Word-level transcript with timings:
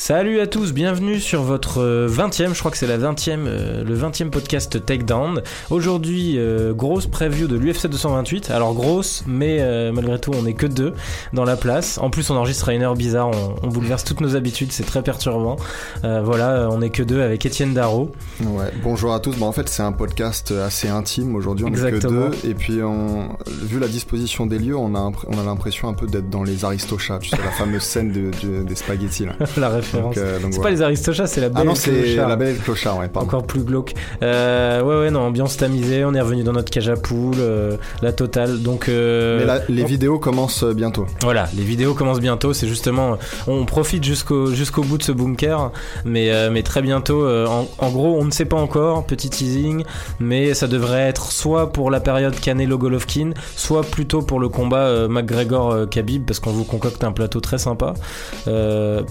Salut 0.00 0.38
à 0.38 0.46
tous, 0.46 0.72
bienvenue 0.72 1.18
sur 1.18 1.42
votre 1.42 2.06
20e, 2.06 2.54
je 2.54 2.58
crois 2.60 2.70
que 2.70 2.76
c'est 2.76 2.86
la 2.86 2.98
20e, 2.98 3.30
euh, 3.46 3.82
le 3.82 3.96
20e 3.98 4.30
podcast 4.30 4.86
Takedown. 4.86 5.42
Aujourd'hui, 5.70 6.34
euh, 6.38 6.72
grosse 6.72 7.08
preview 7.08 7.48
de 7.48 7.56
l'UFC 7.56 7.88
228. 7.88 8.52
Alors 8.52 8.74
grosse, 8.74 9.24
mais 9.26 9.58
euh, 9.60 9.90
malgré 9.90 10.20
tout, 10.20 10.30
on 10.40 10.46
est 10.46 10.54
que 10.54 10.66
deux 10.68 10.94
dans 11.32 11.44
la 11.44 11.56
place. 11.56 11.98
En 11.98 12.10
plus, 12.10 12.30
on 12.30 12.36
enregistre 12.36 12.68
à 12.68 12.74
une 12.74 12.82
heure 12.82 12.94
bizarre, 12.94 13.28
on, 13.30 13.56
on 13.64 13.68
bouleverse 13.70 14.04
toutes 14.04 14.20
nos 14.20 14.36
habitudes, 14.36 14.70
c'est 14.70 14.84
très 14.84 15.02
perturbant. 15.02 15.56
Euh, 16.04 16.22
voilà, 16.24 16.68
on 16.70 16.80
est 16.80 16.90
que 16.90 17.02
deux 17.02 17.20
avec 17.20 17.44
Étienne 17.44 17.74
Darro. 17.74 18.12
Ouais, 18.40 18.70
bonjour 18.84 19.12
à 19.12 19.18
tous. 19.18 19.36
Bon, 19.36 19.46
en 19.46 19.52
fait, 19.52 19.68
c'est 19.68 19.82
un 19.82 19.92
podcast 19.92 20.52
assez 20.52 20.86
intime 20.88 21.34
aujourd'hui, 21.34 21.64
on 21.64 21.68
est 21.68 21.72
Exactement. 21.72 22.30
que 22.30 22.36
deux. 22.42 22.48
Et 22.48 22.54
puis, 22.54 22.80
on, 22.84 23.36
vu 23.62 23.80
la 23.80 23.88
disposition 23.88 24.46
des 24.46 24.60
lieux, 24.60 24.76
on 24.76 24.94
a, 24.94 25.00
on 25.26 25.38
a 25.40 25.42
l'impression 25.44 25.88
un 25.88 25.94
peu 25.94 26.06
d'être 26.06 26.30
dans 26.30 26.44
les 26.44 26.64
Aristochats, 26.64 27.18
tu 27.18 27.30
sais, 27.30 27.36
la 27.44 27.50
fameuse 27.50 27.82
scène 27.82 28.12
de, 28.12 28.30
de- 28.46 28.62
des 28.62 28.74
spaghettis 28.76 29.26
là. 29.26 29.32
la 29.56 29.68
référence. 29.96 30.14
Euh, 30.18 30.38
c'est 30.50 30.60
pas 30.60 30.70
les 30.70 30.82
Aristochats, 30.82 31.26
c'est 31.26 31.40
la 31.40 31.48
belle 31.48 31.58
Ah 31.60 31.64
non, 31.64 31.74
c'est 31.74 32.16
la 32.16 32.36
belle 32.36 32.56
clochard, 32.58 32.98
ouais, 32.98 33.08
pardon. 33.08 33.26
Encore 33.28 33.46
plus 33.46 33.62
glauque. 33.62 33.94
Euh, 34.22 34.82
ouais, 34.82 35.00
ouais, 35.04 35.10
non, 35.10 35.20
ambiance 35.20 35.56
tamisée. 35.56 36.04
On 36.04 36.14
est 36.14 36.20
revenu 36.20 36.42
dans 36.42 36.52
notre 36.52 36.70
cage 36.70 36.88
à 36.88 36.96
poules, 36.96 37.36
euh, 37.38 37.76
la 38.02 38.12
totale. 38.12 38.60
Donc, 38.62 38.88
Mais 38.88 39.44
là, 39.44 39.60
les 39.68 39.82
on- 39.82 39.86
vidéos 39.86 40.18
commencent 40.18 40.64
bientôt. 40.64 41.06
Voilà, 41.22 41.48
les 41.56 41.64
vidéos 41.64 41.94
commencent 41.94 42.20
bientôt. 42.20 42.52
C'est 42.52 42.68
justement, 42.68 43.18
on 43.46 43.64
profite 43.64 44.04
jusqu'au 44.04 44.52
jusqu'au 44.52 44.82
bout 44.82 44.98
de 44.98 45.02
ce 45.02 45.12
bunker, 45.12 45.70
mais 46.04 46.30
mais 46.50 46.62
très 46.62 46.82
bientôt. 46.82 47.26
en, 47.28 47.68
en 47.78 47.90
gros, 47.90 48.16
on 48.18 48.24
ne 48.24 48.30
sait 48.30 48.44
pas 48.44 48.56
encore. 48.56 49.04
Petit 49.06 49.30
teasing, 49.30 49.84
mais 50.20 50.54
ça 50.54 50.66
devrait 50.66 51.08
être 51.08 51.32
soit 51.32 51.72
pour 51.72 51.90
la 51.90 52.00
période 52.00 52.38
Canelo 52.38 52.78
Golovkin, 52.78 53.30
soit 53.56 53.82
plutôt 53.82 54.22
pour 54.22 54.40
le 54.40 54.48
combat 54.48 54.86
euh, 54.86 55.08
McGregor 55.08 55.70
euh, 55.70 55.86
Khabib, 55.86 56.24
parce 56.26 56.40
qu'on 56.40 56.50
vous 56.50 56.64
concocte 56.64 57.02
un 57.04 57.12
plateau 57.12 57.40
très 57.40 57.58
sympa. 57.58 57.94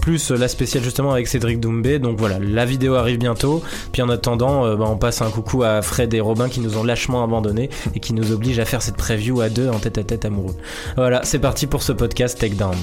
Plus 0.00 0.30
la 0.30 0.48
justement 0.76 1.12
avec 1.12 1.28
Cédric 1.28 1.60
Doumbé. 1.60 1.98
Donc 1.98 2.18
voilà, 2.18 2.38
la 2.38 2.64
vidéo 2.64 2.94
arrive 2.94 3.18
bientôt. 3.18 3.62
Puis 3.92 4.02
en 4.02 4.08
attendant, 4.08 4.66
euh, 4.66 4.76
bah, 4.76 4.86
on 4.88 4.96
passe 4.96 5.22
un 5.22 5.30
coucou 5.30 5.62
à 5.62 5.82
Fred 5.82 6.12
et 6.14 6.20
Robin 6.20 6.48
qui 6.48 6.60
nous 6.60 6.76
ont 6.76 6.84
lâchement 6.84 7.24
abandonnés 7.24 7.70
et 7.94 8.00
qui 8.00 8.12
nous 8.12 8.32
obligent 8.32 8.60
à 8.60 8.64
faire 8.64 8.82
cette 8.82 8.96
preview 8.96 9.40
à 9.40 9.48
deux 9.48 9.68
en 9.68 9.78
tête 9.78 9.98
à 9.98 10.04
tête 10.04 10.24
amoureux. 10.24 10.54
Voilà, 10.96 11.20
c'est 11.24 11.38
parti 11.38 11.66
pour 11.66 11.82
ce 11.82 11.92
podcast! 11.92 12.38
Take 12.38 12.56
this! 12.56 12.76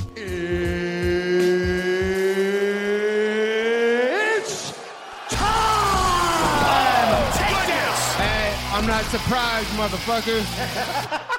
Hey, 8.17 8.53
I'm 8.73 8.87
not 8.87 9.03
surprised, 9.11 9.69
motherfuckers. 9.77 11.25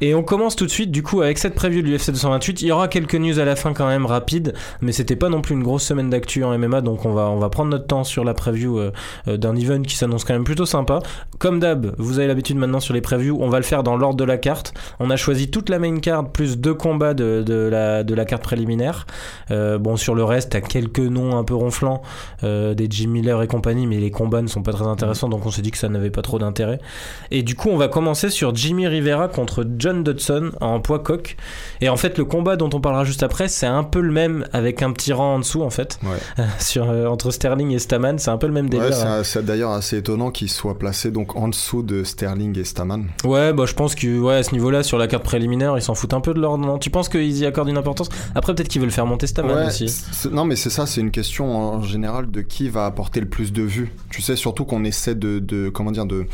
Et 0.00 0.14
on 0.14 0.22
commence 0.22 0.56
tout 0.56 0.64
de 0.64 0.70
suite 0.70 0.90
du 0.90 1.02
coup 1.02 1.20
avec 1.20 1.36
cette 1.36 1.54
preview 1.54 1.82
de 1.82 1.86
l'UFC 1.86 2.10
228. 2.10 2.62
Il 2.62 2.68
y 2.68 2.72
aura 2.72 2.88
quelques 2.88 3.14
news 3.14 3.38
à 3.38 3.44
la 3.44 3.54
fin 3.54 3.74
quand 3.74 3.86
même 3.86 4.06
rapides, 4.06 4.54
mais 4.80 4.92
c'était 4.92 5.16
pas 5.16 5.28
non 5.28 5.42
plus 5.42 5.54
une 5.54 5.62
grosse 5.62 5.82
semaine 5.82 6.08
d'actu 6.08 6.42
en 6.42 6.56
MMA, 6.56 6.80
donc 6.80 7.04
on 7.04 7.12
va 7.12 7.28
on 7.28 7.38
va 7.38 7.50
prendre 7.50 7.70
notre 7.70 7.86
temps 7.86 8.04
sur 8.04 8.24
la 8.24 8.32
preview 8.32 8.78
euh, 8.78 8.92
euh, 9.28 9.36
d'un 9.36 9.54
event 9.56 9.82
qui 9.82 9.96
s'annonce 9.96 10.24
quand 10.24 10.32
même 10.32 10.44
plutôt 10.44 10.64
sympa. 10.64 11.00
Comme 11.38 11.60
d'hab, 11.60 11.94
vous 11.98 12.18
avez 12.18 12.28
l'habitude 12.28 12.56
maintenant 12.56 12.80
sur 12.80 12.94
les 12.94 13.02
previews, 13.02 13.36
on 13.40 13.48
va 13.48 13.58
le 13.58 13.64
faire 13.64 13.82
dans 13.82 13.96
l'ordre 13.96 14.16
de 14.16 14.24
la 14.24 14.38
carte. 14.38 14.72
On 15.00 15.10
a 15.10 15.16
choisi 15.16 15.50
toute 15.50 15.68
la 15.68 15.78
main 15.78 15.98
card 15.98 16.30
plus 16.30 16.58
deux 16.58 16.74
combats 16.74 17.14
de, 17.14 17.42
de 17.42 18.14
la 18.14 18.24
carte 18.24 18.42
préliminaire. 18.42 19.06
Euh, 19.50 19.78
bon 19.78 19.96
sur 19.96 20.14
le 20.14 20.24
reste, 20.24 20.52
t'as 20.52 20.60
quelques 20.60 20.98
noms 20.98 21.36
un 21.36 21.44
peu 21.44 21.54
ronflants 21.54 22.02
des 22.42 22.86
Jim 22.88 23.08
Miller 23.08 23.42
et 23.42 23.46
compagnie, 23.46 23.86
mais 23.86 23.98
les 23.98 24.10
combats 24.10 24.42
ne 24.42 24.46
sont 24.46 24.62
pas 24.62 24.72
très 24.72 24.86
intéressants, 24.86 25.28
donc 25.28 25.44
on 25.44 25.50
s'est 25.50 25.62
dit 25.62 25.70
que 25.70 25.78
ça 25.78 25.88
n'avait 25.88 26.10
pas 26.10 26.22
trop 26.22 26.38
d'intérêt. 26.38 26.78
Et 27.30 27.42
du 27.42 27.54
coup, 27.54 27.68
on 27.68 27.76
va 27.76 27.88
commencer 27.88 28.30
sur 28.30 28.54
Jimmy 28.54 28.86
Rivera 28.86 29.28
contre 29.28 29.66
John 29.78 29.89
Dodson 29.94 30.52
en 30.60 30.80
poids 30.80 30.98
coq. 31.00 31.36
Et 31.80 31.88
en 31.88 31.96
fait, 31.96 32.18
le 32.18 32.24
combat 32.24 32.56
dont 32.56 32.70
on 32.72 32.80
parlera 32.80 33.04
juste 33.04 33.22
après, 33.22 33.48
c'est 33.48 33.66
un 33.66 33.84
peu 33.84 34.00
le 34.00 34.12
même 34.12 34.46
avec 34.52 34.82
un 34.82 34.92
petit 34.92 35.12
rang 35.12 35.34
en 35.34 35.38
dessous, 35.38 35.62
en 35.62 35.70
fait. 35.70 35.98
Ouais. 36.02 36.44
sur, 36.58 36.88
euh, 36.90 37.06
entre 37.06 37.30
Sterling 37.30 37.70
et 37.72 37.78
Staman, 37.78 38.18
c'est 38.18 38.30
un 38.30 38.38
peu 38.38 38.46
le 38.46 38.52
même 38.52 38.68
délire. 38.68 38.88
Ouais, 38.90 39.24
c'est 39.24 39.44
d'ailleurs 39.44 39.72
assez 39.72 39.98
étonnant 39.98 40.30
qu'il 40.30 40.50
soit 40.50 40.78
placé 40.78 41.10
donc 41.10 41.36
en 41.36 41.48
dessous 41.48 41.82
de 41.82 42.04
Sterling 42.04 42.58
et 42.58 42.64
Staman. 42.64 43.06
Ouais, 43.24 43.52
bah 43.52 43.64
je 43.66 43.74
pense 43.74 43.94
que 43.94 44.18
ouais, 44.18 44.34
à 44.36 44.42
ce 44.42 44.52
niveau-là, 44.52 44.82
sur 44.82 44.98
la 44.98 45.06
carte 45.06 45.24
préliminaire, 45.24 45.76
ils 45.76 45.82
s'en 45.82 45.94
foutent 45.94 46.14
un 46.14 46.20
peu 46.20 46.34
de 46.34 46.40
l'ordre. 46.40 46.78
Tu 46.78 46.90
penses 46.90 47.08
qu'ils 47.08 47.36
y 47.38 47.46
accordent 47.46 47.68
une 47.68 47.78
importance? 47.78 48.08
Après, 48.34 48.54
peut-être 48.54 48.68
qu'ils 48.68 48.80
veulent 48.80 48.90
faire 48.90 49.06
monter 49.06 49.26
Staman 49.26 49.56
Ouais, 49.56 49.66
aussi. 49.66 49.86
non 50.30 50.44
mais 50.44 50.56
c'est 50.56 50.70
ça, 50.70 50.86
c'est 50.86 51.00
une 51.00 51.10
question 51.10 51.56
en 51.56 51.82
général 51.82 52.30
de 52.30 52.40
qui 52.40 52.68
va 52.68 52.86
apporter 52.86 53.20
le 53.20 53.28
plus 53.28 53.52
de 53.52 53.62
vues. 53.62 53.92
Tu 54.10 54.22
sais, 54.22 54.36
surtout 54.36 54.64
qu'on 54.64 54.84
essaie 54.84 55.14
de, 55.14 55.38
de 55.38 55.68
comment 55.68 55.90
dire 55.92 56.06
de 56.06 56.26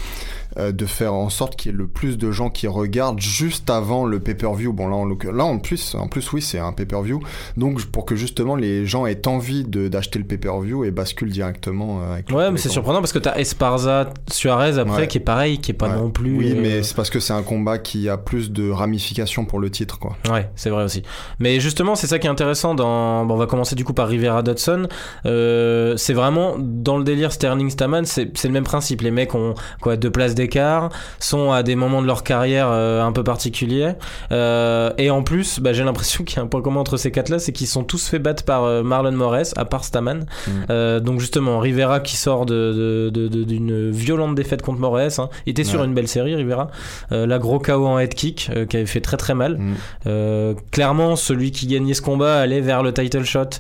euh, 0.59 0.73
de 0.73 0.87
faire 0.87 1.15
en 1.15 1.29
sorte 1.29 1.57
qu'il 1.57 1.73
y 1.73 1.75
ait 1.75 1.79
le 1.79 1.87
plus 1.87 2.19
de 2.19 2.31
gens 2.31 2.51
qui 2.51 2.67
regardent 2.67 3.21
juste 3.21 3.71
avant 3.71 4.05
le 4.07 4.21
pay-per-view. 4.21 4.73
Bon 4.73 4.89
là 4.89 4.97
en, 4.97 5.05
l'occur- 5.05 5.33
là 5.33 5.45
en 5.45 5.59
plus 5.59 5.95
en 5.95 6.09
plus 6.09 6.33
oui 6.33 6.43
c'est 6.43 6.59
un 6.59 6.73
pay-per-view. 6.73 7.21
Donc 7.57 7.85
pour 7.87 8.05
que 8.05 8.17
justement 8.17 8.57
les 8.57 8.87
gens 8.87 9.07
aient 9.07 9.27
envie 9.29 9.65
d'acheter 9.65 10.19
le 10.19 10.25
pay-per-view 10.25 10.85
et 10.85 10.91
basculent 10.91 11.31
directement 11.33 12.01
euh, 12.03 12.13
avec. 12.15 12.31
le- 12.31 12.37
Ouais, 12.37 12.51
mais 12.51 12.59
c'est 12.59 12.69
surprenant 12.69 13.01
parce 13.01 13.13
que 13.13 13.19
t'as 13.19 13.37
Esparza 13.37 14.11
Suarez 14.31 14.79
après 14.79 14.97
Ouais. 15.03 15.09
qui 15.09 15.19
est 15.19 15.21
pareil, 15.21 15.59
qui 15.59 15.71
est 15.73 15.75
pas 15.75 15.89
Ouais. 15.89 15.97
non 15.97 16.11
plus. 16.11 16.37
Oui, 16.37 16.53
euh, 16.53 16.61
mais 16.61 16.83
c'est 16.83 16.95
parce 16.97 17.11
que 17.11 17.21
c'est 17.21 17.33
un 17.33 17.43
combat 17.43 17.79
qui 17.79 18.09
a 18.09 18.17
plus 18.17 18.51
de 18.51 18.71
ramifications 18.71 19.45
pour 19.45 19.59
le 19.61 19.71
titre 19.71 19.99
quoi. 19.99 20.17
Ouais, 20.31 20.49
c'est 20.57 20.71
vrai 20.71 20.85
aussi. 20.85 21.03
Mais 21.39 21.61
justement, 21.61 21.95
c'est 21.95 22.07
ça 22.07 22.19
qui 22.19 22.27
est 22.27 22.31
intéressant 22.31 22.75
dans. 22.75 23.25
Bon, 23.27 23.35
on 23.35 23.37
va 23.37 23.47
commencer 23.47 23.75
du 23.75 23.85
coup 23.85 23.93
par 23.93 24.09
Rivera 24.09 24.43
Dodson. 24.43 24.89
Euh, 25.27 25.97
c'est 25.97 26.15
vraiment 26.15 26.57
dans 26.59 26.99
le 26.99 27.05
délire 27.05 27.33
Sterling 27.33 27.71
Staman, 27.71 28.05
c'est 28.05 28.33
le 28.45 28.51
même 28.51 28.65
principe. 28.65 29.03
Les 29.03 29.11
mecs 29.11 29.35
ont 29.35 29.55
quoi 29.81 29.97
deux 29.97 30.11
places 30.11 30.35
d'écart, 30.47 30.91
sont 31.19 31.53
à 31.53 31.63
des 31.63 31.77
moments 31.77 32.03
de 32.03 32.07
leur 32.07 32.23
carrière 32.23 32.69
euh, 32.71 33.03
un 33.03 33.13
peu 33.13 33.25
particuliers. 33.25 33.93
Euh, 34.33 34.91
et 34.99 35.11
en 35.11 35.23
plus, 35.23 35.61
bah, 35.61 35.73
j'ai 35.73 35.85
l'impression 35.85 36.25
qu'il 36.25 36.37
y 36.37 36.41
a 36.41 36.43
un 36.43 36.47
point 36.47 36.63
commun 36.63 36.81
entre 36.81 36.97
ces 36.97 37.11
quatre-là, 37.11 37.39
c'est 37.39 37.53
qu'ils 37.53 37.67
sont 37.67 37.85
tous 37.85 38.09
fait 38.09 38.19
battre 38.19 38.45
par 38.45 38.65
euh, 38.65 38.83
Marlon 38.83 39.13
Moraes, 39.13 39.53
à 39.57 39.65
part 39.65 39.85
Staman. 39.85 40.27
Mm. 40.47 41.01
Donc 41.01 41.21
justement, 41.21 41.59
Rivera 41.59 42.01
qui 42.01 42.17
sort 42.17 42.47
de- 42.47 43.11
de- 43.11 43.11
de- 43.11 43.29
de- 43.29 43.45
d'une 43.45 43.91
violente 43.91 44.35
défaite 44.35 44.63
contre 44.63 44.81
Moraes. 44.81 45.19
Hein. 45.19 45.29
Il 45.47 45.51
était 45.51 45.65
sur 45.65 45.81
Ouais. 45.81 45.87
une 45.87 45.95
belle 45.95 46.09
série, 46.09 46.35
Rivera. 46.35 46.69
La 47.11 47.39
gros 47.39 47.59
KO 47.59 47.87
en 47.87 47.99
head 47.99 48.15
kick, 48.15 48.51
qui 48.69 48.77
avait 48.77 48.87
fait 48.87 49.01
très 49.01 49.17
très 49.17 49.35
mal. 49.35 49.59
Mm. 49.59 50.55
Clairement, 50.71 51.17
celui 51.17 51.51
qui 51.51 51.67
gagnait 51.67 51.95
ce 51.95 52.03
combat 52.03 52.39
allait 52.41 52.61
vers 52.61 52.83
le 52.83 52.93
title 52.93 53.25
shot 53.25 53.51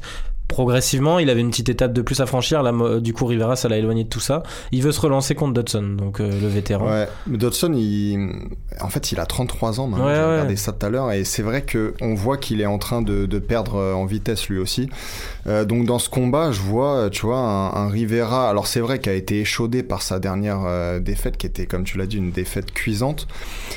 progressivement. 0.49 1.19
Il 1.19 1.31
avait 1.31 1.41
une 1.41 1.51
petite 1.51 1.69
étape 1.69 1.93
de 1.93 2.03
plus 2.03 2.21
à 2.21 2.27
franchir. 2.27 2.63
Là, 2.63 2.73
du 3.01 3.13
coup, 3.13 3.27
Rivera, 3.27 3.57
ça 3.57 3.69
l'a 3.69 3.79
éloigné 3.79 4.05
de 4.05 4.09
tout 4.09 4.21
ça. 4.21 4.43
Il 4.73 4.83
veut 4.83 4.93
se 4.93 5.01
relancer 5.01 5.35
contre 5.35 5.55
Dodson, 5.55 5.95
donc 5.97 6.21
euh, 6.21 6.29
le 6.29 6.49
vétéran. 6.49 6.87
Ouais, 6.87 7.09
mais 7.27 7.39
Dodson, 7.39 7.73
il... 7.75 8.49
en 8.81 8.89
fait, 8.89 9.13
il 9.13 9.21
a 9.21 9.27
33 9.27 9.81
ans 9.81 9.87
maintenant. 9.89 10.07
Ouais, 10.07 10.15
J'ai 10.15 10.21
ouais. 10.21 10.33
regardé 10.33 10.57
ça 10.57 10.73
tout 10.73 10.87
à 10.87 10.91
l'heure 10.91 11.13
et 11.13 11.25
c'est 11.25 11.43
vrai 11.43 11.63
que 11.63 11.95
on 12.01 12.15
voit 12.15 12.37
qu'il 12.37 12.61
est 12.61 12.67
en 12.67 12.79
train 12.79 13.03
de, 13.03 13.27
de 13.27 13.39
perdre 13.39 13.77
euh, 13.77 13.95
en 13.95 14.07
vitesse 14.07 14.49
lui 14.49 14.59
aussi. 14.59 14.89
Euh, 15.47 15.65
donc 15.65 15.85
dans 15.85 15.99
ce 15.99 16.09
combat, 16.09 16.51
je 16.51 16.61
vois, 16.61 16.97
euh, 16.97 17.11
tu 17.11 17.27
vois, 17.27 17.39
un, 17.39 17.89
Rivera. 17.89 18.51
Alors 18.51 18.67
c'est 18.67 18.81
vrai 18.81 18.99
qu'il 18.99 19.13
a 19.13 19.15
été 19.15 19.41
échaudé 19.41 19.83
par 19.83 20.03
sa 20.03 20.19
dernière 20.19 20.65
euh, 20.67 20.99
défaite, 20.99 21.37
qui 21.37 21.47
était, 21.47 21.67
comme 21.67 21.85
tu 21.85 21.99
l'as 21.99 22.07
dit, 22.07 22.17
une 22.17 22.31
défaite 22.31 22.73
cuisante, 22.73 23.29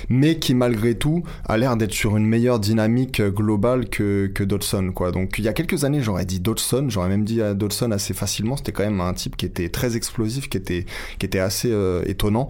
mais 0.09 0.38
qui 0.40 0.56
malgré 0.56 0.96
tout 0.96 1.24
a 1.47 1.58
l'air 1.58 1.78
d'être 1.78 1.94
sur 1.94 2.18
une 2.18 2.25
meilleure 2.25 2.59
dynamique 2.59 3.22
globale 3.22 3.90
que, 3.90 4.28
que 4.28 4.44
Dodson, 4.44 4.91
quoi. 4.94 5.12
Donc 5.12 5.35
il 5.38 5.46
y 5.46 5.47
a 5.47 5.53
quelques 5.53 5.84
années, 5.84 6.02
j'aurais 6.02 6.25
dit 6.25 6.40
Dodson, 6.40 6.88
j'aurais 6.90 7.09
même 7.09 7.24
dit 7.24 7.41
à 7.41 7.53
Dodson 7.53 7.91
assez 7.91 8.13
facilement. 8.13 8.58
C'était 8.58 8.72
quand 8.72 8.84
même 8.84 9.02
un 9.02 9.13
type 9.13 9.38
qui 9.38 9.46
était 9.46 9.69
très 9.69 9.96
explosif, 9.96 10.50
qui 10.50 10.58
était, 10.58 10.85
qui 11.19 11.25
était 11.25 11.40
assez 11.40 11.74
étonnant. 12.06 12.50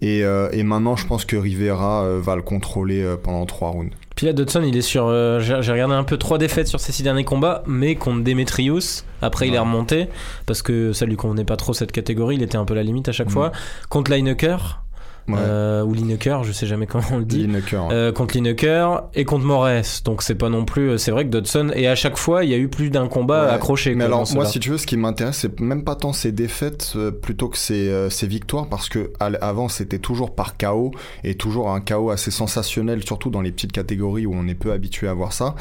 Et, 0.00 0.20
et 0.20 0.62
maintenant, 0.62 0.96
je 0.96 1.06
pense 1.06 1.24
que 1.24 1.36
Rivera 1.36 2.18
va 2.18 2.36
le 2.36 2.42
contrôler 2.42 3.16
pendant 3.22 3.46
trois 3.46 3.70
rounds. 3.70 3.94
Puis 4.14 4.26
là, 4.26 4.32
Dodson, 4.32 4.62
il 4.62 4.76
est 4.76 4.80
sur. 4.82 5.06
euh, 5.08 5.40
J'ai 5.40 5.72
regardé 5.72 5.94
un 5.94 6.04
peu 6.04 6.16
trois 6.16 6.38
défaites 6.38 6.68
sur 6.68 6.78
ses 6.78 6.92
six 6.92 7.02
derniers 7.02 7.24
combats, 7.24 7.62
mais 7.66 7.96
contre 7.96 8.22
Demetrius. 8.22 9.04
Après, 9.22 9.48
il 9.48 9.54
est 9.54 9.58
remonté 9.58 10.06
parce 10.46 10.62
que 10.62 10.92
ça 10.92 11.04
lui 11.06 11.16
convenait 11.16 11.44
pas 11.44 11.56
trop 11.56 11.72
cette 11.74 11.90
catégorie. 11.90 12.36
Il 12.36 12.42
était 12.42 12.56
un 12.58 12.64
peu 12.64 12.74
la 12.74 12.82
limite 12.84 13.08
à 13.08 13.12
chaque 13.12 13.26
Mhm. 13.28 13.32
fois. 13.32 13.52
Contre 13.88 14.12
Lineker, 14.12 14.83
Ouais. 15.26 15.34
euh, 15.38 15.82
ou 15.82 15.94
Lineker, 15.94 16.44
je 16.44 16.52
sais 16.52 16.66
jamais 16.66 16.86
comment 16.86 17.04
on 17.12 17.18
le 17.18 17.24
dit. 17.24 17.46
Lineker, 17.46 17.86
ouais. 17.86 17.94
Euh, 17.94 18.12
contre 18.12 18.36
Lineker 18.36 19.04
et 19.14 19.24
contre 19.24 19.44
Moraes. 19.44 20.02
Donc 20.04 20.22
c'est 20.22 20.34
pas 20.34 20.48
non 20.48 20.64
plus. 20.64 20.98
C'est 20.98 21.10
vrai 21.10 21.24
que 21.24 21.30
Dodson 21.30 21.70
et 21.74 21.88
à 21.88 21.94
chaque 21.94 22.16
fois 22.16 22.44
il 22.44 22.50
y 22.50 22.54
a 22.54 22.58
eu 22.58 22.68
plus 22.68 22.90
d'un 22.90 23.08
combat 23.08 23.52
accroché. 23.52 23.94
Mais 23.94 24.04
alors, 24.04 24.24
moi, 24.34 24.46
si 24.46 24.60
tu 24.60 24.70
veux, 24.70 24.78
ce 24.78 24.86
qui 24.86 24.96
m'intéresse, 24.96 25.38
c'est 25.38 25.60
même 25.60 25.84
pas 25.84 25.94
tant 25.94 26.12
ses 26.12 26.32
défaites 26.32 26.92
euh, 26.96 27.10
plutôt 27.10 27.48
que 27.48 27.58
ses, 27.58 27.88
euh, 27.88 28.10
ses 28.10 28.26
victoires, 28.26 28.68
parce 28.68 28.88
que 28.88 29.12
avant, 29.20 29.68
c'était 29.68 29.98
toujours 29.98 30.34
par 30.34 30.56
KO 30.56 30.92
et 31.22 31.34
toujours 31.34 31.70
un 31.70 31.80
KO 31.80 32.10
assez 32.10 32.30
sensationnel, 32.30 33.04
surtout 33.04 33.30
dans 33.30 33.40
les 33.40 33.52
petites 33.52 33.72
catégories 33.72 34.26
où 34.26 34.34
on 34.34 34.46
est 34.46 34.54
peu 34.54 34.72
habitué 34.72 35.08
à 35.08 35.14
voir 35.14 35.32
ça. 35.32 35.54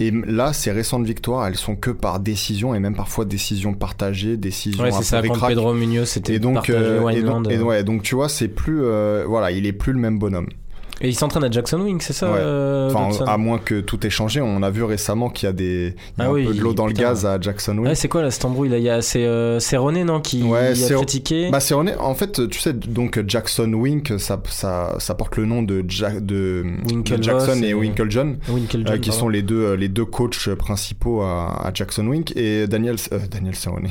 Et 0.00 0.10
là, 0.10 0.52
ces 0.52 0.72
récentes 0.72 1.04
victoires, 1.04 1.46
elles 1.46 1.56
sont 1.56 1.76
que 1.76 1.90
par 1.90 2.20
décision 2.20 2.74
et 2.74 2.80
même 2.80 2.96
parfois 2.96 3.24
décision 3.24 3.74
partagée, 3.74 4.36
décision 4.36 4.82
Ouais, 4.82 4.92
c'est 4.92 5.02
ça. 5.02 5.22
Contre. 5.22 5.46
Pedro 5.46 5.72
Munoz, 5.72 6.08
c'était 6.08 6.38
partagé 6.38 6.72
euh, 6.74 7.08
et 7.10 7.22
donc, 7.22 7.50
et 7.50 7.58
ouais, 7.58 7.84
donc 7.84 8.02
tu 8.02 8.14
vois, 8.14 8.28
c'est 8.28 8.48
plus, 8.48 8.82
euh, 8.82 9.03
voilà, 9.26 9.50
il 9.50 9.66
est 9.66 9.72
plus 9.72 9.92
le 9.92 9.98
même 9.98 10.18
bonhomme. 10.18 10.48
Et 11.00 11.08
il 11.08 11.14
s'entraîne 11.14 11.42
à 11.44 11.50
Jackson 11.50 11.80
Wing, 11.80 12.00
c'est 12.00 12.12
ça 12.12 12.30
Ouais. 12.30 12.38
euh, 12.40 12.90
Enfin, 12.94 13.24
à 13.26 13.36
moins 13.36 13.58
que 13.58 13.80
tout 13.80 14.06
ait 14.06 14.10
changé, 14.10 14.40
on 14.40 14.62
a 14.62 14.70
vu 14.70 14.84
récemment 14.84 15.28
qu'il 15.28 15.46
y 15.46 15.50
a, 15.50 15.52
des, 15.52 15.94
il 16.16 16.20
y 16.20 16.22
a 16.22 16.26
Ah 16.26 16.28
un 16.28 16.32
oui, 16.32 16.46
peu 16.46 16.54
de 16.54 16.60
l'eau 16.60 16.72
dans 16.72 16.86
le 16.86 16.92
gaz 16.92 17.26
à 17.26 17.40
Jackson 17.40 17.76
Wing. 17.78 17.86
Ouais, 17.88 17.94
c'est 17.96 18.06
quoi 18.08 18.22
là 18.22 18.30
cette 18.30 18.44
embrouille 18.44 18.68
là? 18.68 18.78
Il 18.78 18.84
y 18.84 18.90
a 18.90 19.02
c'est 19.02 19.24
euh, 19.24 19.58
René 19.72 20.04
non 20.04 20.20
qui 20.20 20.42
Ouais, 20.44 20.72
a 20.72 20.94
critiqué? 20.94 21.50
Bah 21.50 21.58
c'est 21.60 21.74
honnête. 21.74 21.96
En 21.98 22.14
fait, 22.14 22.48
tu 22.48 22.60
sais, 22.60 22.72
donc 22.72 23.20
Jackson 23.26 23.72
Wink, 23.74 24.12
ça, 24.18 24.40
ça, 24.48 24.94
ça 25.00 25.14
porte 25.14 25.36
le 25.36 25.46
nom 25.46 25.62
de, 25.62 25.84
Ja- 25.88 26.20
de, 26.20 26.64
Winklevoss 26.88 27.18
de 27.18 27.22
Jackson 27.24 27.60
et 27.64 27.68
et- 27.70 27.74
Winklejohn, 27.74 28.36
Winklejohn, 28.48 28.88
euh, 28.88 28.98
qui 28.98 29.08
pardon. 29.10 29.20
sont 29.24 29.28
les 29.28 29.42
deux, 29.42 29.62
euh, 29.64 29.76
les 29.76 29.88
deux 29.88 30.04
coachs 30.04 30.48
principaux 30.54 31.22
à, 31.22 31.66
à 31.66 31.72
Jackson 31.74 32.06
Wink. 32.06 32.36
Et 32.36 32.68
Daniel, 32.68 32.96
Daniel 33.30 33.56
Cerrone, 33.56 33.88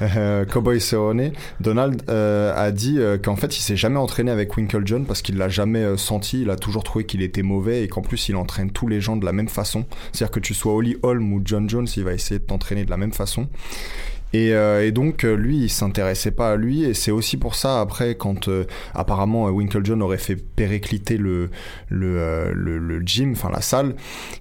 Cowboy 0.52 0.80
Cerrone, 0.80 1.32
Donald 1.60 2.02
a 2.08 2.70
dit 2.70 2.98
qu'en 3.22 3.36
fait, 3.36 3.56
il 3.58 3.60
s'est 3.62 3.76
jamais 3.76 3.98
entraîné 3.98 4.30
avec 4.30 4.56
Winklejohn 4.56 5.04
parce 5.04 5.22
qu'il 5.22 5.36
l'a 5.36 5.48
jamais 5.48 5.84
senti. 5.96 6.45
Il 6.46 6.50
a 6.50 6.56
toujours 6.56 6.84
trouvé 6.84 7.04
qu'il 7.04 7.22
était 7.22 7.42
mauvais 7.42 7.82
et 7.82 7.88
qu'en 7.88 8.02
plus, 8.02 8.28
il 8.28 8.36
entraîne 8.36 8.70
tous 8.70 8.86
les 8.86 9.00
gens 9.00 9.16
de 9.16 9.24
la 9.24 9.32
même 9.32 9.48
façon. 9.48 9.84
C'est-à-dire 10.12 10.30
que 10.30 10.38
tu 10.38 10.54
sois 10.54 10.74
Holly 10.74 10.96
Holm 11.02 11.32
ou 11.32 11.42
John 11.44 11.68
Jones, 11.68 11.88
il 11.96 12.04
va 12.04 12.12
essayer 12.12 12.38
de 12.38 12.44
t'entraîner 12.44 12.84
de 12.84 12.90
la 12.90 12.96
même 12.96 13.12
façon. 13.12 13.48
Et, 14.32 14.52
euh, 14.52 14.84
et 14.84 14.90
donc 14.92 15.24
euh, 15.24 15.34
lui, 15.34 15.56
il 15.58 15.68
s'intéressait 15.70 16.30
pas 16.32 16.50
à 16.52 16.56
lui, 16.56 16.84
et 16.84 16.94
c'est 16.94 17.10
aussi 17.12 17.36
pour 17.36 17.54
ça 17.54 17.80
après 17.80 18.16
quand 18.16 18.48
euh, 18.48 18.64
apparemment 18.94 19.46
euh, 19.46 19.50
Winklejohn 19.50 20.02
aurait 20.02 20.18
fait 20.18 20.36
péricliter 20.36 21.16
le 21.16 21.48
le, 21.88 22.18
euh, 22.18 22.52
le 22.54 22.78
le 22.78 23.00
gym, 23.06 23.32
enfin 23.32 23.50
la 23.52 23.60
salle, 23.60 23.94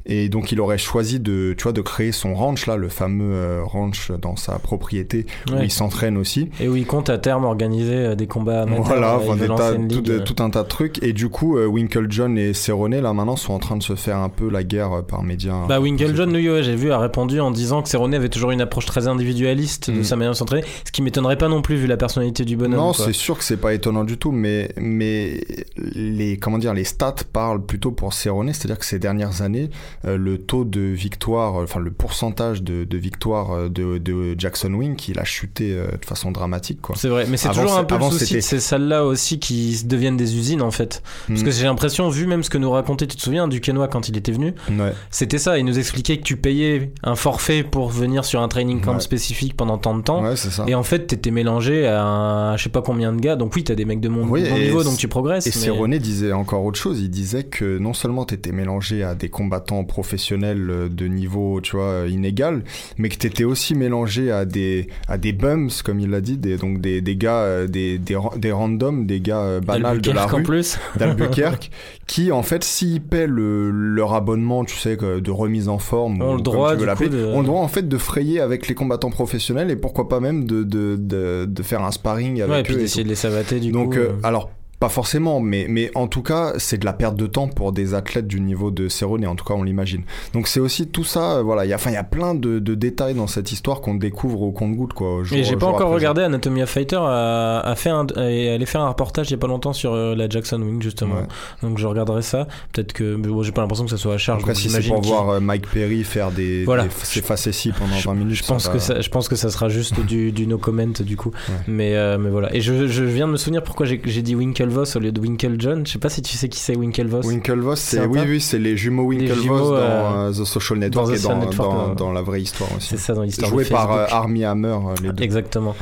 et 0.05 0.27
donc 0.27 0.51
il 0.51 0.59
aurait 0.59 0.77
choisi 0.79 1.19
de 1.19 1.53
tu 1.57 1.63
vois 1.63 1.71
de 1.71 1.81
créer 1.81 2.11
son 2.11 2.33
ranch 2.33 2.65
là, 2.65 2.77
le 2.77 2.89
fameux 2.89 3.61
ranch 3.63 4.11
dans 4.21 4.35
sa 4.35 4.59
propriété 4.59 5.25
où 5.51 5.61
il 5.61 5.71
s'entraîne 5.71 6.17
aussi. 6.17 6.49
Et 6.59 6.67
où 6.67 6.75
il 6.75 6.85
compte 6.85 7.09
à 7.09 7.17
terme 7.17 7.45
organiser 7.45 8.15
des 8.15 8.27
combats. 8.27 8.65
Voilà, 8.65 9.17
enfin, 9.17 9.35
des 9.35 9.47
tas- 9.47 9.73
tout, 9.75 9.81
ligue, 9.81 10.01
de- 10.03 10.19
tout 10.19 10.41
un 10.43 10.49
tas 10.49 10.63
de 10.63 10.67
trucs. 10.67 11.01
Et 11.03 11.13
du 11.13 11.29
coup, 11.29 11.57
Winklejohn 11.57 12.37
et 12.37 12.53
Cerrone, 12.53 12.99
là, 12.99 13.13
maintenant, 13.13 13.35
sont 13.35 13.53
en 13.53 13.59
train 13.59 13.77
de 13.77 13.83
se 13.83 13.95
faire 13.95 14.17
un 14.17 14.29
peu 14.29 14.49
la 14.49 14.63
guerre 14.63 15.03
par 15.07 15.23
médias. 15.23 15.65
Bah 15.67 15.79
Winklejohn, 15.79 16.33
lui, 16.33 16.49
ouais, 16.49 16.63
j'ai 16.63 16.75
vu, 16.75 16.91
a 16.91 16.97
répondu 16.99 17.39
en 17.39 17.51
disant 17.51 17.81
que 17.81 17.89
Cerrone 17.89 18.13
avait 18.13 18.29
toujours 18.29 18.51
une 18.51 18.61
approche 18.61 18.85
très 18.85 19.07
individualiste 19.07 19.74
de 19.89 19.99
Mm. 19.99 20.03
sa 20.03 20.15
manière 20.15 20.31
de 20.33 20.37
s'entraîner, 20.37 20.63
ce 20.85 20.91
qui 20.91 21.01
m'étonnerait 21.01 21.37
pas 21.37 21.47
non 21.47 21.61
plus 21.61 21.75
vu 21.75 21.87
la 21.87 21.97
personnalité 21.97 22.45
du 22.45 22.55
bonhomme. 22.57 22.79
Non, 22.79 22.93
c'est 22.93 23.13
sûr 23.13 23.37
que 23.37 23.43
c'est 23.43 23.57
pas 23.57 23.73
étonnant 23.73 24.03
du 24.03 24.17
tout, 24.17 24.31
mais, 24.31 24.69
mais 24.77 25.41
les, 25.77 26.37
comment 26.37 26.57
dire, 26.57 26.73
les 26.73 26.83
stats 26.83 27.15
parlent 27.31 27.65
plutôt 27.65 27.91
pour 27.91 28.13
Cerrone, 28.13 28.53
c'est-à-dire 28.53 28.77
que 28.79 28.85
ces 28.85 28.99
dernières 28.99 29.41
années, 29.41 29.69
euh, 30.05 30.17
le 30.17 30.37
taux 30.37 30.65
de 30.65 30.79
victoire, 30.81 31.55
enfin 31.55 31.79
le 31.79 31.91
pourcentage 31.91 32.61
de, 32.63 32.83
de 32.83 32.97
victoire 32.97 33.51
euh, 33.51 33.69
de, 33.69 33.97
de 33.97 34.35
Jackson 34.37 34.73
Wink, 34.73 35.07
il 35.07 35.19
a 35.19 35.23
chuté 35.23 35.71
euh, 35.73 35.87
de 35.99 36.05
façon 36.05 36.31
dramatique. 36.31 36.79
C'est 36.95 37.09
vrai, 37.09 37.25
mais 37.29 37.37
c'est 37.37 37.49
toujours 37.49 37.77
un 37.77 37.83
peu 37.83 37.95
le 37.95 38.01
avant, 38.01 38.11
souci 38.11 38.25
c'était- 38.25 38.35
de 38.37 38.41
ces 38.41 38.59
salles-là 38.59 39.05
aussi 39.05 39.39
qui 39.39 39.83
deviennent 39.85 40.17
des 40.17 40.37
usines 40.37 40.61
en 40.61 40.71
fait. 40.71 41.01
Parce 41.27 41.41
Mm. 41.41 41.43
que 41.45 41.51
j'ai 41.51 41.63
l'impression, 41.63 42.09
vu 42.09 42.27
même 42.27 42.43
ce 42.43 42.49
que 42.49 42.57
nous 42.57 42.69
racontait, 42.69 43.07
tu 43.07 43.15
te 43.17 43.21
souviens 43.21 43.47
du 43.47 43.61
Kenoa 43.61 43.87
quand 43.87 44.07
il 44.09 44.17
était 44.17 44.31
venu, 44.31 44.53
Ouais. 44.69 44.93
c'était 45.09 45.37
ça, 45.39 45.57
il 45.57 45.65
nous 45.65 45.79
expliquait 45.79 46.17
que 46.17 46.23
tu 46.23 46.37
payais 46.37 46.91
un 47.03 47.15
forfait 47.15 47.63
pour 47.63 47.89
venir 47.89 48.25
sur 48.25 48.41
un 48.41 48.47
training 48.47 48.81
camp 48.81 48.93
Ouais. 48.95 48.99
spécifique 48.99 49.55
pendant 49.57 49.64
tant 49.77 49.95
de 49.97 50.01
temps. 50.03 50.23
Ouais, 50.23 50.35
c'est 50.35 50.49
ça. 50.51 50.65
Et 50.67 50.75
en 50.75 50.83
fait, 50.83 51.07
t'étais 51.07 51.31
mélangé 51.31 51.87
à, 51.87 52.03
un- 52.03 52.57
je 52.57 52.63
sais 52.63 52.69
pas 52.69 52.81
combien 52.81 53.11
de 53.13 53.19
gars. 53.19 53.35
Donc 53.35 53.55
oui, 53.55 53.63
t'as 53.63 53.75
des 53.75 53.85
mecs 53.85 53.99
de 54.01 54.09
mon, 54.09 54.23
Oui, 54.27 54.47
bon 54.49 54.57
niveau, 54.57 54.83
donc 54.83 54.97
tu 54.97 55.07
progresses. 55.07 55.47
Et 55.47 55.51
mais- 55.87 55.99
disait 55.99 56.33
encore 56.33 56.63
autre 56.65 56.77
chose. 56.79 56.99
Il 57.01 57.09
disait 57.09 57.43
que 57.43 57.77
non 57.77 57.93
seulement 57.93 58.25
t'étais 58.25 58.51
mélangé 58.51 59.03
à 59.03 59.15
des 59.15 59.29
combattants 59.29 59.83
professionnels 59.83 60.69
euh, 60.69 60.89
de 60.89 61.07
niveau, 61.07 61.61
tu 61.61 61.75
vois, 61.77 61.85
euh, 61.85 62.09
inégal, 62.09 62.63
mais 62.97 63.09
que 63.09 63.15
t'étais 63.17 63.43
aussi 63.43 63.75
mélangé 63.75 64.31
à 64.31 64.45
des 64.45 64.87
à 65.07 65.17
des 65.17 65.33
bums, 65.33 65.69
comme 65.83 65.99
il 65.99 66.09
l'a 66.09 66.21
dit, 66.21 66.37
des, 66.37 66.57
donc 66.57 66.81
des, 66.81 67.01
des 67.01 67.15
gars, 67.15 67.39
euh, 67.39 67.67
des, 67.67 67.97
des, 67.97 68.17
des 68.37 68.51
randoms, 68.51 69.05
des 69.05 69.19
gars 69.21 69.59
banals 69.61 70.01
de 70.01 70.11
la 70.11 70.25
en 70.25 70.27
rue 70.27 70.43
plus. 70.43 70.77
d'Albuquerque, 70.97 71.71
qui 72.07 72.31
en 72.31 72.43
fait, 72.43 72.63
s'ils 72.63 73.01
paient 73.01 73.27
le, 73.27 73.71
leur 73.71 74.13
abonnement, 74.13 74.63
tu 74.65 74.75
sais, 74.77 74.95
de 74.97 75.31
remise 75.31 75.69
en 75.69 75.77
forme, 75.79 76.21
Ont 76.21 76.25
ou 76.25 76.31
le 76.31 76.33
comme 76.35 76.43
droit, 76.43 76.69
tu 76.71 76.75
veux 76.75 76.79
du 76.81 76.85
l'appeler, 76.85 77.09
coup, 77.09 77.15
de- 77.15 77.25
ont 77.25 77.39
le 77.41 77.45
droit 77.47 77.61
en 77.61 77.67
fait 77.67 77.87
de 77.87 77.97
frayer 77.97 78.39
avec 78.41 78.67
les 78.67 78.75
combattants 78.75 79.09
professionnels 79.09 79.54
et 79.69 79.75
pourquoi 79.75 80.07
pas 80.09 80.19
même 80.19 80.45
de 80.45 80.63
de, 80.63 80.95
de, 80.99 81.45
de 81.47 81.63
faire 81.63 81.83
un 81.83 81.91
sparring 81.91 82.41
avec 82.41 82.51
Ouais, 82.51 82.59
et 82.59 82.61
eux. 82.61 82.63
puis 82.63 82.73
et 82.75 82.77
d'essayer 82.77 83.03
de 83.03 83.09
les 83.09 83.15
savater 83.15 83.59
du 83.59 83.71
donc, 83.71 83.93
coup. 83.93 83.99
euh, 83.99 84.09
euh. 84.09 84.19
alors, 84.23 84.49
pas 84.79 84.89
forcément, 84.89 85.39
mais, 85.39 85.67
mais 85.69 85.89
en 85.95 86.07
tout 86.07 86.21
cas, 86.21 86.53
c'est 86.57 86.77
de 86.77 86.85
la 86.85 86.93
perte 86.93 87.15
de 87.15 87.27
temps 87.27 87.47
pour 87.47 87.71
des 87.71 87.93
athlètes 87.93 88.27
du 88.27 88.41
niveau 88.41 88.71
de 88.71 88.87
Cerrone, 88.89 89.25
en 89.25 89.35
tout 89.35 89.45
cas, 89.45 89.53
on 89.53 89.63
l'imagine. 89.63 90.03
Donc, 90.33 90.47
c'est 90.47 90.59
aussi 90.59 90.87
tout 90.87 91.03
ça, 91.05 91.37
euh, 91.37 91.41
voilà, 91.43 91.65
il 91.65 91.69
y 91.69 91.73
a, 91.73 91.77
enfin, 91.77 91.91
il 91.91 91.93
y 91.93 91.97
a 91.97 92.03
plein 92.03 92.35
de, 92.35 92.59
de 92.59 92.75
détails 92.75 93.13
dans 93.13 93.27
cette 93.27 93.51
histoire 93.51 93.79
qu'on 93.81 93.95
découvre 93.95 94.41
au 94.41 94.51
compte-goutte, 94.51 94.93
quoi. 94.93 95.23
jour- 95.23 95.37
Et 95.37 95.43
j'ai 95.43 95.55
pas 95.55 95.67
encore 95.67 95.89
regardé 95.91 96.21
Anatomy 96.23 96.63
of 96.63 96.69
Fighter 96.69 96.97
a, 96.99 97.59
a 97.61 97.75
fait 97.75 97.89
un, 97.89 98.05
est 98.17 98.49
allé 98.49 98.65
faire 98.65 98.81
un 98.81 98.89
reportage 98.89 99.29
il 99.29 99.31
y 99.31 99.35
a 99.35 99.37
pas 99.37 99.47
longtemps 99.47 99.73
sur 99.73 99.93
euh, 99.93 100.13
la 100.15 100.27
Jackson 100.29 100.61
Wing 100.61 100.81
justement. 100.81 101.15
Ouais. 101.15 101.27
Donc 101.63 101.77
je 101.77 101.87
regarderai 101.87 102.21
ça. 102.21 102.47
Peut-être 102.73 102.91
que 102.93 103.15
bon, 103.15 103.41
j'ai 103.43 103.51
pas 103.53 103.61
l'impression 103.61 103.85
que 103.85 103.91
ça 103.91 103.97
soit 103.97 104.13
à 104.15 104.17
charge. 104.17 104.41
Après, 104.41 104.55
si 104.55 104.69
c'est 104.69 104.81
pour 104.87 105.01
voir 105.01 105.29
euh, 105.29 105.39
Mike 105.39 105.67
Perry 105.71 106.03
faire 106.03 106.31
des, 106.31 106.65
Voilà. 106.65 106.83
des- 106.83 106.89
ses 107.03 107.21
facéties 107.21 107.71
pendant 107.71 107.95
20 107.97 108.13
minutes, 108.13 108.35
Je 108.35 108.43
pense 108.43 108.63
ça 108.65 108.69
que 108.69 108.77
va- 108.77 108.83
ça, 108.83 109.01
je 109.01 109.09
pense 109.09 109.29
que 109.29 109.35
ça 109.35 109.49
sera 109.49 109.69
juste 109.69 109.99
du, 110.05 110.31
du 110.31 110.47
no 110.47 110.57
comment 110.57 110.85
du 110.99 111.15
coup. 111.17 111.31
Ouais. 111.49 111.55
Mais 111.67 111.95
euh, 111.95 112.17
mais 112.17 112.29
voilà. 112.29 112.53
Et 112.53 112.59
je, 112.61 112.87
je 112.87 113.03
viens 113.03 113.27
de 113.27 113.31
me 113.31 113.37
souvenir 113.37 113.63
pourquoi 113.63 113.85
j'ai 113.85 114.01
j'ai 114.05 114.21
dit 114.21 114.35
Winklevoss 114.65 114.95
au 114.95 114.99
lieu 114.99 115.11
de 115.11 115.19
Winklejohn. 115.19 115.85
Je 115.85 115.91
sais 115.93 115.99
pas 115.99 116.09
si 116.09 116.21
tu 116.21 116.35
sais 116.35 116.49
qui 116.49 116.59
c'est 116.59 116.75
Winklevoss. 116.75 117.25
Winklevoss, 117.25 117.79
C'est 117.79 118.05
oui, 118.05 118.19
oui, 118.27 118.41
c'est 118.41 118.57
les 118.59 118.75
jumeaux 118.75 119.11
Les 119.11 119.19
Winklevoss 119.19 119.43
jumeaux, 119.43 119.69
dans 119.71 119.75
euh, 119.75 120.29
euh, 120.29 120.31
The 120.31 120.45
Social 120.45 120.79
Network 120.79 121.07
dans 121.07 121.11
The 121.11 121.15
et 121.15 121.19
Social 121.19 121.39
dans, 121.39 121.45
Network, 121.45 121.71
dans, 121.71 121.91
euh, 121.91 121.95
dans 121.95 122.11
la 122.11 122.21
vraie 122.21 122.41
histoire 122.41 122.69
aussi. 122.75 122.89
C'est 122.89 122.97
ça 122.97 123.13
dans 123.13 123.21
l'histoire. 123.21 123.49
Joué 123.49 123.63
de 123.63 123.69
par 123.69 123.91
euh. 123.91 124.05
Armie 124.09 124.43
Hammer, 124.43 124.77
les 125.01 125.11
deux. 125.11 125.23
Exactement. 125.23 125.75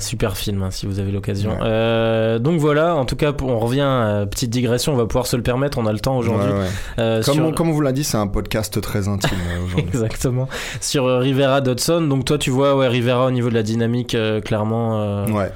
Super 0.00 0.36
film, 0.36 0.62
hein, 0.62 0.70
si 0.70 0.86
vous 0.86 0.98
avez 0.98 1.12
l'occasion. 1.12 1.58
Ouais. 1.60 2.40
Donc 2.40 2.58
voilà, 2.60 2.96
en 2.96 3.04
tout 3.04 3.16
cas, 3.16 3.32
on 3.42 3.58
revient, 3.58 4.26
petite 4.30 4.50
digression, 4.50 4.92
on 4.92 4.96
va 4.96 5.06
pouvoir 5.06 5.26
se 5.26 5.36
le 5.36 5.42
permettre, 5.42 5.78
on 5.78 5.86
a 5.86 5.92
le 5.92 6.00
temps 6.00 6.16
aujourd'hui. 6.16 6.50
Ouais, 6.50 7.04
ouais. 7.04 7.20
Comme, 7.24 7.34
sur- 7.34 7.46
on, 7.46 7.52
comme 7.52 7.68
on 7.68 7.72
vous 7.72 7.80
l'a 7.80 7.92
dit, 7.92 8.04
c'est 8.04 8.16
un 8.16 8.26
podcast 8.26 8.80
très 8.80 9.08
intime 9.08 9.38
aujourd'hui. 9.64 9.86
Exactement. 9.92 10.48
Sur 10.80 11.20
Rivera 11.20 11.60
Dodson, 11.60 12.02
donc 12.02 12.24
toi 12.24 12.38
tu 12.38 12.50
vois, 12.50 12.76
ouais, 12.76 12.88
Rivera 12.88 13.26
au 13.26 13.30
niveau 13.30 13.48
de 13.48 13.54
la 13.54 13.62
dynamique, 13.62 14.16
clairement. 14.44 15.24
Ouais. 15.26 15.50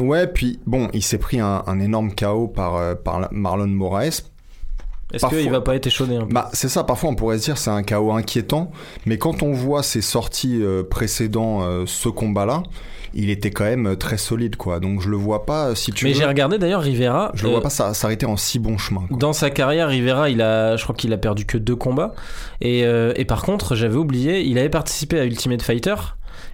Ouais, 0.00 0.26
puis 0.26 0.58
bon, 0.66 0.88
il 0.94 1.02
s'est 1.02 1.18
pris 1.18 1.38
un, 1.40 1.62
un 1.66 1.78
énorme 1.80 2.14
KO 2.14 2.48
par, 2.48 2.76
euh, 2.76 2.94
par 2.94 3.28
Marlon 3.32 3.66
Moraes. 3.68 4.22
Est-ce 5.12 5.26
qu'il 5.26 5.50
va 5.50 5.60
pas 5.60 5.74
être 5.74 5.88
échaudé 5.88 6.14
un 6.16 6.24
peu 6.24 6.32
Bah, 6.32 6.50
c'est 6.52 6.68
ça, 6.68 6.84
parfois 6.84 7.10
on 7.10 7.14
pourrait 7.16 7.38
se 7.38 7.44
dire 7.44 7.58
c'est 7.58 7.70
un 7.70 7.82
KO 7.82 8.12
inquiétant, 8.12 8.70
mais 9.06 9.18
quand 9.18 9.42
on 9.42 9.52
voit 9.52 9.82
ses 9.82 10.02
sorties 10.02 10.60
euh, 10.62 10.84
précédant 10.84 11.62
euh, 11.62 11.82
ce 11.84 12.08
combat-là, 12.08 12.62
il 13.12 13.28
était 13.28 13.50
quand 13.50 13.64
même 13.64 13.96
très 13.96 14.18
solide, 14.18 14.54
quoi. 14.54 14.78
Donc 14.78 15.00
je 15.00 15.08
le 15.08 15.16
vois 15.16 15.44
pas, 15.46 15.74
si 15.74 15.90
tu 15.90 16.04
Mais 16.04 16.14
j'ai 16.14 16.24
regardé 16.24 16.58
d'ailleurs 16.58 16.82
Rivera. 16.82 17.32
je 17.34 17.42
le 17.42 17.48
euh, 17.48 17.52
vois 17.54 17.60
pas 17.60 17.70
ça- 17.70 17.92
s'arrêter 17.92 18.24
en 18.26 18.36
si 18.36 18.60
bon 18.60 18.78
chemin. 18.78 19.00
quoi. 19.08 19.16
Dans 19.18 19.32
sa 19.32 19.50
carrière, 19.50 19.88
Rivera, 19.88 20.30
il 20.30 20.40
a, 20.42 20.76
je 20.76 20.82
crois 20.84 20.94
qu'il 20.94 21.12
a 21.12 21.18
perdu 21.18 21.44
que 21.44 21.58
deux 21.58 21.74
combats. 21.74 22.14
Et, 22.60 22.82
et 22.82 23.24
par 23.24 23.42
contre, 23.42 23.74
j'avais 23.74 23.96
oublié, 23.96 24.42
il 24.42 24.58
avait 24.58 24.68
participé 24.68 25.18
à 25.18 25.24
Ultimate 25.24 25.62
Fighter 25.62 25.96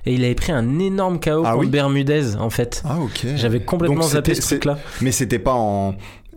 et 0.04 0.14
il 0.14 0.24
avait 0.24 0.34
pris 0.34 0.52
un 0.52 0.78
énorme 0.78 1.20
KO 1.20 1.42
Ah 1.44 1.50
contre 1.52 1.58
oui 1.58 1.66
Bermudez 1.68 2.36
en 2.36 2.50
fait. 2.50 2.82
Ah 2.84 2.98
ok. 3.00 3.26
J'avais 3.36 3.60
complètement 3.60 4.00
Donc, 4.00 4.10
zappé 4.10 4.34
ce 4.34 4.40
truc-là. 4.42 4.78
Mais 5.00 5.12
c'était 5.12 5.38
pas 5.38 5.54
en. 5.54 5.94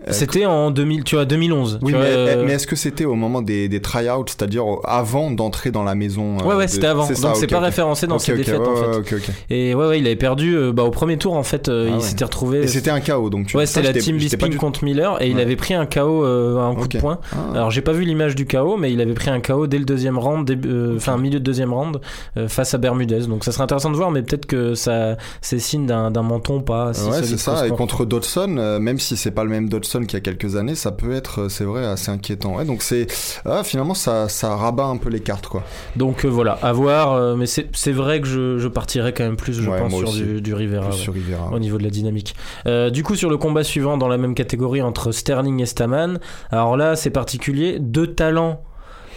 Euh, 0.08 0.12
C'était 0.12 0.46
en 0.46 0.72
2000, 0.72 1.04
tu 1.04 1.16
vois, 1.16 1.26
2011. 1.26 1.80
Oui, 1.82 1.92
tu 1.92 1.98
mais, 1.98 1.98
vois, 2.00 2.08
euh, 2.10 2.44
mais 2.46 2.54
est-ce 2.54 2.68
que 2.68 2.76
c'était 2.76 3.06
au 3.06 3.16
moment 3.16 3.42
des, 3.42 3.68
des 3.68 3.82
tryouts, 3.82 4.26
c'est-à-dire 4.28 4.64
avant 4.86 5.30
d'entrer 5.32 5.72
dans 5.72 5.84
la 5.84 5.94
maison 5.96 6.38
euh, 6.40 6.44
Ouais, 6.46 6.56
ouais, 6.56 6.66
de- 6.66 6.72
c'était 6.72 6.88
avant. 6.88 7.06
ça, 7.06 7.14
Donc 7.30 7.36
c'est 7.36 7.48
pas 7.48 7.60
référencé 7.60 8.08
dans 8.08 8.16
Ok, 8.16 8.22
ses 8.22 8.36
défaites 8.36 8.60
en 8.60 8.76
fait. 8.76 9.32
Et 9.50 9.76
ouais, 9.76 9.88
ouais, 9.88 10.00
il 10.00 10.06
avait 10.06 10.16
perdu 10.16 10.58
bah, 10.74 10.84
au 10.84 10.92
premier 10.92 11.18
tour 11.18 11.34
en 11.36 11.44
fait. 11.44 11.70
Ah 11.70 11.72
il 11.88 11.94
ouais. 11.96 12.00
s'était 12.00 12.24
retrouvé. 12.24 12.60
Et 12.64 12.68
c'était 12.68 12.90
un 12.92 13.02
KO, 13.02 13.30
donc 13.30 13.48
tu 13.48 13.58
Ouais, 13.58 13.66
c'était 13.66 13.92
la 13.92 14.00
team 14.00 14.18
Bisping 14.18 14.50
du- 14.52 14.58
contre 14.58 14.84
Miller 14.84 15.22
et 15.22 15.30
il 15.30 15.40
avait 15.40 15.56
pris 15.58 15.74
un 15.74 15.86
KO 15.86 16.24
euh, 16.26 16.58
à 16.60 16.64
un 16.64 16.76
coup 16.76 16.88
de 16.88 16.98
poing. 16.98 17.20
Ah. 17.34 17.38
Alors 17.56 17.72
j'ai 17.72 17.82
pas 17.82 17.92
vu 17.92 18.04
l'image 18.06 18.36
du 18.36 18.46
KO, 18.46 18.78
mais 18.78 18.94
il 18.94 19.02
avait 19.02 19.14
pris 19.14 19.30
un 19.30 19.42
KO 19.42 19.68
dès 19.68 19.78
le 19.80 19.86
deuxième 19.86 20.18
round, 20.18 20.46
début- 20.48 20.70
euh, 20.70 20.96
enfin 20.96 21.18
milieu 21.18 21.40
de 21.40 21.44
deuxième 21.44 21.74
round, 21.74 22.00
euh, 22.38 22.48
face 22.48 22.74
à 22.74 22.78
Bermudez. 22.78 23.28
Donc 23.28 23.44
ça 23.44 23.52
serait 23.52 23.64
intéressant 23.64 23.90
de 23.92 23.96
voir, 23.96 24.12
mais 24.12 24.22
peut-être 24.22 24.46
que 24.46 24.76
ça 24.76 25.18
c'est 25.42 25.60
signe 25.60 25.86
d'un 25.86 26.10
menton 26.22 26.62
pas 26.62 26.94
si 26.94 27.10
ouais, 27.10 27.24
c'est 27.24 27.38
ça. 27.38 27.68
Et 27.68 27.72
contre 27.72 28.06
Dodson, 28.06 28.78
même 28.80 29.00
si 29.00 29.18
c'est 29.18 29.32
pas 29.32 29.44
le 29.44 29.50
même 29.50 29.68
Dodson 29.68 29.89
qu'il 30.06 30.14
y 30.14 30.18
a 30.18 30.22
quelques 30.22 30.56
années, 30.56 30.76
ça 30.76 30.92
peut 30.92 31.14
être, 31.14 31.42
euh, 31.42 31.50
c'est 31.50 31.64
vrai, 31.64 31.86
assez 31.86 32.12
inquiétant. 32.12 32.56
Ouais, 32.58 32.66
donc 32.66 32.82
c'est, 32.82 33.08
ah, 33.46 33.64
finalement, 33.64 33.94
ça, 33.94 34.30
ça 34.30 34.56
rabat 34.56 34.86
un 34.86 34.98
peu 34.98 35.10
les 35.10 35.20
cartes, 35.20 35.48
quoi. 35.48 35.64
Donc 35.96 36.26
euh, 36.26 36.28
voilà, 36.30 36.54
à 36.62 36.72
voir. 36.74 37.14
euh, 37.14 37.36
mais 37.36 37.46
c'est 37.46 37.68
c'est 37.74 37.92
vrai 37.92 38.22
que 38.22 38.28
je, 38.28 38.58
je 38.60 38.68
partirais 38.68 39.14
quand 39.14 39.24
même 39.24 39.36
plus, 39.38 39.54
je 39.54 39.70
Ouais, 39.70 39.80
pense, 39.80 39.92
moi 39.92 40.00
sur 40.02 40.10
aussi. 40.10 40.24
du, 40.24 40.42
du 40.42 40.54
Rivera. 40.54 40.88
Plus 40.88 40.96
ouais. 40.98 41.02
sur 41.04 41.14
Rivera. 41.14 41.50
au 41.52 41.60
niveau 41.60 41.78
de 41.78 41.84
la 41.84 41.90
dynamique. 41.90 42.36
Euh, 42.66 42.90
du 42.90 43.04
coup, 43.04 43.16
sur 43.16 43.30
le 43.30 43.38
combat 43.38 43.64
suivant, 43.64 43.98
dans 43.98 44.08
la 44.08 44.18
même 44.18 44.36
catégorie 44.36 44.82
entre 44.82 45.12
Sterling 45.12 45.62
et 45.62 45.66
Staman, 45.66 46.20
alors 46.52 46.78
là, 46.78 46.96
c'est 46.96 47.10
particulier, 47.10 47.78
deux 47.80 48.08
talents 48.14 48.62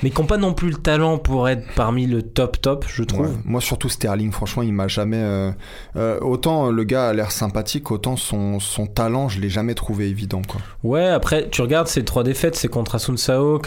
mais 0.03 0.11
qui 0.11 0.21
n'ont 0.21 0.27
pas 0.27 0.37
non 0.37 0.53
plus 0.55 0.71
le 0.71 0.77
talent 0.77 1.19
pour 1.19 1.49
être 1.49 1.65
parmi 1.75 2.07
le 2.07 2.23
top 2.23 2.61
top, 2.61 2.85
je 2.89 3.03
trouve. 3.03 3.27
Ouais. 3.27 3.33
Moi, 3.45 3.61
surtout 3.61 3.89
Sterling, 3.89 4.33
franchement, 4.33 4.63
il 4.63 4.73
m'a 4.73 4.89
jamais. 4.89 5.17
euh, 5.19 5.51
euh, 5.97 6.19
autant 6.21 6.71
le 6.71 6.85
gars 6.85 7.09
a 7.09 7.13
l'air 7.13 7.31
sympathique, 7.33 7.91
autant 7.91 8.17
son, 8.17 8.61
son 8.61 8.87
talent, 8.87 9.29
je 9.29 9.41
l'ai 9.41 9.49
jamais 9.51 9.75
trouvé 9.75 10.09
évident. 10.09 10.43
Quoi. 10.47 10.61
Ouais, 10.83 11.07
après, 11.07 11.49
tu 11.51 11.63
regardes 11.63 11.89
ces 11.89 12.05
trois 12.05 12.23
défaites, 12.25 12.57
c'est 12.57 12.69
contre 12.69 12.95
Asun 12.97 13.17
Sao, 13.17 13.61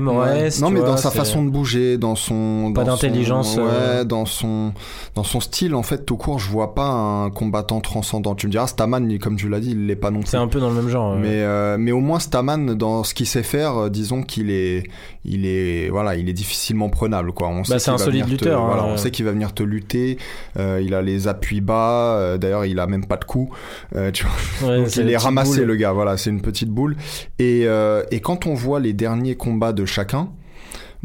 Moraes. 0.00 0.60
non, 0.60 0.68
tu 0.68 0.74
mais 0.74 0.80
vois, 0.80 0.88
dans 0.90 0.96
sa 0.96 1.10
façon 1.10 1.44
de 1.44 1.50
bouger, 1.50 1.98
dans 1.98 2.14
son. 2.16 2.72
Pas 2.74 2.84
d'intelligence, 2.84 3.56
Ouais, 3.56 3.62
euh. 3.66 4.04
dans, 4.04 4.26
son, 4.26 4.72
dans 5.14 5.24
son 5.24 5.40
style, 5.40 5.74
en 5.74 5.82
fait, 5.82 6.04
tout 6.04 6.16
court, 6.16 6.38
je 6.38 6.48
vois 6.50 6.74
pas 6.74 6.88
un 6.88 7.30
combattant 7.30 7.80
transcendant. 7.80 8.34
Tu 8.34 8.46
me 8.46 8.52
diras, 8.52 8.66
Staman, 8.66 9.18
comme 9.18 9.36
tu 9.36 9.48
l'as 9.48 9.60
dit, 9.60 9.70
il 9.72 9.86
l'est 9.86 9.96
pas 9.96 10.10
non 10.10 10.20
plus. 10.20 10.28
C'est 10.30 10.36
un 10.36 10.48
peu 10.48 10.60
dans 10.60 10.68
le 10.70 10.74
même 10.76 10.88
genre. 10.88 11.12
ouais. 11.14 11.20
Mais, 11.20 11.42
euh, 11.42 11.76
mais 11.78 11.92
au 11.92 12.00
moins 12.00 12.18
Staman, 12.18 12.74
dans 12.74 13.04
ce 13.04 13.14
qu'il 13.14 13.26
sait 13.26 13.42
faire, 13.42 13.90
disons 13.90 14.22
qu'il 14.22 14.50
est, 14.50 14.84
il 15.24 15.46
est, 15.46 15.75
voilà, 15.90 16.16
il 16.16 16.28
est 16.28 16.32
difficilement 16.32 16.88
prenable, 16.88 17.32
quoi. 17.32 17.48
On 17.48 17.64
sait 17.64 17.72
Bah, 17.74 17.78
c'est 17.78 17.90
un 17.90 17.96
va 17.96 18.04
solide 18.04 18.24
venir 18.24 18.38
te- 18.38 18.44
lutteur, 18.44 18.62
hein, 18.62 18.66
voilà, 18.66 18.84
on 18.84 18.96
sait 18.96 19.10
qu'il 19.10 19.24
va 19.24 19.32
venir 19.32 19.52
te 19.54 19.62
lutter. 19.62 20.18
euh, 20.58 20.80
il 20.84 20.94
a 20.94 21.02
les 21.02 21.28
appuis 21.28 21.60
bas. 21.60 22.16
euh, 22.18 22.38
D'ailleurs, 22.38 22.64
il 22.64 22.78
a 22.80 22.86
même 22.86 23.06
pas 23.06 23.16
de 23.16 23.24
coups. 23.24 23.56
euh, 23.94 24.10
tu 24.10 24.24
vois. 24.60 24.68
Ouais, 24.70 24.78
Donc, 24.78 24.88
c'est 24.90 25.02
il 25.02 25.10
est 25.10 25.16
ramassé, 25.16 25.58
boule. 25.60 25.66
le 25.68 25.76
gars. 25.76 25.92
Voilà, 25.92 26.16
c'est 26.16 26.30
une 26.30 26.42
petite 26.42 26.70
boule. 26.70 26.96
Et, 27.38 27.66
et 28.10 28.20
quand 28.20 28.46
on 28.46 28.54
voit 28.54 28.80
les 28.80 28.92
derniers 28.92 29.34
combats 29.36 29.72
de 29.72 29.84
chacun. 29.84 30.28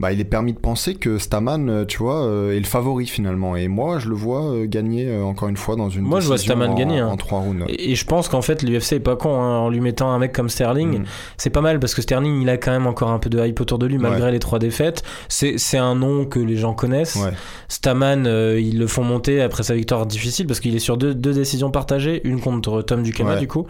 Bah, 0.02 0.12
il 0.12 0.20
est 0.20 0.24
permis 0.26 0.54
de 0.54 0.60
penser 0.60 0.96
que 0.96 1.20
Staman, 1.20 1.70
euh, 1.70 1.86
tu 1.86 2.00
vois, 2.00 2.26
euh, 2.26 2.56
est 2.56 2.60
le 2.60 2.66
favori 2.66 3.06
finalement. 3.06 3.56
Et 3.56 3.68
moi, 3.68 4.00
je 4.00 4.10
le 4.10 4.16
vois 4.16 4.44
euh, 4.52 4.66
gagner 4.66 5.16
encore 5.22 5.48
une 5.48 5.58
fois 5.58 5.76
dans 5.76 5.90
une 5.90 6.02
Moi, 6.02 6.20
je 6.20 6.28
vois 6.28 6.40
Staman 6.40 6.72
en, 6.72 6.74
gagner, 6.76 7.00
hein. 7.00 7.08
en 7.08 7.18
trois 7.18 7.40
rounds. 7.40 7.66
Et 7.70 7.92
et 7.92 7.96
je 7.96 8.06
pense 8.06 8.28
qu'en 8.30 8.42
fait, 8.42 8.64
l'UFC 8.64 8.94
est 8.94 9.00
pas 9.00 9.16
con 9.16 9.40
hein, 9.40 9.58
en 9.60 9.70
lui 9.70 9.80
mettant 9.80 10.10
un 10.12 10.18
mec 10.18 10.34
comme 10.34 10.50
Sterling. 10.50 11.00
Mm. 11.02 11.04
C'est 11.38 11.50
pas 11.52 11.62
mal 11.62 11.80
parce 11.80 11.94
que 11.94 12.02
Sterling, 12.02 12.42
il 12.42 12.50
a 12.50 12.58
quand 12.58 12.72
même 12.72 12.88
encore 12.88 13.12
un 13.12 13.20
peu 13.20 13.30
de 13.30 13.40
hype 13.46 13.60
autour 13.62 13.78
de 13.80 13.86
lui 13.86 13.98
malgré 14.00 14.32
les 14.32 14.40
trois 14.40 14.58
défaites. 14.60 15.04
C'est 15.30 15.58
c'est 15.58 15.78
un 15.78 15.94
nom 15.96 16.26
que 16.26 16.40
les 16.40 16.58
gens 16.58 16.74
connaissent. 16.74 17.18
Ouais. 17.18 17.32
Staman, 17.68 18.26
euh, 18.26 18.60
ils 18.60 18.80
le 18.80 18.88
font 18.88 19.04
monter 19.04 19.42
après 19.42 19.64
sa 19.64 19.76
victoire 19.76 20.06
difficile 20.06 20.48
parce 20.48 20.60
qu'il 20.60 20.76
est 20.76 20.80
sur 20.80 20.98
deux, 20.98 21.14
deux 21.14 21.34
décisions 21.34 21.70
partagées, 21.72 22.22
une 22.28 22.40
contre 22.40 22.82
Tom 22.82 23.02
Ouais. 23.02 23.40
du 23.40 23.48
coup. 23.48 23.68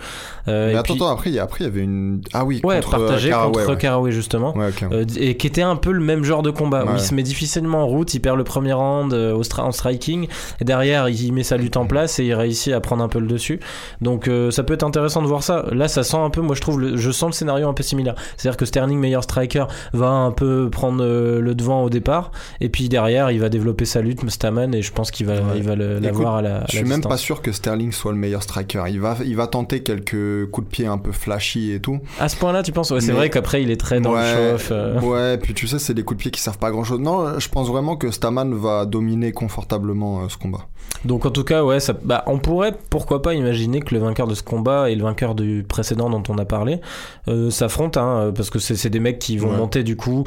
Euh, 0.47 0.67
Mais 0.67 0.73
et 0.73 0.75
attends, 0.75 0.93
puis- 0.93 1.03
attends, 1.03 1.11
après, 1.11 1.29
il 1.29 1.33
y 1.35 1.39
a- 1.39 1.43
après, 1.43 1.63
il 1.63 1.67
y 1.67 1.69
avait 1.69 1.81
une. 1.81 2.21
Ah 2.33 2.45
oui, 2.45 2.61
ouais, 2.63 2.79
partagée 2.81 3.31
contre. 3.31 3.75
Caraway 3.75 4.11
justement. 4.11 4.53
Euh, 4.91 5.05
et 5.17 5.35
qui 5.37 5.47
était 5.47 5.61
un 5.61 5.75
peu 5.75 5.91
le 5.91 5.99
même 6.01 6.20
genre 6.23 6.41
de 6.41 6.51
combat 6.51 6.85
où 6.85 6.89
il 6.95 6.99
se 6.99 7.13
met 7.13 7.23
difficilement 7.23 7.83
en 7.83 7.87
route, 7.87 8.13
il 8.13 8.19
perd 8.19 8.37
le 8.37 8.43
premier 8.43 8.73
round 8.73 9.13
euh, 9.13 9.33
au 9.33 9.43
stra- 9.43 9.61
en 9.63 9.71
striking 9.71 10.27
et 10.59 10.63
derrière 10.65 11.09
il 11.09 11.31
met 11.33 11.43
sa 11.43 11.57
lutte 11.57 11.77
en 11.77 11.85
place 11.85 12.19
et 12.19 12.25
il 12.25 12.33
réussit 12.33 12.73
à 12.73 12.79
prendre 12.79 13.03
un 13.03 13.07
peu 13.09 13.19
le 13.19 13.27
dessus. 13.27 13.59
Donc 14.01 14.27
euh, 14.27 14.51
ça 14.51 14.63
peut 14.63 14.73
être 14.73 14.83
intéressant 14.83 15.21
de 15.21 15.27
voir 15.27 15.43
ça. 15.43 15.65
Là 15.71 15.87
ça 15.87 16.03
sent 16.03 16.17
un 16.17 16.29
peu, 16.29 16.41
moi 16.41 16.55
je 16.55 16.61
trouve, 16.61 16.79
le- 16.79 16.97
je 16.97 17.11
sens 17.11 17.29
le 17.29 17.33
scénario 17.33 17.67
un 17.67 17.73
peu 17.73 17.83
similaire. 17.83 18.15
C'est-à-dire 18.37 18.57
que 18.57 18.65
Sterling 18.65 18.99
meilleur 18.99 19.23
striker 19.23 19.65
va 19.93 20.09
un 20.09 20.31
peu 20.31 20.69
prendre 20.71 21.03
euh, 21.03 21.39
le 21.41 21.55
devant 21.55 21.83
au 21.83 21.89
départ 21.89 22.31
et 22.59 22.69
puis 22.69 22.89
derrière 22.89 23.31
il 23.31 23.39
va 23.39 23.49
développer 23.49 23.85
sa 23.85 24.01
lutte 24.01 24.21
Staman 24.29 24.73
et 24.75 24.81
je 24.81 24.91
pense 24.91 25.11
qu'il 25.11 25.25
va, 25.25 25.33
Ouais. 25.33 25.57
il 25.57 25.63
va 25.63 25.75
l'avoir 25.75 26.35
à 26.35 26.41
la, 26.41 26.57
à 26.57 26.65
Je 26.69 26.77
la 26.77 26.81
suis 26.81 26.83
même 26.83 27.01
pas 27.01 27.17
sûr 27.17 27.41
que 27.41 27.51
Sterling 27.51 27.91
soit 27.91 28.11
le 28.11 28.17
meilleur 28.17 28.43
striker. 28.43 28.83
Il 28.89 28.99
va, 29.01 29.17
il 29.25 29.35
va 29.35 29.47
tenter 29.47 29.81
quelques 29.83 30.49
coups 30.51 30.67
de 30.67 30.71
pied 30.71 30.85
un 30.85 30.97
peu 30.97 31.11
flashy 31.11 31.71
et 31.71 31.79
tout. 31.79 31.99
À 32.19 32.29
ce 32.29 32.35
point-là 32.37 32.61
tu 32.63 32.71
penses? 32.71 32.91
Ouais, 32.91 33.01
C'est 33.01 33.11
vrai 33.11 33.29
qu'après 33.29 33.61
il 33.63 33.71
est 33.71 33.79
très 33.79 33.99
dans 33.99 34.13
ouais, 34.13 34.21
le 34.21 34.57
show-off. 34.57 34.69
euh. 34.71 34.99
ouais, 35.01 35.37
puis 35.37 35.53
tu 35.53 35.67
sais, 35.67 35.79
c'est 35.79 35.93
des 35.93 36.00
coups 36.03 36.17
de 36.17 36.21
pied 36.21 36.31
qui 36.31 36.41
servent 36.41 36.57
pas 36.57 36.67
à 36.67 36.71
grand 36.71 36.83
chose. 36.83 36.99
Non, 36.99 37.39
je 37.39 37.49
pense 37.49 37.67
vraiment 37.67 37.95
que 37.95 38.11
Staman 38.11 38.53
va 38.53 38.85
dominer 38.85 39.31
confortablement 39.31 40.21
euh, 40.21 40.29
ce 40.29 40.37
combat. 40.37 40.67
Donc 41.05 41.25
en 41.25 41.31
tout 41.31 41.43
cas, 41.43 41.63
ouais, 41.63 41.79
ça, 41.79 41.93
bah, 42.03 42.23
on 42.27 42.39
pourrait 42.39 42.73
pourquoi 42.89 43.21
pas 43.21 43.33
imaginer 43.33 43.79
que 43.81 43.93
le 43.93 44.01
vainqueur 44.01 44.27
de 44.27 44.35
ce 44.35 44.43
combat 44.43 44.89
et 44.89 44.95
le 44.95 45.03
vainqueur 45.03 45.35
du 45.35 45.63
précédent 45.67 46.09
dont 46.09 46.23
on 46.29 46.37
a 46.37 46.45
parlé 46.45 46.79
euh, 47.27 47.49
s'affrontent, 47.49 47.99
hein, 48.01 48.31
parce 48.35 48.49
que 48.49 48.59
c'est 48.59 48.89
des 48.89 48.99
mecs 48.99 49.19
qui 49.19 49.37
vont 49.37 49.51
Ouais. 49.51 49.57
monter 49.57 49.83
du 49.83 49.95
coup. 49.95 50.23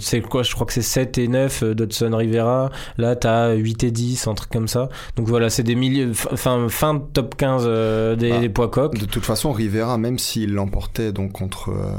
C'est 0.00 0.20
quoi 0.20 0.42
Je 0.42 0.54
crois 0.54 0.66
que 0.66 0.72
c'est 0.72 0.82
7 0.82 1.18
et 1.18 1.28
9 1.28 1.62
euh, 1.62 1.74
Dodson 1.74 2.10
Rivera. 2.16 2.70
Là, 2.98 3.16
t'as 3.16 3.52
8 3.54 3.84
et 3.84 3.90
10, 3.90 4.26
un 4.26 4.34
truc 4.34 4.50
comme 4.50 4.68
ça. 4.68 4.88
Donc 5.16 5.28
voilà, 5.28 5.50
c'est 5.50 5.62
des 5.62 5.74
milieux, 5.74 6.12
fin, 6.12 6.68
fin 6.68 7.02
top 7.12 7.34
15 7.36 7.64
euh, 7.66 8.16
des, 8.16 8.30
Bah, 8.30 8.38
des 8.38 8.48
poids 8.48 8.68
coqs. 8.68 8.98
De 8.98 9.06
toute 9.06 9.24
façon, 9.24 9.52
Rivera, 9.52 9.98
même 9.98 10.18
s'il 10.18 10.52
l'emportait 10.54 11.12
donc 11.12 11.32
contre 11.32 11.70
euh, 11.70 11.92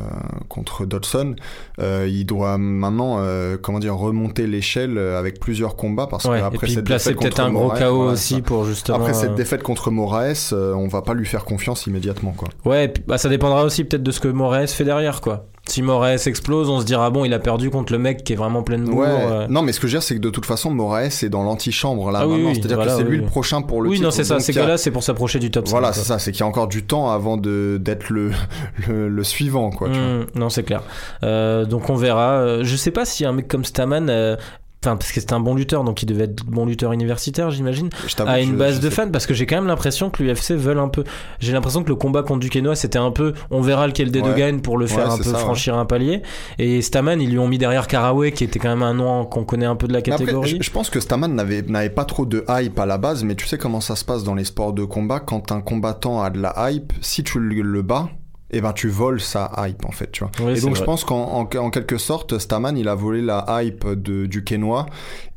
contre 0.49 0.85
Dodson, 0.85 1.35
euh, 1.79 2.07
il 2.09 2.25
doit 2.25 2.57
maintenant, 2.57 3.12
euh, 3.19 3.57
comment 3.61 3.79
dire, 3.79 3.95
remonter 3.95 4.47
l'échelle 4.47 4.97
euh, 4.97 5.19
avec 5.19 5.39
plusieurs 5.39 5.75
combats 5.75 6.07
parce 6.07 6.25
Ouais, 6.25 6.39
qu'après 6.39 6.57
puis 6.57 6.73
cette 6.73 6.85
défaite 6.85 7.17
peut-être 7.17 7.35
contre 7.35 7.41
un 7.41 7.51
gros 7.51 7.63
Moraes, 7.63 7.79
KO 7.79 7.95
voilà, 7.95 8.11
aussi 8.11 8.41
pour 8.41 8.65
justement. 8.65 8.97
Après 8.97 9.13
cette 9.13 9.31
euh, 9.31 9.35
défaite 9.35 9.63
contre 9.63 9.91
Moraes, 9.91 10.53
on 10.53 10.87
va 10.87 11.01
pas 11.01 11.13
lui 11.13 11.25
faire 11.25 11.45
confiance 11.45 11.87
immédiatement, 11.87 12.33
quoi. 12.35 12.49
Ouais, 12.65 12.93
bah, 13.07 13.17
ça 13.17 13.29
dépendra 13.29 13.63
aussi 13.63 13.83
peut-être 13.83 14.03
de 14.03 14.11
ce 14.11 14.19
que 14.19 14.27
Moraes 14.27 14.67
fait 14.67 14.85
derrière, 14.85 15.21
quoi. 15.21 15.47
Si 15.65 15.81
Moraes 15.81 16.27
explose, 16.27 16.69
on 16.69 16.81
se 16.81 16.85
dira 16.85 17.09
bon, 17.09 17.23
il 17.23 17.33
a 17.33 17.39
perdu 17.39 17.69
contre 17.69 17.93
le 17.93 17.99
mec 17.99 18.23
qui 18.25 18.33
est 18.33 18.35
vraiment 18.35 18.63
plein 18.63 18.77
de 18.77 18.83
bourre. 18.83 18.99
Ouais. 18.99 19.07
euh. 19.09 19.47
Non, 19.47 19.61
mais 19.61 19.71
ce 19.71 19.79
que 19.79 19.87
je 19.87 19.93
veux 19.93 19.99
dire, 19.99 20.03
c'est 20.03 20.15
que 20.15 20.19
de 20.19 20.29
toute 20.29 20.45
façon, 20.45 20.69
Moraes 20.71 21.03
est 21.23 21.29
dans 21.29 21.41
l'antichambre 21.43 22.11
là 22.11 22.19
Ah 22.23 22.27
oui, 22.27 22.33
maintenant. 22.33 22.49
oui, 22.49 22.55
C'est-à-dire 22.55 22.75
voilà, 22.75 22.91
que 22.91 22.97
c'est 22.97 23.03
lui 23.05 23.17
oui. 23.17 23.23
le 23.23 23.29
prochain 23.29 23.61
pour 23.61 23.81
le 23.81 23.89
Oui, 23.89 23.95
titre. 23.95 24.05
non, 24.07 24.11
c'est 24.11 24.25
ça. 24.25 24.33
Donc, 24.35 24.43
Ces 24.43 24.51
il 24.51 24.55
y 24.55 24.59
a- 24.59 24.61
gars-là, 24.63 24.77
c'est 24.77 24.91
pour 24.91 25.03
s'approcher 25.03 25.39
du 25.39 25.51
top 25.51 25.65
5. 25.67 25.71
Voilà, 25.71 25.93
c'est 25.93 26.01
ça. 26.03 26.19
C'est 26.19 26.31
qu'il 26.33 26.41
y 26.41 26.43
a 26.43 26.47
encore 26.47 26.67
du 26.67 26.83
temps 26.83 27.09
avant 27.11 27.37
de 27.37 27.79
d'être 27.81 28.09
le, 28.09 28.31
le 28.87 29.07
le 29.07 29.23
suivant, 29.23 29.69
quoi. 29.69 29.87
tu 29.87 29.93
vois. 29.97 30.03
Mmh, 30.03 30.25
non, 30.35 30.49
c'est 30.49 30.63
clair. 30.63 30.81
Euh, 31.23 31.63
donc 31.65 31.89
on 31.89 31.95
verra. 31.95 32.31
Euh, 32.33 32.59
Je 32.63 32.75
sais 32.75 32.91
pas 32.91 33.05
si 33.05 33.23
un 33.25 33.31
mec 33.31 33.47
comme 33.47 33.63
Staman, 33.63 34.09
euh, 34.09 34.35
enfin 34.83 34.97
parce 34.97 35.11
que 35.11 35.19
c'était 35.19 35.33
un 35.33 35.39
bon 35.39 35.55
lutteur, 35.55 35.83
donc 35.83 36.03
il 36.03 36.05
devait 36.05 36.25
être 36.25 36.43
bon 36.45 36.65
lutteur 36.65 36.91
universitaire, 36.91 37.51
j'imagine, 37.51 37.89
que 37.89 38.41
une 38.41 38.57
base 38.57 38.79
de 38.79 38.89
fans 38.89 39.09
parce 39.09 39.25
que 39.25 39.33
j'ai 39.33 39.45
quand 39.45 39.55
même 39.55 39.67
l'impression 39.67 40.09
que 40.09 40.23
l'UFC 40.23 40.51
veulent 40.51 40.79
un 40.79 40.89
peu. 40.89 41.03
J'ai 41.39 41.53
l'impression 41.53 41.83
que 41.83 41.89
le 41.89 41.95
combat 41.95 42.23
contre 42.23 42.39
Duquesnois 42.39 42.75
c'était 42.75 42.99
un 42.99 43.11
peu, 43.11 43.33
on 43.51 43.61
verra 43.61 43.87
lequel 43.87 44.11
des 44.11 44.21
deux 44.21 44.33
gagne 44.33 44.59
pour 44.59 44.77
le 44.77 44.87
faire 44.87 45.07
Ouais, 45.07 45.13
un 45.13 45.17
peu 45.17 45.23
ça, 45.23 45.31
ouais. 45.31 45.39
franchir 45.39 45.75
un 45.75 45.85
palier. 45.85 46.21
Et 46.59 46.81
Staman, 46.81 47.21
ils 47.21 47.29
lui 47.29 47.39
ont 47.39 47.47
mis 47.47 47.57
derrière 47.57 47.87
Caraway, 47.87 48.31
qui 48.31 48.43
était 48.43 48.59
quand 48.59 48.69
même 48.69 48.83
un 48.83 48.93
nom 48.93 49.25
qu'on 49.25 49.43
connaît 49.43 49.65
un 49.65 49.75
peu 49.75 49.87
de 49.87 49.93
la 49.93 49.99
après, 49.99 50.11
catégorie. 50.11 50.59
je, 50.61 50.71
pense 50.71 50.89
que 50.89 50.99
Staman 50.99 51.33
n'avait 51.33 51.89
pas 51.89 52.05
trop 52.05 52.25
de 52.25 52.43
hype 52.47 52.77
à 52.79 52.85
la 52.85 52.97
base, 52.97 53.23
mais 53.23 53.35
tu 53.35 53.47
sais 53.47 53.57
comment 53.57 53.81
ça 53.81 53.95
se 53.95 54.05
passe 54.05 54.23
dans 54.23 54.35
les 54.35 54.45
sports 54.45 54.73
de 54.73 54.83
combat 54.83 55.19
quand 55.19 55.51
un 55.51 55.61
combattant 55.61 56.21
a 56.21 56.29
de 56.29 56.39
la 56.39 56.71
hype, 56.71 56.93
si 57.01 57.23
tu 57.23 57.39
le 57.39 57.81
bats, 57.81 58.09
eh 58.53 58.61
ben 58.61 58.71
tu 58.73 58.87
voles 58.87 59.19
sa 59.19 59.51
hype 59.57 59.85
en 59.85 59.91
fait, 59.91 60.11
tu 60.11 60.23
vois. 60.23 60.31
Oui, 60.41 60.57
et 60.57 60.61
donc 60.61 60.75
je 60.75 60.83
pense 60.83 61.03
qu'en 61.03 61.23
en, 61.39 61.57
en 61.57 61.69
quelque 61.69 61.97
sorte, 61.97 62.37
Staman 62.37 62.77
il 62.77 62.87
a 62.87 62.95
volé 62.95 63.21
la 63.21 63.45
hype 63.63 63.87
de, 63.87 64.25
du 64.25 64.43
Kenois 64.43 64.85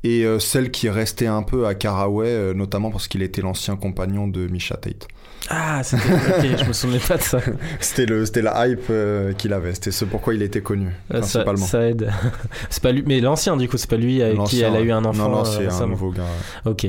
et 0.05 0.25
euh, 0.25 0.39
celle 0.39 0.71
qui 0.71 0.89
restait 0.89 1.27
un 1.27 1.43
peu 1.43 1.67
à 1.67 1.75
Caraway, 1.75 2.29
euh, 2.29 2.55
notamment 2.55 2.91
parce 2.91 3.09
qu'il 3.09 3.23
était 3.23 3.43
l'ancien 3.43 3.77
compagnon 3.77 4.29
de 4.29 4.47
Misha 4.47 4.77
Tate. 4.77 5.09
Ah, 5.49 5.83
c'était. 5.83 6.03
ok, 6.13 6.59
je 6.61 6.65
me 6.69 6.73
souvenais 6.73 6.99
pas 6.99 7.17
de 7.17 7.23
ça. 7.23 7.39
C'était 7.81 8.07
le 8.07 8.27
c'était 8.27 8.43
la 8.43 8.67
hype 8.67 8.81
euh, 8.91 9.33
qu'il 9.33 9.53
avait, 9.53 9.75
c'était 9.75 9.91
ce 9.91 10.05
pourquoi 10.05 10.35
il 10.35 10.43
était 10.43 10.61
connu 10.61 10.89
Euh, 11.13 11.19
principalement. 11.19 11.65
ça 11.65 11.87
aide. 11.89 12.11
c'est 12.71 12.83
pas 12.83 12.93
lui, 12.93 13.03
mais 13.07 13.21
l'ancien 13.21 13.57
du 13.57 13.69
coup, 13.69 13.77
c'est 13.77 13.89
pas 13.91 13.97
lui 13.97 14.23
avec 14.23 14.43
qui 14.45 14.61
elle 14.63 14.75
a 14.75 14.81
eu 14.81 14.91
un 14.93 15.05
enfant. 15.05 15.29
Non 15.29 15.37
non, 15.37 15.43
euh, 15.47 15.69
c'est 15.71 15.83
un 15.83 15.87
nouveau 15.87 16.11
gars. 16.11 16.23
Ok. 16.65 16.87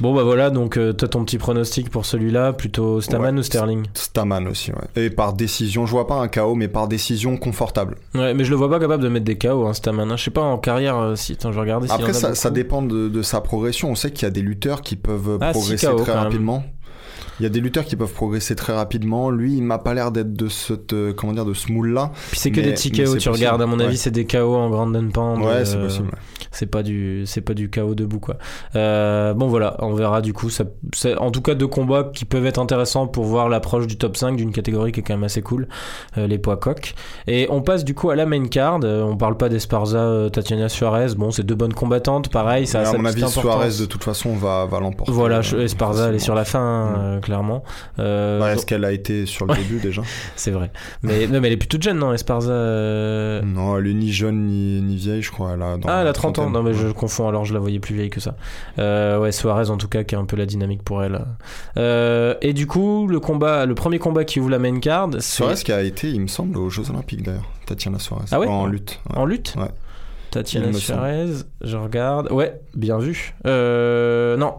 Bon 0.00 0.14
bah 0.14 0.22
voilà, 0.24 0.50
donc 0.50 0.76
euh, 0.76 0.92
toi 0.92 1.08
ton 1.08 1.24
petit 1.24 1.38
pronostic 1.38 1.90
pour 1.90 2.04
celui-là, 2.06 2.52
plutôt 2.52 3.00
Staman 3.00 3.34
Ouais. 3.34 3.40
ou 3.40 3.42
Sterling? 3.42 3.84
Staman 3.94 4.46
aussi, 4.48 4.72
ouais. 4.72 5.04
Et 5.04 5.10
par 5.10 5.32
décision, 5.32 5.86
je 5.86 5.92
vois 5.92 6.06
pas 6.06 6.16
un 6.16 6.28
KO, 6.28 6.54
mais 6.54 6.68
par 6.68 6.88
décision 6.88 7.36
confortable. 7.36 7.96
Ouais, 8.14 8.34
mais 8.34 8.44
je 8.44 8.50
le 8.50 8.56
vois 8.56 8.68
pas 8.70 8.80
capable 8.80 9.02
de 9.02 9.08
mettre 9.08 9.24
des 9.26 9.38
KO, 9.38 9.66
hein, 9.66 9.72
Staman. 9.74 10.10
hein. 10.10 10.16
Je 10.16 10.24
sais 10.24 10.30
pas 10.30 10.42
en 10.42 10.58
carrière 10.58 11.12
si. 11.16 11.32
Attends, 11.32 11.50
je 11.50 11.54
vais 11.56 11.60
regarder. 11.62 11.86
s'il 11.86 11.94
Après, 11.96 12.10
a 12.10 12.14
ça, 12.14 12.34
ça 12.34 12.50
dépend 12.50 12.82
de, 12.82 13.08
de 13.08 13.22
sa 13.22 13.40
progression. 13.40 13.90
On 13.90 13.94
sait 13.94 14.10
qu'il 14.10 14.24
y 14.24 14.26
a 14.26 14.30
des 14.30 14.42
lutteurs 14.42 14.82
qui 14.82 14.96
peuvent 14.96 15.38
Ah, 15.40 15.50
progresser 15.52 15.86
KO, 15.86 16.00
très 16.00 16.14
même. 16.14 16.62
Il 17.40 17.42
y 17.42 17.46
a 17.46 17.48
des 17.48 17.60
lutteurs 17.60 17.84
qui 17.84 17.96
peuvent 17.96 18.12
progresser 18.12 18.54
très 18.54 18.74
rapidement. 18.74 19.30
Lui, 19.30 19.56
il 19.56 19.62
m'a 19.62 19.78
pas 19.78 19.94
l'air 19.94 20.12
d'être 20.12 20.32
de 20.34 20.48
cette, 20.48 20.92
euh, 20.92 21.12
comment 21.12 21.32
dire, 21.32 21.44
de 21.46 21.54
ce 21.54 21.72
moule-là. 21.72 22.12
Puis 22.30 22.38
c'est 22.38 22.50
que 22.50 22.60
mais- 22.60 22.66
des 22.66 22.72
petits 22.74 22.90
KO, 22.92 23.04
tu 23.04 23.12
possible. 23.14 23.34
regardes. 23.34 23.62
À 23.62 23.66
mon 23.66 23.80
avis, 23.80 23.90
Ouais. 23.92 23.96
c'est 23.96 24.10
des 24.10 24.26
KO 24.26 24.54
en 24.54 24.68
grande 24.70 24.92
pound. 25.12 25.38
Ouais, 25.42 25.46
euh, 25.48 25.64
c'est 25.64 25.78
possible. 25.80 26.10
C'est 26.52 26.66
pas 26.66 26.82
du, 26.82 27.22
c'est 27.26 27.40
pas 27.40 27.54
du 27.54 27.70
KO 27.70 27.94
debout 27.94 28.18
quoi. 28.20 28.36
Euh, 28.76 29.34
bon 29.34 29.46
voilà, 29.48 29.76
on 29.80 29.94
verra 29.94 30.20
du 30.20 30.32
coup. 30.32 30.50
Ça, 30.50 30.64
c'est- 30.94 31.16
en 31.16 31.30
tout 31.30 31.42
cas, 31.42 31.54
deux 31.54 31.66
combats 31.68 32.10
qui 32.12 32.24
peuvent 32.24 32.46
être 32.46 32.58
intéressants 32.58 33.06
pour 33.06 33.24
voir 33.24 33.48
l'approche 33.48 33.86
du 33.86 33.96
top 33.96 34.16
5 34.16 34.36
d'une 34.36 34.52
catégorie 34.52 34.92
qui 34.92 35.00
est 35.00 35.02
quand 35.02 35.14
même 35.14 35.24
assez 35.24 35.42
cool, 35.42 35.68
euh, 36.18 36.26
les 36.26 36.38
poids 36.38 36.56
coqs. 36.56 36.94
Et 37.26 37.46
on 37.50 37.62
passe 37.62 37.84
du 37.84 37.94
coup 37.94 38.10
à 38.10 38.16
la 38.16 38.26
main 38.26 38.46
card. 38.48 38.80
On 38.84 39.16
parle 39.16 39.36
pas 39.36 39.48
d'Esparza, 39.48 40.28
Tatiana 40.32 40.68
Suarez. 40.68 41.14
Bon, 41.16 41.30
c'est 41.30 41.44
deux 41.44 41.54
bonnes 41.54 41.72
combattantes, 41.74 42.28
pareil. 42.30 42.66
Ça 42.66 42.80
à 42.80 42.92
mon 42.92 43.04
avis, 43.04 43.22
importance. 43.22 43.42
Suarez, 43.42 43.70
de 43.80 43.84
toute 43.86 44.04
façon, 44.04 44.34
va, 44.34 44.66
va 44.66 44.80
l'emporter. 44.80 45.12
Voilà, 45.12 45.40
Esparza, 45.40 46.08
elle 46.08 46.16
est 46.16 46.18
sur 46.18 46.34
la 46.34 46.44
fin, 46.44 46.60
Mm. 46.90 46.94
euh, 46.98 47.20
clairement. 47.30 47.62
Euh, 48.00 48.40
donc- 48.40 48.48
Est-ce 48.48 48.66
qu'elle 48.66 48.84
a 48.84 48.90
été 48.90 49.24
sur 49.24 49.46
le 49.46 49.52
Ouais. 49.52 49.58
début 49.58 49.78
déjà 49.78 50.02
c'est 50.36 50.50
vrai. 50.50 50.72
Mais, 51.02 51.28
non, 51.28 51.40
mais 51.40 51.46
elle 51.46 51.52
est 51.54 51.56
plutôt 51.56 51.78
jeune, 51.80 51.98
non, 51.98 52.12
Esparza 52.12 52.50
euh, 52.50 53.40
Non, 53.42 53.78
elle 53.78 53.86
est 53.86 53.94
ni 53.94 54.12
jeune 54.12 54.46
ni, 54.46 54.80
ni 54.82 54.96
vieille, 54.96 55.22
je 55.22 55.30
crois. 55.30 55.52
Elle 55.54 55.62
a, 55.62 55.76
dans 55.76 55.88
Ah, 55.88 56.00
elle 56.02 56.08
a 56.08 56.12
30 56.12 56.40
ans. 56.40 56.50
Non, 56.50 56.64
mais 56.64 56.74
je 56.74 56.88
confonds, 56.88 57.28
alors 57.28 57.44
je 57.44 57.54
la 57.54 57.60
voyais 57.60 57.78
plus 57.78 57.94
vieille 57.94 58.10
que 58.10 58.18
ça. 58.20 58.34
Euh, 58.80 59.20
ouais, 59.20 59.30
Suarez, 59.30 59.70
en 59.70 59.76
tout 59.76 59.86
cas, 59.88 60.02
qui 60.02 60.14
a 60.16 60.18
un 60.18 60.24
peu 60.24 60.36
la 60.36 60.46
dynamique 60.46 60.82
pour 60.82 61.02
elle. 61.04 61.20
Euh, 61.76 62.34
et 62.42 62.52
du 62.52 62.66
coup, 62.66 63.06
le 63.06 63.20
combat, 63.20 63.64
le 63.66 63.74
premier 63.76 63.98
combat 64.00 64.24
qui 64.24 64.40
ouvre 64.40 64.50
la 64.50 64.58
main 64.58 64.80
card, 64.80 65.10
Suarez 65.20 65.54
qui 65.54 65.70
a 65.72 65.82
été, 65.82 66.10
il 66.10 66.20
me 66.20 66.26
semble, 66.26 66.58
aux 66.58 66.68
Jeux 66.70 66.90
Olympiques 66.90 67.22
d'ailleurs. 67.22 67.48
Tatiana 67.66 67.98
Suarez. 68.00 68.24
Ah 68.32 68.40
ouais 68.40 68.48
En 68.48 68.66
lutte. 68.66 68.98
ouais. 69.10 69.16
en 69.18 69.24
lutte. 69.24 69.54
Ouais. 69.56 69.70
Tatiana. 70.32 70.72
Suarez, 70.72 71.26
je 71.60 71.76
regarde. 71.76 72.30
Ouais, 72.32 72.60
bien 72.74 72.98
vu. 72.98 73.34
Euh, 73.46 74.36
non. 74.36 74.54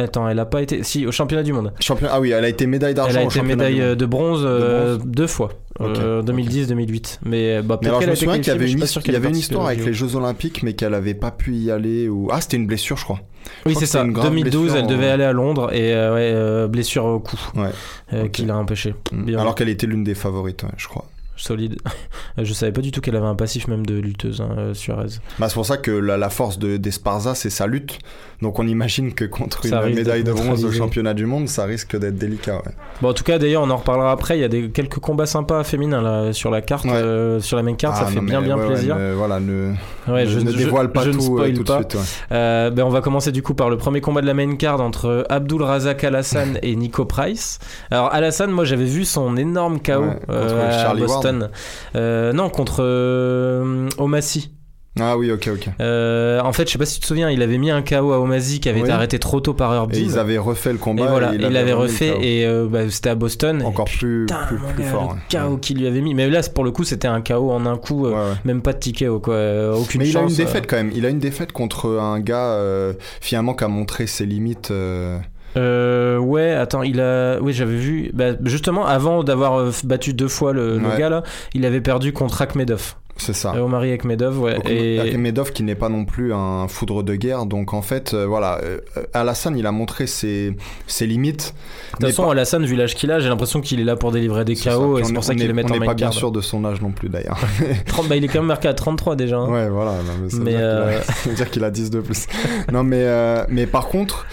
Attends, 0.00 0.28
elle 0.28 0.38
a 0.38 0.46
pas 0.46 0.62
été. 0.62 0.84
Si, 0.84 1.06
au 1.06 1.12
championnat 1.12 1.42
du 1.42 1.52
monde. 1.52 1.72
Champion... 1.80 2.06
Ah 2.10 2.20
oui, 2.20 2.30
elle 2.30 2.44
a 2.44 2.48
été 2.48 2.66
médaille 2.68 2.94
d'argent 2.94 3.18
Elle 3.18 3.24
a 3.24 3.24
été 3.24 3.42
médaille 3.42 3.80
euh, 3.80 3.94
de 3.96 4.06
bronze, 4.06 4.42
euh, 4.44 4.96
bronze 4.96 5.06
deux 5.06 5.26
fois. 5.26 5.50
euh, 5.80 6.22
2010-2008. 6.22 7.18
Mais 7.24 7.62
bah, 7.62 7.78
Mais 7.82 7.88
alors, 7.88 8.02
je 8.02 8.10
me 8.10 8.14
souviens 8.14 8.38
qu'il 8.38 8.46
y 8.48 8.50
avait 8.50 8.70
une, 8.70 8.78
il 9.06 9.12
y 9.12 9.16
avait 9.16 9.28
une 9.28 9.36
histoire 9.36 9.66
avec 9.66 9.84
les 9.84 9.92
Jeux 9.92 10.14
Olympiques, 10.14 10.62
mais 10.62 10.74
qu'elle 10.74 10.94
avait 10.94 11.14
pas 11.14 11.32
pu 11.32 11.54
y 11.56 11.70
aller. 11.70 12.08
Ou... 12.08 12.28
Ah, 12.30 12.40
c'était 12.40 12.56
une 12.58 12.66
blessure, 12.66 12.96
je 12.96 13.04
crois. 13.04 13.20
Oui, 13.66 13.74
c'est 13.78 13.86
ça. 13.86 14.00
c'est 14.00 14.06
une 14.06 14.12
grave 14.12 14.28
2012, 14.30 14.62
blessure 14.62 14.76
elle 14.78 14.86
devait 14.86 15.08
aller 15.10 15.24
à 15.24 15.32
Londres 15.32 15.72
et 15.72 15.94
euh, 15.94 16.14
ouais, 16.14 16.32
euh, 16.34 16.68
blessure 16.68 17.04
au 17.06 17.18
cou 17.18 17.36
Ouais. 17.56 17.70
euh, 18.12 18.28
qui 18.28 18.44
l'a 18.44 18.56
empêché. 18.56 18.94
Bien 19.10 19.38
Alors 19.38 19.54
qu'elle 19.54 19.70
était 19.70 19.86
l'une 19.86 20.04
des 20.04 20.14
favorites, 20.14 20.64
ouais, 20.64 20.68
je 20.76 20.86
crois. 20.86 21.06
solide. 21.36 21.76
je 22.38 22.52
savais 22.52 22.72
pas 22.72 22.82
du 22.82 22.90
tout 22.90 23.00
qu'elle 23.00 23.16
avait 23.16 23.26
un 23.26 23.34
passif 23.36 23.66
même 23.66 23.86
de 23.86 23.94
lutteuse 23.94 24.40
hein, 24.42 24.54
euh, 24.58 24.74
Suarez. 24.74 25.06
Bah, 25.38 25.48
c'est 25.48 25.54
pour 25.54 25.64
ça 25.66 25.76
que 25.78 25.90
la, 25.90 26.16
la 26.18 26.28
force 26.30 26.58
de 26.58 26.76
d'Esparza, 26.76 27.34
c'est 27.34 27.50
sa 27.50 27.66
lutte. 27.66 27.98
Donc 28.40 28.58
on 28.60 28.66
imagine 28.66 29.14
que 29.14 29.24
contre 29.24 29.66
Ça 29.66 29.86
une 29.88 29.96
médaille 29.96 30.22
de 30.22 30.32
bronze 30.32 30.64
au 30.64 30.70
championnat 30.70 31.12
du 31.14 31.26
monde, 31.26 31.48
ça 31.48 31.64
risque 31.64 31.96
d'être 31.96 32.16
délicat. 32.16 32.56
Ouais. 32.64 32.72
Bon, 33.02 33.08
en 33.10 33.12
tout 33.12 33.24
cas, 33.24 33.38
d'ailleurs, 33.38 33.62
on 33.62 33.70
en 33.70 33.76
reparlera 33.76 34.12
après. 34.12 34.38
Il 34.38 34.40
y 34.40 34.44
a 34.44 34.48
des, 34.48 34.70
quelques 34.70 34.98
combats 35.00 35.26
sympas 35.26 35.64
féminins 35.64 36.00
là, 36.02 36.32
sur 36.32 36.50
la 36.50 36.60
carte, 36.62 36.84
Ouais. 36.84 36.92
euh, 36.92 37.40
sur 37.40 37.56
la 37.56 37.62
main 37.64 37.74
carte. 37.74 37.96
ça 37.96 38.04
Ah, 38.06 38.10
fait 38.10 38.20
bien, 38.20 38.40
bien 38.40 38.56
ouais, 38.56 38.66
plaisir. 38.66 38.96
voilà, 39.16 39.40
ne, 39.40 39.72
je 40.06 40.38
ne 40.38 40.52
dévoile 40.52 40.92
pas 40.92 41.02
je 41.04 41.10
ne 41.10 41.14
tout, 41.16 41.38
euh, 41.38 41.52
tout 41.52 41.62
de 41.62 41.68
pas. 41.68 41.78
suite. 41.78 41.94
ouais. 41.94 42.00
Euh, 42.32 42.70
ben, 42.70 42.84
on 42.84 42.90
va 42.90 43.00
commencer 43.00 43.32
du 43.32 43.42
coup 43.42 43.54
par 43.54 43.70
le 43.70 43.76
premier 43.76 44.00
combat 44.00 44.20
de 44.20 44.26
la 44.26 44.34
main 44.34 44.54
card 44.56 44.80
entre 44.80 45.26
Abdul 45.28 45.62
Razak 45.62 46.04
Alassane 46.04 46.58
et 46.62 46.76
Nico 46.76 47.04
Price. 47.04 47.58
Alors 47.90 48.12
Alassane, 48.14 48.50
moi 48.50 48.64
j'avais 48.64 48.84
vu 48.84 49.04
son 49.04 49.36
énorme 49.36 49.80
KO 49.80 50.04
euh, 50.30 50.68
à 50.68 50.70
Charlie 50.82 51.02
Boston. 51.02 51.50
Euh, 51.96 52.32
non, 52.32 52.50
contre 52.50 52.78
euh, 52.80 53.88
Omassi. 53.98 54.52
Ah 55.00 55.16
oui, 55.16 55.30
ok, 55.30 55.48
ok. 55.54 55.68
Euh, 55.80 56.40
en 56.40 56.52
fait, 56.52 56.66
je 56.66 56.72
sais 56.72 56.78
pas 56.78 56.86
si 56.86 56.94
tu 56.96 57.00
te 57.00 57.06
souviens, 57.06 57.30
il 57.30 57.42
avait 57.42 57.58
mis 57.58 57.70
un 57.70 57.82
KO 57.82 58.12
à 58.12 58.20
Omassi 58.20 58.60
qui 58.60 58.68
avait 58.68 58.80
été 58.80 58.90
arrêté 58.90 59.18
trop 59.18 59.40
tôt 59.40 59.54
par 59.54 59.74
Herb 59.74 59.92
Et 59.94 59.98
ils 60.00 60.18
avaient 60.18 60.38
refait 60.38 60.72
le 60.72 60.78
combat. 60.78 61.04
Et 61.04 61.08
voilà, 61.08 61.32
et 61.32 61.36
il 61.36 61.40
l'avait 61.42 61.72
remis 61.72 61.86
le 61.88 61.92
refait 61.92 62.16
et 62.20 62.46
euh, 62.46 62.66
bah, 62.70 62.88
c'était 62.90 63.10
à 63.10 63.14
Boston. 63.14 63.62
Encore 63.64 63.86
Et 63.88 63.98
plus, 63.98 64.26
putain, 64.26 64.44
plus, 64.46 64.58
plus 64.58 64.82
gars, 64.84 64.90
fort. 64.90 65.16
le 65.32 65.38
ouais. 65.38 65.46
KO 65.50 65.56
qu'il 65.58 65.78
lui 65.78 65.86
avait 65.86 66.00
mis. 66.00 66.14
Mais 66.14 66.28
là, 66.28 66.40
pour 66.54 66.64
le 66.64 66.70
coup, 66.70 66.84
c'était 66.84 67.08
un 67.08 67.20
KO 67.20 67.50
en 67.50 67.66
un 67.66 67.76
coup, 67.76 68.06
euh, 68.06 68.10
Ouais, 68.10 68.16
ouais. 68.16 68.36
même 68.44 68.62
pas 68.62 68.72
de 68.72 68.78
ticket, 68.78 69.08
quoi. 69.22 69.34
euh, 69.34 69.74
Aucune 69.74 70.00
Mais 70.00 70.08
il 70.08 70.16
a 70.16 70.22
une 70.22 70.28
défaite 70.34 70.66
quand 70.68 70.76
même. 70.76 70.90
Il 70.94 71.04
a 71.06 71.08
une 71.08 71.18
défaite 71.20 71.52
contre 71.52 71.98
un 71.98 72.20
gars 72.20 72.52
euh, 72.54 72.92
finalement 73.20 73.54
qui 73.54 73.64
a 73.64 73.68
montré 73.68 74.06
ses 74.06 74.26
limites. 74.26 74.70
euh, 74.70 75.18
Euh, 75.56 76.18
ouais, 76.18 76.52
attends, 76.52 76.82
il 76.82 77.00
a. 77.00 77.38
Oui, 77.40 77.52
j'avais 77.52 77.76
vu. 77.76 78.10
Bah, 78.14 78.32
justement, 78.44 78.86
avant 78.86 79.24
d'avoir 79.24 79.58
euh, 79.58 79.70
battu 79.84 80.12
deux 80.12 80.28
fois 80.28 80.52
le, 80.52 80.78
le 80.78 80.96
gars 80.98 81.08
là, 81.08 81.22
il 81.54 81.64
avait 81.64 81.80
perdu 81.80 82.12
contre 82.12 82.42
Akhmedov. 82.42 82.94
C'est 83.18 83.32
ça. 83.34 83.52
Euh, 83.56 83.60
Omari 83.60 83.92
Akhmedov, 83.92 84.40
ouais. 84.40 84.54
Donc, 84.54 84.70
et... 84.70 84.98
Akhmedov 85.00 85.52
qui 85.52 85.62
n'est 85.64 85.74
pas 85.74 85.88
non 85.88 86.04
plus 86.04 86.32
un 86.32 86.66
foudre 86.68 87.02
de 87.02 87.14
guerre. 87.16 87.46
Donc 87.46 87.74
en 87.74 87.82
fait, 87.82 88.14
euh, 88.14 88.26
voilà, 88.26 88.60
euh, 88.62 88.78
Alassane, 89.12 89.56
il 89.58 89.66
a 89.66 89.72
montré 89.72 90.06
ses, 90.06 90.56
ses 90.86 91.06
limites. 91.06 91.52
De 92.00 92.06
toute 92.06 92.06
façon, 92.14 92.30
Alassane, 92.30 92.64
vu 92.64 92.76
l'âge 92.76 92.94
qu'il 92.94 93.10
a, 93.10 93.18
j'ai 93.20 93.28
l'impression 93.28 93.60
qu'il 93.60 93.80
est 93.80 93.84
là 93.84 93.96
pour 93.96 94.12
délivrer 94.12 94.44
des. 94.44 94.54
KO 94.54 94.98
et 94.98 95.02
on 95.02 95.04
c'est 95.04 95.10
est- 95.10 95.14
pour 95.14 95.24
ça 95.24 95.32
on 95.32 95.34
qu'il 95.36 95.44
est- 95.44 95.48
les 95.48 95.52
met 95.52 95.64
On 95.64 95.68
en 95.68 95.72
n'est 95.74 95.78
main 95.80 95.86
pas 95.86 95.94
bien 95.94 96.10
sûr 96.12 96.30
de 96.32 96.40
son 96.40 96.64
âge 96.64 96.80
non 96.80 96.90
plus 96.92 97.08
d'ailleurs. 97.08 97.38
30, 97.86 98.08
bah, 98.08 98.16
il 98.16 98.24
est 98.24 98.28
quand 98.28 98.38
même 98.38 98.46
marqué 98.46 98.68
à 98.68 98.74
33 98.74 99.16
déjà. 99.16 99.36
hein. 99.38 99.48
Ouais, 99.50 99.68
voilà. 99.68 99.92
non, 99.92 100.12
mais 100.22 100.30
ça 100.30 100.36
veut 100.38 100.44
Mais, 100.44 100.50
dire 100.52 100.58
qu'il 100.60 100.64
a- 100.66 100.70
euh, 100.70 101.00
veut 101.26 101.34
dire 101.34 101.50
qu'il 101.50 101.64
a 101.64 101.70
10 101.70 101.90
de 101.90 102.00
plus. 102.00 102.26
non, 102.72 102.84
mais, 102.84 103.02
euh, 103.02 103.44
mais 103.48 103.66
par 103.66 103.88
contre, 103.88 104.26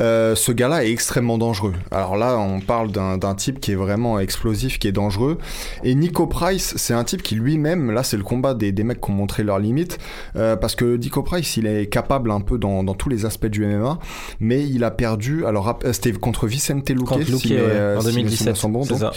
euh, 0.00 0.34
ce 0.34 0.52
gars-là 0.52 0.84
est 0.84 0.90
extrêmement 0.90 1.38
dangereux. 1.38 1.74
Alors 1.90 2.16
là, 2.16 2.38
on 2.38 2.60
parle 2.60 2.90
d'un 2.92 3.34
type 3.34 3.60
qui 3.60 3.72
est 3.72 3.76
vraiment 3.76 4.18
explosif, 4.18 4.78
qui 4.78 4.88
est 4.88 4.92
dangereux. 4.92 5.38
Et 5.84 5.94
Nico 5.94 6.26
Price, 6.26 6.74
c'est 6.76 6.94
un 6.94 7.04
type 7.04 7.22
qui 7.22 7.34
lui-même, 7.34 7.90
là, 7.90 8.02
c'est 8.02 8.16
le 8.16 8.22
combat 8.22 8.54
des, 8.54 8.72
des 8.72 8.84
mecs 8.84 9.00
qui 9.00 9.10
ont 9.10 9.14
montré 9.14 9.42
leurs 9.42 9.58
limites. 9.58 9.98
euh, 10.36 10.56
parce 10.56 10.74
que 10.74 10.96
Nico 10.96 11.22
Price, 11.22 11.56
il 11.56 11.66
est 11.66 11.86
capable 11.86 12.30
un 12.30 12.40
peu 12.40 12.58
dans, 12.58 12.82
dans 12.84 12.94
tous 12.94 13.08
les 13.08 13.26
aspects 13.26 13.46
du 13.46 13.64
MMA. 13.66 13.98
Mais 14.40 14.66
il 14.66 14.84
a 14.84 14.90
perdu. 14.90 15.44
Alors, 15.46 15.78
euh, 15.84 15.92
c'était 15.92 16.12
contre 16.12 16.46
Vicente 16.46 16.88
Luque, 16.90 17.06
Contre 17.06 17.24
si 17.24 17.32
Luque, 17.32 17.44
ouais, 17.60 17.96
en 17.96 18.00
si 18.00 18.06
mes 18.08 18.12
2017. 18.14 18.38
souvenirs 18.38 18.56
sont 18.56 18.68
bons, 18.70 18.82
c'est 18.84 18.90
donc. 18.90 18.98
ça. 19.00 19.12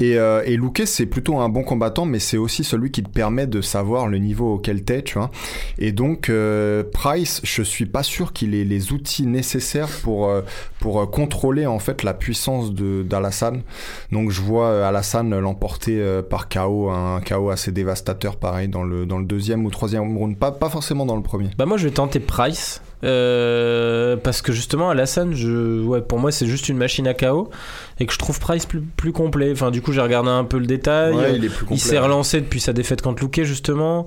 Et, 0.00 0.16
euh, 0.18 0.42
et 0.44 0.56
Luque, 0.56 0.82
c'est 0.86 1.06
plutôt 1.06 1.38
un 1.38 1.48
bon 1.48 1.62
combattant, 1.62 2.04
mais 2.06 2.18
c'est 2.18 2.36
aussi 2.36 2.64
celui 2.64 2.90
qui 2.90 3.02
te 3.02 3.08
permet 3.08 3.46
de 3.46 3.60
savoir 3.60 4.08
le 4.08 4.18
niveau 4.18 4.54
auquel 4.54 4.82
t'es, 4.84 5.02
tu 5.02 5.18
vois. 5.18 5.30
Et 5.78 5.92
donc, 5.92 6.28
euh, 6.28 6.82
Price, 6.92 7.40
je 7.44 7.62
suis 7.62 7.86
pas 7.86 8.02
sûr 8.02 8.32
qu'il 8.32 8.54
ait 8.54 8.64
les 8.64 8.92
outils 8.92 9.26
nécessaires 9.26 9.88
pour, 10.02 10.13
euh, 10.22 10.42
pour 10.80 11.00
euh, 11.00 11.06
contrôler 11.06 11.66
en 11.66 11.78
fait 11.78 12.02
la 12.02 12.14
puissance 12.14 12.72
de 12.72 13.02
d'Alassane. 13.02 13.62
Donc, 14.12 14.30
je 14.30 14.40
vois 14.40 14.68
euh, 14.68 14.88
Alassane 14.88 15.38
l'emporter 15.38 15.98
euh, 16.00 16.22
par 16.22 16.48
KO, 16.48 16.90
un 16.90 17.20
KO 17.20 17.50
assez 17.50 17.72
dévastateur, 17.72 18.36
pareil, 18.36 18.68
dans 18.68 18.84
le, 18.84 19.06
dans 19.06 19.18
le 19.18 19.24
deuxième 19.24 19.64
ou 19.66 19.70
troisième 19.70 20.16
round. 20.16 20.36
Pas, 20.36 20.52
pas 20.52 20.70
forcément 20.70 21.06
dans 21.06 21.16
le 21.16 21.22
premier. 21.22 21.50
Bah 21.58 21.66
moi 21.66 21.76
je 21.76 21.84
vais 21.84 21.94
tenter 21.94 22.20
Price 22.20 22.80
euh, 23.04 24.16
parce 24.16 24.40
que 24.40 24.52
justement 24.52 24.88
Alassane 24.90 25.34
je 25.34 25.82
ouais 25.82 26.00
pour 26.00 26.18
moi 26.18 26.32
c'est 26.32 26.46
juste 26.46 26.68
une 26.68 26.78
machine 26.78 27.06
à 27.06 27.12
KO 27.14 27.50
et 28.00 28.06
que 28.06 28.12
je 28.12 28.18
trouve 28.18 28.40
Price 28.40 28.64
plus, 28.66 28.80
plus 28.80 29.12
complet 29.12 29.52
enfin 29.52 29.70
du 29.70 29.82
coup 29.82 29.92
j'ai 29.92 30.00
regardé 30.00 30.30
un 30.30 30.44
peu 30.44 30.58
le 30.58 30.66
détail 30.66 31.14
Ouais, 31.14 31.40
il 31.70 31.78
s'est 31.78 31.98
relancé 31.98 32.40
depuis 32.40 32.60
sa 32.60 32.72
défaite 32.72 33.02
contre 33.02 33.22
Luque 33.22 33.42
justement 33.42 34.06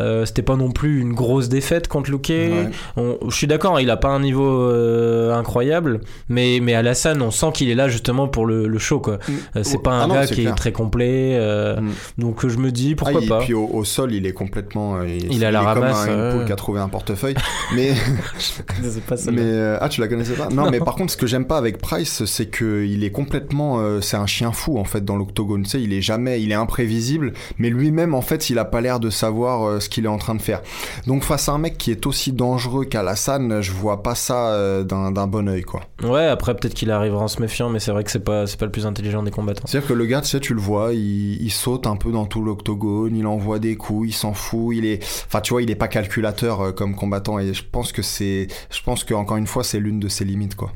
Euh, 0.00 0.24
c'était 0.24 0.42
pas 0.42 0.56
non 0.56 0.70
plus 0.72 1.00
une 1.00 1.12
grosse 1.12 1.48
défaite 1.48 1.86
contre 1.88 2.10
Luque 2.10 2.24
Ouais. 2.28 2.68
On- 2.96 3.16
je 3.28 3.36
suis 3.36 3.46
d'accord 3.46 3.78
il 3.80 3.88
a 3.90 3.96
pas 3.96 4.08
un 4.08 4.18
niveau 4.20 4.44
euh, 4.62 5.32
incroyable 5.32 6.00
mais 6.28 6.58
mais 6.60 6.74
Alassane 6.74 7.22
on 7.22 7.30
sent 7.30 7.46
qu'il 7.54 7.70
est 7.70 7.74
là 7.76 7.86
justement 7.88 8.26
pour 8.26 8.44
le, 8.46 8.66
le 8.66 8.78
show 8.78 8.98
quoi 8.98 9.18
Euh, 9.56 9.60
c'est 9.62 9.80
pas 9.82 9.92
un 9.92 10.00
Ah 10.02 10.06
non, 10.08 10.14
gars 10.14 10.26
qui 10.26 10.34
clair. 10.42 10.52
est 10.52 10.54
très 10.56 10.72
complet 10.72 11.38
Mm. 11.80 11.90
donc 12.18 12.46
je 12.46 12.56
me 12.58 12.70
dis 12.72 12.94
pourquoi 12.96 13.20
Ah, 13.20 13.24
il- 13.24 13.28
pas 13.28 13.38
Puis 13.40 13.54
au, 13.54 13.66
au 13.72 13.84
sol, 13.84 14.12
il 14.12 14.26
est 14.26 14.32
complètement. 14.32 15.02
Il 15.02 15.44
à 15.44 15.50
la 15.50 15.60
ramasse, 15.62 16.06
Comme 16.06 16.14
un, 16.18 16.30
une 16.30 16.36
poule 16.38 16.44
qui 16.46 16.52
a 16.52 16.56
trouvé 16.56 16.80
un 16.80 16.88
portefeuille. 16.88 17.34
mais 17.76 17.92
c'est 18.38 19.04
pas 19.04 19.16
ça 19.16 19.30
Mais 19.30 19.76
ah 19.80 19.88
tu 19.88 20.00
la 20.00 20.08
connaissais 20.08 20.34
pas? 20.34 20.48
Non, 20.48 20.64
Non. 20.64 20.70
mais 20.70 20.80
par 20.80 20.94
contre 20.96 21.12
ce 21.12 21.16
que 21.16 21.26
j'aime 21.26 21.46
pas 21.46 21.56
avec 21.58 21.78
Price 21.78 22.24
c'est 22.24 22.46
que 22.46 22.84
il 22.84 23.04
est 23.04 23.10
complètement 23.10 23.80
c'est 24.00 24.16
un 24.16 24.26
chien 24.26 24.52
fou 24.52 24.78
en 24.78 24.84
fait 24.84 25.04
dans 25.04 25.16
l'octogone 25.16 25.62
tu 25.64 25.70
sais 25.70 25.82
il 25.82 25.92
est 25.92 26.02
jamais 26.02 26.42
il 26.42 26.50
est 26.50 26.54
imprévisible 26.56 27.32
mais 27.58 27.70
lui-même 27.70 28.14
en 28.14 28.22
fait 28.22 28.50
il 28.50 28.58
a 28.58 28.64
pas 28.64 28.80
l'air 28.80 29.00
de 29.00 29.10
savoir 29.10 29.80
ce 29.84 29.88
qu'il 29.88 30.04
est 30.04 30.08
en 30.08 30.18
train 30.18 30.34
de 30.34 30.42
faire. 30.42 30.60
Donc 31.06 31.22
face 31.22 31.48
à 31.48 31.52
un 31.52 31.58
mec 31.58 31.78
qui 31.78 31.90
est 31.90 32.06
aussi 32.06 32.32
dangereux 32.32 32.84
qu'Alassane 32.84 33.60
je 33.60 33.72
vois 33.72 34.02
pas 34.02 34.14
ça 34.14 34.48
euh, 34.48 34.82
d'un 34.84 35.26
bon 35.26 35.48
œil 35.48 35.62
quoi. 35.62 35.82
Ouais, 36.02 36.26
après 36.26 36.54
peut-être 36.54 36.74
qu'il 36.74 36.90
arrivera 36.90 37.24
en 37.24 37.28
se 37.28 37.40
méfiant, 37.40 37.68
mais 37.70 37.78
c'est 37.80 37.92
vrai 37.92 38.04
que 38.04 38.10
c'est 38.10 38.24
pas 38.24 38.46
c'est 38.46 38.58
pas 38.58 38.66
le 38.66 38.72
plus 38.72 38.86
intelligent 38.86 39.22
des 39.22 39.30
combattants. 39.30 39.64
c'est 39.66 39.78
à 39.78 39.80
dire 39.80 39.88
que 39.88 39.94
le 39.94 40.06
gars 40.06 40.20
tu 40.20 40.28
sais 40.28 40.40
tu 40.40 40.54
le 40.54 40.60
vois 40.60 40.92
il, 40.92 41.40
il 41.42 41.50
saute 41.50 41.86
un 41.86 41.96
peu 41.96 42.10
dans 42.10 42.26
tout 42.26 42.42
l'octogone 42.42 43.16
il 43.16 43.26
envoie 43.26 43.58
des 43.58 43.76
coups 43.76 44.08
il 44.08 44.12
s'en 44.12 44.34
fout 44.34 44.76
il 44.76 44.86
est 44.86 45.02
enfin 45.26 45.40
tu 45.40 45.52
vois 45.52 45.62
il 45.62 45.70
est 45.70 45.74
pas 45.76 45.88
calculateur 45.88 46.60
euh, 46.60 46.72
comme 46.72 46.94
combattant 46.94 47.38
et 47.38 47.52
je 47.54 47.62
pense 47.70 47.92
que 47.92 48.02
c'est 48.02 48.48
je 48.70 48.82
pense 48.82 49.04
que 49.04 49.14
encore 49.14 49.36
une 49.36 49.46
fois 49.46 49.64
c'est 49.64 49.78
l'une 49.80 50.00
de 50.00 50.08
ses 50.08 50.24
limites 50.24 50.54
quoi 50.56 50.72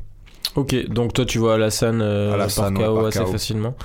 Ok, 0.55 0.75
donc 0.89 1.13
toi 1.13 1.25
tu 1.25 1.37
vois 1.37 1.53
Alassane, 1.55 2.01
euh, 2.01 2.33
Alassane, 2.33 2.73
par 2.73 2.81
ouais, 2.81 2.87
KO 2.89 2.95
par 2.97 3.05
assez 3.07 3.19
KO. 3.19 3.25
facilement. 3.31 3.75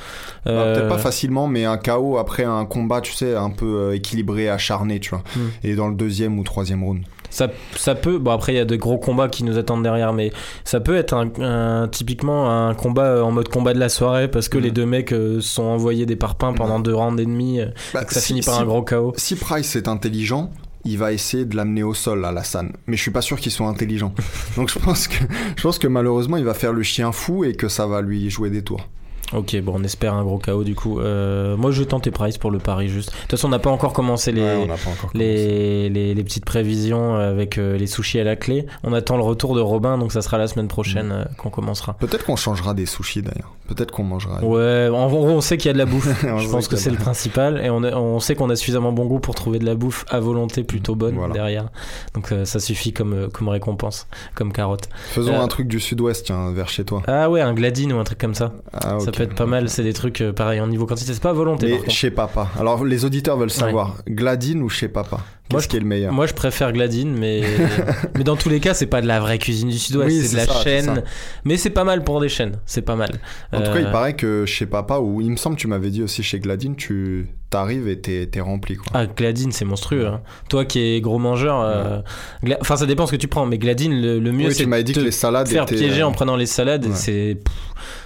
Bah, 0.44 0.50
Euh, 0.53 0.74
Peut-être 0.74 0.88
pas 0.88 0.98
facilement, 0.98 1.46
mais 1.46 1.64
un 1.66 1.77
KO 1.77 2.16
après 2.18 2.44
un 2.44 2.64
combat, 2.64 3.00
tu 3.00 3.12
sais, 3.12 3.35
un 3.35 3.50
peu 3.50 3.66
euh, 3.90 3.94
équilibré, 3.94 4.48
acharné, 4.48 4.98
tu 4.98 5.11
vois. 5.11 5.22
Hmm. 5.37 5.48
Et 5.62 5.74
dans 5.77 5.88
le 5.88 5.94
deuxième 5.94 6.38
ou 6.38 6.42
troisième 6.42 6.83
round. 6.83 7.03
Ça, 7.31 7.48
ça 7.74 7.94
peut. 7.96 8.18
Bon 8.18 8.31
après 8.31 8.53
il 8.53 8.57
y 8.57 8.61
a 8.61 8.64
de 8.64 8.77
gros 8.77 8.96
combats 8.96 9.29
qui 9.29 9.42
nous 9.44 9.59
attendent 9.59 9.83
derrière, 9.83 10.12
mais 10.12 10.33
ça 10.64 10.79
peut 10.81 10.94
être 10.96 11.14
un, 11.14 11.29
un- 11.42 11.88
typiquement 11.88 12.48
un 12.68 12.74
combat 12.74 13.07
euh, 13.07 13.22
en 13.22 13.33
mode 13.33 13.48
combat 13.48 13.74
de 13.74 13.81
la 13.81 13.88
soirée 13.88 14.29
parce 14.29 14.48
que 14.48 14.57
Mhm. 14.59 14.64
les 14.64 14.70
deux 14.70 14.87
mecs 14.87 15.14
sont 15.40 15.64
envoyés 15.64 16.07
des 16.07 16.16
parpaings 16.16 16.55
pendant 16.55 16.79
deux 16.81 16.94
rounds 16.94 17.20
et 17.20 17.27
demi, 17.27 17.61
Bah, 17.92 18.05
que 18.05 18.14
ça 18.14 18.20
si- 18.20 18.29
finit 18.29 18.40
par 18.42 18.55
si- 18.55 18.61
un 18.62 18.64
gros 18.64 18.83
KO. 18.83 19.12
Si 19.16 19.35
Price 19.35 19.74
est 19.77 19.88
intelligent, 19.88 20.50
il 20.85 20.99
va 20.99 21.12
essayer 21.12 21.44
de 21.44 21.57
l'amener 21.57 21.83
au 21.83 21.94
sol 21.94 22.25
à 22.25 22.29
Alassane. 22.29 22.73
Mais 22.87 22.97
je 22.97 23.03
suis 23.03 23.11
pas 23.11 23.23
sûr 23.23 23.38
qu'il 23.38 23.53
soit 23.53 23.66
intelligent. 23.66 24.14
Donc 24.57 24.70
je 24.70 24.79
pense 24.79 25.09
que 25.09 25.25
je 25.57 25.62
pense 25.62 25.79
que 25.79 25.88
malheureusement 25.88 26.37
il 26.37 26.44
va 26.44 26.55
faire 26.55 26.73
le 26.73 26.83
chien 26.83 27.12
fou 27.12 27.44
et 27.44 27.55
que 27.55 27.68
ça 27.68 27.87
va 27.87 28.03
lui 28.03 28.31
jouer 28.31 28.51
des 28.51 28.62
tours. 28.62 28.88
Ok, 29.33 29.57
bon 29.63 29.75
on 29.77 29.85
espère 29.85 30.15
un 30.15 30.23
gros 30.23 30.39
KO 30.39 30.63
du 30.65 30.75
coup. 30.75 31.01
Euh, 31.01 31.57
moi 31.57 31.71
je 31.71 31.81
vais 31.81 31.87
tenter 31.87 32.11
Price 32.11 32.39
pour 32.39 32.51
le 32.51 32.59
pari 32.59 32.89
juste. 32.89 33.11
De 33.11 33.17
toute 33.23 33.31
façon 33.33 33.49
on 33.49 33.51
n'a 33.51 33.59
pas 33.59 33.71
encore 33.71 33.93
commencé 33.93 34.31
les. 34.33 34.43
Ouais, 34.43 34.67
pas 34.67 34.75
encore 34.91 35.11
les, 35.15 35.89
les, 35.89 36.15
les 36.15 36.25
petites 36.25 36.45
prévisions 36.45 37.15
avec 37.17 37.59
euh, 37.59 37.77
les 37.77 37.87
sushis 37.87 38.21
à 38.21 38.25
la 38.25 38.37
clé. 38.37 38.67
On 38.85 38.93
attend 38.93 39.17
le 39.17 39.23
retour 39.23 39.55
de 39.57 39.61
Robin, 39.61 39.99
donc 39.99 40.13
ça 40.13 40.23
sera 40.23 40.39
la 40.39 40.47
semaine 40.47 40.69
prochaine 40.69 41.11
euh, 41.13 41.25
qu'on 41.39 41.51
commencera. 41.51 41.95
Peut-être 41.95 42.25
qu'on 42.25 42.37
changera 42.37 42.75
des 42.75 42.87
sushis 42.87 43.23
d'ailleurs. 43.23 43.53
Peut-être 43.67 43.93
qu'on 43.93 44.05
mangera. 44.05 44.45
Ouais, 44.45 44.89
en 44.93 45.09
gros, 45.09 45.27
on 45.27 45.41
sait 45.41 45.57
qu'il 45.57 45.69
y 45.69 45.71
a 45.71 45.73
de 45.73 45.79
la 45.79 45.87
bouffe. 45.87 46.07
Je 46.39 46.49
pense 46.51 46.69
que 46.69 46.77
c'est 46.77 46.91
le 46.91 46.99
principal. 46.99 47.61
Et 47.65 47.71
on, 47.71 47.79
on 47.79 48.21
sait 48.21 48.35
qu'on 48.35 48.51
a 48.51 48.57
suffisamment 48.57 48.93
bon 48.93 49.07
goût 49.07 49.21
pour 49.21 49.35
trouver 49.35 49.59
de 49.59 49.65
la 49.65 49.75
bouffe 49.75 50.05
à 50.11 50.21
volonté 50.21 50.65
plutôt 50.65 50.95
bonne 50.95 51.15
Voilà. 51.17 51.33
derrière. 51.33 51.71
Donc 52.15 52.31
euh, 52.31 52.45
ça 52.45 52.61
suffit 52.61 52.93
comme, 52.93 53.31
comme 53.33 53.49
récompense, 53.49 54.07
comme 54.35 54.53
carotte. 54.53 54.91
Faisons 55.09 55.33
Euh, 55.35 55.41
un 55.41 55.49
truc 55.49 55.67
du 55.67 55.81
sud-ouest, 55.81 56.27
tiens, 56.27 56.53
vers 56.53 56.69
chez 56.69 56.85
toi. 56.85 57.03
Ah 57.07 57.31
ouais, 57.31 57.41
un 57.41 57.55
gladine 57.55 57.93
ou 57.95 57.99
un 57.99 58.05
truc 58.05 58.19
comme 58.19 58.35
ça. 58.35 58.53
Ah, 58.75 58.99
Ça 59.01 59.09
ok. 59.09 59.13
Peut 59.16 59.22
être 59.22 59.35
pas 59.35 59.46
mal. 59.46 59.68
C'est 59.68 59.83
des 59.83 59.92
trucs 59.92 60.20
euh, 60.20 60.33
pareil 60.33 60.61
en 60.61 60.66
niveau 60.66 60.87
quantité. 60.87 61.12
C'est 61.12 61.22
pas 61.22 61.33
volonté 61.33 61.79
Mais 61.85 61.90
chez 61.90 62.11
papa. 62.11 62.48
Alors 62.59 62.85
les 62.85 63.05
auditeurs 63.05 63.37
veulent 63.37 63.50
savoir, 63.50 63.96
Gladine 64.07 64.62
ou 64.62 64.68
chez 64.68 64.88
papa? 64.88 65.20
Moi, 65.51 65.61
Qu'est-ce 65.61 65.69
qui 65.69 65.77
est 65.77 65.81
le 65.81 65.87
meilleur? 65.87 66.13
Moi, 66.13 66.27
je 66.27 66.33
préfère 66.33 66.73
Gladine, 66.73 67.15
mais, 67.15 67.43
mais 68.17 68.25
dans 68.25 68.35
tous 68.37 68.49
les 68.49 68.61
cas, 68.61 68.73
c'est 68.73 68.87
pas 68.87 69.03
de 69.03 69.07
la 69.07 69.21
vraie 69.21 69.39
cuisine 69.39 69.69
du 69.69 69.79
Sud-Ouest, 69.79 70.09
Oui, 70.09 70.23
c'est 70.25 70.33
de 70.33 70.37
la 70.41 70.47
ça, 70.47 70.63
chaîne. 70.63 71.03
Mais 71.45 71.59
c'est 71.59 71.69
pas 71.71 71.85
mal 71.85 72.03
pour 72.03 72.19
des 72.21 72.31
chaînes, 72.31 72.57
c'est 72.65 72.81
pas 72.83 72.97
mal. 72.97 73.11
En 73.53 73.59
tout 73.61 73.71
cas, 73.73 73.79
il 73.79 73.87
Euh, 73.87 73.91
paraît 73.93 74.15
que 74.17 74.47
chez 74.47 74.65
Papa, 74.67 74.99
ou 75.01 75.21
il 75.21 75.31
me 75.31 75.37
semble 75.37 75.57
tu 75.57 75.67
m'avais 75.67 75.91
dit 75.91 76.03
aussi 76.03 76.23
chez 76.23 76.41
Gladine, 76.41 76.77
tu 76.77 77.29
t'arrives 77.51 77.87
et 77.89 78.01
t'es 78.01 78.27
t'es 78.27 78.41
rempli. 78.41 78.77
Quoi. 78.77 78.87
Ah, 78.95 79.07
Gladine, 79.07 79.53
c'est 79.53 79.67
monstrueux. 79.67 80.07
hein. 80.07 80.23
Toi 80.49 80.65
qui 80.65 80.81
es 80.81 81.01
gros 81.03 81.19
mangeur, 81.19 81.61
euh, 81.61 82.01
Gla- 82.43 82.57
enfin, 82.63 82.77
ça 82.77 82.87
dépend 82.87 83.07
ce 83.07 83.13
que 83.13 83.17
tu 83.17 83.29
prends, 83.29 83.45
mais 83.47 83.59
Gladine, 83.59 84.01
le, 84.01 84.19
le 84.19 84.33
mieux, 84.33 84.49
oui, 84.49 84.55
c'est 84.55 84.65
tu 84.65 84.69
m'avais 84.69 84.83
dit 84.83 84.93
de 84.95 85.01
que 85.01 85.05
les 85.05 85.11
salades 85.13 85.47
faire 85.47 85.65
étaient. 85.65 85.77
piéger 85.77 86.01
euh, 86.01 86.07
en 86.07 86.13
prenant 86.13 86.37
les 86.37 86.47
salades. 86.47 86.87
ouais. 86.87 86.93
C'est 86.95 87.39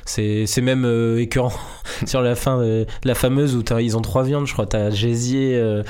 c'est 0.05 0.45
c'est 0.47 0.61
même 0.63 0.85
euh, 0.85 1.21
écœurant 1.21 1.53
sur 2.07 2.21
la 2.21 2.35
fin 2.35 2.61
de 2.61 2.85
la 3.05 3.15
fameuse 3.15 3.55
où 3.55 3.63
t'as- 3.63 3.81
ils 3.81 3.97
ont 3.97 4.01
trois 4.03 4.23
viandes, 4.25 4.47
je 4.47 4.53
crois. 4.53 4.67
T'as 4.67 4.91
gésier, 4.91 5.55
euh, 5.57 5.83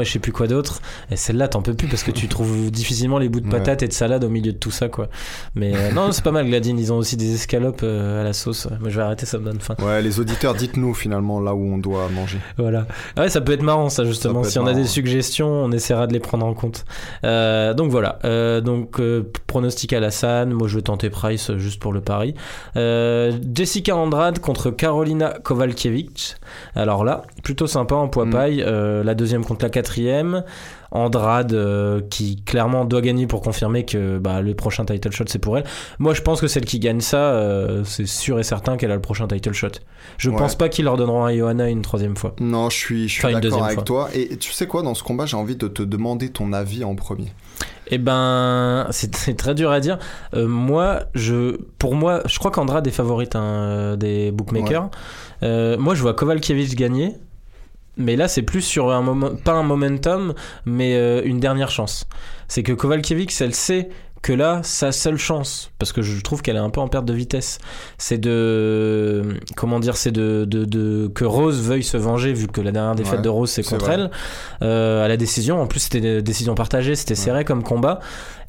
et 0.00 0.04
je 0.04 0.12
sais 0.12 0.18
plus 0.18 0.32
quoi 0.32 0.46
d'autre. 0.46 0.80
Et 1.10 1.16
celle-là, 1.16 1.48
t'en 1.48 1.62
peux 1.62 1.74
plus 1.74 1.88
parce 1.88 2.02
que 2.02 2.10
tu 2.10 2.28
trouves 2.28 2.70
difficilement 2.70 3.18
les 3.18 3.28
bouts 3.28 3.40
de 3.40 3.46
Ouais. 3.46 3.58
patates 3.58 3.82
et 3.82 3.88
de 3.88 3.92
salade 3.92 4.24
au 4.24 4.28
milieu 4.28 4.52
de 4.52 4.58
tout 4.58 4.70
ça, 4.70 4.88
quoi. 4.88 5.08
Mais 5.54 5.72
euh, 5.74 5.92
non, 5.92 6.12
c'est 6.12 6.24
pas 6.24 6.32
mal, 6.32 6.46
Gladine. 6.46 6.78
Ils 6.78 6.92
ont 6.92 6.96
aussi 6.98 7.16
des 7.16 7.34
escalopes 7.34 7.80
euh, 7.82 8.20
à 8.20 8.24
la 8.24 8.32
sauce. 8.32 8.66
Moi, 8.80 8.90
je 8.90 8.96
vais 8.96 9.02
arrêter, 9.02 9.24
ça 9.26 9.38
me 9.38 9.44
donne 9.44 9.60
faim. 9.60 9.74
Ouais, 9.80 10.02
les 10.02 10.18
auditeurs, 10.20 10.54
dites-nous 10.54 10.94
finalement 10.94 11.40
là 11.40 11.54
où 11.54 11.62
on 11.64 11.78
doit 11.78 12.08
manger. 12.14 12.38
Voilà. 12.58 12.86
Ah 13.16 13.22
Ouais, 13.22 13.28
ça 13.28 13.40
peut 13.40 13.52
être 13.52 13.62
marrant, 13.62 13.88
ça, 13.88 14.04
justement. 14.04 14.42
si 14.44 14.58
on 14.58 14.66
a 14.66 14.74
des 14.74 14.84
suggestions, 14.86 15.48
on 15.48 15.72
essaiera 15.72 16.06
de 16.06 16.12
les 16.12 16.20
prendre 16.20 16.44
en 16.46 16.54
compte. 16.54 16.84
Euh, 17.24 17.74
donc 17.74 17.90
voilà. 17.90 18.18
Euh, 18.24 18.60
donc, 18.60 19.00
pronostic 19.46 19.92
à 19.92 20.00
la 20.00 20.10
San. 20.10 20.50
Moi, 20.52 20.68
je 20.68 20.76
vais 20.76 20.82
tenter 20.82 21.10
Price 21.10 21.50
juste 21.56 21.80
pour 21.80 21.92
le 21.92 22.00
pari. 22.00 22.34
Jessica 23.54 23.96
Andrade 23.96 24.38
contre 24.40 24.70
Carolina 24.70 25.34
Kovalkiewicz. 25.42 26.36
Alors 26.74 27.04
là, 27.04 27.22
plutôt 27.42 27.66
sympa 27.66 27.94
en 27.94 28.08
poids 28.08 28.26
Mm. 28.26 28.30
paille. 28.30 28.64
La 29.04 29.14
deuxième 29.14 29.44
contre 29.44 29.64
la 29.64 29.70
quatrième. 29.76 30.42
Andrade 30.92 31.52
euh, 31.52 32.00
qui 32.10 32.42
clairement 32.44 32.84
doit 32.84 33.00
gagner 33.02 33.26
pour 33.26 33.42
confirmer 33.42 33.84
que 33.84 34.18
bah, 34.18 34.40
le 34.40 34.54
prochain 34.54 34.84
title 34.84 35.10
shot 35.12 35.24
c'est 35.26 35.40
pour 35.40 35.58
elle. 35.58 35.64
Moi 35.98 36.14
je 36.14 36.22
pense 36.22 36.40
que 36.40 36.46
celle 36.46 36.64
qui 36.64 36.78
gagne 36.78 37.00
ça, 37.00 37.18
euh, 37.18 37.82
c'est 37.84 38.06
sûr 38.06 38.38
et 38.38 38.44
certain 38.44 38.76
qu'elle 38.76 38.92
a 38.92 38.94
le 38.94 39.00
prochain 39.02 39.26
title 39.26 39.52
shot. 39.52 39.68
Je 40.16 40.30
Ouais. 40.30 40.36
pense 40.36 40.54
pas 40.54 40.68
qu'ils 40.68 40.84
leur 40.86 40.96
donneront 40.96 41.24
à 41.24 41.34
Johanna 41.36 41.68
une 41.68 41.82
troisième 41.82 42.16
fois. 42.16 42.34
Non, 42.40 42.70
je 42.70 42.76
suis, 42.76 43.08
je 43.08 43.14
suis 43.14 43.26
Enfin, 43.26 43.38
d'accord 43.40 43.64
avec 43.64 43.74
fois. 43.74 43.84
toi. 43.84 44.08
Et 44.14 44.36
tu 44.38 44.52
sais 44.52 44.66
quoi, 44.66 44.82
dans 44.82 44.94
ce 44.94 45.02
combat, 45.02 45.26
j'ai 45.26 45.36
envie 45.36 45.56
de 45.56 45.66
te 45.68 45.82
demander 45.82 46.30
ton 46.30 46.52
avis 46.52 46.84
en 46.84 46.94
premier. 46.94 47.32
Eh 47.88 47.98
ben, 47.98 48.86
c'est 48.90 49.10
très 49.36 49.54
dur 49.54 49.70
à 49.72 49.80
dire. 49.80 49.98
Euh, 50.34 50.46
moi, 50.46 51.00
je, 51.14 51.56
pour 51.78 51.94
moi, 51.96 52.22
je 52.26 52.38
crois 52.38 52.50
qu'Andrade 52.52 52.86
est 52.86 52.90
favorite 52.92 53.34
hein, 53.36 53.96
des 53.98 54.30
bookmakers. 54.30 54.88
Moi, 55.42 55.94
je 55.94 56.00
vois 56.02 56.14
Kovalkiewicz 56.14 56.74
gagner. 56.76 57.12
Mais 57.96 58.16
là, 58.16 58.28
c'est 58.28 58.42
plus 58.42 58.62
sur 58.62 58.90
un 58.92 59.00
moment, 59.02 59.30
pas 59.42 59.52
un 59.52 59.62
momentum, 59.62 60.34
mais 60.64 60.94
euh, 60.96 61.22
une 61.24 61.40
dernière 61.40 61.70
chance. 61.70 62.06
C'est 62.48 62.62
que 62.62 62.72
Kovalkiewicz, 62.72 63.40
elle 63.40 63.54
sait 63.54 63.88
que 64.22 64.32
là, 64.32 64.60
sa 64.64 64.90
seule 64.92 65.18
chance, 65.18 65.70
parce 65.78 65.92
que 65.92 66.02
je 66.02 66.20
trouve 66.20 66.42
qu'elle 66.42 66.56
est 66.56 66.60
un 66.60 66.70
peu 66.70 66.80
en 66.80 66.88
perte 66.88 67.04
de 67.04 67.12
vitesse, 67.12 67.58
c'est 67.96 68.18
de, 68.18 69.22
comment 69.56 69.78
dire, 69.78 69.96
c'est 69.96 70.10
de, 70.10 70.44
de, 70.48 70.64
de- 70.64 71.06
que 71.14 71.24
Rose 71.24 71.60
veuille 71.62 71.84
se 71.84 71.96
venger, 71.96 72.32
vu 72.32 72.48
que 72.48 72.60
la 72.60 72.72
dernière 72.72 72.96
défaite 72.96 73.16
Ouais, 73.18 73.22
de 73.22 73.28
Rose 73.28 73.50
c'est 73.50 73.62
contre 73.62 73.84
vrai. 73.84 73.94
elle, 73.94 74.10
euh, 74.62 75.04
à 75.04 75.08
la 75.08 75.16
décision. 75.16 75.60
En 75.60 75.66
plus, 75.66 75.80
c'était 75.80 75.98
une 76.00 76.20
décision 76.22 76.54
partagée, 76.56 76.96
c'était 76.96 77.14
serré 77.14 77.44
comme 77.44 77.62
combat. 77.62 78.00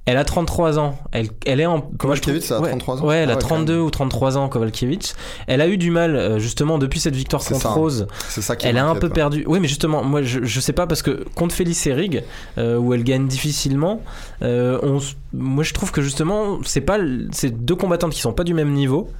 Elle 0.07 0.17
a 0.17 0.25
33 0.25 0.79
ans. 0.79 0.95
Elle, 1.11 1.27
elle 1.45 1.59
est 1.59 1.65
en. 1.65 1.81
Kovalkiewicz 1.81 2.51
a 2.51 2.59
ouais, 2.61 2.69
33 2.69 3.01
ans 3.01 3.05
Ouais, 3.05 3.17
elle 3.17 3.29
Ah 3.29 3.33
a 3.33 3.35
ouais, 3.35 3.41
quand 3.41 3.47
32 3.49 3.73
même. 3.75 3.83
ou 3.83 3.91
33 3.91 4.37
ans, 4.37 4.49
Kovalkiewicz. 4.49 5.13
Elle 5.45 5.61
a 5.61 5.67
eu 5.67 5.77
du 5.77 5.91
mal, 5.91 6.15
euh, 6.15 6.39
justement, 6.39 6.77
depuis 6.79 6.99
cette 6.99 7.15
victoire 7.15 7.43
contre 7.43 7.61
ça. 7.61 7.69
Rose. 7.69 8.07
C'est 8.29 8.41
ça 8.41 8.55
qui 8.55 8.65
Elle 8.65 8.77
a 8.77 8.87
un 8.87 8.95
peu 8.95 9.07
ouais. 9.07 9.13
perdu. 9.13 9.43
Oui, 9.47 9.59
mais 9.59 9.67
justement, 9.67 10.03
moi, 10.03 10.21
je, 10.23 10.39
je 10.43 10.59
sais 10.59 10.73
pas 10.73 10.87
parce 10.87 11.01
que 11.03 11.23
contre 11.35 11.53
Félix 11.53 11.85
Herrig, 11.85 12.23
euh, 12.57 12.77
où 12.77 12.93
elle 12.93 13.03
gagne 13.03 13.27
difficilement, 13.27 14.01
euh, 14.41 14.79
on, 14.81 14.99
moi, 15.33 15.63
je 15.63 15.73
trouve 15.73 15.91
que 15.91 16.01
justement, 16.01 16.59
c'est 16.63 16.81
pas, 16.81 16.97
c'est 17.31 17.63
deux 17.65 17.75
combattantes 17.75 18.13
qui 18.13 18.21
sont 18.21 18.33
pas 18.33 18.43
du 18.45 18.53
même 18.53 18.71
niveau. 18.71 19.11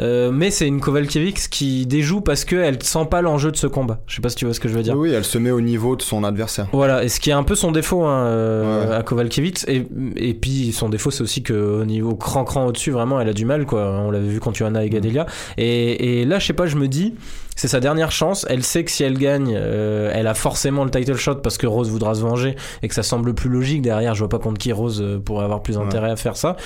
Euh, 0.00 0.30
mais 0.32 0.50
c'est 0.50 0.66
une 0.66 0.80
Kovalkiewicz 0.80 1.48
qui 1.48 1.84
déjoue 1.86 2.20
parce 2.20 2.44
qu'elle 2.44 2.82
sent 2.82 3.06
pas 3.10 3.20
l'enjeu 3.22 3.50
de 3.52 3.56
ce 3.56 3.66
combat. 3.66 4.00
Je 4.06 4.14
sais 4.16 4.22
pas 4.22 4.30
si 4.30 4.36
tu 4.36 4.44
vois 4.46 4.54
ce 4.54 4.60
que 4.60 4.68
je 4.68 4.74
veux 4.74 4.82
dire. 4.82 4.96
Oui, 4.96 5.10
elle 5.12 5.24
se 5.24 5.36
met 5.38 5.50
au 5.50 5.60
niveau 5.60 5.94
de 5.96 6.02
son 6.02 6.24
adversaire. 6.24 6.68
Voilà, 6.72 7.04
et 7.04 7.08
ce 7.08 7.20
qui 7.20 7.30
est 7.30 7.34
un 7.34 7.42
peu 7.42 7.54
son 7.54 7.70
défaut 7.72 8.04
hein, 8.04 8.24
euh, 8.26 8.88
Ouais. 8.88 8.94
à 8.94 9.02
Kovalkiewicz. 9.02 9.64
Et, 9.68 9.86
et 10.16 10.34
puis 10.34 10.72
son 10.72 10.88
défaut, 10.88 11.10
c'est 11.10 11.22
aussi 11.22 11.42
qu'au 11.42 11.84
niveau 11.84 12.14
cran 12.14 12.44
cran 12.44 12.66
au-dessus, 12.66 12.90
vraiment, 12.90 13.20
elle 13.20 13.28
a 13.28 13.32
du 13.34 13.44
mal. 13.44 13.66
quoi. 13.66 13.90
On 14.00 14.10
l'avait 14.10 14.28
vu 14.28 14.40
contre 14.40 14.56
Johanna 14.58 14.84
et 14.84 14.90
Gadelia. 14.90 15.26
Et, 15.58 16.20
et 16.20 16.24
là, 16.24 16.38
je 16.38 16.46
sais 16.46 16.52
pas, 16.54 16.66
je 16.66 16.76
me 16.76 16.88
dis, 16.88 17.14
c'est 17.60 17.68
sa 17.68 17.80
dernière 17.80 18.10
chance. 18.10 18.46
Elle 18.48 18.62
sait 18.64 18.84
que 18.84 18.90
si 18.90 19.04
elle 19.04 19.18
gagne, 19.18 19.54
euh, 19.54 20.10
elle 20.14 20.26
a 20.26 20.32
forcément 20.34 20.82
le 20.84 20.90
title 20.90 21.16
shot 21.16 21.34
parce 21.36 21.58
que 21.58 21.66
Rose 21.66 21.90
voudra 21.90 22.14
se 22.14 22.20
venger 22.22 22.56
et 22.82 22.88
que 22.88 22.94
ça 22.94 23.02
semble 23.02 23.34
plus 23.34 23.50
logique 23.50 23.82
derrière. 23.82 24.14
Je 24.14 24.20
vois 24.20 24.30
pas 24.30 24.38
contre 24.38 24.56
qui 24.56 24.72
Rose 24.72 25.02
euh, 25.02 25.18
pourrait 25.18 25.44
avoir 25.44 25.62
plus 25.62 25.76
Ouais. 25.76 25.84
intérêt 25.84 26.10
à 26.10 26.16
faire 26.16 26.38
ça. 26.38 26.56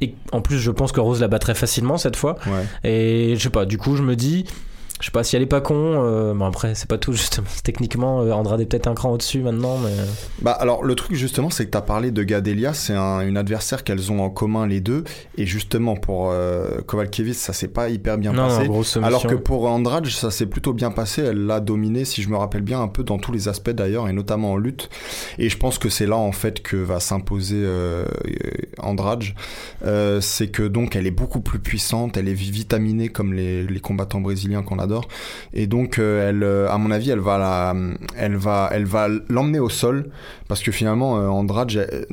Et 0.00 0.14
en 0.32 0.40
plus, 0.40 0.56
je 0.58 0.70
pense 0.70 0.90
que 0.92 1.00
Rose 1.00 1.20
la 1.20 1.28
battrait 1.28 1.54
facilement 1.54 1.98
cette 1.98 2.16
fois. 2.16 2.36
Ouais. 2.46 2.90
Et 2.90 3.34
je 3.36 3.42
sais 3.42 3.50
pas, 3.50 3.66
du 3.66 3.76
coup, 3.76 3.94
je 3.96 4.02
me 4.02 4.16
dis, 4.16 4.44
je 5.00 5.06
sais 5.06 5.10
pas 5.12 5.22
si 5.24 5.36
elle 5.36 5.42
est 5.42 5.46
pas 5.46 5.60
con, 5.60 5.74
euh, 5.76 6.34
mais 6.34 6.44
après, 6.44 6.74
c'est 6.74 6.88
pas 6.88 6.98
tout, 6.98 7.12
justement. 7.12 7.46
Techniquement, 7.64 8.22
euh, 8.22 8.32
Andrade 8.32 8.60
est 8.60 8.66
peut-être 8.66 8.86
un 8.88 8.94
cran 8.94 9.10
au-dessus 9.12 9.40
maintenant, 9.42 9.78
mais. 9.78 9.90
euh, 9.90 10.04
Bah 10.42 10.52
alors 10.52 10.84
le 10.84 10.94
truc 10.94 11.14
justement 11.16 11.50
c'est 11.50 11.66
que 11.66 11.70
tu 11.70 11.78
as 11.78 11.82
parlé 11.82 12.10
de 12.10 12.22
Gadelia, 12.22 12.74
c'est 12.74 12.94
un- 12.94 13.20
une 13.20 13.36
adversaire 13.36 13.84
qu'elles 13.84 14.10
ont 14.12 14.20
en 14.22 14.30
commun 14.30 14.66
les 14.66 14.80
deux 14.80 15.04
et 15.36 15.46
justement 15.46 15.96
pour 15.96 16.30
euh, 16.32 16.80
Kovalkiewicz 16.86 17.36
ça 17.36 17.52
s'est 17.52 17.68
pas 17.68 17.88
hyper 17.88 18.18
bien 18.18 18.32
non, 18.32 18.48
passé. 18.48 18.68
non. 18.68 18.82
Alors 19.04 19.26
que 19.26 19.34
pour 19.34 19.66
Andrade, 19.66 20.06
ça 20.06 20.30
s'est 20.30 20.46
plutôt 20.46 20.72
bien 20.72 20.90
passé. 20.90 21.22
Elle 21.22 21.46
l'a 21.46 21.60
dominé, 21.60 22.04
si 22.04 22.22
je 22.22 22.28
me 22.28 22.36
rappelle 22.36 22.62
bien, 22.62 22.80
un 22.80 22.88
peu 22.88 23.02
dans 23.04 23.18
tous 23.18 23.32
les 23.32 23.48
aspects 23.48 23.70
d'ailleurs, 23.70 24.08
et 24.08 24.12
notamment 24.12 24.52
en 24.52 24.56
lutte. 24.56 24.88
Et 25.38 25.48
je 25.48 25.56
pense 25.56 25.78
que 25.78 25.88
c'est 25.88 26.06
là 26.06 26.16
en 26.16 26.32
fait 26.32 26.60
que 26.62 26.76
va 26.76 27.00
s'imposer 27.00 27.56
euh, 27.58 28.04
Andrade. 28.78 29.24
C'est 30.20 30.48
que 30.48 30.62
donc 30.62 30.96
elle 30.96 31.06
est 31.06 31.10
beaucoup 31.12 31.40
plus 31.40 31.58
puissante, 31.58 32.16
elle 32.16 32.28
est 32.28 32.34
vitaminée 32.34 33.08
comme 33.08 33.32
les, 33.32 33.64
les 33.66 33.80
combattants 33.80 34.20
brésiliens 34.20 34.62
qu'on 34.62 34.78
Et 35.52 35.66
donc 35.66 35.98
euh, 35.98 36.28
elle, 36.28 36.42
euh, 36.42 36.70
à 36.70 36.78
mon 36.78 36.90
avis, 36.90 37.10
elle 37.10 37.20
va 37.20 37.38
la, 37.38 37.74
elle 38.16 38.36
va, 38.36 38.70
elle 38.72 38.84
va 38.86 39.08
l'emmener 39.28 39.60
au 39.60 39.68
sol 39.68 40.10
parce 40.48 40.62
que 40.62 40.72
finalement 40.72 41.18
euh, 41.18 41.28
Andrade, 41.28 41.68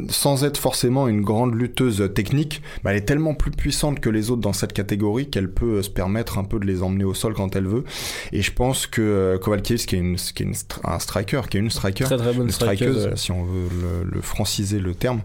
sans 0.09 0.43
être 0.43 0.57
forcément 0.57 1.07
une 1.07 1.21
grande 1.21 1.55
lutteuse 1.55 2.09
technique, 2.13 2.61
bah, 2.83 2.91
elle 2.91 2.97
est 2.97 3.05
tellement 3.05 3.33
plus 3.33 3.51
puissante 3.51 3.99
que 3.99 4.09
les 4.09 4.31
autres 4.31 4.41
dans 4.41 4.53
cette 4.53 4.73
catégorie 4.73 5.29
qu'elle 5.29 5.51
peut 5.51 5.81
se 5.81 5.89
permettre 5.89 6.37
un 6.37 6.43
peu 6.43 6.59
de 6.59 6.65
les 6.65 6.83
emmener 6.83 7.03
au 7.03 7.13
sol 7.13 7.33
quand 7.33 7.55
elle 7.55 7.67
veut. 7.67 7.83
Et 8.31 8.41
je 8.41 8.51
pense 8.51 8.87
que 8.87 9.37
Kovalkiewicz, 9.41 9.85
qui 9.85 9.95
est, 9.95 9.99
une, 9.99 10.15
qui 10.17 10.43
est 10.43 10.45
une 10.45 10.53
un 10.83 10.99
striker, 10.99 11.41
qui 11.49 11.57
est 11.57 11.59
une 11.59 11.69
striker, 11.69 12.05
Très 12.05 12.17
très 12.17 12.33
bonne 12.33 12.47
une 12.47 12.51
strikeuse, 12.51 12.99
strikeuse. 12.99 13.19
si 13.19 13.31
on 13.31 13.43
veut 13.43 13.67
le, 14.03 14.09
le 14.11 14.21
franciser 14.21 14.79
le 14.79 14.93
terme, 14.93 15.21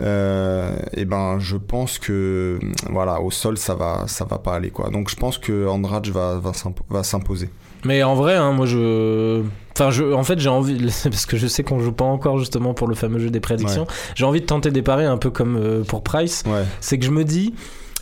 euh, 0.00 0.76
et 0.94 1.04
ben 1.04 1.38
je 1.38 1.56
pense 1.56 1.98
que 1.98 2.58
voilà 2.90 3.20
au 3.20 3.30
sol 3.30 3.58
ça 3.58 3.74
va 3.74 4.04
ça 4.06 4.24
va 4.24 4.38
pas 4.38 4.54
aller 4.54 4.70
quoi. 4.70 4.90
Donc 4.90 5.10
je 5.10 5.16
pense 5.16 5.38
que 5.38 5.66
Andrade 5.66 6.08
va 6.08 6.38
va 6.38 6.52
va 6.92 7.02
s'imposer. 7.02 7.50
Mais 7.84 8.02
en 8.02 8.14
vrai, 8.14 8.34
hein, 8.34 8.52
moi 8.52 8.66
je. 8.66 9.42
Enfin, 9.74 9.90
je, 9.90 10.04
en 10.04 10.22
fait, 10.22 10.38
j'ai 10.38 10.48
envie, 10.48 10.78
parce 11.04 11.26
que 11.26 11.36
je 11.36 11.46
sais 11.46 11.62
qu'on 11.64 11.80
joue 11.80 11.92
pas 11.92 12.04
encore 12.04 12.38
justement 12.38 12.74
pour 12.74 12.88
le 12.88 12.94
fameux 12.94 13.18
jeu 13.18 13.30
des 13.30 13.40
prédictions, 13.40 13.86
j'ai 14.14 14.24
envie 14.24 14.40
de 14.40 14.46
tenter 14.46 14.70
des 14.70 14.82
paris 14.82 15.06
un 15.06 15.16
peu 15.16 15.30
comme 15.30 15.56
euh, 15.56 15.82
pour 15.82 16.02
Price. 16.02 16.44
Ouais. 16.46 16.64
C'est 16.80 16.98
que 16.98 17.04
je 17.04 17.10
me 17.10 17.24
dis, 17.24 17.54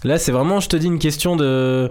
là, 0.05 0.19
c'est 0.19 0.33
vraiment, 0.33 0.61
je 0.61 0.69
te 0.69 0.77
dis, 0.77 0.87
une 0.87 0.99
question 0.99 1.37
de. 1.37 1.91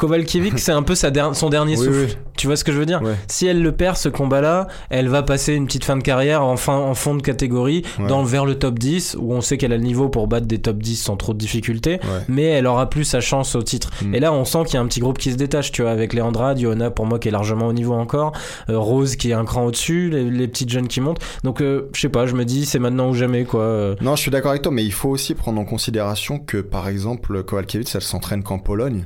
Kovalkiewicz, 0.00 0.56
c'est 0.58 0.72
un 0.72 0.82
peu 0.82 0.94
sa 0.94 1.10
der- 1.10 1.34
son 1.36 1.50
dernier 1.50 1.76
Oui, 1.76 1.84
souffle. 1.84 2.06
oui. 2.08 2.16
Tu 2.38 2.46
vois 2.46 2.56
ce 2.56 2.64
que 2.64 2.72
je 2.72 2.78
veux 2.78 2.86
dire? 2.86 3.02
Ouais. 3.02 3.14
Si 3.28 3.46
elle 3.46 3.60
le 3.62 3.72
perd, 3.72 3.96
ce 3.98 4.08
combat-là, 4.08 4.66
elle 4.88 5.08
va 5.08 5.22
passer 5.22 5.52
une 5.52 5.66
petite 5.66 5.84
fin 5.84 5.96
de 5.98 6.02
carrière 6.02 6.42
en, 6.42 6.56
fin, 6.56 6.74
en 6.76 6.94
fond 6.94 7.14
de 7.14 7.20
catégorie, 7.20 7.82
Ouais. 7.98 8.06
dans, 8.08 8.22
vers 8.24 8.46
le 8.46 8.54
top 8.54 8.78
10, 8.78 9.16
où 9.20 9.34
on 9.34 9.42
sait 9.42 9.58
qu'elle 9.58 9.74
a 9.74 9.76
le 9.76 9.82
niveau 9.82 10.08
pour 10.08 10.26
battre 10.26 10.46
des 10.46 10.58
top 10.58 10.78
10 10.78 10.96
sans 10.96 11.16
trop 11.16 11.34
de 11.34 11.38
difficultés, 11.38 12.00
Ouais. 12.02 12.24
mais 12.28 12.44
elle 12.44 12.66
aura 12.66 12.88
plus 12.88 13.04
sa 13.04 13.20
chance 13.20 13.54
au 13.56 13.62
titre. 13.62 13.90
Mm. 14.02 14.14
Et 14.14 14.20
là, 14.20 14.32
on 14.32 14.46
sent 14.46 14.60
qu'il 14.64 14.74
y 14.74 14.76
a 14.78 14.80
un 14.80 14.86
petit 14.86 15.00
groupe 15.00 15.18
qui 15.18 15.30
se 15.32 15.36
détache, 15.36 15.70
tu 15.70 15.82
vois, 15.82 15.90
avec 15.90 16.14
les 16.14 16.22
Andrade, 16.22 16.58
Johanna, 16.58 16.90
pour 16.90 17.04
moi, 17.04 17.18
qui 17.18 17.28
est 17.28 17.32
largement 17.32 17.66
au 17.66 17.72
niveau 17.74 17.92
encore, 17.92 18.32
euh, 18.70 18.78
Rose, 18.78 19.16
qui 19.16 19.30
est 19.30 19.34
un 19.34 19.44
cran 19.44 19.66
au-dessus, 19.66 20.08
les, 20.08 20.30
les 20.30 20.48
petites 20.48 20.70
jeunes 20.70 20.88
qui 20.88 21.02
montent. 21.02 21.20
Donc, 21.44 21.60
euh, 21.60 21.90
je 21.92 22.00
sais 22.00 22.08
pas, 22.08 22.24
je 22.24 22.34
me 22.34 22.46
dis, 22.46 22.64
c'est 22.64 22.78
maintenant 22.78 23.10
ou 23.10 23.14
jamais, 23.14 23.44
quoi. 23.44 23.60
Euh, 23.60 23.96
Non, 24.00 24.16
je 24.16 24.22
suis 24.22 24.30
d'accord 24.30 24.52
avec 24.52 24.62
toi, 24.62 24.72
mais 24.72 24.84
il 24.84 24.92
faut 24.92 25.10
aussi 25.10 25.34
prendre 25.34 25.60
en 25.60 25.64
considération 25.66 26.38
que, 26.38 26.56
par 26.58 26.88
exemple, 26.88 27.42
Kowalkiewicz, 27.42 27.94
elle 27.94 28.00
s'entraîne 28.00 28.42
qu'en 28.42 28.58
Pologne. 28.58 29.04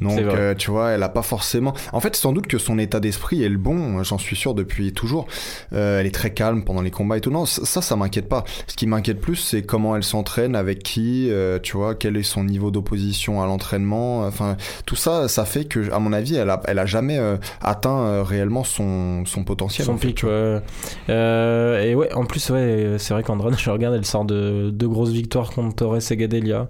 Donc. 0.00 0.27
Euh, 0.36 0.54
tu 0.54 0.70
vois, 0.70 0.90
elle 0.90 1.02
a 1.02 1.08
pas 1.08 1.22
forcément. 1.22 1.74
En 1.92 2.00
fait, 2.00 2.16
sans 2.16 2.32
doute 2.32 2.46
que 2.46 2.58
son 2.58 2.78
état 2.78 3.00
d'esprit 3.00 3.42
est 3.42 3.48
le 3.48 3.58
bon, 3.58 4.02
j'en 4.02 4.18
suis 4.18 4.36
sûr 4.36 4.54
depuis 4.54 4.92
toujours. 4.92 5.26
Euh, 5.72 6.00
elle 6.00 6.06
est 6.06 6.14
très 6.14 6.32
calme 6.32 6.62
pendant 6.64 6.80
les 6.82 6.90
combats 6.90 7.16
et 7.16 7.20
tout. 7.20 7.30
Non, 7.30 7.46
ça, 7.46 7.82
ça, 7.82 7.96
m'inquiète 7.96 8.28
pas. 8.28 8.44
Ce 8.66 8.74
qui 8.76 8.86
m'inquiète 8.86 9.20
plus, 9.20 9.36
c'est 9.36 9.62
comment 9.62 9.96
elle 9.96 10.02
s'entraîne, 10.04 10.54
avec 10.56 10.82
qui, 10.82 11.28
euh, 11.30 11.58
tu 11.62 11.76
vois, 11.76 11.94
quel 11.94 12.16
est 12.16 12.22
son 12.22 12.44
niveau 12.44 12.70
d'opposition 12.70 13.42
à 13.42 13.46
l'entraînement. 13.46 14.26
Enfin, 14.26 14.56
tout 14.86 14.96
ça, 14.96 15.28
ça 15.28 15.44
fait 15.44 15.64
que, 15.64 15.90
à 15.92 15.98
mon 15.98 16.12
avis, 16.12 16.36
elle 16.36 16.50
a, 16.50 16.60
elle 16.66 16.78
a 16.78 16.86
jamais 16.86 17.18
atteint 17.60 18.22
réellement 18.22 18.64
son, 18.64 19.24
son 19.26 19.44
potentiel. 19.44 19.86
son 19.86 19.92
en 19.94 19.96
fait, 19.98 20.08
pic, 20.08 20.16
tu 20.16 20.26
vois. 20.26 20.60
ouais. 21.08 21.88
Et 21.88 21.94
ouais, 21.94 22.12
en 22.14 22.24
plus, 22.24 22.50
ouais, 22.50 22.96
c'est 22.98 23.14
vrai 23.14 23.22
qu'Andrade, 23.22 23.54
je 23.58 23.70
regarde, 23.70 23.94
elle 23.94 24.04
sort 24.04 24.24
de 24.24 24.70
deux 24.70 24.88
grosses 24.88 25.10
victoires 25.10 25.50
contre 25.50 25.74
Torres 25.76 25.98
et 26.10 26.16
Gadelia, 26.16 26.68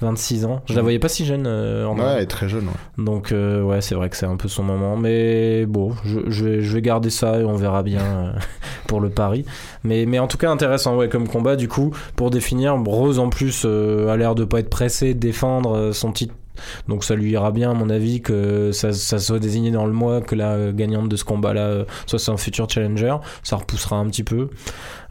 26 0.00 0.44
ans. 0.44 0.62
Je 0.66 0.74
la 0.74 0.80
Mm. 0.80 0.82
voyais 0.82 0.98
pas 0.98 1.08
si 1.08 1.24
jeune, 1.26 1.46
euh, 1.46 1.86
Ouais, 1.86 2.02
elle 2.16 2.22
est 2.22 2.26
très 2.26 2.48
jeune. 2.48 2.66
ouais. 2.66 2.99
Donc 3.00 3.32
euh, 3.32 3.62
ouais, 3.62 3.80
c'est 3.80 3.94
vrai 3.94 4.10
que 4.10 4.16
c'est 4.16 4.26
un 4.26 4.36
peu 4.36 4.48
son 4.48 4.62
moment, 4.62 4.96
mais 4.96 5.64
bon, 5.66 5.94
je, 6.04 6.44
vais, 6.44 6.60
je 6.60 6.74
vais 6.74 6.82
garder 6.82 7.10
ça 7.10 7.40
et 7.40 7.44
on 7.44 7.56
verra 7.56 7.82
bien 7.82 8.02
euh, 8.02 8.32
pour 8.86 9.00
le 9.00 9.08
pari. 9.08 9.44
Mais, 9.84 10.04
mais 10.06 10.18
en 10.18 10.26
tout 10.26 10.36
cas 10.38 10.50
intéressant, 10.50 10.96
ouais, 10.96 11.08
comme 11.08 11.26
combat 11.26 11.56
du 11.56 11.66
coup. 11.66 11.92
Pour 12.16 12.30
définir, 12.30 12.76
Rose 12.76 13.18
en 13.18 13.30
plus 13.30 13.62
euh, 13.64 14.08
a 14.08 14.16
l'air 14.16 14.34
de 14.34 14.44
pas 14.44 14.60
être 14.60 14.70
pressé 14.70 15.14
de 15.14 15.18
défendre 15.18 15.76
euh, 15.76 15.92
son 15.92 16.12
titre. 16.12 16.34
Donc 16.88 17.04
ça 17.04 17.14
lui 17.14 17.30
ira 17.32 17.50
bien 17.52 17.70
à 17.70 17.74
mon 17.74 17.90
avis 17.90 18.20
que 18.20 18.72
ça, 18.72 18.92
ça 18.92 19.18
soit 19.18 19.38
désigné 19.38 19.70
dans 19.70 19.86
le 19.86 19.92
mois 19.92 20.20
que 20.20 20.34
la 20.34 20.72
gagnante 20.72 21.08
de 21.08 21.16
ce 21.16 21.24
combat-là 21.24 21.60
euh, 21.62 21.84
soit 22.06 22.28
un 22.32 22.36
futur 22.36 22.68
challenger. 22.68 23.16
Ça 23.42 23.56
repoussera 23.56 23.96
un 23.96 24.06
petit 24.06 24.24
peu. 24.24 24.48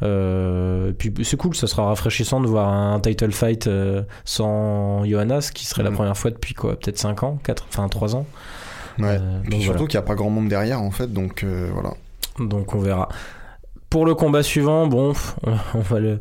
Euh, 0.04 0.92
puis 0.98 1.14
c'est 1.24 1.38
cool, 1.38 1.56
ça 1.56 1.68
sera 1.68 1.86
rafraîchissant 1.86 2.40
de 2.42 2.48
voir 2.48 2.70
un 2.70 3.00
title 3.00 3.32
fight 3.32 3.68
euh, 3.68 4.04
sans 4.26 5.04
Johanna, 5.06 5.42
ce 5.42 5.52
qui 5.52 5.66
serait 5.66 5.84
la 5.84 5.90
Mhm. 5.90 5.96
première 5.96 6.18
fois 6.18 6.32
depuis 6.32 6.54
quoi, 6.54 6.76
peut-être 6.80 6.98
5 6.98 7.24
ans, 7.24 7.38
4, 7.44 7.66
enfin 7.70 7.88
3 7.90 8.16
ans. 8.16 8.26
Ouais. 8.98 9.18
Euh, 9.20 9.40
Puis 9.44 9.62
surtout 9.62 9.66
voilà. 9.80 9.88
qu'il 9.88 10.00
n'y 10.00 10.04
a 10.04 10.08
pas 10.08 10.16
grand 10.16 10.30
monde 10.30 10.48
derrière 10.50 10.82
en 10.82 10.92
fait, 10.92 11.12
donc 11.12 11.46
voilà. 11.74 11.94
Donc 12.40 12.74
on 12.76 12.80
verra. 12.80 13.10
Pour 13.90 14.06
le 14.06 14.14
combat 14.14 14.44
suivant, 14.44 14.88
bon, 14.88 15.14
on, 15.44 15.52
on 15.74 15.80
va 15.80 16.00
le, 16.00 16.20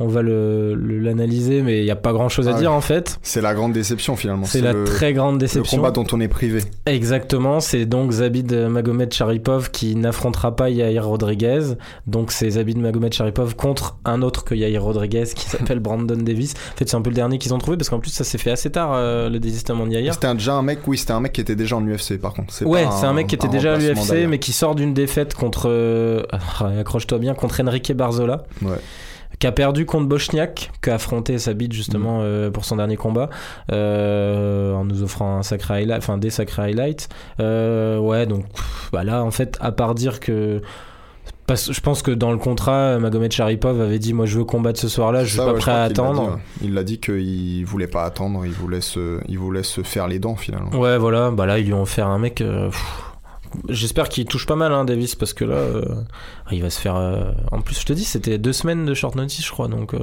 on 0.00 0.06
va 0.08 0.22
le 0.22 0.74
le- 0.74 0.98
l'analyser, 0.98 1.62
mais 1.62 1.78
il 1.80 1.84
n'y 1.84 1.90
a 1.90 1.96
pas 1.96 2.12
grand 2.12 2.28
chose 2.28 2.48
à 2.48 2.54
Ah 2.54 2.58
dire 2.58 2.72
en 2.72 2.80
fait. 2.80 3.18
C'est 3.22 3.40
la 3.40 3.54
grande 3.54 3.72
déception 3.72 4.16
finalement. 4.16 4.44
C'est 4.46 4.60
la 4.60 4.72
le, 4.72 4.84
très 4.84 5.12
grande 5.12 5.34
le 5.34 5.38
déception. 5.40 5.76
combat 5.78 5.90
dont 5.90 6.06
on 6.12 6.20
est 6.20 6.28
privé. 6.28 6.62
Exactement, 6.86 7.60
c'est 7.60 7.86
donc 7.86 8.10
Zabid 8.12 8.52
Magomed 8.52 9.12
Sharipov 9.12 9.70
qui 9.70 9.94
n'affrontera 9.96 10.56
pas 10.56 10.70
Yair 10.70 11.06
Rodriguez. 11.06 11.60
Donc 12.06 12.32
c'est 12.32 12.50
Zabid 12.50 12.78
Magomed 12.78 13.12
Sharipov 13.12 13.54
contre 13.56 13.96
un 14.04 14.22
autre 14.22 14.44
que 14.44 14.54
Yair 14.54 14.82
Rodriguez 14.82 15.24
qui 15.34 15.46
s'appelle 15.48 15.80
Brandon 15.80 16.16
Davis. 16.16 16.54
En 16.74 16.76
fait, 16.78 16.88
c'est 16.88 16.96
un 16.96 17.02
peu 17.02 17.10
le 17.10 17.16
dernier 17.16 17.38
qu'ils 17.38 17.54
ont 17.54 17.58
trouvé 17.58 17.76
parce 17.76 17.88
qu'en 17.88 18.00
plus 18.00 18.10
ça 18.10 18.24
s'est 18.24 18.38
fait 18.38 18.50
assez 18.50 18.70
tard 18.70 18.92
euh, 18.94 19.28
le 19.28 19.38
désistement 19.38 19.86
de 19.86 19.92
Yair. 19.92 20.14
C'était 20.14 20.32
déjà 20.34 20.54
un 20.54 20.62
mec, 20.62 20.80
oui, 20.86 20.98
c'était 20.98 21.12
un 21.12 21.20
mec 21.20 21.32
qui 21.32 21.40
était 21.40 21.56
déjà 21.56 21.76
en 21.76 21.86
UFC 21.86 22.18
par 22.20 22.32
contre. 22.34 22.64
Ouais, 22.64 22.86
c'est 22.98 23.06
un 23.06 23.12
mec 23.12 23.26
qui 23.26 23.34
était 23.34 23.48
déjà 23.48 23.74
à 23.74 23.76
l'UFC 23.78 24.26
mais 24.28 24.38
qui 24.38 24.52
sort 24.52 24.74
d'une 24.74 24.94
défaite 24.94 25.34
contre 25.34 25.68
euh, 25.68 26.22
accroche-toi 26.80 27.18
bien 27.18 27.34
contre 27.34 27.60
Enrique 27.62 27.92
Barzola. 27.92 28.44
Ouais. 28.62 28.70
Qui 29.38 29.46
a 29.46 29.52
perdu 29.52 29.84
contre 29.86 30.06
Bochniak, 30.06 30.70
qui 30.82 30.90
a 30.90 30.94
affronté 30.94 31.38
Sabit 31.38 31.68
justement 31.70 32.18
Mm. 32.20 32.22
euh, 32.24 32.50
pour 32.50 32.64
son 32.64 32.76
dernier 32.76 32.96
combat, 32.96 33.30
euh, 33.72 34.72
en 34.74 34.84
nous 34.84 35.02
offrant 35.02 35.38
un 35.38 35.42
sacré 35.42 35.74
highlight, 35.82 35.98
enfin 35.98 36.18
des 36.18 36.30
sacrés 36.30 36.62
highlights. 36.70 37.08
Euh, 37.40 37.98
ouais, 37.98 38.26
donc 38.26 38.46
pff, 38.52 38.90
bah 38.92 39.04
là 39.04 39.24
en 39.24 39.30
fait, 39.30 39.56
à 39.60 39.72
part 39.72 39.94
dire 39.94 40.20
que 40.20 40.62
parce, 41.46 41.72
je 41.72 41.80
pense 41.80 42.00
que 42.00 42.10
dans 42.10 42.32
le 42.32 42.38
contrat, 42.38 42.98
Magomed 42.98 43.30
Sharipov 43.30 43.78
avait 43.80 43.98
dit 43.98 44.14
moi 44.14 44.24
je 44.24 44.38
veux 44.38 44.44
combattre 44.44 44.80
ce 44.80 44.88
soir-là, 44.88 45.24
je 45.24 45.28
suis 45.30 45.36
Ça, 45.38 45.44
pas 45.44 45.52
ouais, 45.52 45.58
prêt 45.58 45.72
à 45.72 45.82
attendre. 45.82 46.38
dit. 46.60 46.66
Il 46.68 46.74
l'a 46.74 46.84
dit 46.84 47.00
qu'il 47.00 47.64
voulait 47.66 47.86
pas 47.86 48.04
attendre, 48.04 48.46
il 48.46 48.52
voulait 48.52 48.80
se, 48.80 49.20
il 49.28 49.38
voulait 49.38 49.62
se 49.62 49.82
faire 49.82 50.08
les 50.08 50.18
dents 50.18 50.36
finalement. 50.36 50.70
Ouais, 50.78 50.96
voilà, 50.96 51.30
bah 51.30 51.44
là 51.44 51.58
ils 51.58 51.66
lui 51.66 51.74
ont 51.74 51.82
offert 51.82 52.06
un 52.08 52.18
mec. 52.18 52.42
J'espère 53.68 54.08
qu'il 54.08 54.24
touche 54.24 54.46
pas 54.46 54.56
mal, 54.56 54.72
hein, 54.72 54.84
Davis, 54.84 55.14
parce 55.14 55.32
que 55.32 55.44
là, 55.44 55.54
euh, 55.54 55.84
il 56.52 56.62
va 56.62 56.70
se 56.70 56.80
faire. 56.80 56.96
euh, 56.96 57.32
En 57.52 57.60
plus, 57.62 57.80
je 57.80 57.86
te 57.86 57.92
dis, 57.92 58.04
c'était 58.04 58.36
deux 58.38 58.52
semaines 58.52 58.84
de 58.84 58.92
short 58.94 59.16
notice, 59.16 59.44
je 59.46 59.50
crois. 59.50 59.68
Donc, 59.68 59.94
euh, 59.94 59.98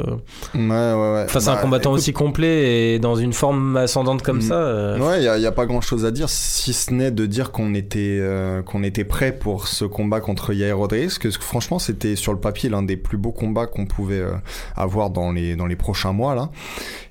Ouais, 0.55 0.59
ouais, 0.59 1.13
ouais. 1.13 1.23
Enfin, 1.25 1.39
c'est 1.39 1.49
un 1.49 1.55
Bah, 1.55 1.61
combattant 1.61 1.91
écoute, 1.91 1.99
aussi 1.99 2.13
complet 2.13 2.93
et 2.95 2.99
dans 2.99 3.15
une 3.15 3.33
forme 3.33 3.77
ascendante 3.77 4.21
comme 4.23 4.37
Mm. 4.37 4.41
ça. 4.41 4.55
euh, 4.55 4.97
Ouais, 4.99 5.23
il 5.23 5.39
n'y 5.39 5.45
a, 5.45 5.51
pas 5.51 5.65
grand 5.65 5.81
chose 5.81 6.03
à 6.05 6.11
dire, 6.11 6.29
si 6.29 6.73
ce 6.73 6.93
n'est 6.93 7.11
de 7.11 7.25
dire 7.25 7.51
qu'on 7.51 7.73
était, 7.75 8.17
euh, 8.19 8.61
qu'on 8.63 8.81
était 8.83 9.03
prêt 9.03 9.31
pour 9.33 9.67
ce 9.67 9.85
combat 9.85 10.19
contre 10.21 10.53
Yair 10.53 10.77
Rodriguez, 10.77 11.09
que 11.19 11.29
franchement, 11.29 11.77
c'était 11.79 12.15
sur 12.15 12.33
le 12.33 12.39
papier 12.39 12.69
l'un 12.69 12.81
des 12.83 12.97
plus 12.97 13.17
beaux 13.17 13.31
combats 13.31 13.67
qu'on 13.67 13.85
pouvait 13.85 14.15
euh, 14.19 14.31
avoir 14.75 15.09
dans 15.11 15.31
les, 15.31 15.55
dans 15.55 15.67
les 15.67 15.75
prochains 15.75 16.11
mois, 16.13 16.33
là. 16.35 16.49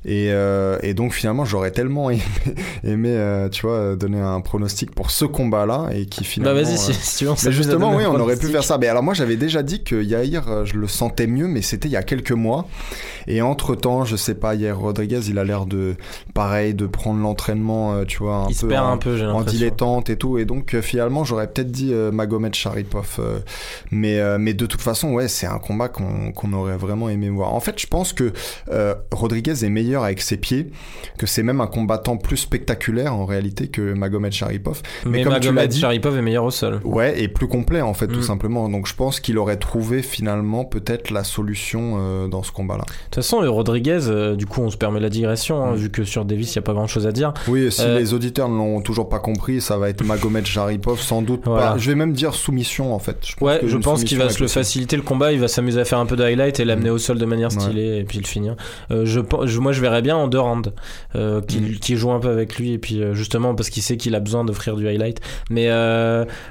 Et, 0.05 0.29
euh, 0.33 0.79
et 0.83 0.95
donc, 0.95 1.13
finalement, 1.13 1.45
j'aurais 1.45 1.71
tellement 1.71 2.11
aimé, 2.11 2.23
aimé 2.85 3.11
euh, 3.13 3.49
tu 3.49 3.67
vois, 3.67 3.95
donner 3.97 4.19
un 4.21 4.41
pronostic 4.41 4.95
pour 4.95 5.11
ce 5.11 5.25
combat-là, 5.25 5.91
et 5.95 6.07
qui 6.07 6.21
Bah 6.23 6.27
finalement. 6.27 6.63
vas-y, 6.63 6.75
euh, 6.75 6.77
si, 6.77 6.95
si 6.95 7.19
tu 7.19 7.25
veux, 7.27 7.31
on 7.31 7.35
Mais 7.43 7.49
à 7.49 7.51
justement, 7.53 7.95
oui, 7.95 8.05
on 8.07 8.19
aurait 8.19 8.37
pu 8.37 8.47
faire 8.49 8.65
ça. 8.65 8.79
Mais 8.79 8.89
alors 8.89 9.03
moi, 9.03 9.15
j'avais 9.21 9.37
déjà 9.37 9.63
dit 9.63 9.85
que 9.85 10.03
Yair, 10.03 10.49
euh, 10.49 10.65
je 10.65 10.75
le 10.77 10.89
sentais 10.89 11.27
mieux, 11.27 11.47
mais 11.47 11.63
c'était 11.63 11.89
il 11.89 11.93
y 11.93 11.97
a 11.97 12.03
quelques 12.03 12.33
mois. 12.33 12.67
Et 13.27 13.43
entre 13.43 13.75
temps, 13.75 14.05
je 14.05 14.17
sais 14.17 14.35
pas, 14.35 14.55
Yair 14.55 14.79
Rodriguez, 14.79 15.21
il 15.29 15.39
a 15.39 15.45
l'air 15.45 15.67
de, 15.67 15.95
pareil, 16.35 16.75
de 16.75 16.87
prendre 16.87 17.21
l'entraînement, 17.21 17.93
euh, 17.95 18.05
tu 18.05 18.19
vois, 18.19 18.37
un 18.37 18.49
Il 18.49 18.55
se 18.55 18.63
peu 18.63 18.69
perd 18.69 18.87
en, 18.87 18.93
un 18.93 18.97
peu, 18.97 19.23
en 19.29 19.43
dilettante 19.43 20.09
et 20.11 20.17
tout. 20.17 20.39
Et 20.39 20.45
donc 20.47 20.75
euh, 20.75 20.83
finalement, 20.83 21.23
j'aurais 21.25 21.47
peut-être 21.47 21.71
dit 21.71 21.91
euh, 21.93 22.11
Magomed 22.11 22.55
Sharipov. 22.55 23.17
euh, 23.19 23.39
mais 23.91 24.19
euh, 24.19 24.39
mais 24.39 24.55
de 24.55 24.67
toute 24.67 24.81
façon, 24.81 25.13
ouais, 25.13 25.29
c'est 25.29 25.47
un 25.47 25.59
combat 25.59 25.89
qu'on 25.89 26.53
aurait 26.53 26.77
vraiment 26.79 27.09
aimé 27.09 27.29
voir. 27.29 27.53
En 27.55 27.61
fait, 27.61 27.79
je 27.79 27.87
pense 27.87 28.13
que 28.13 28.33
Rodriguez 29.13 29.65
est 29.65 29.69
meilleur 29.69 30.05
avec 30.05 30.21
ses 30.21 30.37
pieds, 30.37 30.71
que 31.19 31.27
c'est 31.27 31.43
même 31.43 31.61
un 31.61 31.67
combattant 31.67 32.17
plus 32.17 32.37
spectaculaire 32.37 33.15
en 33.15 33.27
réalité 33.27 33.69
que 33.69 33.93
Magomed 33.93 34.33
Sharipov. 34.33 34.83
Mais, 35.05 35.11
mais 35.19 35.25
comme 35.25 35.35
tu 35.41 35.49
Magomed 35.51 35.69
dit- 35.69 35.81
Sharipov 35.81 36.17
est 36.17 36.23
meilleur 36.23 36.45
au 36.45 36.51
sol. 36.51 36.81
Ouais, 36.85 37.21
et 37.21 37.29
plus 37.29 37.49
complet 37.49 37.81
en 37.81 37.95
fait, 37.95 38.07
tout 38.07 38.21
Mm. 38.21 38.23
simplement. 38.23 38.69
Donc 38.69 38.87
je 38.87 38.95
pense 38.95 39.10
qu'il 39.19 39.39
aurait 39.39 39.57
trouvé 39.57 40.03
finalement 40.03 40.65
peut-être 40.65 41.11
la 41.11 41.25
solution 41.25 41.97
euh, 41.99 42.29
dans 42.29 42.45
ce 42.45 42.53
combat-là. 42.53 42.85
De 42.85 42.93
toute 43.07 43.15
façon, 43.17 43.39
Rodriguez, 43.51 44.01
euh, 44.07 44.37
du 44.37 44.47
coup, 44.47 44.61
on 44.61 44.71
se 44.71 44.77
permet 44.77 45.01
la 45.01 45.09
digression, 45.09 45.65
hein, 45.65 45.73
Mm. 45.73 45.77
vu 45.77 45.91
que 45.91 46.05
sur 46.05 46.25
Davis, 46.25 46.55
il 46.55 46.59
n'y 46.59 46.63
a 46.63 46.67
pas 46.67 46.75
grand 46.75 46.87
chose 46.87 47.07
à 47.07 47.13
dire. 47.13 47.33
Oui, 47.49 47.63
et 47.65 47.71
si 47.73 47.83
Euh, 47.83 47.99
les 47.99 48.15
auditeurs 48.15 48.49
ne 48.49 48.57
l'ont 48.57 48.81
toujours 48.83 49.09
pas 49.09 49.19
compris, 49.19 49.61
ça 49.61 49.77
va 49.79 49.89
être 49.89 50.05
Magomed 50.05 50.47
Jaripov, 50.47 51.01
sans 51.01 51.23
doute 51.23 51.43
Voilà. 51.47 51.73
pas. 51.73 51.79
Je 51.79 51.89
vais 51.91 51.97
même 51.97 52.13
dire 52.13 52.35
soumission 52.35 52.95
en 52.95 52.99
fait. 52.99 53.17
Je 53.27 53.35
pense 53.35 53.41
Ouais, 53.49 53.61
je 53.65 53.77
pense 53.79 54.05
qu'il 54.05 54.19
va 54.19 54.29
se 54.29 54.41
le 54.41 54.49
faciliter 54.49 54.97
le 54.97 55.03
combat, 55.03 55.33
il 55.33 55.41
va 55.41 55.49
s'amuser 55.49 55.81
à 55.81 55.85
faire 55.85 55.99
un 55.99 56.07
peu 56.07 56.17
de 56.17 56.23
highlight 56.23 56.61
et 56.61 56.65
l'amener 56.65 56.91
au 56.91 56.99
sol 56.99 57.19
de 57.19 57.25
manière 57.25 57.51
Ouais. 57.51 57.61
stylée 57.61 57.99
et 57.99 58.05
puis 58.05 58.19
le 58.19 58.27
finir. 58.27 58.55
Euh, 58.91 59.07
je, 59.07 59.21
moi, 59.59 59.73
je 59.73 59.81
verrais 59.81 60.03
bien 60.03 60.17
en 60.17 60.29
deux 60.29 60.39
rounds, 60.41 60.73
euh, 61.17 61.41
qu'il 61.41 61.63
Mm. 61.63 61.75
qu'il 61.79 61.97
joue 61.97 62.11
un 62.13 62.21
peu 62.21 62.29
avec 62.29 62.57
lui 62.59 62.73
et 62.73 62.79
puis 62.79 63.01
justement 63.13 63.55
parce 63.55 63.71
qu'il 63.71 63.83
sait 63.83 63.97
qu'il 63.97 64.15
a 64.15 64.21
besoin 64.21 64.45
d'offrir 64.45 64.77
du 64.77 64.87
highlight. 64.87 65.21
Mais 65.49 65.69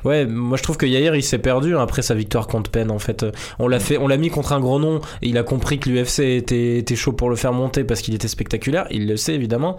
ouais, 0.05 0.25
moi 0.25 0.57
je 0.57 0.63
trouve 0.63 0.77
que 0.77 0.85
Yair 0.85 1.15
il 1.15 1.23
s'est 1.23 1.37
perdu 1.37 1.75
hein, 1.75 1.81
après 1.81 2.01
sa 2.01 2.13
victoire 2.15 2.47
contre 2.49 2.71
Penn 2.71 2.91
en 2.91 2.99
fait. 2.99 3.25
On 3.59 3.67
l'a 3.67 3.79
fait, 3.79 3.97
on 3.97 4.07
l'a 4.07 4.17
mis 4.17 4.29
contre 4.29 4.53
un 4.53 4.59
gros 4.59 4.79
nom 4.79 4.99
et 5.21 5.29
il 5.29 5.37
a 5.37 5.43
compris 5.43 5.79
que 5.79 5.89
l'UFC 5.89 6.19
était, 6.19 6.77
était 6.77 6.95
chaud 6.95 7.13
pour 7.13 7.29
le 7.29 7.35
faire 7.35 7.53
monter 7.53 7.83
parce 7.83 8.01
qu'il 8.01 8.15
était 8.15 8.27
spectaculaire. 8.27 8.87
Il 8.91 9.07
le 9.07 9.17
sait 9.17 9.33
évidemment. 9.35 9.77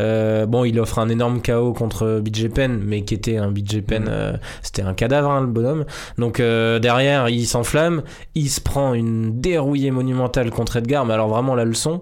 Euh, 0.00 0.46
bon, 0.46 0.64
il 0.64 0.78
offre 0.80 0.98
un 0.98 1.08
énorme 1.08 1.42
KO 1.42 1.72
contre 1.72 2.20
BJ 2.20 2.48
Penn, 2.48 2.80
mais 2.84 3.02
qui 3.02 3.14
était 3.14 3.36
un 3.36 3.50
BJ 3.50 3.80
Penn, 3.80 4.02
Mm. 4.02 4.08
euh, 4.08 4.32
c'était 4.62 4.82
un 4.82 4.94
cadavre 4.94 5.30
hein, 5.30 5.40
le 5.40 5.46
bonhomme. 5.46 5.84
Donc 6.18 6.40
euh, 6.40 6.78
derrière, 6.78 7.28
il 7.28 7.46
s'enflamme, 7.46 8.02
il 8.34 8.48
se 8.48 8.60
prend 8.60 8.94
une 8.94 9.40
dérouillée 9.40 9.90
monumentale 9.90 10.50
contre 10.50 10.76
Edgar, 10.76 11.04
mais 11.04 11.14
alors 11.14 11.28
vraiment 11.28 11.54
la 11.54 11.64
leçon. 11.64 12.00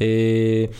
Et 0.00 0.70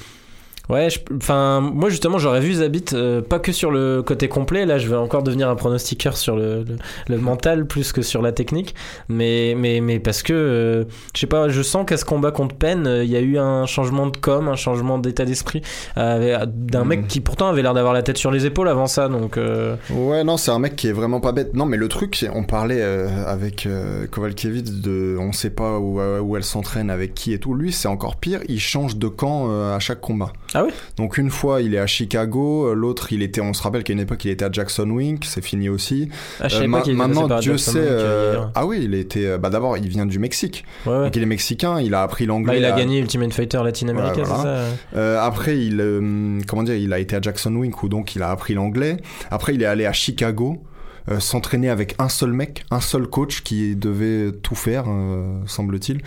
ouais, 0.69 0.91
je- 0.91 1.01
enfin 1.17 1.61
moi 1.61 1.89
justement 1.91 2.19
j'aurais 2.19 2.41
vu 2.41 2.55
Zabit 2.55 2.85
euh, 2.93 3.21
pas 3.23 3.39
que 3.39 3.53
sur 3.53 3.71
le 3.71 4.03
côté 4.03 4.29
complet. 4.29 4.67
Là, 4.67 4.79
je 4.79 4.89
vais 4.89 4.97
encore 4.97 5.23
devenir 5.23 5.49
un 5.49 5.55
pronostiqueur 5.57 6.17
sur 6.17 6.37
le, 6.37 6.65
le, 6.65 6.77
le 7.09 7.19
mental 7.19 7.67
plus 7.67 7.93
que 7.93 8.03
sur 8.03 8.23
la 8.23 8.33
technique. 8.33 8.75
Mais 9.09 9.55
mais 9.57 9.81
mais 9.81 9.99
parce 9.99 10.23
que 10.23 10.33
euh, 10.33 10.85
je 11.15 11.21
sais 11.21 11.27
pas, 11.27 11.49
je 11.49 11.63
sens 11.63 11.85
qu'à 11.87 11.97
ce 11.97 12.05
combat 12.05 12.31
contre 12.31 12.55
Penn, 12.57 12.87
euh, 12.87 13.05
il 13.05 13.11
y 13.11 13.17
a 13.17 13.21
eu 13.21 13.39
un 13.39 13.67
changement 13.67 14.07
de 14.07 14.17
com, 14.17 14.49
un 14.49 14.57
changement 14.57 14.99
d'état 14.99 15.25
d'esprit 15.25 15.63
euh, 15.97 16.45
d'un 16.47 16.85
mec 16.85 17.07
qui 17.09 17.21
pourtant 17.21 17.49
avait 17.49 17.63
l'air 17.63 17.75
d'avoir 17.75 17.93
la 17.95 18.03
tête 18.03 18.19
sur 18.19 18.31
les 18.31 18.47
épaules 18.47 18.69
avant 18.69 18.87
ça. 18.87 19.09
Donc 19.09 19.37
euh, 19.37 19.77
Ouais, 19.91 20.25
non, 20.25 20.37
c'est 20.37 20.51
un 20.51 20.59
mec 20.59 20.77
qui 20.77 20.89
est 20.89 20.93
vraiment 20.93 21.21
pas 21.21 21.33
bête. 21.33 21.55
Non, 21.55 21.67
mais 21.67 21.77
le 21.77 21.89
truc, 21.89 22.27
on 22.35 22.45
parlait 22.45 22.81
euh, 22.81 23.09
avec 23.27 23.67
euh, 23.67 24.07
Kovalkiewicz 24.11 24.71
de 24.81 25.17
on 25.19 25.33
sait 25.33 25.51
pas 25.51 25.79
où, 25.79 26.01
où 26.01 26.37
elle 26.37 26.45
s'entraîne, 26.45 26.91
avec 26.91 27.15
qui 27.15 27.33
et 27.33 27.39
tout. 27.39 27.55
Lui, 27.55 27.73
c'est 27.73 27.89
encore 27.89 28.17
pire, 28.17 28.41
il 28.49 28.61
change 28.61 28.97
de 28.97 29.09
camp 29.09 29.47
euh, 29.51 29.75
à 29.77 29.79
chaque 29.81 30.01
combat. 30.01 30.33
Ah 30.55 30.65
oui 30.65 30.71
Donc 30.97 31.19
une 31.19 31.31
fois, 31.31 31.61
il 31.63 31.75
est 31.75 31.79
à 31.79 31.87
Chicago, 31.87 32.69
euh, 32.69 32.75
l'autre, 32.75 33.13
il 33.13 33.23
était, 33.23 33.41
on 33.41 33.53
se 33.53 33.63
rappelle 33.63 33.83
qu'à 33.83 33.93
une 33.93 34.01
époque, 34.01 34.25
il 34.25 34.31
était 34.31 34.45
à 34.45 34.53
Jackson 34.53 34.89
Wink, 34.89 35.25
c'est 35.25 35.43
fini 35.45 35.69
aussi. 35.69 36.09
ah, 36.41 36.49
je 36.49 36.63
Euh, 36.63 36.67
ma- 36.69 36.83
maintenant, 36.85 37.39
Dieu 37.41 37.59
sait. 37.59 37.73
Euh, 37.79 38.33
hier. 38.35 38.51
ah 38.55 38.67
oui, 38.67 38.81
il 38.85 38.95
était. 38.95 39.27
euh, 39.27 39.39
Bah 39.39 39.51
d'abord, 39.51 39.77
il 39.77 39.89
vient 39.89 40.07
du 40.07 40.19
Mexique. 40.19 40.65
Ouais, 40.87 40.93
ouais. 40.93 41.05
Donc 41.05 41.17
il 41.17 41.23
est 41.23 41.27
mexicain, 41.27 41.81
il 41.81 41.93
a 41.95 42.03
appris 42.03 42.25
l'anglais. 42.27 42.53
Bah, 42.53 42.59
il 42.59 42.65
a 42.65 42.75
à- 42.75 42.79
gagné 42.79 42.99
Ultimate 43.01 43.33
Fighter 43.33 43.61
latino-américain, 43.65 44.23
Ouais, 44.23 44.27
voilà. 44.29 44.67
c'est 44.91 44.97
ça 44.97 45.01
Euh, 45.01 45.21
après, 45.21 45.59
il, 45.59 45.81
euh, 45.81 46.39
comment 46.47 46.63
dire, 46.63 46.77
il 46.77 46.93
a 46.93 46.99
été 46.99 47.17
à 47.17 47.21
Jackson 47.21 47.55
Wink 47.55 47.83
où 47.83 47.89
donc 47.89 48.15
il 48.15 48.23
a 48.23 48.31
appris 48.31 48.55
l'anglais. 48.55 48.97
Après, 49.31 49.55
il 49.55 49.63
est 49.63 49.67
allé 49.67 49.87
à 49.87 49.93
Chicago. 49.93 50.63
Euh, 51.11 51.21
s'entraîner 51.21 51.69
avec 51.69 51.95
un 51.99 52.09
seul 52.09 52.33
mec, 52.33 52.65
un 52.71 52.81
seul 52.81 53.07
coach 53.07 53.43
qui 53.43 53.77
devait 53.77 54.33
tout 54.33 54.55
faire, 54.55 54.85
euh, 54.89 55.39
semble-t-il. 55.47 56.01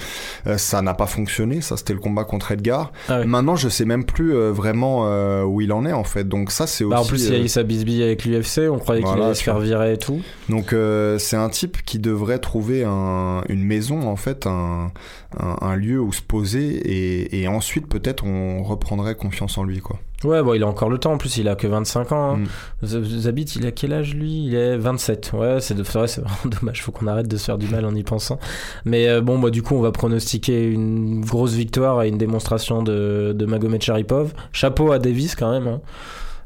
Euh, 0.48 0.58
ça 0.58 0.82
n'a 0.82 0.94
pas 0.94 1.06
fonctionné, 1.08 1.62
ça 1.62 1.78
c'était 1.78 1.94
le 1.94 2.00
combat 2.00 2.24
contre 2.24 2.52
Edgar. 2.52 2.92
Ah 3.10 3.20
ouais. 3.20 3.26
Maintenant, 3.26 3.56
je 3.56 3.70
sais 3.70 3.86
même 3.86 4.06
plus 4.06 4.34
euh, 4.36 4.52
vraiment 4.52 5.04
euh, 5.06 5.44
où 5.44 5.62
il 5.62 5.72
en 5.72 5.86
est 5.86 5.94
en 5.94 6.04
fait. 6.04 6.28
Donc 6.28 6.52
ça, 6.52 6.68
c'est 6.68 6.84
aussi. 6.84 6.92
Bah, 6.92 7.02
en 7.02 7.06
plus, 7.06 7.28
il 7.28 7.34
y 7.34 7.36
a 7.36 7.40
eu 7.40 7.48
sa 7.48 7.64
bisbille 7.64 8.02
avec 8.04 8.26
l'UFC, 8.26 8.62
on 8.72 8.80
croyait 8.80 9.04
qu'il 9.04 9.22
allait 9.22 9.34
se 9.36 9.44
faire 9.44 9.60
virer 9.60 9.94
et 9.94 9.98
tout. 9.98 10.22
Donc 10.50 10.74
euh, 10.74 11.18
c'est 11.20 11.38
un 11.38 11.50
type 11.50 11.84
qui 11.86 12.00
devrait 12.00 12.40
trouver 12.40 12.84
un- 12.84 13.44
une 13.50 13.64
maison 13.64 14.08
en 14.08 14.16
fait, 14.16 14.48
un, 14.48 14.92
un, 15.40 15.56
un 15.62 15.76
lieu 15.76 16.00
où 16.02 16.12
se 16.12 16.22
poser 16.22 16.68
et, 16.68 17.42
et 17.42 17.48
ensuite 17.48 17.88
peut-être 17.88 18.26
on 18.26 18.64
reprendrait 18.64 19.16
confiance 19.16 19.58
en 19.58 19.64
lui 19.64 19.80
quoi. 19.80 20.00
Ouais, 20.24 20.42
bon, 20.42 20.56
il 20.56 20.64
a 20.64 20.68
encore 20.68 20.90
le 20.90 20.98
temps, 20.98 21.14
en 21.14 21.18
plus, 21.18 21.38
il 21.38 21.48
a 21.48 21.56
que 21.56 21.68
25 21.68 22.12
ans. 22.12 22.32
hein. 22.36 22.44
Mm. 22.82 22.88
Zabit, 23.20 23.44
il 23.44 23.68
a 23.68 23.72
quel 23.72 23.94
âge 23.94 24.16
lui? 24.16 24.46
Il 24.48 24.56
est 24.56 24.76
27. 24.76 25.32
Ouais, 25.34 25.60
vrai, 26.00 26.08
c'est 26.08 26.22
vraiment 26.22 26.38
dommage, 26.60 26.82
faut 26.82 26.92
qu'on 26.92 27.06
arrête 27.08 27.28
de 27.28 27.38
se 27.38 27.46
faire 27.46 27.58
du 27.60 27.68
mal 27.68 27.86
en 27.86 27.94
y 27.94 28.02
pensant. 28.04 28.40
Mais 28.84 29.08
euh, 29.08 29.22
bon, 29.22 29.38
bah, 29.38 29.52
du 29.52 29.62
coup, 29.62 29.76
on 29.76 29.82
va 29.82 29.92
pronostiquer 29.92 30.66
une 30.72 31.22
grosse 31.24 31.54
victoire 31.54 32.02
et 32.02 32.10
une 32.10 32.18
démonstration 32.18 32.82
de, 32.82 33.34
de 33.38 33.46
Magomed 33.46 33.82
Sharipov. 33.82 34.34
Chapeau 34.54 34.92
à 34.92 34.98
Davis 35.00 35.36
quand 35.36 35.52
même. 35.52 35.68
hein. 35.68 35.82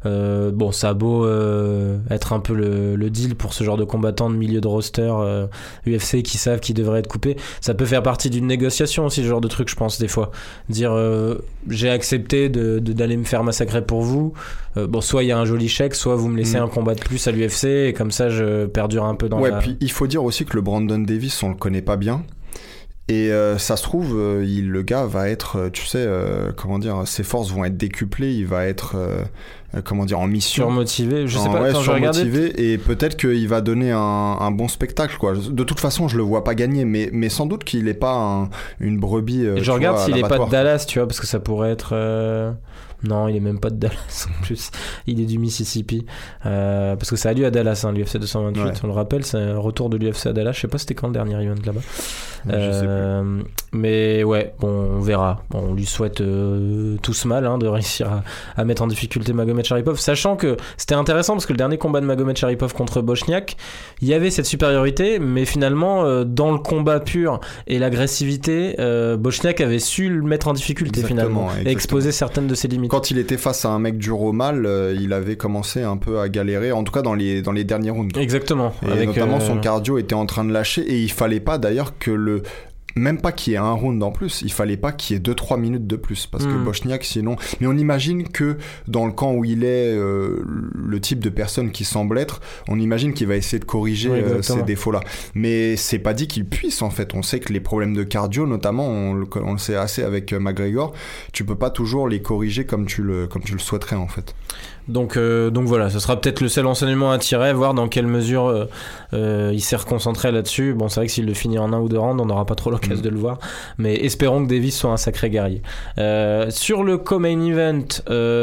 Euh, 0.05 0.51
bon, 0.51 0.71
ça 0.71 0.89
a 0.89 0.93
beau 0.95 1.25
euh, 1.25 1.97
être 2.09 2.33
un 2.33 2.39
peu 2.39 2.53
le, 2.55 2.95
le 2.95 3.09
deal 3.11 3.35
pour 3.35 3.53
ce 3.53 3.63
genre 3.63 3.77
de 3.77 3.83
combattants 3.83 4.29
de 4.29 4.35
milieu 4.35 4.59
de 4.59 4.67
roster 4.67 5.11
euh, 5.13 5.45
UFC 5.87 6.23
qui 6.23 6.37
savent 6.39 6.59
qu'ils 6.59 6.75
devraient 6.75 6.99
être 6.99 7.07
coupés. 7.07 7.35
Ça 7.61 7.73
peut 7.75 7.85
faire 7.85 8.01
partie 8.01 8.29
d'une 8.31 8.47
négociation 8.47 9.05
aussi, 9.05 9.21
ce 9.21 9.27
genre 9.27 9.41
de 9.41 9.47
truc, 9.47 9.69
je 9.69 9.75
pense, 9.75 9.99
des 9.99 10.07
fois. 10.07 10.31
Dire 10.69 10.91
euh, 10.93 11.35
j'ai 11.69 11.89
accepté 11.89 12.49
de- 12.49 12.79
de- 12.79 12.93
d'aller 12.93 13.15
me 13.17 13.25
faire 13.25 13.43
massacrer 13.43 13.85
pour 13.85 14.01
vous. 14.01 14.33
Euh, 14.77 14.87
bon, 14.87 15.01
soit 15.01 15.23
il 15.23 15.27
y 15.27 15.31
a 15.31 15.37
un 15.37 15.45
joli 15.45 15.67
chèque, 15.67 15.93
soit 15.95 16.15
vous 16.15 16.29
me 16.29 16.37
laissez 16.37 16.59
Mm. 16.59 16.63
un 16.63 16.67
combat 16.67 16.95
de 16.95 17.01
plus 17.01 17.27
à 17.27 17.31
l'UFC 17.31 17.65
et 17.89 17.93
comme 17.93 18.09
ça 18.11 18.29
je 18.29 18.65
perdure 18.65 19.05
un 19.05 19.15
peu 19.15 19.29
dans 19.29 19.39
ouais, 19.39 19.51
la. 19.51 19.57
puis 19.59 19.77
il 19.81 19.91
faut 19.91 20.07
dire 20.07 20.23
aussi 20.23 20.45
que 20.45 20.55
le 20.55 20.61
Brandon 20.61 20.97
Davis, 20.99 21.43
on 21.43 21.49
le 21.49 21.55
connaît 21.55 21.81
pas 21.81 21.97
bien. 21.97 22.23
Et 23.11 23.29
euh, 23.31 23.57
ça 23.57 23.75
se 23.75 23.83
trouve, 23.83 24.17
euh, 24.17 24.45
il, 24.47 24.69
le 24.69 24.83
gars 24.83 25.05
va 25.05 25.27
être, 25.27 25.57
euh, 25.57 25.69
tu 25.69 25.85
sais, 25.85 25.97
euh, 25.99 26.51
comment 26.55 26.79
dire, 26.79 27.01
ses 27.05 27.23
forces 27.23 27.51
vont 27.51 27.65
être 27.65 27.75
décuplées, 27.75 28.33
il 28.33 28.45
va 28.45 28.65
être, 28.65 28.95
comment 29.83 30.05
dire, 30.05 30.19
en 30.19 30.27
mission. 30.27 30.63
Surmotivé, 30.63 31.27
je 31.27 31.37
sais 31.37 31.47
En- 31.49 31.51
pas, 31.51 31.61
ouais, 31.61 31.73
surmotivé, 31.73 32.71
et 32.71 32.77
peut-être 32.77 33.17
qu'il 33.17 33.47
va 33.49 33.59
donner 33.59 33.91
un, 33.91 33.97
un 33.99 34.51
bon 34.51 34.69
spectacle 34.69 35.17
quoi. 35.19 35.33
De 35.33 35.63
toute 35.65 35.79
façon, 35.81 36.07
je 36.07 36.15
le 36.15 36.23
vois 36.23 36.45
pas 36.45 36.55
gagner, 36.55 36.85
mais, 36.85 37.09
mais 37.11 37.27
sans 37.27 37.45
doute 37.47 37.65
qu'il 37.65 37.89
est 37.89 37.93
pas 37.93 38.13
un- 38.15 38.49
une 38.79 38.97
brebis. 38.97 39.43
Et 39.45 39.61
je 39.63 39.71
regarde 39.71 39.97
s'il 39.97 40.17
est 40.17 40.21
pas 40.21 40.37
de. 40.39 40.49
Dallas, 40.49 40.85
tu 40.87 40.99
vois, 40.99 41.07
parce 41.07 41.19
que 41.19 41.27
ça 41.27 41.39
pourrait 41.41 41.71
être. 41.71 41.93
Non, 43.03 43.27
il 43.27 43.35
est 43.35 43.41
même 43.41 43.59
pas 43.59 43.69
de 43.69 43.75
Dallas 43.77 44.27
en 44.29 44.43
plus. 44.43 44.71
Il 45.07 45.19
est 45.19 45.25
du 45.25 45.39
Mississippi. 45.39 46.05
Euh, 46.45 46.95
parce 46.95 47.09
que 47.09 47.15
ça 47.15 47.29
a 47.29 47.33
lieu 47.33 47.45
à 47.45 47.51
Dallas, 47.51 47.83
hein, 47.85 47.91
l'UFC 47.91 48.17
228. 48.17 48.61
Ouais. 48.61 48.71
On 48.83 48.87
le 48.87 48.93
rappelle, 48.93 49.25
c'est 49.25 49.37
un 49.37 49.57
retour 49.57 49.89
de 49.89 49.97
l'UFC 49.97 50.27
à 50.27 50.33
Dallas. 50.33 50.53
Je 50.53 50.61
sais 50.61 50.67
pas 50.67 50.77
c'était 50.77 50.93
quand 50.93 51.07
le 51.07 51.13
dernier 51.13 51.41
event 51.43 51.55
là-bas. 51.65 51.81
Euh, 52.51 53.41
mais 53.73 54.23
ouais, 54.23 54.53
bon, 54.59 54.97
on 54.97 54.99
verra. 54.99 55.43
Bon, 55.49 55.69
on 55.69 55.73
lui 55.73 55.85
souhaite 55.85 56.21
euh, 56.21 56.97
tous 57.01 57.25
mal 57.25 57.45
hein, 57.45 57.57
de 57.57 57.67
réussir 57.67 58.11
à, 58.11 58.23
à 58.55 58.65
mettre 58.65 58.81
en 58.81 58.87
difficulté 58.87 59.33
Magomed 59.33 59.65
Sharipov, 59.65 59.99
sachant 59.99 60.35
que 60.35 60.57
c'était 60.77 60.95
intéressant 60.95 61.33
parce 61.33 61.45
que 61.45 61.53
le 61.53 61.57
dernier 61.57 61.77
combat 61.77 62.01
de 62.01 62.05
Magomed 62.05 62.37
Sharipov 62.37 62.73
contre 62.73 63.01
Bochniak, 63.01 63.57
il 64.01 64.07
y 64.07 64.13
avait 64.13 64.29
cette 64.31 64.45
supériorité, 64.45 65.19
mais 65.19 65.45
finalement, 65.45 66.23
dans 66.23 66.51
le 66.51 66.59
combat 66.59 66.99
pur 66.99 67.39
et 67.67 67.79
l'agressivité, 67.79 68.75
Bochniak 69.17 69.61
avait 69.61 69.79
su 69.79 70.09
le 70.09 70.21
mettre 70.21 70.47
en 70.47 70.53
difficulté 70.53 71.01
Exactement, 71.01 71.49
finalement 71.49 71.65
et 71.65 71.71
exposer 71.71 72.11
certaines 72.11 72.47
de 72.47 72.55
ses 72.55 72.67
limites. 72.67 72.90
Quand 72.91 73.09
il 73.09 73.17
était 73.19 73.37
face 73.37 73.63
à 73.63 73.69
un 73.69 73.79
mec 73.79 73.97
dur 73.97 74.21
au 74.21 74.33
mal, 74.33 74.65
euh, 74.65 74.93
il 74.99 75.13
avait 75.13 75.37
commencé 75.37 75.81
un 75.81 75.95
peu 75.95 76.19
à 76.19 76.27
galérer, 76.27 76.73
en 76.73 76.83
tout 76.83 76.91
cas 76.91 77.01
dans 77.01 77.13
les, 77.13 77.41
dans 77.41 77.53
les 77.53 77.63
derniers 77.63 77.89
rounds. 77.89 78.19
Exactement. 78.19 78.73
Et 78.85 78.91
avec, 78.91 79.07
notamment 79.07 79.37
euh, 79.37 79.39
son 79.39 79.61
cardio 79.61 79.97
était 79.97 80.13
en 80.13 80.25
train 80.25 80.43
de 80.43 80.51
lâcher 80.51 80.81
et 80.81 80.99
il 80.99 81.09
fallait 81.09 81.39
pas 81.39 81.57
d'ailleurs 81.57 81.97
que 81.97 82.11
le 82.11 82.43
même 82.95 83.19
pas 83.19 83.31
qu'il 83.31 83.53
y 83.53 83.55
ait 83.55 83.59
un 83.59 83.71
round 83.71 84.01
en 84.03 84.11
plus, 84.11 84.41
il 84.41 84.51
fallait 84.51 84.77
pas 84.77 84.91
qu'il 84.91 85.15
y 85.15 85.19
ait 85.19 85.21
2-3 85.21 85.59
minutes 85.59 85.87
de 85.87 85.95
plus 85.95 86.27
parce 86.27 86.45
que 86.45 86.51
Hmm. 86.51 86.63
Bochniak 86.63 87.03
sinon. 87.03 87.35
Mais 87.59 87.67
on 87.67 87.77
imagine 87.77 88.27
que 88.27 88.57
dans 88.87 89.05
le 89.05 89.11
camp 89.11 89.33
où 89.33 89.45
il 89.45 89.63
est, 89.63 89.93
euh, 89.93 90.43
le 90.45 90.99
type 90.99 91.19
de 91.19 91.29
personne 91.29 91.71
qui 91.71 91.85
semble 91.85 92.17
être, 92.17 92.41
on 92.67 92.79
imagine 92.79 93.13
qu'il 93.13 93.27
va 93.27 93.35
essayer 93.35 93.59
de 93.59 93.65
corriger 93.65 94.09
Oui, 94.09 94.19
euh, 94.19 94.41
ces 94.41 94.63
défauts-là. 94.63 95.01
Mais 95.33 95.75
c'est 95.75 95.99
pas 95.99 96.13
dit 96.13 96.27
qu'il 96.27 96.45
puisse 96.45 96.81
en 96.81 96.89
fait. 96.89 97.13
On 97.13 97.21
sait 97.21 97.39
que 97.39 97.51
les 97.53 97.59
problèmes 97.59 97.95
de 97.95 98.03
cardio, 98.03 98.45
notamment, 98.45 98.87
on 98.87 99.13
le, 99.13 99.27
on 99.35 99.53
le 99.53 99.57
sait 99.57 99.75
assez 99.75 100.03
avec 100.03 100.33
euh, 100.33 100.39
McGregor, 100.39 100.93
tu 101.33 101.45
peux 101.45 101.55
pas 101.55 101.69
toujours 101.69 102.07
les 102.07 102.21
corriger 102.21 102.65
comme 102.65 102.85
tu 102.85 103.01
le, 103.03 103.27
comme 103.27 103.43
tu 103.43 103.53
le 103.53 103.59
souhaiterais 103.59 103.95
en 103.95 104.07
fait. 104.07 104.35
Donc, 104.91 105.17
euh, 105.17 105.49
donc 105.49 105.65
voilà, 105.67 105.89
ce 105.89 105.99
sera 105.99 106.19
peut-être 106.19 106.41
le 106.41 106.49
seul 106.49 106.65
enseignement 106.67 107.11
à 107.11 107.17
tirer, 107.17 107.53
voir 107.53 107.73
dans 107.73 107.87
quelle 107.87 108.07
mesure 108.07 108.47
euh, 108.47 108.65
euh, 109.13 109.51
il 109.53 109.61
s'est 109.61 109.75
reconcentré 109.77 110.31
là-dessus. 110.31 110.73
Bon, 110.73 110.89
c'est 110.89 110.99
vrai 110.99 111.07
que 111.07 111.11
s'il 111.13 111.25
le 111.25 111.33
finit 111.33 111.57
en 111.57 111.73
un 111.73 111.79
ou 111.79 111.87
deux 111.89 111.97
rounds, 111.97 112.21
on 112.21 112.25
n'aura 112.25 112.45
pas 112.45 112.55
trop 112.55 112.69
l'occasion 112.69 112.97
Mm. 112.97 113.01
de 113.01 113.09
le 113.09 113.17
voir. 113.17 113.37
Mais 113.77 113.95
espérons 113.95 114.43
que 114.45 114.49
Davis 114.49 114.77
soit 114.77 114.91
un 114.91 114.97
sacré 114.97 115.29
guerrier. 115.29 115.61
Sur 116.49 116.83
le 116.83 116.97
co-main 116.97 117.39
event, 117.45 117.85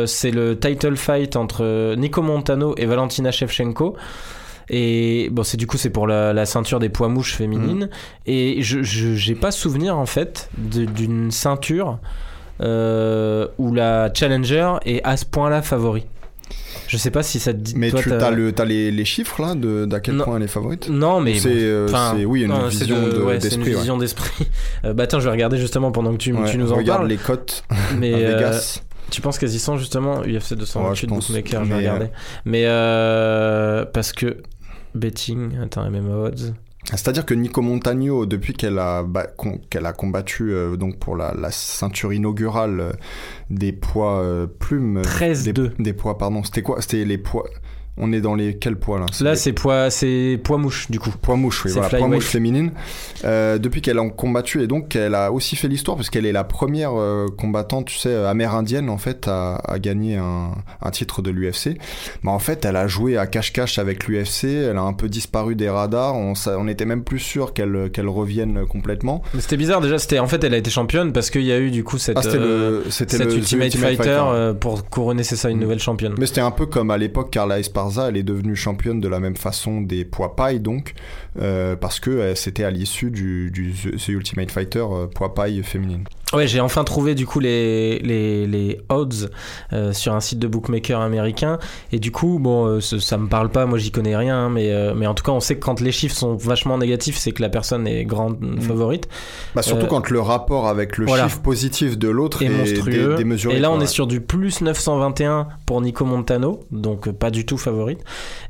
c'est 0.06 0.30
le 0.30 0.58
title 0.58 0.96
fight 0.96 1.36
entre 1.36 1.94
Nico 1.96 2.22
Montano 2.22 2.74
et 2.76 2.86
Valentina 2.86 3.30
Shevchenko. 3.30 3.96
Et 4.70 5.28
bon, 5.30 5.42
c'est 5.44 5.56
du 5.56 5.66
coup 5.66 5.76
c'est 5.78 5.90
pour 5.90 6.06
la, 6.06 6.32
la 6.32 6.44
ceinture 6.46 6.78
des 6.78 6.88
poids 6.88 7.08
mouches 7.08 7.34
féminines. 7.34 7.88
Et 8.26 8.62
je 8.62 8.82
j'ai 8.82 9.34
pas 9.34 9.50
souvenir 9.50 9.96
en 9.96 10.06
fait 10.06 10.50
d'une 10.56 11.30
ceinture 11.30 11.98
euh, 12.60 13.46
où 13.58 13.72
la 13.72 14.10
challenger 14.12 14.74
est 14.84 15.00
à 15.04 15.16
ce 15.16 15.24
point-là 15.24 15.62
favori. 15.62 16.06
Je 16.86 16.96
sais 16.96 17.10
pas 17.10 17.22
si 17.22 17.38
ça 17.38 17.52
te 17.52 17.58
dit. 17.58 17.74
Mais 17.76 17.90
toi, 17.90 18.00
tu 18.02 18.12
as, 18.12 18.30
le, 18.30 18.52
t'as 18.52 18.64
les, 18.64 18.90
les 18.90 19.04
chiffres 19.04 19.42
là 19.42 19.54
de 19.54 19.84
d'à 19.84 20.00
quel 20.00 20.14
Non. 20.16 20.24
point 20.24 20.36
elle 20.36 20.42
est 20.44 20.48
favorite? 20.48 20.88
Non, 20.88 21.20
mais 21.20 21.38
C'est 21.38 21.48
bon, 21.50 21.54
euh, 21.56 22.24
oui 22.24 22.42
une 22.42 22.48
non, 22.48 22.66
vision 22.68 23.02
de- 23.04 23.10
de- 23.10 23.22
ouais, 23.22 23.34
une 23.34 23.40
d'esprit. 23.40 23.62
ouais. 23.74 23.78
vision 23.78 23.98
d'esprit. 23.98 24.46
Euh, 24.84 24.94
bah 24.94 25.02
attends, 25.04 25.20
je 25.20 25.24
vais 25.26 25.30
regarder 25.32 25.58
justement 25.58 25.92
pendant 25.92 26.12
que 26.12 26.16
tu, 26.18 26.32
Ouais, 26.32 26.50
tu 26.50 26.56
nous 26.58 26.72
en 26.72 26.76
regarde 26.76 27.00
parles. 27.00 27.08
les 27.10 27.16
cotes 27.18 27.64
Mais 27.98 28.14
à 28.14 28.16
euh, 28.16 28.36
Vegas. 28.36 28.80
tu 29.10 29.20
penses 29.20 29.38
qu'elles 29.38 29.54
y 29.54 29.58
sont 29.58 29.76
justement 29.76 30.20
UFC 30.22 30.54
228 30.54 30.88
Ouais, 30.88 30.94
je 30.96 31.06
pense. 31.06 31.26
bookmaker, 31.30 31.64
je 31.64 31.68
vais 31.68 31.74
Mais, 31.74 31.80
regarder. 31.80 32.06
Mais 32.46 32.62
euh, 32.66 33.84
parce 33.84 34.12
que 34.12 34.38
betting, 34.94 35.58
attends, 35.62 35.90
MMA 35.90 36.14
odds. 36.16 36.54
C'est-à-dire 36.96 37.26
que 37.26 37.34
Nico 37.34 37.60
Montagno, 37.60 38.24
depuis 38.24 38.54
qu'elle 38.54 38.78
a, 38.78 39.04
qu'elle 39.68 39.84
a 39.84 39.92
combattu 39.92 40.52
euh, 40.52 40.76
donc 40.76 40.98
pour 40.98 41.16
la, 41.16 41.34
la 41.34 41.50
ceinture 41.50 42.12
inaugurale 42.14 42.80
euh, 42.80 42.92
des 43.50 43.72
poids 43.72 44.20
euh, 44.20 44.46
plumes, 44.46 44.98
euh, 44.98 45.02
13-2. 45.02 45.52
des, 45.52 45.68
des 45.78 45.92
poids, 45.92 46.16
pardon, 46.16 46.42
c'était 46.42 46.62
quoi? 46.62 46.80
C'était 46.80 47.04
les 47.04 47.18
poids. 47.18 47.44
On 48.00 48.12
est 48.12 48.20
dans 48.20 48.34
les 48.34 48.56
quels 48.56 48.76
poids 48.76 48.98
là 48.98 49.06
Là, 49.20 49.30
les 49.32 49.36
c'est 49.36 49.52
poids, 49.52 49.90
c'est 49.90 50.40
poids 50.42 50.58
mouche 50.58 50.90
du 50.90 50.98
coup. 51.00 51.10
poids 51.20 51.36
mouche, 51.36 51.64
oui, 51.64 51.72
voilà, 51.72 51.88
poids 51.88 52.08
mouche 52.08 52.24
féminine. 52.26 52.70
Euh, 53.24 53.58
depuis 53.58 53.80
qu'elle 53.82 53.98
a 53.98 54.08
combattu 54.10 54.62
et 54.62 54.66
donc 54.66 54.94
elle 54.96 55.14
a 55.14 55.32
aussi 55.32 55.56
fait 55.56 55.68
l'histoire 55.68 55.96
puisqu'elle 55.96 56.26
est 56.26 56.32
la 56.32 56.44
première 56.44 56.92
euh, 56.98 57.26
combattante, 57.36 57.86
tu 57.86 57.96
sais, 57.96 58.14
amérindienne 58.14 58.88
en 58.90 58.98
fait 58.98 59.26
à, 59.28 59.56
à 59.56 59.78
gagner 59.78 60.16
un, 60.16 60.52
un 60.82 60.90
titre 60.90 61.22
de 61.22 61.30
l'UFC. 61.30 61.78
Mais 62.22 62.30
en 62.30 62.38
fait, 62.38 62.64
elle 62.64 62.76
a 62.76 62.86
joué 62.86 63.16
à 63.18 63.26
cache-cache 63.26 63.78
avec 63.78 64.06
l'UFC. 64.06 64.44
Elle 64.44 64.76
a 64.76 64.82
un 64.82 64.92
peu 64.92 65.08
disparu 65.08 65.54
des 65.56 65.68
radars. 65.68 66.14
On, 66.14 66.34
on 66.46 66.68
était 66.68 66.84
même 66.84 67.02
plus 67.04 67.18
sûr 67.18 67.52
qu'elle 67.52 67.90
qu'elle 67.92 68.08
revienne 68.08 68.64
complètement. 68.66 69.22
C'était 69.38 69.56
bizarre 69.56 69.80
déjà. 69.80 69.98
C'était 69.98 70.18
en 70.18 70.28
fait, 70.28 70.42
elle 70.44 70.54
a 70.54 70.58
été 70.58 70.70
championne 70.70 71.12
parce 71.12 71.30
qu'il 71.30 71.42
y 71.44 71.52
a 71.52 71.58
eu 71.58 71.70
du 71.70 71.84
coup 71.84 71.98
cette, 71.98 72.18
Ah, 72.18 72.22
c'était 72.22 72.36
euh, 72.38 72.82
le, 72.84 72.90
cette 72.90 73.12
le 73.18 73.34
Ultimate, 73.36 73.74
Fighter, 73.76 74.20
euh, 74.22 74.54
pour 74.54 74.88
couronner 74.88 75.22
c'est 75.24 75.36
ça 75.36 75.50
une 75.50 75.58
Mm. 75.58 75.60
nouvelle 75.60 75.78
championne. 75.80 76.14
Mais 76.18 76.26
c'était 76.26 76.40
un 76.40 76.50
peu 76.52 76.66
comme 76.66 76.90
à 76.90 76.96
l'époque 76.98 77.30
Carla 77.30 77.58
Esparza, 77.58 77.87
elle 77.96 78.16
est 78.16 78.22
devenue 78.22 78.56
championne 78.56 79.00
de 79.00 79.08
la 79.08 79.20
même 79.20 79.36
façon 79.36 79.80
des 79.80 80.04
poids 80.04 80.36
paille 80.36 80.60
donc, 80.60 80.94
euh, 81.40 81.76
parce 81.76 82.00
que 82.00 82.10
euh, 82.10 82.34
c'était 82.34 82.64
à 82.64 82.70
l'issue 82.70 83.10
du, 83.10 83.50
du 83.50 83.72
The 83.72 84.08
Ultimate 84.08 84.50
Fighter 84.50 84.84
euh, 84.90 85.06
poids 85.06 85.34
paille 85.34 85.62
féminine. 85.62 86.04
Ouais, 86.34 86.46
j'ai 86.46 86.60
enfin 86.60 86.84
trouvé 86.84 87.14
du 87.14 87.24
coup 87.24 87.40
les, 87.40 88.00
les, 88.00 88.46
les 88.46 88.80
odds 88.90 89.30
euh, 89.72 89.94
sur 89.94 90.14
un 90.14 90.20
site 90.20 90.38
de 90.38 90.46
bookmaker 90.46 91.00
américain. 91.00 91.58
Et 91.90 91.98
du 91.98 92.10
coup, 92.12 92.38
bon, 92.38 92.66
euh, 92.66 92.80
ça, 92.82 93.00
ça 93.00 93.16
me 93.16 93.28
parle 93.28 93.48
pas, 93.48 93.64
moi 93.64 93.78
j'y 93.78 93.90
connais 93.90 94.14
rien, 94.14 94.36
hein, 94.36 94.50
mais, 94.50 94.70
euh, 94.70 94.92
mais 94.94 95.06
en 95.06 95.14
tout 95.14 95.24
cas, 95.24 95.32
on 95.32 95.40
sait 95.40 95.54
que 95.54 95.64
quand 95.64 95.80
les 95.80 95.90
chiffres 95.90 96.14
sont 96.14 96.34
vachement 96.36 96.76
négatifs, 96.76 97.16
c'est 97.16 97.32
que 97.32 97.40
la 97.40 97.48
personne 97.48 97.86
est 97.86 98.04
grande 98.04 98.36
favorite. 98.60 99.08
Bah, 99.54 99.62
surtout 99.62 99.86
Euh, 99.86 99.88
quand 99.88 100.10
le 100.10 100.20
rapport 100.20 100.68
avec 100.68 100.98
le 100.98 101.06
voilà. 101.06 101.24
chiffre 101.24 101.40
positif 101.40 101.96
de 101.96 102.08
l'autre 102.08 102.42
est, 102.42 102.50
monstrueux. 102.50 103.10
dé- 103.10 103.14
démesuré. 103.16 103.56
Et 103.56 103.58
là, 103.60 103.70
on 103.70 103.80
est 103.80 103.86
sur 103.86 104.06
du 104.06 104.20
plus 104.20 104.60
921 104.60 105.48
pour 105.64 105.80
Nico 105.80 106.04
Montano, 106.04 106.60
donc 106.70 107.08
euh, 107.08 107.12
pas 107.14 107.30
du 107.30 107.46
tout 107.46 107.56
favorite. 107.56 108.00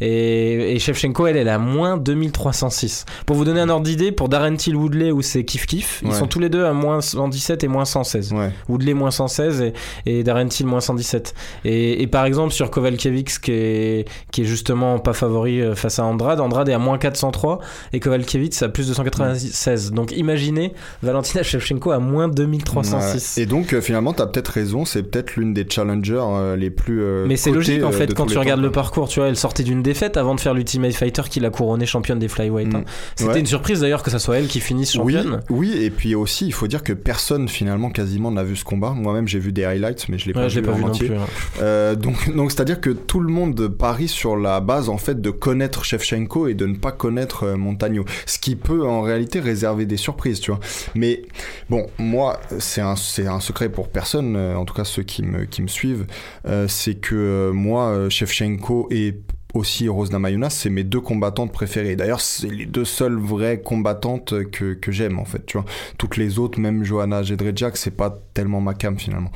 Et, 0.00 0.72
et 0.74 0.78
Shevchenko, 0.80 1.28
elle, 1.28 1.36
elle 1.36 1.46
est 1.46 1.50
à 1.50 1.58
moins 1.58 1.96
2306. 1.96 3.04
Pour 3.24 3.36
vous 3.36 3.44
donner 3.44 3.60
un 3.60 3.68
ordre 3.68 3.84
d'idée, 3.84 4.10
pour 4.10 4.28
Darren 4.28 4.56
Till 4.56 4.74
Woodley 4.74 5.12
ou 5.12 5.22
c'est 5.22 5.44
Kif 5.44 5.66
Kif, 5.66 6.02
ils 6.04 6.12
sont 6.12 6.26
tous 6.26 6.40
les 6.40 6.48
deux 6.48 6.64
à 6.64 6.72
moins 6.72 7.00
117 7.00 7.62
et 7.64 7.67
moins 7.68 7.84
116. 7.84 8.32
Ouais. 8.32 8.50
Woodley 8.68 8.94
moins 8.94 9.10
116 9.10 9.60
et, 9.62 9.72
et 10.06 10.22
Darren 10.24 10.48
Till 10.48 10.66
moins 10.66 10.80
117. 10.80 11.34
Et, 11.64 12.02
et 12.02 12.06
par 12.06 12.24
exemple 12.24 12.52
sur 12.52 12.70
Kovalkiewicz 12.70 13.38
qui 13.38 13.52
est, 13.52 14.08
qui 14.32 14.42
est 14.42 14.44
justement 14.44 14.98
pas 14.98 15.12
favori 15.12 15.60
euh, 15.60 15.74
face 15.74 15.98
à 15.98 16.04
Andrade, 16.04 16.40
Andrade 16.40 16.68
est 16.68 16.72
à 16.74 16.78
moins 16.78 16.98
403 16.98 17.60
et 17.92 18.00
Kovalkiewicz 18.00 18.62
à 18.62 18.68
plus 18.68 18.88
296. 18.88 19.92
Donc 19.92 20.12
imaginez 20.12 20.72
Valentina 21.02 21.42
Shevchenko 21.42 21.90
à 21.90 21.98
moins 21.98 22.28
2306. 22.28 23.34
Ouais. 23.36 23.42
Et 23.42 23.46
donc 23.46 23.72
euh, 23.72 23.80
finalement, 23.80 24.12
t'as 24.12 24.26
peut-être 24.26 24.48
raison, 24.48 24.84
c'est 24.84 25.02
peut-être 25.02 25.36
l'une 25.36 25.54
des 25.54 25.66
challengers 25.68 26.22
euh, 26.22 26.56
les 26.56 26.70
plus. 26.70 27.02
euh, 27.02 27.26
Mais 27.26 27.36
c'est 27.36 27.50
logique 27.50 27.82
en 27.84 27.92
fait 27.92 28.14
quand 28.14 28.26
tu 28.26 28.38
regardes 28.38 28.60
temps. 28.60 28.66
le 28.66 28.72
parcours, 28.72 29.08
tu 29.08 29.20
vois, 29.20 29.28
elle 29.28 29.36
sortait 29.36 29.62
d'une 29.62 29.82
défaite 29.82 30.16
avant 30.16 30.34
de 30.34 30.40
faire 30.40 30.54
l'Ultimate 30.54 30.92
Fighter 30.94 31.22
qui 31.28 31.40
l'a 31.40 31.50
couronnée 31.50 31.86
championne 31.86 32.18
des 32.18 32.28
flyweight. 32.28 32.74
hein. 32.74 32.78
Mm. 32.80 32.84
C'était 33.16 33.40
une 33.40 33.46
surprise 33.46 33.80
d'ailleurs 33.80 34.02
que 34.02 34.10
ça 34.10 34.18
soit 34.18 34.38
elle 34.38 34.46
qui 34.48 34.60
finisse 34.60 34.94
Oui, 34.96 35.14
championne. 35.14 35.40
oui, 35.50 35.72
et 35.82 35.90
puis 35.90 36.14
aussi, 36.14 36.46
il 36.46 36.52
faut 36.52 36.66
dire 36.66 36.82
que 36.82 36.92
personne 36.92 37.48
finalement 37.58 37.90
quasiment 37.90 38.30
n'a 38.30 38.44
vu 38.44 38.54
ce 38.56 38.64
combat. 38.64 38.90
Moi-même, 38.90 39.26
j'ai 39.26 39.40
vu 39.40 39.50
des 39.52 39.64
highlights, 39.64 40.08
mais 40.08 40.16
je 40.18 40.26
l'ai 40.26 40.32
pas 40.32 40.42
Ouais, 40.42 40.48
vu 40.48 40.62
pas 40.62 40.72
en 40.72 40.76
vu 40.76 40.84
entier. 40.84 41.08
plus. 41.08 41.16
hein. 41.16 41.26
Euh, 41.60 41.94
donc, 41.96 42.34
donc 42.36 42.52
c'est-à-dire 42.52 42.80
que 42.80 42.90
tout 42.90 43.18
le 43.20 43.32
monde 43.32 43.66
parie 43.68 44.06
sur 44.08 44.36
la 44.36 44.60
base 44.60 44.88
en 44.88 44.96
fait 44.98 45.20
de 45.20 45.30
connaître 45.30 45.84
Shevchenko 45.84 46.46
et 46.48 46.54
de 46.54 46.66
ne 46.66 46.76
pas 46.76 46.92
connaître 46.92 47.42
euh, 47.44 47.56
Montagno, 47.56 48.04
ce 48.26 48.38
qui 48.38 48.54
peut 48.54 48.86
en 48.86 49.02
réalité 49.02 49.40
réserver 49.40 49.86
des 49.86 49.96
surprises, 49.96 50.38
tu 50.40 50.50
vois. 50.52 50.60
Mais 50.94 51.22
bon, 51.68 51.86
moi, 51.98 52.38
c'est 52.60 52.80
un, 52.80 52.94
c'est 52.96 53.26
un 53.26 53.40
secret 53.40 53.68
pour 53.68 53.88
personne, 53.88 54.36
euh, 54.36 54.54
en 54.56 54.64
tout 54.64 54.74
cas 54.74 54.84
ceux 54.84 55.02
qui 55.02 55.22
me, 55.24 55.44
qui 55.44 55.62
me 55.62 55.68
suivent, 55.68 56.06
euh, 56.46 56.68
c'est 56.68 56.94
que 56.94 57.50
moi, 57.52 58.08
Shevchenko 58.08 58.88
et 58.90 59.16
aussi 59.58 59.88
Rose 59.88 60.10
Namajunas, 60.10 60.50
c'est 60.50 60.70
mes 60.70 60.84
deux 60.84 61.00
combattantes 61.00 61.52
préférées. 61.52 61.96
D'ailleurs, 61.96 62.20
c'est 62.20 62.48
les 62.48 62.66
deux 62.66 62.84
seules 62.84 63.18
vraies 63.18 63.60
combattantes 63.60 64.34
que, 64.50 64.78
j'aime 64.88 65.18
en 65.18 65.24
fait, 65.24 65.44
tu 65.44 65.58
vois. 65.58 65.66
Toutes 65.98 66.16
les 66.16 66.38
autres, 66.38 66.58
même 66.58 66.84
Johanna 66.84 67.22
Jedrzejczyk, 67.22 67.76
c'est 67.76 67.96
pas 67.96 68.18
tellement 68.34 68.60
ma 68.60 68.74
cam 68.74 68.98
finalement. 68.98 69.32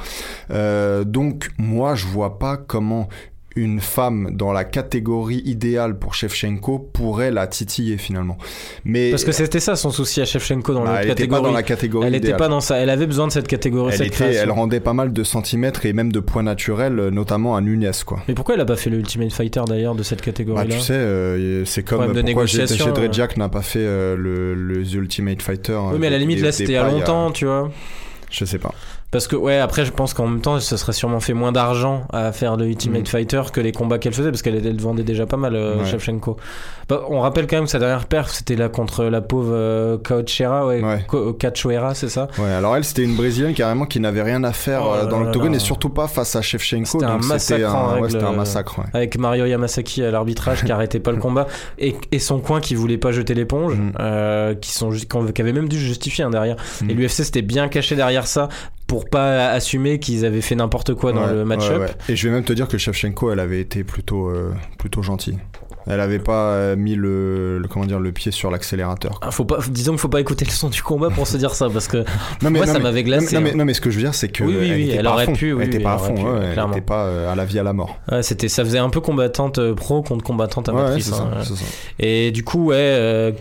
Euh, 0.51 1.05
donc 1.05 1.51
moi 1.59 1.95
je 1.95 2.07
vois 2.07 2.39
pas 2.39 2.57
comment 2.57 3.09
une 3.57 3.81
femme 3.81 4.31
dans 4.35 4.53
la 4.53 4.65
catégorie 4.65 5.43
idéale 5.45 5.99
pour 5.99 6.15
Shevchenko 6.15 6.79
pourrait 6.93 7.31
la 7.31 7.47
titiller 7.47 7.99
finalement. 7.99 8.39
Mais 8.85 9.11
Parce 9.11 9.25
que 9.25 9.33
c'était 9.33 9.61
ça 9.61 9.77
son 9.77 9.91
souci 9.91 10.21
à 10.21 10.25
Shevchenko 10.25 10.75
dans 10.75 10.85
bah, 10.85 10.93
la 10.95 11.03
elle 11.03 11.09
n'était 11.09 11.27
pas 11.27 11.37
catégorie. 11.37 11.43
dans 11.43 11.53
la 11.53 11.63
catégorie 11.63 12.07
elle 12.09 12.15
était 12.15 12.25
idéale. 12.29 12.39
pas 12.39 12.49
dans 12.49 12.61
ça. 12.61 12.77
Elle 12.77 12.91
avait 12.91 13.07
besoin 13.07 13.27
de 13.27 13.33
cette 13.33 13.49
catégorie. 13.49 13.93
elle, 13.93 13.99
cette 13.99 14.07
était- 14.09 14.35
elle 14.35 14.51
rendait 14.51 14.81
pas 14.81 14.93
mal 14.95 15.13
de 15.13 15.25
centimètres 15.25 15.85
et 15.87 15.93
même 15.93 16.13
de 16.13 16.21
points 16.21 16.43
naturels, 16.43 16.99
euh, 16.99 17.11
notamment 17.11 17.57
à 17.57 17.61
Nunez 17.61 17.91
quoi. 18.07 18.21
Mais 18.29 18.35
pourquoi 18.35 18.55
elle 18.55 18.61
a 18.61 18.65
pas 18.65 18.77
fait 18.77 18.91
le 18.91 18.99
Ultimate 18.99 19.33
Fighter 19.33 19.63
d'ailleurs 19.67 19.95
de 19.95 20.03
cette 20.03 20.21
Bah, 20.21 20.25
catégorie-là 20.27 20.75
tu 20.75 20.81
sais, 20.81 20.93
euh, 20.95 21.65
c'est 21.65 21.83
comme 21.83 22.05
Problème 22.05 22.25
pourquoi 22.25 22.47
J- 22.47 22.57
négociation, 22.59 22.85
Jadre 22.87 23.03
euh. 23.03 23.09
Jack 23.13 23.37
n'a 23.37 23.49
pas 23.49 23.63
fait 23.63 23.81
euh, 23.81 24.17
le, 24.17 24.55
le 24.55 24.95
Ultimate 24.95 25.43
Fighter. 25.43 25.79
Oui, 25.93 25.99
mais 26.01 26.07
à 26.07 26.11
la 26.11 26.19
limite 26.19 26.41
là 26.41 26.53
c'était 26.53 26.73
il 26.73 26.75
y 26.75 26.79
a 26.79 26.91
longtemps, 26.91 27.31
tu 27.31 27.45
vois. 27.47 27.71
Je 28.31 28.45
sais 28.47 28.59
pas. 28.59 28.73
Parce 29.13 29.29
que 29.29 29.37
ouais, 29.37 29.59
après 29.59 29.85
je 29.85 29.93
pense 29.93 30.15
qu'en 30.15 30.27
même 30.27 30.41
temps, 30.41 30.59
ça 30.59 30.77
serait 30.77 30.93
sûrement 30.95 31.21
fait 31.21 31.35
moins 31.35 31.53
d'argent 31.53 32.03
à 32.13 32.33
faire 32.33 32.57
le 32.57 32.67
Ultimate 32.67 33.03
Mm. 33.03 33.07
Fighter 33.07 33.43
que 33.53 33.61
les 33.61 33.71
combats 33.71 33.99
qu'elle 33.99 34.15
faisait, 34.15 34.31
parce 34.31 34.43
qu'elle 34.43 34.57
elle 34.67 34.81
vendait 34.81 35.03
déjà 35.05 35.27
pas 35.27 35.37
mal, 35.37 35.55
euh, 35.55 35.77
Ouais. 35.79 35.85
Shevchenko. 35.85 36.37
Bah, 36.89 37.03
on 37.11 37.21
rappelle 37.21 37.47
quand 37.47 37.57
même 37.57 37.67
que 37.67 37.71
sa 37.71 37.79
dernière 37.79 38.07
perf, 38.07 38.31
c'était 38.31 38.57
là 38.57 38.69
contre 38.69 39.05
la 39.05 39.21
pauvre 39.21 39.53
euh, 39.55 39.99
Cachoeira, 39.99 40.67
ouais, 40.67 40.83
Ouais. 40.83 41.05
Cachoeira, 41.39 41.95
c'est 41.95 42.09
ça? 42.09 42.27
Ouais, 42.39 42.51
alors 42.51 42.75
elle, 42.77 42.85
c'était 42.85 43.05
une 43.05 43.15
brésilienne 43.15 43.55
carrément 43.55 43.87
qui 43.87 44.01
n'avait 44.01 44.23
rien 44.23 44.43
à 44.45 44.53
faire 44.53 44.83
Oh 44.85 44.95
euh, 44.95 45.07
dans 45.07 45.21
l'octogone 45.21 45.55
et 45.55 45.59
surtout 45.59 45.91
pas 45.91 46.09
face 46.09 46.35
à 46.35 46.43
Shevchenko. 46.43 46.87
C'était 46.87 47.05
un 47.05 47.19
massacre 47.19 47.75
un, 47.75 47.93
règle, 47.95 48.11
c'était 48.11 48.25
un 48.25 48.33
euh, 48.33 48.37
massacre. 48.37 48.79
ouais. 48.79 48.85
avec 48.95 49.19
Mario 49.19 49.45
Yamasaki 49.47 50.03
à 50.03 50.11
l'arbitrage 50.11 50.65
qui 50.65 50.73
arrêtait 50.73 51.01
pas 51.01 51.13
le 51.13 51.19
combat 51.19 51.47
et, 51.79 51.95
et 52.11 52.19
son 52.19 52.41
coin 52.41 52.61
qui 52.61 52.75
voulait 52.75 52.99
pas 52.99 53.13
jeter 53.13 53.35
l'éponge 53.35 53.75
Mm. 53.75 53.93
euh, 54.01 54.55
qui 54.55 54.73
sont 54.73 54.91
ju- 54.91 55.07
qui 55.07 55.43
avait 55.43 55.53
même 55.53 55.69
dû 55.69 55.79
justifier 55.79 56.25
hein, 56.25 56.31
derrière 56.31 56.57
Mm. 56.83 56.91
et 56.91 56.95
l'UFC 56.95 57.25
s'était 57.25 57.43
bien 57.43 57.69
caché 57.69 57.95
derrière 57.95 58.27
ça 58.27 58.49
pour 58.93 59.09
pas 59.09 59.49
assumer 59.49 59.99
qu'ils 59.99 60.27
avaient 60.27 60.43
fait 60.43 60.55
n'importe 60.55 60.93
quoi 60.93 61.15
dans 61.15 61.25
Ouais, 61.25 61.33
le 61.33 61.47
match-up 61.47 61.81
ouais, 61.81 61.87
ouais. 61.87 61.95
Et 62.11 62.15
je 62.17 62.29
vais 62.29 62.35
même 62.35 62.45
te 62.45 62.53
dire 62.53 62.69
que 62.69 62.77
Shevchenko, 62.77 63.33
elle 63.33 63.41
avait 63.41 63.59
été 63.59 63.85
plutôt, 63.85 64.29
euh, 64.29 64.53
plutôt 64.79 65.01
gentille. 65.01 65.39
Elle 65.87 66.01
avait 66.01 66.19
pas 66.19 66.51
euh, 66.53 66.77
mis 66.77 66.95
le, 66.95 67.59
le- 67.59 67.69
comment 67.69 67.85
dire 67.87 68.01
le 68.01 68.13
pied 68.13 68.31
sur 68.33 68.51
l'accélérateur. 68.51 69.19
Ah, 69.23 69.31
faut 69.31 69.45
pas, 69.45 69.59
disons 69.69 69.93
qu'il 69.93 70.01
faut 70.01 70.09
pas 70.09 70.21
écouter 70.21 70.45
le 70.45 70.51
son 70.51 70.69
du 70.69 70.83
combat 70.83 71.11
pour 71.11 71.27
se 71.27 71.37
dire 71.37 71.55
ça 71.55 71.69
parce 71.71 71.89
que 71.89 72.05
Non 72.43 72.51
moi 72.51 72.67
ça 72.67 72.79
m'avait 72.79 73.03
glacé. 73.03 73.35
Non 73.35 73.43
mais, 73.43 73.51
hein. 73.51 73.55
non, 73.57 73.65
mais 73.65 73.75
ce 73.75 73.81
que 73.81 73.91
je 73.91 73.97
veux 73.97 74.03
dire, 74.03 74.15
c'est 74.15 74.29
que 74.29 74.45
Oui, 74.45 74.57
oui, 74.59 74.69
elle 74.69 74.77
oui, 74.77 74.83
était 74.89 74.97
elle 74.99 75.05
pas 75.05 75.13
aurait 75.13 75.25
fond. 75.27 75.33
pu, 75.35 75.57
elle 75.61 75.67
était 75.69 75.81
pas 75.81 75.95
à 75.95 75.99
fond. 75.99 76.13
aurait 76.13 76.15
pu, 76.23 76.27
ouais, 76.27 76.55
elle 76.57 76.71
était 76.71 76.81
pas 76.81 77.31
à 77.33 77.35
la 77.35 77.45
vie 77.45 77.59
à 77.59 77.63
la 77.63 77.73
mort. 77.73 77.99
Ouais, 78.11 78.23
c'était, 78.23 78.49
ça 78.49 78.65
faisait 78.65 78.79
un 78.79 78.91
peu 78.91 79.01
combattante 79.01 79.59
euh, 79.59 79.75
pro 79.75 80.03
contre 80.03 80.25
combattante 80.25 80.69
ouais, 80.69 80.75
amatrice. 80.81 81.13
hein. 81.13 81.31
ça. 81.43 81.55
Et 81.99 82.31
du 82.31 82.45
coup, 82.45 82.67
ouais, 82.67 82.77
euh, 82.79 83.33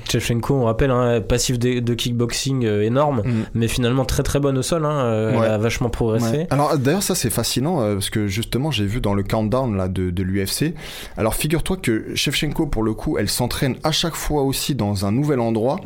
on 0.50 0.64
rappelle, 0.66 0.92
hein, 0.92 1.22
passif 1.22 1.58
de, 1.60 1.80
de 1.80 1.94
kickboxing 1.94 2.66
euh, 2.66 2.82
énorme, 2.84 3.22
Mm. 3.26 3.44
mais 3.54 3.68
finalement 3.68 4.06
très 4.06 4.24
très 4.24 4.39
bonne 4.39 4.58
au 4.58 4.62
sol. 4.62 4.86
Hein, 4.86 4.92
euh. 5.06 5.32
Elle 5.44 5.52
a 5.52 5.58
vachement 5.58 5.89
progressé. 5.89 6.48
Alors 6.50 6.78
d'ailleurs 6.78 7.04
ça 7.04 7.14
c'est 7.16 7.30
fascinant 7.30 7.78
parce 7.94 8.10
que 8.10 8.28
justement 8.28 8.72
j'ai 8.72 8.86
vu 8.86 9.00
dans 9.02 9.14
le 9.14 9.24
countdown 9.24 9.76
là 9.78 9.88
de, 9.88 10.10
de 10.10 10.24
l'UFC. 10.24 10.74
Alors 11.18 11.36
figure-toi 11.36 11.78
que 11.78 12.06
Shevchenko 12.32 12.66
pour 12.68 12.84
le 12.84 12.94
coup 12.94 13.18
elle 13.18 13.30
s'entraîne 13.30 13.76
à 13.84 13.92
chaque 13.92 14.16
fois 14.16 14.44
aussi 14.44 14.76
dans 14.76 15.06
un 15.06 15.12
nouvel 15.12 15.40
endroit, 15.40 15.80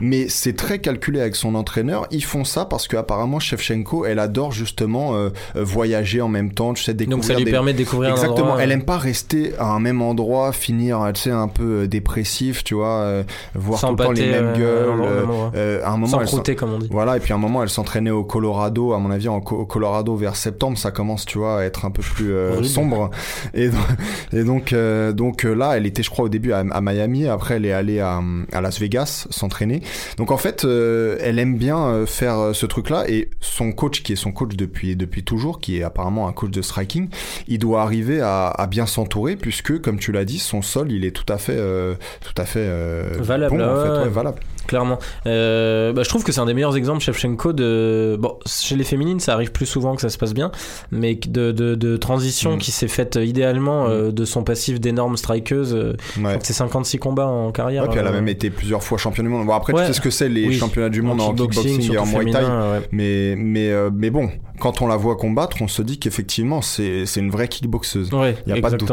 mais 0.00 0.28
c'est 0.28 0.56
très 0.56 0.78
calculé 0.80 1.20
avec 1.20 1.36
son 1.36 1.54
entraîneur. 1.54 2.06
Ils 2.10 2.24
font 2.24 2.44
ça 2.44 2.64
parce 2.64 2.88
que 2.88 2.96
apparemment 2.96 3.38
Shevchenko 3.38 4.04
elle 4.06 4.18
adore 4.18 4.52
justement 4.52 5.14
euh, 5.14 5.30
euh, 5.56 5.64
voyager 5.64 6.20
en 6.20 6.28
même 6.28 6.52
temps, 6.52 6.74
tu 6.74 6.82
sais 6.82 6.94
découvrir 6.94 7.16
Donc 7.18 7.24
ça 7.24 7.34
lui 7.34 7.44
des... 7.44 7.50
permet 7.50 7.72
de 7.72 7.78
découvrir 7.78 8.10
un 8.10 8.14
Exactement, 8.14 8.48
endroit, 8.48 8.62
elle 8.62 8.70
euh, 8.70 8.74
aime 8.74 8.84
pas 8.84 8.98
rester 8.98 9.52
à 9.58 9.66
un 9.66 9.80
même 9.80 10.02
endroit, 10.02 10.52
finir, 10.52 11.00
tu 11.14 11.22
sais, 11.22 11.30
un 11.30 11.48
peu 11.48 11.82
euh, 11.82 11.86
dépressif, 11.86 12.64
tu 12.64 12.74
vois, 12.74 12.88
euh, 13.00 13.22
voir 13.54 13.80
tout 13.80 13.90
le 13.90 13.96
temps 13.96 14.10
les 14.12 14.26
mêmes 14.30 14.44
euh, 14.46 14.56
gueules. 14.56 15.00
euh, 15.02 15.24
euh, 15.54 15.80
à 15.84 15.90
un 15.92 15.96
moment, 15.96 16.20
elle 16.20 16.56
comme 16.56 16.74
on 16.74 16.78
dit. 16.78 16.88
voilà, 16.90 17.16
et 17.16 17.20
puis 17.20 17.32
à 17.32 17.36
un 17.36 17.38
moment, 17.38 17.62
elle 17.62 17.68
s'entraînait 17.68 18.10
au 18.10 18.24
Colorado. 18.24 18.92
À 18.92 18.98
mon 18.98 19.10
avis, 19.10 19.28
en 19.28 19.40
Co- 19.40 19.56
au 19.56 19.66
Colorado 19.66 20.16
vers 20.16 20.36
septembre, 20.36 20.76
ça 20.78 20.90
commence, 20.90 21.24
tu 21.26 21.38
vois, 21.38 21.60
à 21.60 21.64
être 21.64 21.84
un 21.84 21.90
peu 21.90 22.02
plus 22.02 22.32
euh, 22.32 22.62
sombre. 22.62 23.10
Et, 23.54 23.68
donc- 23.68 23.80
et 24.32 24.44
donc, 24.44 24.72
euh, 24.72 25.12
donc 25.12 25.44
euh, 25.44 25.54
là, 25.54 25.76
elle 25.76 25.83
était, 25.86 26.02
je 26.02 26.10
crois, 26.10 26.26
au 26.26 26.28
début 26.28 26.52
à, 26.52 26.58
à 26.58 26.80
Miami. 26.80 27.26
Après, 27.26 27.54
elle 27.56 27.66
est 27.66 27.72
allée 27.72 28.00
à, 28.00 28.20
à 28.52 28.60
Las 28.60 28.80
Vegas 28.80 29.26
s'entraîner. 29.30 29.82
Donc 30.16 30.30
en 30.30 30.36
fait, 30.36 30.64
euh, 30.64 31.16
elle 31.20 31.38
aime 31.38 31.56
bien 31.56 31.78
euh, 31.78 32.06
faire 32.06 32.38
euh, 32.38 32.52
ce 32.52 32.66
truc-là. 32.66 33.04
Et 33.08 33.30
son 33.40 33.72
coach, 33.72 34.02
qui 34.02 34.12
est 34.12 34.16
son 34.16 34.32
coach 34.32 34.56
depuis 34.56 34.96
depuis 34.96 35.24
toujours, 35.24 35.60
qui 35.60 35.78
est 35.78 35.82
apparemment 35.82 36.28
un 36.28 36.32
coach 36.32 36.50
de 36.50 36.62
striking, 36.62 37.08
il 37.48 37.58
doit 37.58 37.82
arriver 37.82 38.20
à, 38.20 38.48
à 38.48 38.66
bien 38.66 38.86
s'entourer, 38.86 39.36
puisque, 39.36 39.80
comme 39.80 39.98
tu 39.98 40.12
l'as 40.12 40.24
dit, 40.24 40.38
son 40.38 40.62
sol, 40.62 40.92
il 40.92 41.04
est 41.04 41.10
tout 41.10 41.30
à 41.32 41.38
fait, 41.38 41.56
euh, 41.56 41.94
tout 42.20 42.40
à 42.40 42.44
fait 42.44 42.60
euh, 42.60 43.10
Valable, 43.18 43.56
bon, 43.56 43.64
en 43.64 43.76
ouais, 43.76 43.82
fait, 43.82 43.90
ouais. 43.90 43.98
ouais, 44.04 44.08
valable. 44.08 44.40
Clairement. 44.74 44.98
Euh, 45.26 45.92
bah, 45.92 46.02
je 46.02 46.08
trouve 46.08 46.24
que 46.24 46.32
c'est 46.32 46.40
un 46.40 46.46
des 46.46 46.54
meilleurs 46.54 46.76
exemples, 46.76 47.00
Shevchenko, 47.00 47.52
de. 47.52 48.16
Bon, 48.18 48.36
chez 48.44 48.74
les 48.74 48.82
féminines, 48.82 49.20
ça 49.20 49.32
arrive 49.34 49.52
plus 49.52 49.66
souvent 49.66 49.94
que 49.94 50.00
ça 50.02 50.08
se 50.08 50.18
passe 50.18 50.34
bien, 50.34 50.50
mais 50.90 51.14
de, 51.14 51.52
de, 51.52 51.76
de 51.76 51.96
transition 51.96 52.56
Mm. 52.56 52.58
qui 52.58 52.72
s'est 52.72 52.88
faite 52.88 53.16
idéalement 53.22 53.86
euh, 53.86 54.10
de 54.10 54.24
son 54.24 54.42
passif 54.42 54.80
d'énorme 54.80 55.16
strikeuse. 55.16 55.74
euh, 55.74 55.92
Ouais. 56.20 56.38
c'est 56.42 56.52
56 56.54 56.98
combats 56.98 57.26
en 57.26 57.52
carrière. 57.52 57.84
Ouais, 57.84 57.88
puis 57.90 57.98
elle 58.00 58.06
a 58.06 58.10
euh, 58.10 58.14
même 58.14 58.26
été 58.28 58.50
plusieurs 58.50 58.82
fois 58.82 58.98
championne 58.98 59.26
du 59.26 59.32
monde. 59.32 59.46
Bon, 59.46 59.52
après, 59.54 59.72
Ouais. 59.72 59.82
tu 59.82 59.86
sais 59.88 59.92
ce 59.92 60.00
que 60.00 60.10
c'est 60.10 60.28
les 60.28 60.48
Oui. 60.48 60.54
championnats 60.54 60.88
du 60.88 61.02
monde 61.02 61.20
en, 61.20 61.32
kickboxing, 61.32 61.92
et 61.92 61.98
en 61.98 62.06
muay 62.06 62.32
thai. 62.32 62.40
Mais, 62.90 63.34
mais, 63.38 63.70
euh, 63.70 63.90
mais 63.94 64.10
bon, 64.10 64.28
quand 64.58 64.82
on 64.82 64.86
la 64.88 64.96
voit 64.96 65.14
combattre, 65.16 65.58
on 65.60 65.68
se 65.68 65.82
dit 65.82 65.98
qu'effectivement, 66.00 66.62
c'est 66.62 67.04
une 67.16 67.30
vraie 67.30 67.46
kickboxeuse. 67.48 68.12
Ouais, 68.12 68.36
Y 68.48 68.52
a 68.52 68.60
pas 68.60 68.70
de 68.70 68.76
doute. 68.78 68.90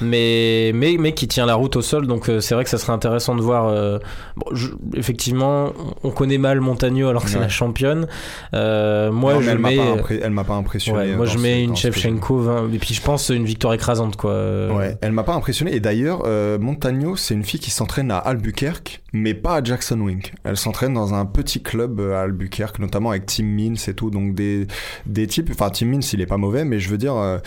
Mais, 0.00 0.70
mais, 0.74 0.96
mais 0.98 1.12
qui 1.14 1.26
tient 1.26 1.46
la 1.46 1.54
route 1.54 1.76
au 1.76 1.82
sol, 1.82 2.06
donc 2.06 2.28
euh, 2.28 2.40
c'est 2.40 2.54
vrai 2.54 2.64
que 2.64 2.70
ça 2.70 2.78
serait 2.78 2.92
intéressant 2.92 3.34
de 3.34 3.40
voir. 3.42 3.66
euh, 3.68 3.98
bon, 4.36 4.46
je- 4.52 4.68
effectivement, 4.96 5.14
on 5.32 6.10
connaît 6.10 6.38
mal 6.38 6.60
Montagno 6.60 7.08
alors 7.08 7.24
que 7.24 7.30
c'est 7.30 7.38
la 7.40 7.48
championne. 7.48 8.06
Euh, 8.52 9.10
moi, 9.10 9.34
Non, 9.34 9.40
je 9.40 9.50
elle 9.50 9.58
mets. 9.58 9.78
impré- 9.78 10.20
elle 10.22 10.30
m'a 10.32 10.44
pas 10.44 10.54
impressionné. 10.54 10.98
Ouais, 10.98 11.16
moi 11.16 11.26
je 11.26 11.36
ce- 11.38 11.42
mets 11.42 11.62
une 11.64 11.76
ce. 11.76 11.82
Shevchenko 11.90 12.38
20, 12.40 12.72
et 12.72 12.78
puis 12.78 12.94
je 12.94 13.02
pense 13.02 13.28
une 13.30 13.44
victoire 13.44 13.74
écrasante 13.74 14.16
quoi. 14.16 14.32
Ouais, 14.74 14.96
elle 15.00 15.12
m'a 15.12 15.24
pas 15.24 15.34
impressionné. 15.34 15.74
Et 15.74 15.80
d'ailleurs, 15.80 16.22
euh, 16.26 16.58
Montagno, 16.58 17.16
c'est 17.16 17.34
une 17.34 17.44
fille 17.44 17.60
qui 17.60 17.70
s'entraîne 17.70 18.10
à 18.10 18.18
Albuquerque, 18.18 19.02
mais 19.12 19.34
pas 19.34 19.56
à 19.56 19.64
Jackson 19.64 20.00
Wink. 20.00 20.32
Elle 20.44 20.56
s'entraîne 20.56 20.94
dans 20.94 21.14
un 21.14 21.24
petit 21.26 21.62
club 21.62 22.00
euh, 22.00 22.14
à 22.16 22.22
Albuquerque, 22.22 22.78
notamment 22.78 23.10
avec 23.10 23.26
Tim 23.26 23.44
Means 23.44 23.74
et 23.88 23.94
tout. 23.94 24.10
Donc 24.10 24.34
des, 24.34 24.66
des 25.06 25.26
types. 25.26 25.50
Enfin, 25.52 25.70
Tim 25.70 25.86
Means, 25.86 26.00
il 26.12 26.20
est 26.20 26.26
pas 26.26 26.36
mauvais, 26.36 26.64
mais 26.64 26.80
je 26.80 26.88
veux 26.90 26.98
dire, 26.98 27.14
euh, 27.16 27.38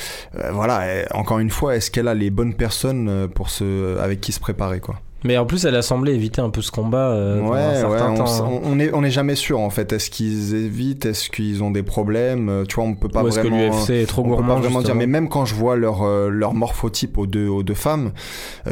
voilà. 0.52 0.86
elle- 0.86 1.08
encore 1.14 1.40
une 1.40 1.50
fois, 1.50 1.76
est-ce 1.76 1.92
qu'elle 1.92 2.08
a 2.08 2.14
les 2.14 2.30
bonnes 2.30 2.54
personnes 2.56 3.28
pour 3.34 3.50
se, 3.50 3.98
avec 4.00 4.22
qui 4.22 4.32
se 4.32 4.40
préparer, 4.40 4.80
quoi? 4.80 5.00
Mais 5.24 5.36
en 5.38 5.46
plus 5.48 5.66
elle 5.66 5.76
a 5.76 5.82
semblé 5.82 6.14
éviter 6.14 6.42
un 6.42 6.52
peu 6.52 6.62
ce 6.62 6.70
combat 6.70 7.10
euh, 7.10 7.42
un 7.42 7.48
Ouais, 7.48 7.58
ouais, 7.58 7.76
certain 7.76 8.12
on, 8.12 8.16
temps. 8.18 8.26
s- 8.26 8.40
hein. 8.40 8.48
on- 8.48 8.62
on 8.74 8.80
est, 8.80 8.92
on 8.94 9.04
est 9.04 9.10
jamais 9.10 9.34
sûr 9.34 9.60
en 9.60 9.72
fait. 9.72 9.92
Est-ce 9.92 10.12
qu'ils 10.12 10.54
évitent? 10.54 11.08
Est-ce 11.08 11.30
qu'ils 11.32 11.64
ont 11.64 11.72
des 11.72 11.82
problèmes? 11.82 12.50
Euh, 12.50 12.64
Tu 12.66 12.76
vois, 12.76 12.84
on 12.84 12.94
peut 12.94 13.08
pas 13.10 13.24
Ou 13.24 13.30
est-ce 13.30 13.40
que 13.40 13.48
vraiment. 13.48 13.76
l'UFC 13.76 13.90
est 14.04 14.06
trop 14.06 14.22
on 14.22 14.26
peut 14.26 14.30
gourmand 14.36 14.54
pas 14.56 14.62
vraiment 14.62 14.82
dire, 14.84 14.94
mais 14.94 15.08
même 15.08 15.28
quand 15.28 15.46
je 15.46 15.56
vois 15.56 15.76
leur, 15.76 16.04
euh, 16.04 16.30
leur 16.30 16.54
morphotype 16.54 17.18
aux 17.18 17.26
deux, 17.26 17.48
aux 17.48 17.64
deux 17.64 17.74
femmes, 17.74 18.12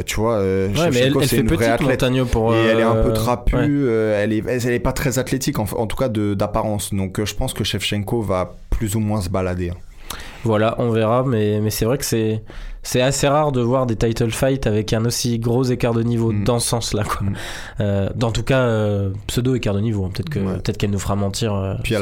tu 0.06 0.20
vois, 0.20 0.38
Ouais, 0.38 0.68
mais 0.92 1.00
elle, 1.00 1.12
elle 1.20 1.28
fait 1.28 1.38
une 1.38 1.48
vraie 1.48 1.66
athlète. 1.66 2.04
Pour. 2.30 2.54
Et 2.54 2.64
elle 2.66 2.78
est 2.78 2.82
un 2.82 3.02
peu 3.02 3.12
trapue, 3.12 3.54
ouais. 3.56 3.90
elle, 4.22 4.32
est, 4.32 4.44
elle 4.46 4.72
est 4.72 4.78
pas 4.78 4.92
très 4.92 5.18
athlétique, 5.18 5.58
en, 5.58 5.64
en 5.76 5.86
tout 5.86 5.96
cas 5.96 6.08
d'apparence. 6.08 6.94
Donc 6.94 7.22
je 7.24 7.34
pense 7.34 7.54
que 7.54 7.64
Shevchenko 7.64 8.22
va 8.22 8.54
plus 8.70 8.94
ou 8.94 9.00
moins 9.00 9.20
se 9.20 9.28
balader. 9.30 9.70
hein. 9.70 9.76
Voilà, 10.44 10.76
on 10.78 10.90
verra, 10.90 11.24
mais, 11.26 11.60
mais 11.60 11.70
c'est 11.70 11.84
vrai 11.84 11.98
que 11.98 12.04
c'est 12.04 12.42
c'est 12.86 13.00
assez 13.02 13.26
rare 13.28 13.50
de 13.52 13.60
voir 13.60 13.86
des 13.86 13.96
title 13.96 14.30
fights 14.30 14.66
avec 14.66 14.92
un 14.92 15.04
aussi 15.04 15.38
gros 15.38 15.64
écart 15.64 15.92
de 15.92 16.02
niveau 16.02 16.32
Mm. 16.32 16.44
dans 16.44 16.58
ce 16.60 16.68
sens-là. 16.68 17.02
Quoi. 17.04 17.26
Mm. 17.26 17.34
Euh, 17.80 18.08
dans 18.14 18.30
tout 18.30 18.42
cas, 18.44 18.60
euh, 18.60 19.10
pseudo 19.26 19.54
écart 19.54 19.74
de 19.74 19.80
niveau. 19.80 20.04
hein. 20.04 20.10
Peut-être 20.14 20.30
que 20.30 20.38
Ouais. 20.38 20.54
peut-être 20.54 20.78
qu'elle 20.78 20.90
nous 20.90 20.98
fera 20.98 21.16
mentir. 21.16 21.52
euh, 21.54 21.74
Puis 21.82 21.94
il 21.94 22.00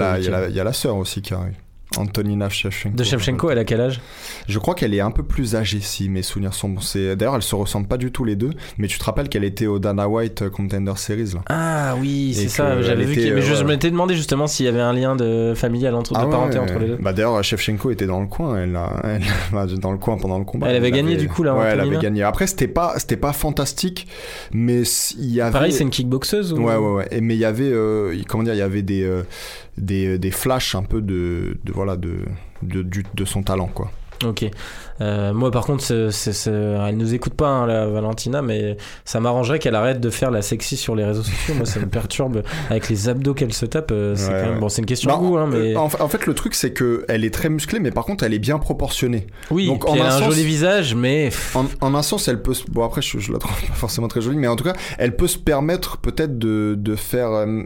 y 0.55 0.61
a 0.61 0.65
la 0.65 0.73
sœur 0.73 0.97
aussi 0.97 1.23
qui 1.23 1.33
arrive. 1.35 1.55
Antonina 1.99 2.49
Shevchenko. 2.49 2.97
De 2.97 3.05
Shevchenko, 3.05 3.51
elle 3.51 3.59
a 3.59 3.65
quel 3.65 3.81
âge? 3.81 4.01
Je 4.49 4.59
crois 4.59 4.75
qu'elle 4.75 4.95
est 4.95 5.01
un 5.01 5.11
peu 5.11 5.23
plus 5.23 5.55
âgée, 5.57 5.81
si 5.81 6.09
mes 6.09 6.23
souvenirs 6.23 6.55
sont 6.55 6.69
bons. 6.69 6.81
D'ailleurs, 7.17 7.37
elles 7.37 7.43
se 7.43 7.55
ressemblent 7.55 7.89
pas 7.89 7.97
du 7.97 8.13
tout 8.13 8.25
les 8.25 8.37
deux. 8.37 8.51
Mais 8.79 8.87
tu 8.89 8.99
te 8.99 9.05
rappelles 9.05 9.29
qu'elle 9.29 9.45
était 9.45 9.67
au 9.67 9.79
Dana 9.79 10.09
White 10.09 10.43
euh, 10.43 10.51
Contender 10.51 10.93
Series 10.97 11.33
là 11.35 11.41
Ah 11.49 11.95
oui, 12.01 12.35
c'est 12.35 12.49
ça. 12.49 12.81
J'avais 12.83 13.05
vu. 13.05 13.13
était, 13.13 13.31
Mais 13.33 13.43
je, 13.43 13.53
euh, 13.53 13.57
je 13.57 13.65
m'étais 13.65 13.91
demandé 13.91 14.15
justement 14.15 14.47
s'il 14.47 14.67
y 14.67 14.69
avait 14.69 14.81
un 14.81 14.93
lien 14.93 15.17
de 15.17 15.53
familial 15.55 15.95
entre 15.95 16.13
de 16.15 16.19
Ah 16.19 16.27
parenté 16.27 16.59
ouais, 16.59 16.65
entre 16.65 16.79
les 16.79 16.87
deux. 16.89 16.99
Bah 17.01 17.13
d'ailleurs, 17.13 17.43
Shevchenko 17.43 17.91
était 17.91 18.07
dans 18.07 18.21
le 18.21 18.27
coin. 18.27 18.57
Elle, 18.57 18.77
a, 18.77 19.01
elle 19.05 19.23
bah, 19.53 19.67
dans 19.67 19.93
le 19.93 19.99
coin 19.99 20.17
pendant 20.17 20.39
le 20.39 20.45
combat. 20.45 20.69
Elle 20.69 20.77
avait 20.77 20.91
gagné, 20.91 21.17
du 21.17 21.29
coup, 21.29 21.43
là, 21.43 21.55
Ouais, 21.55 21.67
elle 21.73 21.81
avait 21.81 21.99
gagné. 21.99 22.23
Après, 22.23 22.47
c'était 22.47 22.69
pas, 22.69 22.95
c'était 22.99 23.17
pas 23.17 23.33
fantastique, 23.33 24.07
mais 24.53 24.83
il 25.19 25.31
y 25.31 25.41
avait. 25.41 25.53
Pareil, 25.53 25.73
c'est 25.73 25.85
une 25.85 25.91
kickboxeuse 25.91 26.53
ou... 26.53 26.59
Ouais, 26.59 26.77
ouais, 26.77 26.93
ouais. 26.95 27.09
Et, 27.11 27.21
mais 27.21 27.35
il 27.35 27.41
y 27.41 27.45
avait, 27.45 27.71
euh, 27.71 28.15
comment 28.29 28.43
dire, 28.43 28.55
il 28.55 28.59
y 28.59 28.63
avait 28.63 28.83
des, 28.83 29.05
euh, 29.05 29.23
des, 29.77 30.19
des 30.19 30.31
flashs 30.31 30.75
un 30.75 30.83
peu 30.83 31.01
de, 31.01 31.59
de 31.65 31.73
voilà, 31.73 31.97
de, 31.97 32.25
de, 32.63 32.83
de 32.83 33.25
son 33.25 33.43
talent, 33.43 33.69
quoi. 33.69 33.91
Ok. 34.25 34.45
Euh, 35.01 35.33
moi, 35.35 35.51
par 35.51 35.67
contre, 35.67 35.83
c'est- 35.83 36.11
c'est- 36.11 36.51
elle 36.51 36.97
nous 36.97 37.15
écoute 37.15 37.35
pas, 37.35 37.49
hein, 37.49 37.67
la 37.67 37.87
Valentina, 37.87 38.43
mais 38.43 38.77
ça 39.05 39.19
m'arrangerait 39.21 39.59
qu'elle 39.59 39.75
arrête 39.75 40.01
de 40.01 40.09
faire 40.11 40.31
la 40.31 40.41
sexy 40.41 40.77
sur 40.77 40.95
les 40.95 41.05
réseaux 41.05 41.23
sociaux. 41.25 41.55
Moi, 41.55 41.67
ça 41.67 41.81
me 41.81 41.87
perturbe 41.87 42.43
avec 42.71 42.89
les 42.89 43.09
abdos 43.09 43.35
qu'elle 43.35 43.53
se 43.53 43.67
tape. 43.67 43.91
euh, 43.91 44.15
C'est 44.17 44.29
Ouais, 44.33 44.41
quand 44.45 44.51
même... 44.51 44.61
bon, 44.61 44.69
c'est 44.69 44.83
une 44.83 44.87
question 44.87 45.11
Bah, 45.11 45.17
de 45.17 45.23
goût, 45.23 45.37
hein, 45.37 45.51
euh, 45.53 45.71
mais 45.73 45.77
en, 45.77 45.89
fa- 45.89 46.03
en 46.03 46.09
fait, 46.09 46.27
le 46.27 46.35
truc, 46.35 46.55
c'est 46.55 46.73
que 46.73 47.05
elle 47.09 47.25
est 47.25 47.35
très 47.35 47.49
musclée, 47.49 47.81
mais 47.81 47.91
par 47.91 48.05
contre, 48.05 48.23
elle 48.25 48.35
est 48.35 48.39
bien 48.39 48.59
proportionnée. 48.59 49.27
oui. 49.51 49.67
donc, 49.67 49.89
en 49.89 49.95
elle 49.95 50.03
un 50.03 50.05
a 50.05 50.15
un 50.15 50.19
sens- 50.21 50.33
joli 50.33 50.45
visage, 50.45 50.95
mais 50.95 51.31
En, 51.55 51.65
en 51.81 51.95
un 51.97 52.03
sens, 52.03 52.29
elle 52.29 52.41
peut. 52.41 52.55
se- 52.55 52.65
Bon, 52.71 52.85
après, 52.85 53.03
je, 53.03 53.19
je 53.19 53.33
la 53.33 53.39
trouve 53.39 53.53
pas 53.67 53.75
forcément 53.75 54.07
très 54.09 54.21
jolie, 54.21 54.37
mais 54.39 54.47
en 54.47 54.55
tout 54.57 54.65
cas, 54.65 54.75
elle 54.99 55.17
peut 55.17 55.27
se 55.27 55.39
permettre 55.39 55.99
peut-être 55.99 56.39
de, 56.39 56.77
de 56.79 56.95
faire 56.95 57.31
euh, 57.33 57.63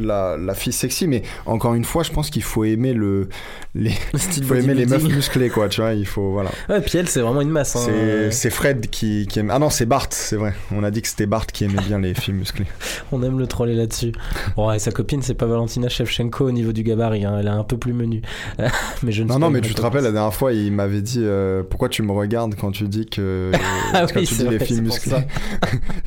la, 0.00 0.36
la 0.36 0.54
fille 0.54 0.72
sexy, 0.72 1.06
mais 1.08 1.22
encore 1.46 1.74
une 1.74 1.84
fois, 1.84 2.02
je 2.04 2.10
pense 2.12 2.30
qu'il 2.30 2.42
faut 2.42 2.64
aimer 2.64 2.92
le, 2.94 3.28
les, 3.74 3.92
style 4.14 4.44
faut 4.44 4.54
aimer 4.54 4.74
les 4.74 4.86
meufs 4.86 5.02
musclées, 5.02 5.50
quoi. 5.50 5.57
Quoi, 5.58 5.68
tu 5.68 5.80
vois, 5.80 5.92
il 5.94 6.06
faut, 6.06 6.30
voilà. 6.32 6.50
Ouais, 6.68 6.80
puis 6.80 6.98
elle, 6.98 7.08
c'est 7.08 7.20
vraiment 7.20 7.40
une 7.40 7.50
masse. 7.50 7.74
hein. 7.76 8.28
C'est 8.30 8.50
Fred 8.50 8.88
qui, 8.90 9.26
qui 9.26 9.40
aime. 9.40 9.50
Ah 9.50 9.58
non, 9.58 9.70
c'est 9.70 9.86
Bart, 9.86 10.06
c'est 10.10 10.36
vrai. 10.36 10.54
On 10.72 10.84
a 10.84 10.90
dit 10.90 11.02
que 11.02 11.08
c'était 11.08 11.26
Bart 11.26 11.46
qui 11.46 11.64
aimait 11.64 11.82
bien 11.86 11.98
les 11.98 12.14
filles 12.20 12.34
musclées. 12.34 12.66
On 13.12 13.22
aime 13.22 13.38
le 13.38 13.46
troller 13.46 13.74
là-dessus. 13.74 14.12
Bon, 14.56 14.70
et 14.72 14.78
sa 14.78 14.90
copine, 14.92 15.22
c'est 15.22 15.34
pas 15.34 15.46
Valentina 15.46 15.88
Shevchenko 15.88 16.46
au 16.46 16.52
niveau 16.52 16.72
du 16.72 16.82
gabarit. 16.82 17.24
hein. 17.24 17.36
Elle 17.40 17.46
est 17.46 17.50
un 17.50 17.64
peu 17.64 17.76
plus 17.76 17.92
menue. 17.92 18.22
mais 19.02 19.12
je 19.12 19.22
ne 19.22 19.28
Non, 19.28 19.38
non, 19.38 19.50
mais 19.50 19.60
tu 19.60 19.74
te 19.74 19.80
rappelles, 19.82 20.04
la 20.04 20.12
dernière 20.12 20.34
fois, 20.34 20.52
il 20.52 20.72
m'avait 20.72 21.02
dit 21.02 21.20
euh, 21.22 21.62
Pourquoi 21.68 21.88
tu 21.88 22.02
me 22.02 22.12
regardes 22.12 22.54
quand 22.54 22.70
tu 22.70 22.84
dis 22.88 23.06
que. 23.06 23.50
Ah 23.94 24.02
quand 24.06 24.20
oui, 24.20 24.26
tu 24.26 24.34
c'est 24.34 24.44
dis 24.44 24.50
les 24.50 24.58
vrai, 24.58 24.80
musclées. 24.82 25.16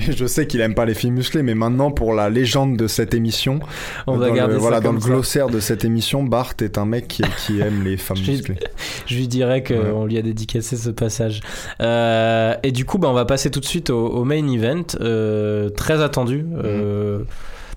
Et 0.08 0.12
je 0.12 0.26
sais 0.28 0.46
qu'il 0.46 0.62
aime 0.62 0.76
pas 0.76 0.86
les 0.86 0.94
filles 0.94 1.10
musclées, 1.12 1.42
mais 1.42 1.56
maintenant, 1.56 1.90
pour 1.92 2.14
la 2.14 2.30
légende 2.30 2.78
de 2.78 2.88
cette 2.88 3.14
émission, 3.16 3.60
On 4.06 4.18
va 4.18 4.30
le, 4.30 4.36
ça 4.36 4.48
voilà, 4.58 4.80
dans 4.82 4.92
le 4.92 5.00
glossaire 5.00 5.48
de 5.50 5.60
cette 5.60 5.84
émission, 5.84 6.24
Bart 6.24 6.54
est 6.62 6.78
un 6.78 6.86
mec 6.86 7.08
qui, 7.08 7.24
qui 7.46 7.60
aime 7.60 7.84
les 7.84 7.98
femmes 7.98 8.20
musclées. 8.20 8.58
Je 9.08 9.16
lui 9.16 9.28
dirais 9.28 9.41
Ouais. 9.50 9.64
qu'on 9.64 10.06
lui 10.06 10.18
a 10.18 10.22
dédicacé 10.22 10.78
ce 10.78 10.90
passage. 10.90 11.42
Euh, 11.82 12.56
et 12.64 12.72
du 12.72 12.86
coup, 12.86 12.98
bah, 12.98 13.10
on 13.10 13.14
va 13.14 13.26
passer 13.26 13.52
tout 13.52 13.60
de 13.60 13.66
suite 13.66 13.90
au, 13.90 14.08
au 14.08 14.24
main 14.24 14.48
event, 14.48 14.84
euh, 15.00 15.70
très 15.70 16.02
attendu. 16.02 16.46
Euh, 16.64 17.20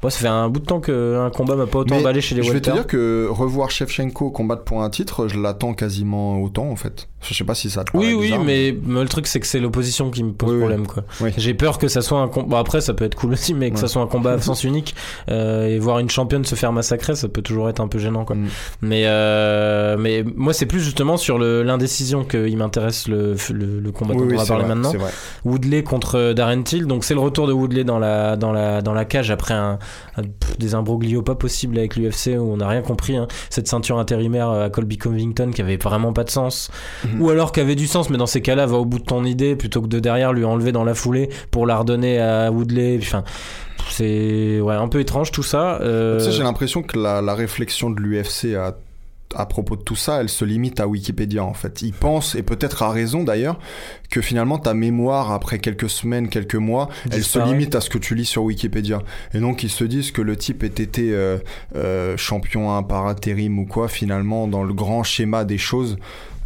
Moi, 0.05 0.11
ça 0.11 0.19
fait 0.19 0.29
un 0.29 0.51
bout 0.51 0.61
de 0.61 0.67
temps 0.67 0.81
qu'un 0.81 1.31
combat 1.31 1.57
m'a 1.57 1.67
pas 1.67 1.79
autant 1.79 1.97
emballé 1.97 2.21
chez 2.21 2.35
les 2.35 2.43
Je 2.43 2.53
vais 2.53 2.61
te 2.61 2.71
dire 2.71 2.87
que 2.87 3.27
revoir 3.31 3.71
Shevchenko 3.71 4.31
combattre 4.31 4.63
pour 4.65 4.83
un 4.83 4.91
titre, 4.91 5.29
je 5.29 5.39
l'attends 5.41 5.73
quasiment 5.73 6.43
autant 6.43 6.69
en 6.69 6.77
fait. 6.77 7.09
Je 7.23 7.33
sais 7.33 7.45
pas 7.45 7.55
si 7.55 7.71
ça 7.71 7.85
te 7.85 7.97
Oui, 7.97 8.13
oui, 8.13 8.27
bizarre, 8.27 8.45
mais, 8.45 8.77
mais 8.85 9.01
le 9.01 9.09
truc, 9.09 9.27
c'est 9.27 9.41
que 9.41 9.47
c'est 9.47 9.59
l'opposition 9.59 10.11
qui 10.11 10.23
me 10.23 10.33
pose 10.33 10.53
Oui, 10.53 10.59
problème. 10.59 10.87
quoi. 10.87 11.05
Oui. 11.23 11.31
J'ai 11.39 11.55
peur 11.55 11.79
que 11.79 11.89
ça 11.89 12.03
soit 12.03 12.19
un 12.21 12.29
combat. 12.29 12.47
Bon, 12.49 12.57
après, 12.59 12.83
ça 12.83 12.93
peut 12.93 13.07
être 13.07 13.15
cool 13.15 13.33
aussi, 13.33 13.55
mais 13.55 13.71
que 13.71 13.77
Ouais. 13.77 13.81
ça 13.81 13.89
soit 13.89 14.03
un 14.03 14.07
combat 14.07 14.33
à 14.33 14.41
sens 14.43 14.63
unique 14.63 14.95
euh, 15.31 15.67
et 15.69 15.79
voir 15.79 16.01
une 16.01 16.11
championne 16.11 16.45
se 16.45 16.55
faire 16.55 16.71
massacrer, 16.73 17.15
ça 17.17 17.29
peut 17.29 17.41
toujours 17.41 17.71
être 17.71 17.81
un 17.81 17.89
peu 17.89 17.99
gênant. 17.99 18.27
Quoi. 18.27 18.37
Mm. 18.37 18.49
Mais, 18.83 19.05
euh, 19.07 19.97
mais 19.99 20.23
moi, 20.37 20.53
c'est 20.53 20.67
plus 20.67 20.81
justement 20.81 21.17
sur 21.17 21.39
l'indécision 21.39 22.25
qu'il 22.25 22.57
m'intéresse 22.59 23.09
le, 23.09 23.37
le, 23.53 23.81
le 23.81 23.91
combat 23.91 24.13
dont 24.13 24.21
oui, 24.21 24.35
on 24.35 24.37
va 24.37 24.45
parler 24.45 24.65
vrai, 24.65 24.75
maintenant. 24.75 24.93
Woodley 25.47 25.83
contre 25.83 26.35
Darren 26.35 26.63
Till. 26.63 26.87
Donc 26.87 27.05
c'est 27.05 27.15
le 27.15 27.21
retour 27.21 27.47
de 27.47 27.55
Woodley 27.55 27.85
dans 27.85 27.99
la, 27.99 28.37
dans 28.37 28.53
la, 28.53 28.83
dans 28.83 28.93
la 28.93 29.07
cage 29.07 29.31
après 29.31 29.55
un- 29.55 29.79
pff, 30.23 30.59
des 30.59 30.75
imbroglios 30.75 31.23
pas 31.23 31.35
possibles 31.35 31.79
avec 31.79 31.97
l'UFC 31.97 32.37
où 32.39 32.53
on 32.53 32.57
n'a 32.59 32.69
rien 32.69 32.83
compris. 32.83 33.17
hein. 33.17 33.27
Cette 33.51 33.69
ceinture 33.69 33.99
intérimaire 33.99 34.49
à 34.51 34.71
Colby 34.71 34.99
Covington 34.99 35.51
qui 35.55 35.61
avait 35.63 35.77
vraiment 35.77 36.13
pas 36.13 36.25
de 36.25 36.31
sens. 36.31 36.71
Mhm. 37.05 37.21
Ou 37.23 37.31
alors 37.31 37.53
qui 37.53 37.61
avait 37.61 37.75
du 37.75 37.87
sens, 37.87 38.11
mais 38.11 38.17
dans 38.19 38.27
ces 38.27 38.41
cas-là, 38.43 38.67
va 38.67 38.77
au 38.77 38.85
bout 38.85 38.99
de 38.99 39.05
ton 39.05 39.25
idée 39.25 39.57
plutôt 39.57 39.81
que 39.83 39.89
de 39.89 39.99
derrière 39.99 40.33
lui 40.33 40.45
enlever 40.45 40.73
dans 40.73 40.85
la 40.85 40.95
foulée 40.95 41.29
pour 41.51 41.67
la 41.67 41.77
redonner 41.79 42.21
à 42.21 42.51
Woodley. 42.51 42.99
Enfin, 43.01 43.25
c'est 43.91 44.61
ouais, 44.61 44.75
un 44.75 44.89
peu 44.89 45.01
étrange 45.01 45.31
tout 45.31 45.43
ça. 45.43 45.79
Euh, 45.83 46.19
Tu 46.19 46.25
sais, 46.27 46.33
j'ai 46.33 46.43
l'impression 46.43 46.83
que 46.83 46.99
la, 46.99 47.21
la 47.23 47.35
réflexion 47.35 47.91
de 47.91 48.01
l'UFC 48.01 48.55
à, 48.57 48.75
à 49.35 49.47
propos 49.47 49.77
de 49.77 49.83
tout 49.83 49.97
ça, 49.97 50.21
elle 50.21 50.29
se 50.29 50.45
limite 50.45 50.81
à 50.81 50.89
Wikipédia 50.89 51.45
en 51.45 51.55
fait. 51.55 51.83
Ils 51.83 51.93
pensent, 51.93 52.35
et 52.35 52.43
peut-être 52.43 52.83
à 52.83 52.91
raison 52.91 53.25
d'ailleurs, 53.25 53.59
que 54.11 54.21
finalement 54.21 54.59
ta 54.59 54.75
mémoire 54.75 55.33
après 55.33 55.59
quelques 55.59 55.91
semaines, 55.91 56.29
quelques 56.29 56.55
mois, 56.55 56.89
elle 57.11 57.25
se 57.25 57.39
limite 57.39 57.75
à 57.75 57.81
ce 57.81 57.91
que 57.91 57.99
tu 57.99 58.15
lis 58.15 58.25
sur 58.25 58.45
Wikipédia. 58.45 59.03
Et 59.33 59.41
donc 59.41 59.63
ils 59.63 59.71
se 59.71 59.85
disent 59.85 60.11
que 60.13 60.23
le 60.23 60.37
type 60.37 60.63
ait 60.63 60.67
été 60.67 61.13
euh, 61.13 61.39
euh, 61.77 62.17
champion 62.17 62.73
1 62.73 62.83
par 62.85 63.07
intérim 63.07 63.59
ou 63.59 63.67
quoi, 63.67 63.89
finalement 63.89 64.47
dans 64.47 64.63
le 64.63 64.75
grand 64.75 65.03
schéma 65.03 65.45
des 65.45 65.59
choses. 65.59 65.97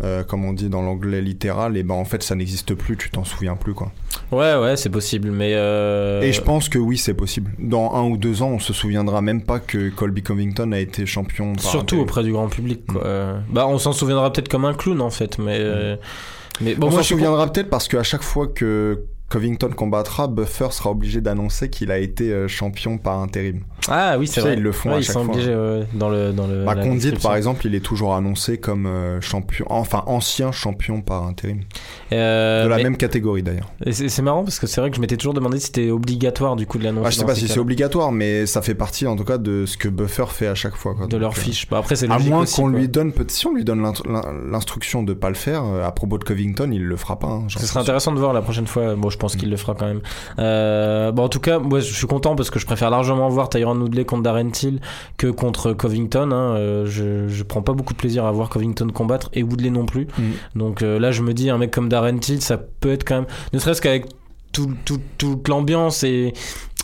Euh, 0.05 0.23
comme 0.25 0.45
on 0.45 0.53
dit 0.53 0.69
dans 0.69 0.83
l'anglais 0.83 1.21
littéral, 1.21 1.77
et 1.77 1.83
ben 1.83 1.95
en 1.95 2.05
fait 2.05 2.23
ça 2.23 2.35
n'existe 2.35 2.75
plus, 2.75 2.97
tu 2.97 3.11
t'en 3.11 3.25
souviens 3.25 3.57
plus 3.57 3.75
quoi. 3.75 3.93
Ouais, 4.31 4.57
ouais, 4.57 4.77
c'est 4.77 4.91
possible, 4.91 5.31
mais. 5.31 5.53
euh, 5.55 6.21
Et 6.21 6.33
je 6.33 6.43
pense 6.43 6.69
que 6.69 6.79
oui, 6.79 6.99
c'est 6.99 7.15
possible. 7.15 7.51
Dans 7.59 7.95
un 7.95 8.03
ou 8.05 8.17
deux 8.19 8.43
ans, 8.43 8.49
on 8.51 8.59
se 8.59 8.73
souviendra 8.73 9.23
même 9.23 9.43
pas 9.43 9.59
que 9.59 9.89
Colby 9.89 10.23
Covington 10.23 10.71
a 10.73 10.79
été 10.79 11.07
champion. 11.07 11.55
Par 11.55 11.65
Surtout 11.65 11.99
auprès 12.01 12.23
du 12.23 12.33
grand 12.33 12.49
public. 12.49 12.85
Quoi. 12.87 13.01
Mm. 13.01 13.05
Euh, 13.07 13.39
Bah, 13.51 13.67
on 13.67 13.79
s'en 13.79 13.93
souviendra 13.93 14.31
peut-être 14.33 14.49
comme 14.49 14.65
un 14.67 14.75
clown 14.75 15.01
en 15.01 15.11
fait, 15.11 15.39
mais. 15.39 15.57
euh, 15.59 15.97
mais 16.61 16.75
bon, 16.75 16.89
on 16.89 16.91
s'en 16.91 17.03
souviendra 17.03 17.51
peut-être 17.51 17.71
parce 17.71 17.89
qu'à 17.89 18.03
chaque 18.03 18.23
fois 18.23 18.49
que 18.49 19.01
Covington 19.29 19.69
combattra, 19.69 20.27
Buffer 20.27 20.69
sera 20.71 20.91
obligé 20.91 21.21
d'annoncer 21.21 21.69
qu'il 21.69 21.91
a 21.91 21.99
été 21.99 22.33
euh, 22.33 22.49
champion 22.49 22.97
par 22.97 23.19
intérim. 23.21 23.61
Ah 23.89 24.17
oui, 24.19 24.27
c'est 24.27 24.41
vrai. 24.41 24.55
ils 24.55 24.63
le 24.63 24.73
font 24.73 24.91
Ouais, 24.91 24.97
à 24.97 24.99
ils 24.99 25.05
chaque 25.05 25.15
sont 25.15 25.25
fois. 25.25 25.35
obligés 25.35 25.55
ouais, 25.55 25.87
dans 25.95 26.09
le 26.09 26.33
dans 26.33 26.47
le. 26.47 26.65
Bah, 26.65 26.75
Condit, 26.77 27.13
par 27.23 27.37
exemple, 27.37 27.67
il 27.67 27.75
est 27.75 27.81
toujours 27.85 28.15
annoncé 28.15 28.59
comme 28.59 28.87
euh, 28.87 29.21
champion, 29.21 29.67
enfin 29.69 30.03
ancien 30.07 30.51
champion 30.53 31.01
par 31.03 31.25
intérim. 31.25 31.61
Euh, 32.13 32.65
de 32.65 32.69
la 32.69 32.77
mais- 32.77 32.83
même 32.85 32.97
catégorie 32.97 33.43
d'ailleurs. 33.43 33.71
et 33.85 33.93
C'est 33.93 34.23
marrant 34.23 34.45
parce 34.45 34.59
que 34.59 34.67
c'est 34.67 34.81
vrai 34.81 34.91
que 34.91 34.97
je 34.97 35.01
m'étais 35.01 35.17
toujours 35.17 35.35
demandé 35.35 35.59
si 35.59 35.67
c'était 35.67 35.91
obligatoire 35.91 36.57
du 36.57 36.67
coup 36.67 36.79
de 36.79 36.85
l'annoncer. 36.85 37.07
Ah, 37.07 37.11
je 37.11 37.17
sais 37.17 37.25
pas 37.27 37.35
si 37.35 37.49
c'est 37.49 37.59
obligatoire, 37.61 38.13
mais 38.13 38.47
ça 38.47 38.63
fait 38.63 38.75
partie 38.75 39.07
en 39.07 39.17
tout 39.17 39.25
cas 39.25 39.39
de 39.39 39.67
ce 39.67 39.77
que 39.77 39.89
Buffer 39.89 40.27
fait 40.29 40.47
à 40.47 40.55
chaque 40.55 40.75
fois. 40.77 40.95
Quoi. 40.95 41.07
de 41.07 41.11
Donc, 41.11 41.21
leur 41.21 41.33
euh, 41.33 41.35
fiche. 41.35 41.69
Bah, 41.69 41.79
après 41.79 41.97
c'est 41.97 42.11
À 42.11 42.19
moins 42.19 42.45
qu'on 42.47 42.69
lui 42.69 42.89
donne, 42.89 43.13
si 43.29 43.47
on 43.47 43.55
lui 43.55 43.65
donne 43.65 43.83
l'instruction 44.51 45.03
de 45.03 45.13
pas 45.15 45.29
le 45.29 45.35
faire, 45.35 45.65
euh, 45.65 45.87
à 45.87 45.93
propos 45.93 46.19
de 46.19 46.25
Covington, 46.25 46.71
il 46.73 46.85
le 46.85 46.97
fera 46.97 47.19
pas. 47.19 47.29
hein, 47.29 47.45
Ce 47.49 47.59
serait 47.67 47.81
intéressant 47.81 48.13
de 48.13 48.19
voir 48.19 48.33
la 48.33 48.43
prochaine 48.43 48.67
fois. 48.67 48.95
Bon, 48.97 49.11
je 49.11 49.18
pense 49.19 49.37
qu'il 49.37 49.51
le 49.51 49.57
fera 49.57 49.75
quand 49.75 49.87
même. 49.87 50.01
Euh, 50.39 51.13
bon, 51.13 51.25
en 51.25 51.29
tout 51.29 51.41
cas, 51.41 51.59
moi, 51.59 51.81
je 51.81 51.93
suis 51.93 52.07
content 52.07 52.35
parce 52.37 52.51
que 52.51 52.59
je 52.59 52.67
préfère 52.67 52.91
largement 52.91 53.29
voir 53.29 53.49
Tyron 53.51 53.77
Woodley 53.77 54.05
contre 54.05 54.23
Darren 54.23 54.51
Till 54.51 54.81
que 55.17 55.27
contre 55.27 55.73
Covington. 55.73 56.31
hein. 56.33 56.55
Euh, 56.57 56.87
je, 56.87 57.29
je 57.29 57.43
prends 57.43 57.63
pas 57.63 57.73
beaucoup 57.73 57.93
de 57.93 57.99
plaisir 57.99 58.25
à 58.25 58.33
voir 58.33 58.49
Covington 58.49 58.89
combattre 58.89 59.29
et 59.35 59.43
Woodley 59.43 59.71
non 59.71 59.85
plus. 59.87 60.07
Mm. 60.19 60.59
Donc 60.59 60.83
euh, 60.83 60.99
là, 60.99 61.11
je 61.11 61.23
me 61.23 61.35
dis, 61.35 61.51
un 61.51 61.59
mec 61.59 61.71
comme 61.71 61.89
Darren 61.89 62.19
Till, 62.19 62.41
ça 62.41 62.57
peut 62.59 62.93
être 62.93 63.05
quand 63.05 63.17
même, 63.17 63.27
ne 63.53 63.59
serait-ce 63.59 63.83
qu'avec 63.83 64.07
tout, 64.53 64.71
tout- 64.87 65.01
toute 65.19 65.47
l'ambiance 65.49 66.03
et, 66.05 66.33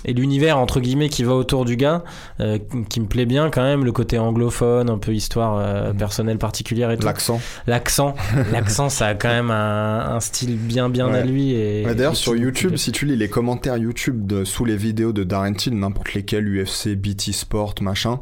et 0.05 0.12
l'univers 0.12 0.59
entre 0.59 0.80
guillemets 0.80 1.09
qui 1.09 1.24
va 1.24 1.34
autour 1.34 1.64
du 1.64 1.76
gars, 1.76 2.02
euh, 2.40 2.59
qui 2.88 3.00
me 3.00 3.07
plaît 3.07 3.26
bien 3.26 3.50
quand 3.50 3.62
même, 3.62 3.84
le 3.84 3.92
côté 3.92 4.18
anglophone, 4.18 4.90
un 4.90 4.98
peu 4.98 5.12
histoire 5.14 5.57
euh, 5.59 5.92
Mm. 5.92 5.96
personnelle 5.96 6.38
particulière 6.38 6.90
et 6.90 6.96
tout. 6.96 7.07
L'accent. 7.07 7.40
L'accent, 7.66 8.14
l'accent, 8.52 8.88
ça 8.88 9.07
a 9.09 9.14
quand 9.14 9.28
même 9.28 9.50
un, 9.50 10.14
un 10.16 10.20
style 10.20 10.57
bien 10.57 10.88
bien 10.88 11.12
à 11.12 11.22
lui. 11.22 11.52
Et, 11.52 11.84
Ouais, 11.86 11.94
D'ailleurs, 11.94 12.16
sur 12.16 12.36
YouTube, 12.36 12.76
si 12.76 12.92
tu 12.92 13.07
lis 13.07 13.16
les 13.16 13.28
commentaires 13.28 13.76
YouTube 13.76 14.26
de, 14.26 14.44
sous 14.44 14.64
les 14.64 14.76
vidéos 14.76 15.12
de 15.12 15.24
Darren 15.24 15.55
Till, 15.55 15.78
n'importe 15.78 16.14
lesquels, 16.14 16.46
UFC, 16.46 16.94
BT 16.96 17.32
Sport, 17.32 17.74
machin, 17.80 18.20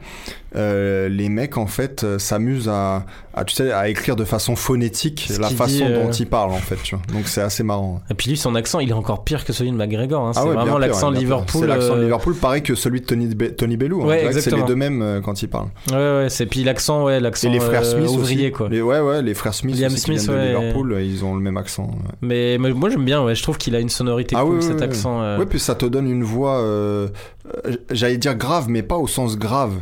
euh, 0.54 1.08
les 1.08 1.28
mecs, 1.28 1.56
en 1.56 1.66
fait, 1.66 2.04
euh, 2.04 2.18
s'amusent 2.18 2.68
à, 2.68 3.06
à, 3.34 3.44
tu 3.44 3.54
sais, 3.54 3.72
à 3.72 3.88
écrire 3.88 4.16
de 4.16 4.24
façon 4.24 4.54
phonétique 4.56 5.26
Ce 5.30 5.40
la 5.40 5.48
façon 5.48 5.74
dit, 5.76 5.82
euh, 5.84 6.04
dont 6.04 6.10
ils 6.12 6.26
parlent, 6.26 6.50
en 6.52 6.56
fait, 6.58 6.76
tu 6.82 6.94
vois. 6.94 7.04
Donc, 7.14 7.26
c'est 7.26 7.40
assez 7.40 7.62
marrant. 7.62 8.02
Et 8.10 8.14
puis 8.14 8.28
lui, 8.28 8.36
son 8.36 8.54
accent, 8.54 8.78
il 8.80 8.90
est 8.90 8.94
encore 8.94 9.24
pire 9.24 9.44
que 9.46 9.52
celui 9.54 9.70
de 9.70 9.76
McGregor. 9.76 10.26
hein. 10.26 10.32
C'est 10.34 10.40
Ah 10.40 10.44
ouais, 10.44 10.52
bien 10.52 10.60
vraiment 10.62 10.78
l'accent. 10.78 11.10
Liverpool. 11.10 11.71
L'accent 11.76 11.94
de 11.96 12.00
euh, 12.00 12.02
Liverpool, 12.04 12.34
pareil 12.34 12.62
que 12.62 12.74
celui 12.74 13.00
de 13.00 13.06
Tony, 13.06 13.26
Be- 13.34 13.54
Tony 13.56 13.76
Bellew. 13.76 14.02
hein. 14.02 14.06
Ouais, 14.06 14.32
C'est 14.32 14.54
les 14.54 14.62
deux 14.62 14.74
mêmes 14.76 15.02
euh, 15.02 15.20
quand 15.20 15.42
ils 15.42 15.48
parlent. 15.48 15.68
Ouais, 15.90 15.96
ouais, 15.96 16.26
c'est 16.28 16.46
puis 16.46 16.64
l'accent, 16.64 17.04
ouais, 17.04 17.20
l'accent 17.20 17.48
Et 17.48 17.52
les 17.52 17.60
frères 17.60 17.82
euh, 17.82 17.96
Smith 17.98 18.08
ouvrier, 18.10 18.46
aussi. 18.46 18.52
quoi. 18.52 18.68
Les, 18.68 18.80
ouais, 18.82 19.00
ouais, 19.00 19.22
les 19.22 19.34
frères 19.34 19.54
Smith 19.54 19.78
Liam 19.78 19.92
aussi 19.92 20.00
Smith, 20.00 20.26
de. 20.28 20.32
Liverpool, 20.34 20.98
ils 21.02 21.24
ont 21.24 21.34
le 21.34 21.40
même 21.40 21.56
accent. 21.56 21.90
Mais, 22.20 22.56
mais 22.58 22.72
moi, 22.72 22.90
j'aime 22.90 23.04
bien. 23.04 23.22
Ouais, 23.24 23.34
je 23.34 23.42
trouve 23.42 23.58
qu'il 23.58 23.74
a 23.76 23.80
une 23.80 23.88
sonorité 23.88 24.34
Ah 24.38 24.42
cool, 24.44 24.62
cet 24.62 24.82
accent. 24.82 25.20
Ouais, 25.38 25.46
puis 25.46 25.60
ça 25.60 25.74
te 25.74 25.86
donne 25.86 26.08
une 26.10 26.24
voix, 26.24 26.62
j'allais 27.90 28.16
dire 28.18 28.34
grave, 28.34 28.66
mais 28.68 28.82
pas 28.82 28.96
au 28.96 29.06
sens 29.06 29.36
grave, 29.38 29.74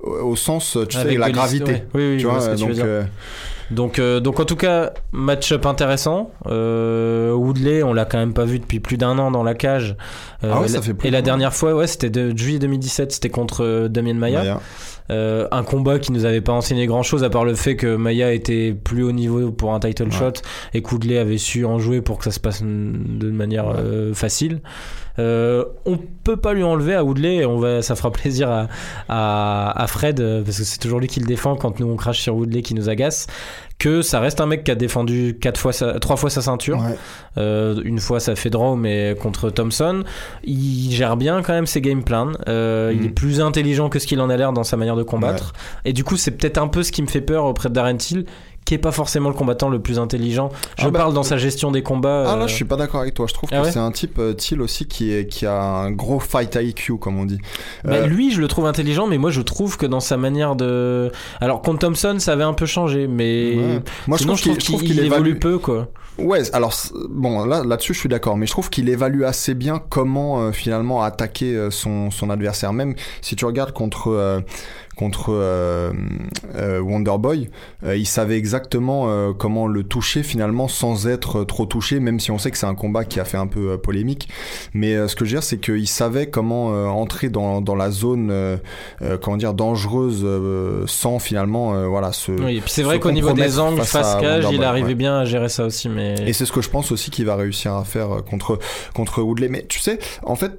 au, 0.00 0.36
sens, 0.36 0.76
tu 0.88 0.94
sais, 0.96 1.02
Avec 1.02 1.18
la 1.18 1.26
de 1.26 1.30
l'his- 1.32 1.36
gravité. 1.36 1.72
ouais. 1.72 1.84
Oui, 1.94 2.10
oui, 2.12 2.16
tu 2.18 2.26
vois 2.26 2.54
donc, 2.54 2.70
euh, 2.78 3.02
Donc, 3.70 3.98
euh, 3.98 4.20
donc 4.20 4.38
en 4.40 4.44
tout 4.44 4.56
cas, 4.56 4.92
match-up 5.12 5.66
intéressant. 5.66 6.30
Euh, 6.46 7.32
Woodley, 7.32 7.82
on 7.82 7.92
l'a 7.92 8.04
quand 8.04 8.18
même 8.18 8.34
pas 8.34 8.44
vu 8.44 8.58
depuis 8.58 8.80
plus 8.80 8.96
d'un 8.96 9.18
an 9.18 9.30
dans 9.30 9.42
la 9.42 9.54
cage. 9.54 9.96
Euh, 10.44 10.52
Ah 10.54 10.60
ouais, 10.60 10.68
ça 10.68 10.80
fait 10.82 10.94
plus 10.94 11.08
et 11.08 11.10
la 11.10 11.22
dernière 11.22 11.54
fois, 11.54 11.74
ouais, 11.74 11.86
c'était 11.86 12.10
de 12.10 12.36
juillet 12.36 12.58
2017, 12.58 13.12
c'était 13.12 13.28
contre 13.30 13.64
euh, 13.64 13.88
Damien 13.88 14.14
Maya. 14.14 14.38
Maya. 14.40 14.60
Euh, 15.10 15.46
un 15.52 15.62
combat 15.62 15.98
qui 15.98 16.10
nous 16.12 16.24
avait 16.24 16.40
pas 16.40 16.52
enseigné 16.52 16.86
grand 16.86 17.02
chose 17.02 17.22
à 17.22 17.30
part 17.30 17.44
le 17.44 17.54
fait 17.54 17.76
que 17.76 17.94
Maya 17.96 18.32
était 18.32 18.72
plus 18.72 19.04
haut 19.04 19.12
niveau 19.12 19.52
pour 19.52 19.72
un 19.72 19.80
title 19.80 20.04
Ouais. 20.04 20.10
shot 20.10 20.32
et 20.74 20.82
que 20.82 20.90
Woodley 20.90 21.18
avait 21.18 21.38
su 21.38 21.64
en 21.64 21.78
jouer 21.78 22.00
pour 22.00 22.18
que 22.18 22.24
ça 22.24 22.30
se 22.32 22.40
passe 22.40 22.62
de 22.62 23.30
manière 23.30 23.66
Ouais. 23.68 23.74
euh, 23.78 24.14
facile. 24.14 24.60
Euh, 25.18 25.64
on 25.86 25.96
peut 26.24 26.36
pas 26.36 26.52
lui 26.52 26.62
enlever 26.62 26.94
à 26.94 27.02
Woodley 27.02 27.46
on 27.46 27.56
va, 27.58 27.80
ça 27.80 27.96
fera 27.96 28.10
plaisir 28.12 28.50
à, 28.50 28.66
à, 29.08 29.82
à 29.82 29.86
Fred 29.86 30.20
euh, 30.20 30.42
parce 30.42 30.58
que 30.58 30.64
c'est 30.64 30.78
toujours 30.78 31.00
lui 31.00 31.06
qui 31.08 31.20
le 31.20 31.26
défend 31.26 31.56
quand 31.56 31.80
nous 31.80 31.86
on 31.86 31.96
crache 31.96 32.20
sur 32.20 32.36
Woodley 32.36 32.60
qui 32.60 32.74
nous 32.74 32.90
agace 32.90 33.26
que 33.78 34.00
ça 34.00 34.20
reste 34.20 34.40
un 34.40 34.46
mec 34.46 34.64
qui 34.64 34.70
a 34.70 34.74
défendu 34.74 35.36
quatre 35.40 35.58
fois 35.60 35.72
sa, 35.72 36.00
trois 36.00 36.16
fois 36.16 36.30
sa 36.30 36.40
ceinture. 36.42 36.78
Ouais. 36.78 36.96
euh, 37.38 37.80
une 37.84 37.98
fois 37.98 38.20
ça 38.20 38.34
fait 38.34 38.48
draw 38.50 38.74
mais 38.76 39.14
contre 39.20 39.50
Thompson. 39.50 40.02
Il 40.44 40.90
gère 40.92 41.16
bien 41.16 41.42
quand 41.42 41.52
même 41.52 41.66
ses 41.66 41.80
game 41.82 42.02
plans. 42.02 42.32
Euh, 42.48 42.90
il 42.94 43.00
Mhm. 43.00 43.06
est 43.06 43.10
plus 43.10 43.40
intelligent 43.40 43.88
que 43.90 43.98
ce 43.98 44.06
qu'il 44.06 44.20
en 44.20 44.30
a 44.30 44.36
l'air 44.36 44.52
dans 44.54 44.64
sa 44.64 44.76
manière 44.78 44.96
de 44.96 45.02
combattre. 45.02 45.52
Et 45.84 45.92
du 45.92 46.04
coup 46.04 46.16
c'est 46.16 46.30
peut-être 46.30 46.58
un 46.58 46.68
peu 46.68 46.82
ce 46.82 46.90
qui 46.92 47.02
me 47.02 47.06
fait 47.06 47.20
peur 47.20 47.44
auprès 47.44 47.68
de 47.68 47.74
Darren 47.74 47.96
Till 47.98 48.24
qui 48.66 48.74
est 48.74 48.78
pas 48.78 48.92
forcément 48.92 49.30
le 49.30 49.34
combattant 49.34 49.70
le 49.70 49.78
plus 49.78 49.98
intelligent 49.98 50.50
je 50.76 50.84
Ah 50.86 50.90
bah, 50.90 50.98
parle 50.98 51.14
dans 51.14 51.22
sa 51.22 51.38
gestion 51.38 51.70
des 51.70 51.82
combats 51.82 52.24
Ah 52.26 52.34
euh, 52.34 52.40
là, 52.40 52.46
je 52.46 52.54
suis 52.54 52.64
pas 52.64 52.76
d'accord 52.76 53.00
avec 53.00 53.14
toi. 53.14 53.26
Je 53.26 53.32
trouve 53.32 53.48
Ah 53.52 53.60
que 53.60 53.62
ouais 53.64 53.70
c'est 53.72 53.78
un 53.78 53.92
type, 53.92 54.18
euh, 54.18 54.34
Thiel 54.34 54.60
aussi, 54.60 54.86
qui, 54.86 55.12
est, 55.12 55.26
qui 55.26 55.46
a 55.46 55.62
un 55.62 55.90
gros 55.92 56.20
fight 56.20 56.54
IQ, 56.60 56.98
comme 56.98 57.18
on 57.18 57.24
dit. 57.24 57.38
Bah, 57.84 57.94
Euh, 57.94 58.06
lui, 58.06 58.32
je 58.32 58.40
le 58.40 58.48
trouve 58.48 58.66
intelligent, 58.66 59.06
mais 59.06 59.18
moi, 59.18 59.30
je 59.30 59.40
trouve 59.40 59.76
que 59.78 59.86
dans 59.86 60.00
sa 60.00 60.16
manière 60.16 60.56
de. 60.56 61.10
Alors, 61.40 61.62
contre 61.62 61.78
Thompson, 61.78 62.16
ça 62.18 62.32
avait 62.32 62.44
un 62.44 62.52
peu 62.54 62.66
changé, 62.66 63.06
mais. 63.06 63.54
ouais. 63.56 63.82
Moi, 64.08 64.18
je 64.18 64.24
trouve 64.26 64.58
qu'il 64.58 64.98
évolue 64.98 65.30
évalue. 65.30 65.38
peu, 65.38 65.58
quoi. 65.58 65.88
Ouais, 66.18 66.42
alors 66.54 66.72
bon, 67.10 67.44
là 67.44 67.62
là-dessus 67.62 67.92
je 67.92 67.98
suis 68.00 68.08
d'accord, 68.08 68.38
mais 68.38 68.46
je 68.46 68.50
trouve 68.52 68.70
qu'il 68.70 68.88
évalue 68.88 69.22
assez 69.24 69.52
bien 69.52 69.78
comment 69.90 70.40
euh, 70.40 70.52
finalement 70.52 71.02
attaquer 71.02 71.54
euh, 71.54 71.70
son, 71.70 72.10
son 72.10 72.30
adversaire. 72.30 72.72
Même 72.72 72.94
si 73.20 73.36
tu 73.36 73.44
regardes 73.44 73.72
contre 73.72 74.08
euh, 74.10 74.40
contre 74.96 75.26
euh, 75.30 75.92
euh, 76.56 76.80
Wonderboy, 76.80 77.50
euh, 77.84 77.96
il 77.96 78.06
savait 78.06 78.38
exactement 78.38 79.08
euh, 79.08 79.32
comment 79.32 79.66
le 79.66 79.84
toucher 79.84 80.22
finalement 80.22 80.68
sans 80.68 81.06
être 81.06 81.44
trop 81.44 81.66
touché, 81.66 82.00
même 82.00 82.18
si 82.18 82.30
on 82.30 82.38
sait 82.38 82.50
que 82.50 82.58
c'est 82.58 82.66
un 82.66 82.74
combat 82.74 83.04
qui 83.04 83.20
a 83.20 83.24
fait 83.24 83.36
un 83.36 83.46
peu 83.46 83.76
polémique. 83.78 84.28
Mais 84.72 84.94
euh, 84.94 85.06
ce 85.06 85.14
que 85.14 85.24
je 85.24 85.30
veux 85.30 85.36
dire, 85.40 85.42
c'est 85.42 85.58
qu'il 85.58 85.86
savait 85.86 86.30
comment 86.30 86.72
euh, 86.72 86.86
entrer 86.86 87.28
dans, 87.28 87.60
dans 87.60 87.74
la 87.74 87.90
zone, 87.90 88.30
euh, 88.30 88.56
euh, 89.02 89.18
comment 89.18 89.36
dire, 89.36 89.52
dangereuse 89.52 90.22
euh, 90.24 90.84
sans 90.86 91.18
finalement, 91.18 91.74
euh, 91.74 91.86
voilà, 91.86 92.12
se. 92.12 92.32
Oui, 92.32 92.56
et 92.56 92.60
puis 92.60 92.70
c'est 92.70 92.82
vrai 92.82 92.98
qu'au 92.98 93.12
niveau 93.12 93.32
des 93.32 93.58
angles 93.58 93.82
face 93.82 94.16
cage, 94.20 94.46
il 94.50 94.64
arrivait 94.64 94.88
ouais. 94.88 94.94
bien 94.94 95.18
à 95.18 95.24
gérer 95.26 95.48
ça 95.50 95.66
aussi, 95.66 95.88
mais. 95.88 96.14
Et 96.26 96.32
c'est 96.32 96.46
ce 96.46 96.52
que 96.52 96.62
je 96.62 96.70
pense 96.70 96.90
aussi 96.90 97.10
qu'il 97.10 97.26
va 97.26 97.36
réussir 97.36 97.74
à 97.74 97.84
faire 97.84 98.24
contre 98.28 98.58
contre 98.94 99.20
Woodley. 99.20 99.48
Mais 99.48 99.66
tu 99.68 99.78
sais, 99.78 99.98
en 100.22 100.36
fait, 100.36 100.58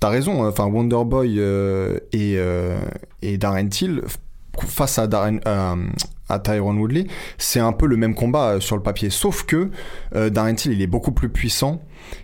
t'as 0.00 0.08
raison. 0.08 0.44
hein. 0.44 0.48
Enfin, 0.48 0.66
Wonderboy 0.66 1.36
euh, 1.38 1.98
et 2.12 2.34
euh, 2.36 2.78
et 3.22 3.38
Darren 3.38 3.68
Till 3.68 4.02
face 4.66 4.98
à 4.98 5.06
Darren 5.06 5.38
euh, 5.46 5.76
à 6.28 6.38
Tyrone 6.40 6.78
Woodley, 6.78 7.06
c'est 7.38 7.60
un 7.60 7.72
peu 7.72 7.86
le 7.86 7.96
même 7.96 8.14
combat 8.14 8.60
sur 8.60 8.76
le 8.76 8.82
papier. 8.82 9.08
Sauf 9.08 9.44
que 9.44 9.70
euh, 10.14 10.28
Darren 10.30 10.54
Till, 10.54 10.72
il 10.72 10.82
est 10.82 10.86
beaucoup 10.88 11.12
plus 11.12 11.28
puissant. 11.28 11.80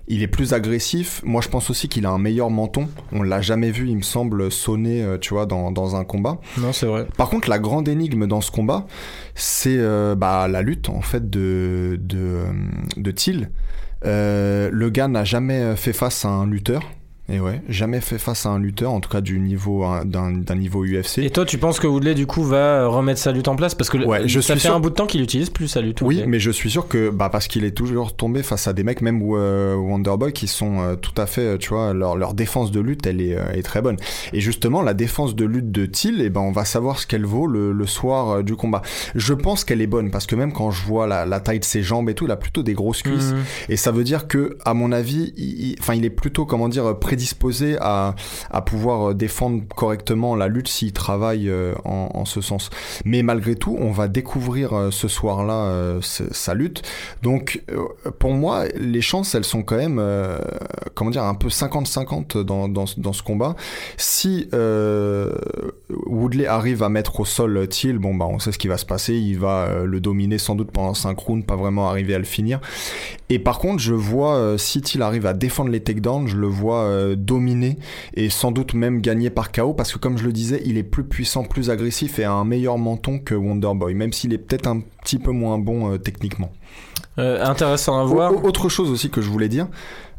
Il 0.09 0.23
est 0.23 0.29
plus 0.29 0.53
agressif. 0.53 1.21
Moi, 1.25 1.41
je 1.43 1.49
pense 1.49 1.71
aussi 1.71 1.89
qu'il 1.89 2.05
a 2.07 2.11
un 2.11 2.19
meilleur 2.19 2.51
menton. 2.51 2.89
On 3.13 3.23
l'a 3.23 3.41
jamais 3.41 3.71
vu, 3.71 3.89
il 3.89 3.97
me 3.97 4.03
semble, 4.03 4.51
sonner, 4.51 5.03
euh, 5.03 5.19
tu 5.19 5.35
vois, 5.35 5.47
dans, 5.47 5.71
dans 5.73 5.95
un 5.97 6.05
combat. 6.05 6.39
Non, 6.59 6.73
c'est 6.73 6.87
vrai. 6.87 7.07
Par 7.17 7.29
contre, 7.31 7.49
la 7.49 7.59
grande 7.59 7.87
énigme 7.89 8.27
dans 8.27 8.41
ce 8.41 8.51
combat, 8.51 8.87
c'est 9.35 9.77
euh, 9.79 10.15
bah, 10.15 10.49
la 10.49 10.63
lutte 10.63 10.89
en 10.89 11.01
fait 11.03 11.31
de 11.31 11.99
de, 12.01 12.41
de. 12.97 13.15
Euh, 14.07 14.69
le 14.73 14.91
gars 14.91 15.09
n'a 15.09 15.25
jamais 15.25 15.77
fait 15.77 15.93
face 15.95 16.25
à 16.25 16.29
un 16.29 16.47
lutteur. 16.47 16.83
Et 17.31 17.41
ouais, 17.41 17.63
jamais 17.71 18.03
fait 18.03 18.19
face 18.19 18.45
à 18.45 18.51
un 18.51 18.59
lutteur, 18.59 18.93
en 18.93 19.01
tout 19.01 19.09
cas 19.09 19.23
du 19.23 19.41
niveau 19.41 19.83
d'un 20.05 20.31
d'un 20.33 20.55
niveau 20.57 20.85
UFC. 20.85 21.19
Et 21.21 21.31
toi, 21.31 21.47
tu 21.47 21.57
penses 21.57 21.81
que 21.81 21.87
Woodley, 21.87 22.15
du 22.15 22.27
coup, 22.27 22.43
va 22.45 22.87
remettre 22.87 23.19
sa 23.19 23.33
lutte 23.33 23.49
en 23.49 23.57
place? 23.57 23.75
Parce 23.75 23.89
que 23.89 23.97
le- 23.97 24.07
Ouais, 24.07 24.29
je 24.29 24.41
ça 24.41 24.53
suis 24.53 24.61
fait 24.61 24.69
sûr- 24.69 24.77
un 24.77 24.81
bout 24.81 24.91
de 24.91 24.95
temps 24.95 25.07
qu'il 25.07 25.23
utilise 25.23 25.49
plus 25.49 25.67
sa 25.69 25.81
lutte. 25.81 26.03
Oui, 26.03 26.17
Woodley. 26.17 26.27
mais 26.31 26.39
je 26.39 26.51
suis 26.51 26.71
sûr 26.71 26.87
que 26.87 27.09
bah 27.09 27.31
parce 27.31 27.49
qu'il 27.49 27.65
est 27.65 27.71
toujours 27.71 28.15
tombé 28.15 28.43
face 28.43 28.69
à 28.69 28.75
des 28.75 28.83
mecs 28.85 29.01
même 29.01 29.23
euh, 29.33 29.75
Wonderboy 29.75 30.35
qui 30.35 30.47
sont 30.47 30.81
euh, 30.83 30.97
tout 30.97 31.15
à 31.17 31.25
fait 31.25 31.41
euh, 31.55 31.57
tu 31.57 31.71
vois 31.71 31.95
leur 31.95 32.15
leur 32.15 32.35
défense 32.35 32.71
de 32.71 32.81
lutte 32.81 33.07
elle 33.07 33.23
est, 33.23 33.35
euh, 33.39 33.53
est 33.55 33.63
très 33.63 33.81
bonne. 33.81 33.97
Et 34.35 34.41
justement 34.43 34.83
la 34.83 34.93
défense 34.93 35.35
de 35.35 35.47
lutte 35.47 35.73
de 35.73 35.87
Thiel 35.87 36.21
et 36.21 36.29
ben 36.29 36.43
on 36.43 36.53
va 36.53 36.67
savoir 36.67 36.99
ce 36.99 37.07
qu'elle 37.07 37.25
vaut 37.25 37.47
le, 37.47 37.73
le 37.73 37.87
soir 37.87 38.31
euh, 38.31 38.43
du 38.43 38.55
combat. 38.55 38.83
Je 39.15 39.33
pense 39.33 39.65
qu'elle 39.65 39.81
est 39.81 39.87
bonne 39.87 40.11
parce 40.11 40.27
que 40.27 40.37
même 40.37 40.53
quand 40.53 40.71
je 40.71 40.85
vois 40.85 41.07
la, 41.07 41.25
la 41.25 41.41
taille 41.41 41.61
de 41.61 41.65
ses 41.65 41.83
jambes 41.83 42.11
et 42.11 42.15
tout, 42.15 42.27
il 42.27 42.31
a 42.31 42.37
plutôt 42.37 42.63
des 42.63 42.75
grosses 42.75 43.01
cuisses 43.03 43.33
Mhm. 43.33 43.43
et 43.71 43.77
ça 43.79 43.93
veut 43.93 44.05
dire 44.05 44.29
que 44.29 44.59
à 44.67 44.75
mon 44.75 44.93
avis, 44.93 45.33
il, 45.39 45.69
il- 45.71 45.77
enfin 45.81 45.95
il 45.95 46.05
est 46.05 46.11
plutôt 46.11 46.45
comment 46.45 46.69
dire 46.69 46.95
prédisposé 47.15 47.77
à 47.79 48.15
pouvoir 48.67 49.11
euh, 49.11 49.15
défendre 49.15 49.63
correctement 49.77 50.35
la 50.35 50.49
lutte 50.49 50.67
s'il 50.67 50.93
travaille 50.93 51.49
euh, 51.49 51.75
en, 51.85 52.25
ce 52.25 52.41
sens. 52.41 52.71
Mais 53.05 53.23
malgré 53.23 53.55
tout, 53.55 53.77
on 53.79 53.93
va 53.93 54.09
découvrir 54.09 54.73
euh, 54.73 54.91
ce 54.91 55.07
soir-là 55.07 56.01
sa 56.01 56.55
lutte. 56.55 56.83
Donc, 57.23 57.63
pour 58.19 58.33
moi, 58.33 58.65
les 58.77 59.01
chances, 59.01 59.35
elles 59.35 59.45
sont 59.45 59.63
quand 59.63 59.77
même, 59.77 60.03
comment 60.95 61.11
dire, 61.11 61.23
un 61.25 61.35
peu 61.35 61.49
50-50 61.49 62.43
dans, 62.43 62.87
ce- 62.87 63.23
combat. 63.23 63.55
Si 63.97 64.49
Woodley 66.07 66.47
arrive 66.47 66.83
à 66.83 66.89
mettre 66.89 67.21
au 67.21 67.25
sol 67.25 67.69
Thiel, 67.69 67.99
bon, 67.99 68.15
bah, 68.15 68.27
on 68.29 68.39
sait 68.39 68.53
ce 68.53 68.59
qui 68.59 68.69
va 68.69 68.79
se 68.79 68.87
passer. 68.87 69.15
Il 69.15 69.39
va 69.39 69.85
le 69.85 70.01
dominer 70.01 70.39
sans 70.39 70.55
doute 70.55 70.71
pendant 70.73 70.95
5 70.95 71.19
rounds, 71.19 71.47
pas 71.47 71.57
vraiment 71.57 71.89
arriver 71.89 72.15
à 72.15 72.19
le 72.19 72.25
finir. 72.25 72.61
Et 73.29 73.39
par 73.39 73.59
contre, 73.59 73.83
je 73.83 73.95
vois, 73.95 74.57
si 74.59 74.81
Thiel 74.83 75.03
arrive 75.03 75.27
à 75.27 75.35
défendre 75.35 75.71
les 75.71 75.83
takedowns, 75.83 76.27
je 76.29 76.37
le 76.37 76.47
vois 76.47 76.89
euh, 77.05 77.17
dominer 77.17 77.79
et 78.15 78.31
sans 78.31 78.53
doute 78.53 78.75
même 78.75 79.01
gagner 79.01 79.31
par 79.31 79.53
KO 79.53 79.75
parce 79.75 79.93
que 79.93 79.99
comme 79.99 80.19
je 80.19 80.25
le 80.25 80.33
disais, 80.33 80.63
il 80.65 80.77
est 80.79 80.83
plus 80.83 81.05
puissant, 81.05 81.45
plus 81.45 81.71
agressif 81.71 82.19
et 82.19 82.25
a 82.25 82.33
un 82.33 82.45
meilleur 82.45 82.79
menton 82.79 83.19
que 83.19 83.35
Wonderboy, 83.35 83.95
même 83.95 84.13
s'il 84.13 84.33
est 84.33 84.39
peut-être 84.39 84.67
un 84.67 84.81
petit 85.03 85.19
peu 85.19 85.31
moins 85.31 85.59
bon 85.59 85.93
euh, 85.93 85.99
techniquement. 85.99 86.51
Euh, 87.19 87.45
intéressant 87.45 88.01
à 88.01 88.05
voir. 88.05 88.33
Au- 88.33 88.39
au- 88.41 88.49
Autre 88.49 88.69
chose 88.69 88.91
aussi 88.91 89.09
que 89.11 89.21
je 89.21 89.29
voulais 89.31 89.49
dire, 89.49 89.69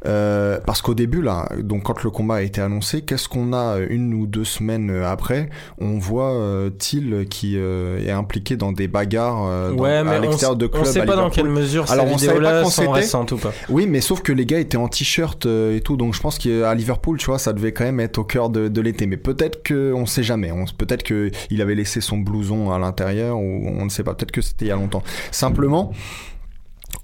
euh, 0.05 0.59
parce 0.65 0.81
qu'au 0.81 0.93
début 0.93 1.21
là, 1.21 1.49
donc 1.59 1.83
quand 1.83 2.03
le 2.03 2.09
combat 2.09 2.35
a 2.35 2.41
été 2.41 2.61
annoncé, 2.61 3.01
qu'est-ce 3.01 3.27
qu'on 3.29 3.53
a 3.53 3.77
euh, 3.77 3.87
une 3.89 4.13
ou 4.13 4.27
deux 4.27 4.43
semaines 4.45 4.89
euh, 4.89 5.07
après 5.09 5.49
On 5.79 5.97
voit 5.97 6.33
euh, 6.33 6.69
Thiel 6.69 7.25
qui 7.29 7.55
euh, 7.57 7.99
est 8.05 8.11
impliqué 8.11 8.55
dans 8.57 8.71
des 8.71 8.87
bagarres 8.87 9.45
euh, 9.47 9.71
dans- 9.71 9.77
ouais, 9.83 10.03
mais 10.03 10.11
à 10.11 10.17
on, 10.19 10.21
l'extérieur 10.21 10.55
de 10.55 10.65
on 10.65 10.69
clubs 10.69 10.85
sait 10.85 11.01
à 11.01 11.05
pas 11.05 11.15
dans 11.15 11.29
quelle 11.29 11.49
mesure 11.49 11.89
Alors, 11.91 12.07
ces 12.07 12.13
on 12.13 12.17
savait 12.17 12.41
pas 12.41 12.61
quand 12.63 12.69
sont 12.69 12.91
récentes 12.91 13.31
ou 13.31 13.37
pas. 13.37 13.51
Oui, 13.69 13.87
mais 13.87 14.01
sauf 14.01 14.21
que 14.21 14.31
les 14.31 14.45
gars 14.45 14.59
étaient 14.59 14.77
en 14.77 14.87
t-shirt 14.87 15.45
euh, 15.45 15.75
et 15.75 15.81
tout, 15.81 15.97
donc 15.97 16.13
je 16.13 16.21
pense 16.21 16.37
qu'à 16.37 16.73
Liverpool, 16.75 17.17
tu 17.17 17.25
vois, 17.27 17.39
ça 17.39 17.53
devait 17.53 17.71
quand 17.71 17.83
même 17.85 17.99
être 17.99 18.17
au 18.17 18.23
cœur 18.23 18.49
de, 18.49 18.67
de 18.67 18.81
l'été. 18.81 19.07
Mais 19.07 19.17
peut-être 19.17 19.63
que, 19.63 19.93
on 19.93 20.05
sait 20.05 20.23
jamais. 20.23 20.51
On, 20.51 20.65
peut-être 20.65 21.03
que 21.03 21.31
il 21.49 21.61
avait 21.61 21.75
laissé 21.75 22.01
son 22.01 22.17
blouson 22.17 22.71
à 22.71 22.79
l'intérieur 22.79 23.37
ou 23.37 23.67
on 23.67 23.85
ne 23.85 23.89
sait 23.89 24.03
pas. 24.03 24.13
Peut-être 24.13 24.31
que 24.31 24.41
c'était 24.41 24.65
il 24.65 24.67
y 24.69 24.71
a 24.71 24.75
longtemps. 24.75 25.03
Simplement. 25.31 25.91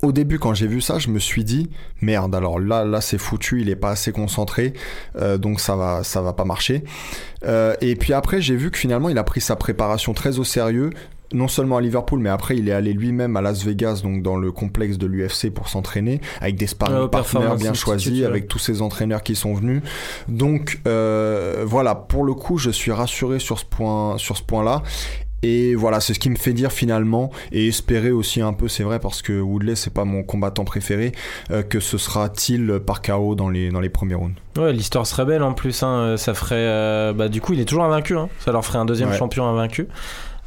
Au 0.02 0.12
début, 0.12 0.40
quand 0.40 0.54
j'ai 0.54 0.68
vu 0.68 0.82
ça, 0.82 0.98
je 1.00 1.10
me 1.10 1.20
suis 1.20 1.44
dit 1.44 1.70
merde. 2.02 2.34
Alors 2.34 2.60
là, 2.60 2.86
là, 2.86 3.02
c'est 3.02 3.18
foutu. 3.18 3.62
Il 3.62 3.70
est 3.70 3.76
pas 3.76 3.92
assez 3.92 4.12
concentré, 4.12 4.74
euh, 5.18 5.38
donc 5.38 5.60
ça 5.60 5.76
va, 5.76 6.04
ça 6.04 6.22
va 6.22 6.34
pas 6.34 6.46
marcher. 6.46 6.84
Euh, 7.46 7.76
et 7.82 7.96
puis 7.96 8.14
après, 8.14 8.42
j'ai 8.42 8.56
vu 8.56 8.72
que 8.72 8.78
finalement, 8.78 9.10
il 9.10 9.18
a 9.18 9.24
pris 9.24 9.42
sa 9.42 9.56
préparation 9.56 10.14
très 10.14 10.40
au 10.40 10.44
sérieux 10.44 10.92
non 11.34 11.48
seulement 11.48 11.78
à 11.78 11.82
Liverpool, 11.82 12.20
mais 12.20 12.30
après 12.30 12.58
il 12.58 12.68
est 12.70 12.74
allé 12.74 12.94
lui-même 12.94 13.38
à 13.38 13.42
Las 13.42 13.64
Vegas, 13.64 14.02
donc 14.04 14.22
dans 14.22 14.38
le 14.38 14.52
complexe 14.52 14.98
de 14.98 15.08
l'UFC 15.08 15.50
pour 15.50 15.70
s'entraîner, 15.70 16.22
avec 16.40 16.56
des 16.56 16.68
sparring 16.68 17.10
Performance 17.10 17.62
bien 17.62 17.74
choisis, 17.74 18.24
avec 18.24 18.48
tous 18.48 18.60
ces 18.60 18.82
entraîneurs 18.82 19.24
qui 19.24 19.36
sont 19.36 19.54
venus. 19.54 19.82
Donc 20.28 20.80
euh, 20.88 21.64
voilà, 21.66 21.96
pour 21.96 22.24
le 22.24 22.34
coup, 22.34 22.58
je 22.58 22.70
suis 22.70 22.92
rassuré 22.92 23.40
sur 23.40 23.60
ce 23.60 23.66
point, 23.66 24.18
sur 24.18 24.38
ce 24.38 24.44
point-là. 24.44 24.84
Et 25.44 25.74
voilà, 25.76 26.00
c'est 26.00 26.14
ce 26.14 26.20
qui 26.20 26.30
me 26.30 26.36
fait 26.36 26.54
dire 26.54 26.72
finalement, 26.72 27.32
et 27.52 27.68
espérer 27.68 28.12
aussi 28.12 28.42
un 28.42 28.54
peu, 28.54 28.68
c'est 28.68 28.84
vrai, 28.84 29.00
parce 29.00 29.22
que 29.22 29.40
Woodley, 29.40 29.76
c'est 29.76 29.94
pas 29.94 30.06
mon 30.06 30.22
combattant 30.24 30.66
préféré, 30.66 31.14
euh, 31.52 31.64
que 31.64 31.80
ce 31.80 31.98
sera-t-il 31.98 32.80
par 32.86 33.02
KO 33.02 33.36
dans 33.36 33.50
les, 33.50 33.70
dans 33.72 33.80
les 33.80 33.90
premiers 33.90 34.16
rounds. 34.16 34.36
Ouais, 34.58 34.72
l'histoire 34.74 35.08
serait 35.08 35.26
belle 35.26 35.44
en 35.44 35.54
plus. 35.54 35.82
Hein. 35.84 36.16
Ça 36.18 36.34
ferait. 36.34 36.56
euh, 36.58 37.14
Bah, 37.14 37.28
du 37.28 37.42
coup, 37.42 37.54
il 37.54 37.60
est 37.60 37.66
toujours 37.66 37.84
invaincu. 37.86 38.16
Hein. 38.18 38.30
Ça 38.40 38.52
leur 38.52 38.64
ferait 38.66 38.78
un 38.80 38.86
deuxième 38.86 39.10
Ouais. 39.10 39.18
champion 39.18 39.48
invaincu. 39.48 39.88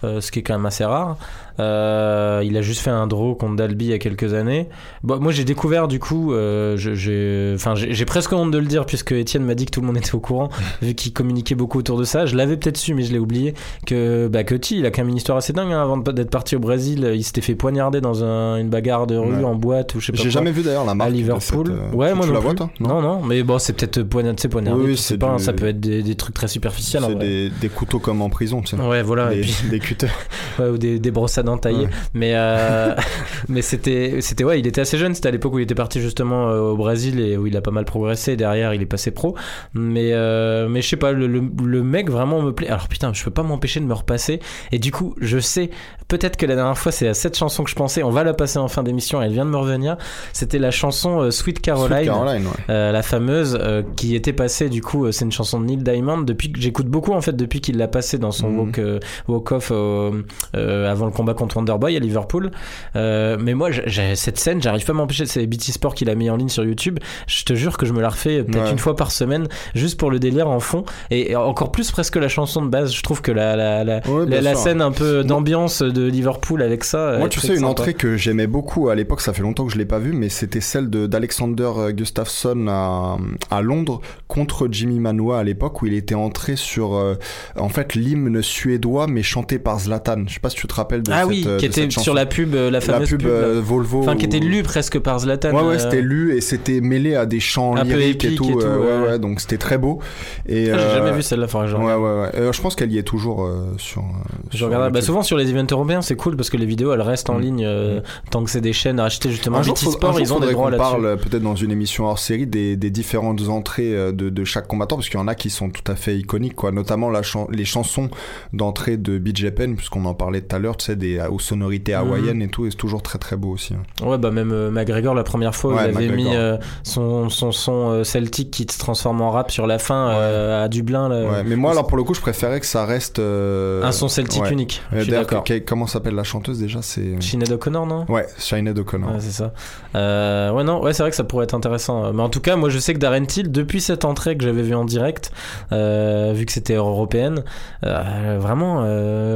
euh, 0.03 0.21
ce 0.21 0.31
qui 0.31 0.41
est 0.41 0.43
quand 0.43 0.53
même 0.55 0.67
assez 0.67 0.85
rare. 0.85 1.17
Euh, 1.61 2.43
il 2.45 2.57
a 2.57 2.63
juste 2.63 2.81
fait 2.81 2.91
un 2.91 3.07
draw 3.07 3.35
contre 3.35 3.57
Dalby 3.57 3.87
il 3.87 3.91
y 3.91 3.95
a 3.95 3.99
quelques 3.99 4.35
années. 4.35 4.69
Bon, 5.03 5.21
moi, 5.21 5.33
j'ai 5.33 5.45
découvert 5.45 5.87
du 5.89 5.99
coup, 6.01 6.33
euh, 6.33 6.77
j'ai, 6.77 7.53
enfin, 7.55 7.75
presque 8.07 8.33
honte 8.33 8.51
de 8.51 8.59
le 8.59 8.67
dire 8.67 8.87
puisque 8.87 9.13
Étienne 9.13 9.45
m'a 9.45 9.55
dit 9.55 9.67
que 9.67 9.71
tout 9.71 9.81
le 9.81 9.87
monde 9.87 9.97
était 9.99 10.15
au 10.15 10.21
courant, 10.21 10.49
vu 10.83 10.95
qu'il 10.95 11.13
communiquait 11.13 11.55
beaucoup 11.55 11.79
autour 11.79 11.99
de 11.99 12.05
ça. 12.05 12.27
Je 12.27 12.37
l'avais 12.37 12.57
peut-être 12.57 12.77
su, 12.77 12.95
mais 12.95 13.03
je 13.03 13.13
l'ai 13.13 13.19
oublié. 13.19 13.55
Que 13.87 14.29
bah, 14.29 14.45
Cutty, 14.45 14.79
il 14.79 14.87
a 14.87 14.91
quand 14.91 15.03
même 15.03 15.11
une 15.11 15.17
histoire 15.17 15.39
assez 15.39 15.53
dingue. 15.53 15.73
hein. 15.73 15.83
Avant 15.83 15.97
d'être 15.99 16.31
parti 16.31 16.57
au 16.57 16.61
Brésil, 16.61 17.11
il 17.15 17.23
s'était 17.25 17.41
fait 17.41 17.55
poignarder 17.55 18.01
dans 18.01 18.25
un- 18.25 18.57
une 18.57 18.69
bagarre 18.71 19.07
de 19.07 19.17
rue 19.17 19.35
Ouais. 19.37 19.45
en 19.45 19.55
boîte 19.55 19.95
ou 19.95 20.01
je 20.01 20.07
sais 20.07 20.13
pas. 20.13 20.23
J'ai 20.23 20.31
jamais 20.31 20.51
vu 20.53 20.63
d'ailleurs 20.63 20.85
la 20.85 20.95
marque. 20.95 21.09
à 21.09 21.13
de 21.13 21.17
Liverpool. 21.17 21.67
cette, 21.67 21.77
euh, 21.77 21.97
ouais, 21.97 22.11
tu, 22.11 22.15
moi 22.17 22.25
tu 22.25 22.29
non 22.29 22.35
la 22.35 22.41
vois 22.41 22.55
toi? 22.55 22.71
Non, 22.81 23.01
non, 23.03 23.21
mais 23.23 23.43
bon, 23.43 23.59
c'est 23.59 23.73
peut-être 23.75 24.03
poignardé, 24.03 24.37
tu 24.37 24.43
sais, 24.43 24.49
poignardé, 24.49 24.83
Oui, 24.83 24.97
c'est 24.97 25.19
pas, 25.19 25.29
hein, 25.31 25.39
ça 25.39 25.53
peut 25.53 25.67
être 25.67 25.81
des, 25.81 26.03
des 26.03 26.15
trucs 26.15 26.35
très 26.35 26.49
superficiels. 26.49 27.03
C'est 27.07 27.15
des, 27.19 27.51
des 27.51 27.69
couteaux 27.69 27.99
comme 27.99 28.23
en 28.23 28.29
prison, 28.31 28.61
tu 28.63 28.77
sais. 28.77 28.83
Ouais, 28.83 29.03
voilà, 29.03 29.33
et 29.33 29.37
des, 29.37 29.43
puis, 29.43 29.55
des 29.71 29.79
cutters. 29.79 30.11
ouais, 30.59 30.69
ou 30.69 30.79
des, 30.79 30.99
des 30.99 31.11
brosses 31.11 31.39
à 31.39 31.43
dents 31.45 31.59
taillées. 31.59 31.87
Ouais. 31.87 31.91
Mais, 32.15 32.33
euh, 32.35 32.95
mais 33.49 33.63
c'était, 33.63 34.19
c'était, 34.21 34.45
ouais, 34.45 34.59
il 34.61 34.67
était 34.67 34.81
assez 34.81 34.99
jeune. 34.99 35.15
C'était 35.15 35.29
à 35.29 35.33
l'époque 35.33 35.55
où 35.55 35.59
il 35.59 35.63
était 35.63 35.75
parti 35.75 36.01
justement 36.01 36.49
euh, 36.49 36.61
au 36.61 36.77
Brésil 36.77 37.21
et 37.21 37.37
où 37.37 37.47
il 37.47 37.57
a 37.57 37.61
pas 37.61 37.71
mal 37.71 37.85
progressé. 37.85 38.37
Derrière, 38.37 38.75
il 38.75 38.83
est 38.83 38.87
passé 38.87 39.11
pro. 39.11 39.35
Mais, 39.75 40.11
euh, 40.13 40.69
mais 40.69 40.83
je 40.83 40.89
sais 40.89 40.97
pas, 40.97 41.13
le, 41.13 41.27
le, 41.27 41.43
le 41.65 41.83
mec 41.83 42.11
vraiment 42.11 42.43
me 42.43 42.53
plaît. 42.53 42.69
Alors 42.69 42.89
putain, 42.89 43.13
je 43.13 43.23
peux 43.25 43.31
pas 43.31 43.43
m'empêcher 43.43 43.81
de 43.81 43.85
me 43.87 43.95
repasser. 43.95 44.41
Et 44.73 44.79
du 44.79 44.91
coup, 44.91 45.15
je 45.21 45.39
sais, 45.39 45.71
peut-être 46.09 46.37
que 46.37 46.47
la 46.47 46.57
dernière 46.57 46.79
fois, 46.79 46.93
c'est 46.93 47.09
à 47.09 47.15
cette 47.15 47.37
chanson 47.37 47.65
que 47.65 47.71
je 47.71 47.77
pensais. 47.77 48.03
On 48.03 48.11
va 48.11 48.25
la 48.25 48.35
passer 48.35 48.59
en 48.59 48.69
fin 48.69 48.83
d'émission. 48.83 49.23
Elle 49.23 49.33
vient 49.33 49.45
de 49.45 49.51
me 49.51 49.57
revenir. 49.57 49.97
C'était 50.33 50.59
la 50.59 50.71
chanson 50.71 51.31
Sweet 51.31 51.61
Caroline. 51.61 51.97
Sweet 51.99 52.07
Caroline, 52.07 52.47
ouais. 52.47 52.53
Euh, 52.71 52.93
la 52.93 53.03
fameuse 53.03 53.59
qui 53.97 54.15
était 54.15 54.33
passée 54.33 54.69
du 54.69 54.81
coup 54.81 55.11
c'est 55.13 55.25
une 55.25 55.33
chanson 55.33 55.61
de 55.61 55.67
Neil 55.67 55.77
Diamond 55.79 56.19
depuis 56.19 56.51
que 56.53 56.61
j'écoute 56.61 56.87
beaucoup 56.87 57.13
en 57.13 57.21
fait 57.21 57.35
depuis 57.35 57.61
qu'il 57.61 57.77
l'a 57.77 57.89
passée 57.89 58.19
dans 58.19 58.31
son 58.31 58.49
Mhm. 58.51 58.59
walk, 58.59 58.81
walk 59.29 59.53
off 59.53 59.71
avant 59.71 61.07
le 61.07 61.11
combat 61.13 61.34
contre 61.35 61.57
Wonderboy 61.57 61.97
à 61.97 62.01
Liverpool 62.01 62.51
Euh, 62.97 63.37
mais 63.41 63.55
moi 63.55 63.71
j'ai- 63.71 64.17
cette 64.17 64.39
scène 64.39 64.63
j'arrive 64.63 64.85
pas 64.85 64.93
à 64.93 64.97
m'empêcher 64.97 65.27
c'est 65.27 65.47
BT 65.47 65.73
Sport 65.73 65.95
qui 65.95 66.05
l'a 66.05 66.15
mis 66.15 66.31
en 66.31 66.37
ligne 66.37 66.49
sur 66.49 66.65
YouTube 66.65 66.99
je 67.27 67.45
te 67.45 67.55
jure 67.55 67.77
que 67.77 67.87
je 67.87 67.93
me 67.93 68.01
la 68.01 68.09
refais 68.09 68.43
peut-être 68.43 68.65
Ouais. 68.65 68.71
une 68.73 68.79
fois 68.79 68.97
par 68.97 69.11
semaine 69.11 69.49
juste 69.75 69.99
pour 69.99 70.11
le 70.11 70.19
délire 70.19 70.49
en 70.49 70.61
fond 70.61 70.85
et, 71.11 71.35
encore 71.37 71.73
plus 71.73 71.91
presque 71.91 72.17
la 72.17 72.29
chanson 72.29 72.63
de 72.63 72.69
base 72.69 72.93
je 72.93 73.03
trouve 73.03 73.21
que 73.23 73.33
la, 73.33 73.57
la, 73.57 73.85
la, 73.85 74.01
Ouais, 74.09 74.27
la, 74.41 74.55
scène 74.55 74.81
un 74.81 74.93
peu 74.93 75.25
d'ambiance 75.25 75.83
de 75.83 76.05
Liverpool 76.07 76.63
avec 76.63 76.85
ça 76.85 77.17
Moi, 77.19 77.29
tu 77.29 77.41
sais, 77.41 77.49
une 77.49 77.55
sympa. 77.57 77.67
entrée 77.69 77.95
que 77.95 78.17
j'aimais 78.17 78.47
beaucoup 78.47 78.89
à 78.89 78.95
l'époque, 78.95 79.21
ça 79.21 79.33
fait 79.33 79.43
longtemps 79.43 79.67
que 79.67 79.73
je 79.73 79.79
l'ai 79.79 79.85
pas 79.87 79.99
vue, 79.99 80.13
mais 80.13 80.29
c'était 80.29 80.61
celle 80.61 80.91
de- 80.91 81.07
d'Alexander 81.07 81.71
euh, 81.77 81.93
Gustafsson 81.93 82.67
à, 82.69 83.17
à 83.51 83.63
Londres 83.63 84.01
contre 84.29 84.69
Jimmy 84.71 85.01
Manoa 85.01 85.39
à 85.41 85.43
l'époque 85.45 85.83
où 85.83 85.87
il 85.87 85.95
était 85.95 86.15
entré 86.15 86.57
sur, 86.57 86.95
euh, 86.95 87.15
en 87.57 87.69
fait, 87.69 87.95
l'hymne 87.95 88.43
suédois 88.43 89.07
mais 89.07 89.23
chanté 89.23 89.59
par 89.59 89.79
Zlatan. 89.81 90.25
Je 90.27 90.35
sais 90.35 90.41
pas 90.41 90.51
si 90.51 90.57
tu 90.57 90.67
te 90.67 90.75
rappelles 90.75 91.03
de 91.03 91.11
ah 91.13 91.24
Ah 91.25 91.29
oui, 91.29 91.43
cette, 91.43 91.53
euh, 91.53 91.57
qui 91.59 91.67
était 91.67 91.91
sur 91.91 92.15
la 92.15 92.27
pub, 92.27 92.55
euh, 92.55 92.67
la 92.67 92.79
la 92.79 92.81
fameuse 92.81 93.09
pub, 93.09 93.21
pub. 93.21 93.29
là. 93.29 93.35
euh, 93.35 93.61
Volvo. 93.63 94.01
Enfin, 94.01 94.17
qui 94.17 94.25
était 94.27 94.39
lue 94.39 94.63
presque 94.63 94.99
par 94.99 95.19
Zlatan. 95.19 95.53
Ouais, 95.53 95.63
ouais, 95.69 95.79
c'était 95.79 96.03
lu 96.03 96.37
et 96.37 96.41
c'était 96.41 96.81
mêlé 96.81 97.15
à 97.15 97.27
des 97.27 97.41
chants 97.41 97.77
Un 97.77 97.85
lyriques 97.85 98.25
et 98.25 98.35
tout. 98.35 98.45
et 98.45 98.53
tout, 98.53 98.59
ouais, 98.59 98.67
ouais. 98.67 99.09
ouais, 99.09 99.19
donc 99.19 99.41
c'était 99.41 99.59
très 99.59 99.79
beau. 99.79 100.01
Et, 100.49 100.71
Ah, 100.71 100.79
J'ai 100.79 100.95
jamais 100.95 101.13
vu 101.13 101.23
celle-là, 101.23 101.49
faudrait 101.49 101.69
je 101.69 101.77
Ouais, 101.77 101.83
regarde. 101.95 102.03
ouais, 102.35 102.41
ouais. 102.47 102.53
Je 102.53 102.61
pense 102.61 102.77
qu'elle 102.77 102.93
y 102.93 102.99
est 102.99 103.03
toujours 103.03 103.49
sur. 103.79 104.05
Je 104.51 104.57
sur 104.59 104.67
regarde. 104.67 104.93
Bah, 104.93 105.03
souvent 105.03 105.23
sur 105.23 105.37
les 105.37 105.51
events 105.51 105.67
européens, 105.71 106.03
c'est 106.03 106.17
cool 106.17 106.37
parce 106.37 106.51
que 106.51 106.57
les 106.57 106.67
vidéos 106.67 106.93
elles 106.93 107.01
restent 107.03 107.31
en 107.31 107.35
Mm. 107.39 107.41
ligne 107.43 107.65
euh, 107.67 108.01
tant 108.31 108.45
que 108.45 108.51
c'est 108.51 108.61
des 108.61 108.73
chaînes 108.73 109.01
à 109.01 109.05
acheter 109.05 109.31
justement. 109.31 109.63
Sport, 109.63 110.21
ils 110.21 110.33
ont 110.33 110.41
des 110.41 110.53
droits 110.53 110.71
là-dessus. 110.71 110.91
parle 110.91 111.17
peut-être 111.17 111.43
dans 111.43 111.55
une 111.57 111.71
émission 111.71 112.07
hors 112.07 112.19
série 112.19 112.47
des, 112.47 112.77
des 112.77 112.91
différentes 112.91 113.49
entrées 113.49 113.93
de, 114.13 114.29
de 114.31 114.45
chaque 114.45 114.67
combattant 114.67 114.97
parce 114.97 115.09
qu'il 115.09 115.19
y 115.19 115.23
en 115.23 115.29
a 115.29 115.35
qui 115.35 115.51
sont 115.51 115.71
tout 115.71 115.91
à 115.91 115.95
fait 115.95 116.17
iconiques 116.17 116.55
quoi 116.55 116.71
notamment 116.73 117.11
la 117.11 117.23
chan- 117.23 117.49
les 117.51 117.65
chansons 117.65 118.09
d'entrée 118.53 118.97
de 118.97 119.19
BJPen 119.19 119.77
puisqu'on 119.77 120.05
en 120.05 120.15
parlait 120.15 120.41
tout 120.41 120.55
à 120.57 120.59
l'heure 120.59 120.77
tu 120.77 120.87
sais 120.87 120.97
des 120.97 121.14
aux 121.31 121.39
sonorités 121.39 121.93
Mhm. 121.95 121.99
hawaïennes 122.01 122.43
et 122.43 122.49
tout 122.49 122.67
et 122.67 122.71
c'est 122.71 122.77
toujours 122.77 123.03
très 123.03 123.19
très 123.19 123.37
beau 123.37 123.51
aussi 123.51 123.75
hein. 123.75 124.07
Ouais, 124.07 124.19
bah 124.19 124.31
même 124.31 124.53
euh, 124.53 124.71
McGregor, 124.71 125.15
la 125.15 125.23
première 125.25 125.55
fois, 125.55 125.75
Ouais, 125.75 125.83
il 125.91 125.97
avait 125.97 126.07
McGregor. 126.09 126.17
mis 126.33 126.37
euh, 126.37 126.57
son, 126.83 127.29
son 127.31 127.53
son 127.53 127.91
euh, 127.91 128.05
celtique 128.05 128.51
qui 128.51 128.67
se 128.71 128.79
transforme 128.79 129.21
en 129.21 129.31
rap 129.31 129.51
sur 129.51 129.67
la 129.67 129.79
fin 129.79 130.09
euh, 130.11 130.65
à 130.65 130.69
Dublin. 130.69 131.09
Là, 131.09 131.23
ouais 131.25 131.45
mais 131.45 131.57
moi 131.57 131.73
alors 131.73 131.87
pour 131.87 131.97
le 131.97 132.05
coup 132.05 132.15
je 132.15 132.21
préférais 132.21 132.61
que 132.61 132.67
ça 132.67 132.85
reste 132.87 133.19
Un 133.19 133.93
son 133.93 134.09
celtique 134.09 134.51
unique. 134.51 134.83
D'accord. 135.09 135.45
comment 135.67 135.87
s'appelle 135.87 136.15
la 136.15 136.25
chanteuse 136.25 136.59
déjà 136.59 136.81
c'est 136.83 137.21
Sinead 137.21 137.53
O'Connor, 137.53 137.87
non? 137.87 138.05
Ouais 138.09 138.27
Sinead 138.39 138.79
O'Connor 138.79 139.11
Ouais, 139.15 139.21
c'est 139.21 139.33
ça. 139.33 139.53
Ouais, 139.95 140.65
non, 140.65 140.83
ouais, 140.83 140.93
c'est 140.93 141.03
vrai 141.03 141.11
que 141.11 141.17
ça 141.17 141.25
pourrait 141.25 141.45
être 141.45 141.55
intéressant. 141.55 142.13
Mais 142.13 142.23
en 142.23 142.29
tout 142.29 142.41
cas, 142.41 142.57
moi, 142.57 142.69
je 142.71 142.79
sais 142.79 142.95
que 142.95 142.99
Darren 142.99 143.25
Till, 143.27 143.51
depuis 143.53 143.81
cette 143.81 144.05
entrée 144.05 144.37
que 144.37 144.45
j'avais 144.45 144.63
vue 144.63 144.75
en 144.75 144.85
direct, 144.85 145.31
vu 145.71 146.47
que 146.47 146.53
c'était 146.53 146.75
européenne, 146.75 147.43
vraiment 147.83 148.83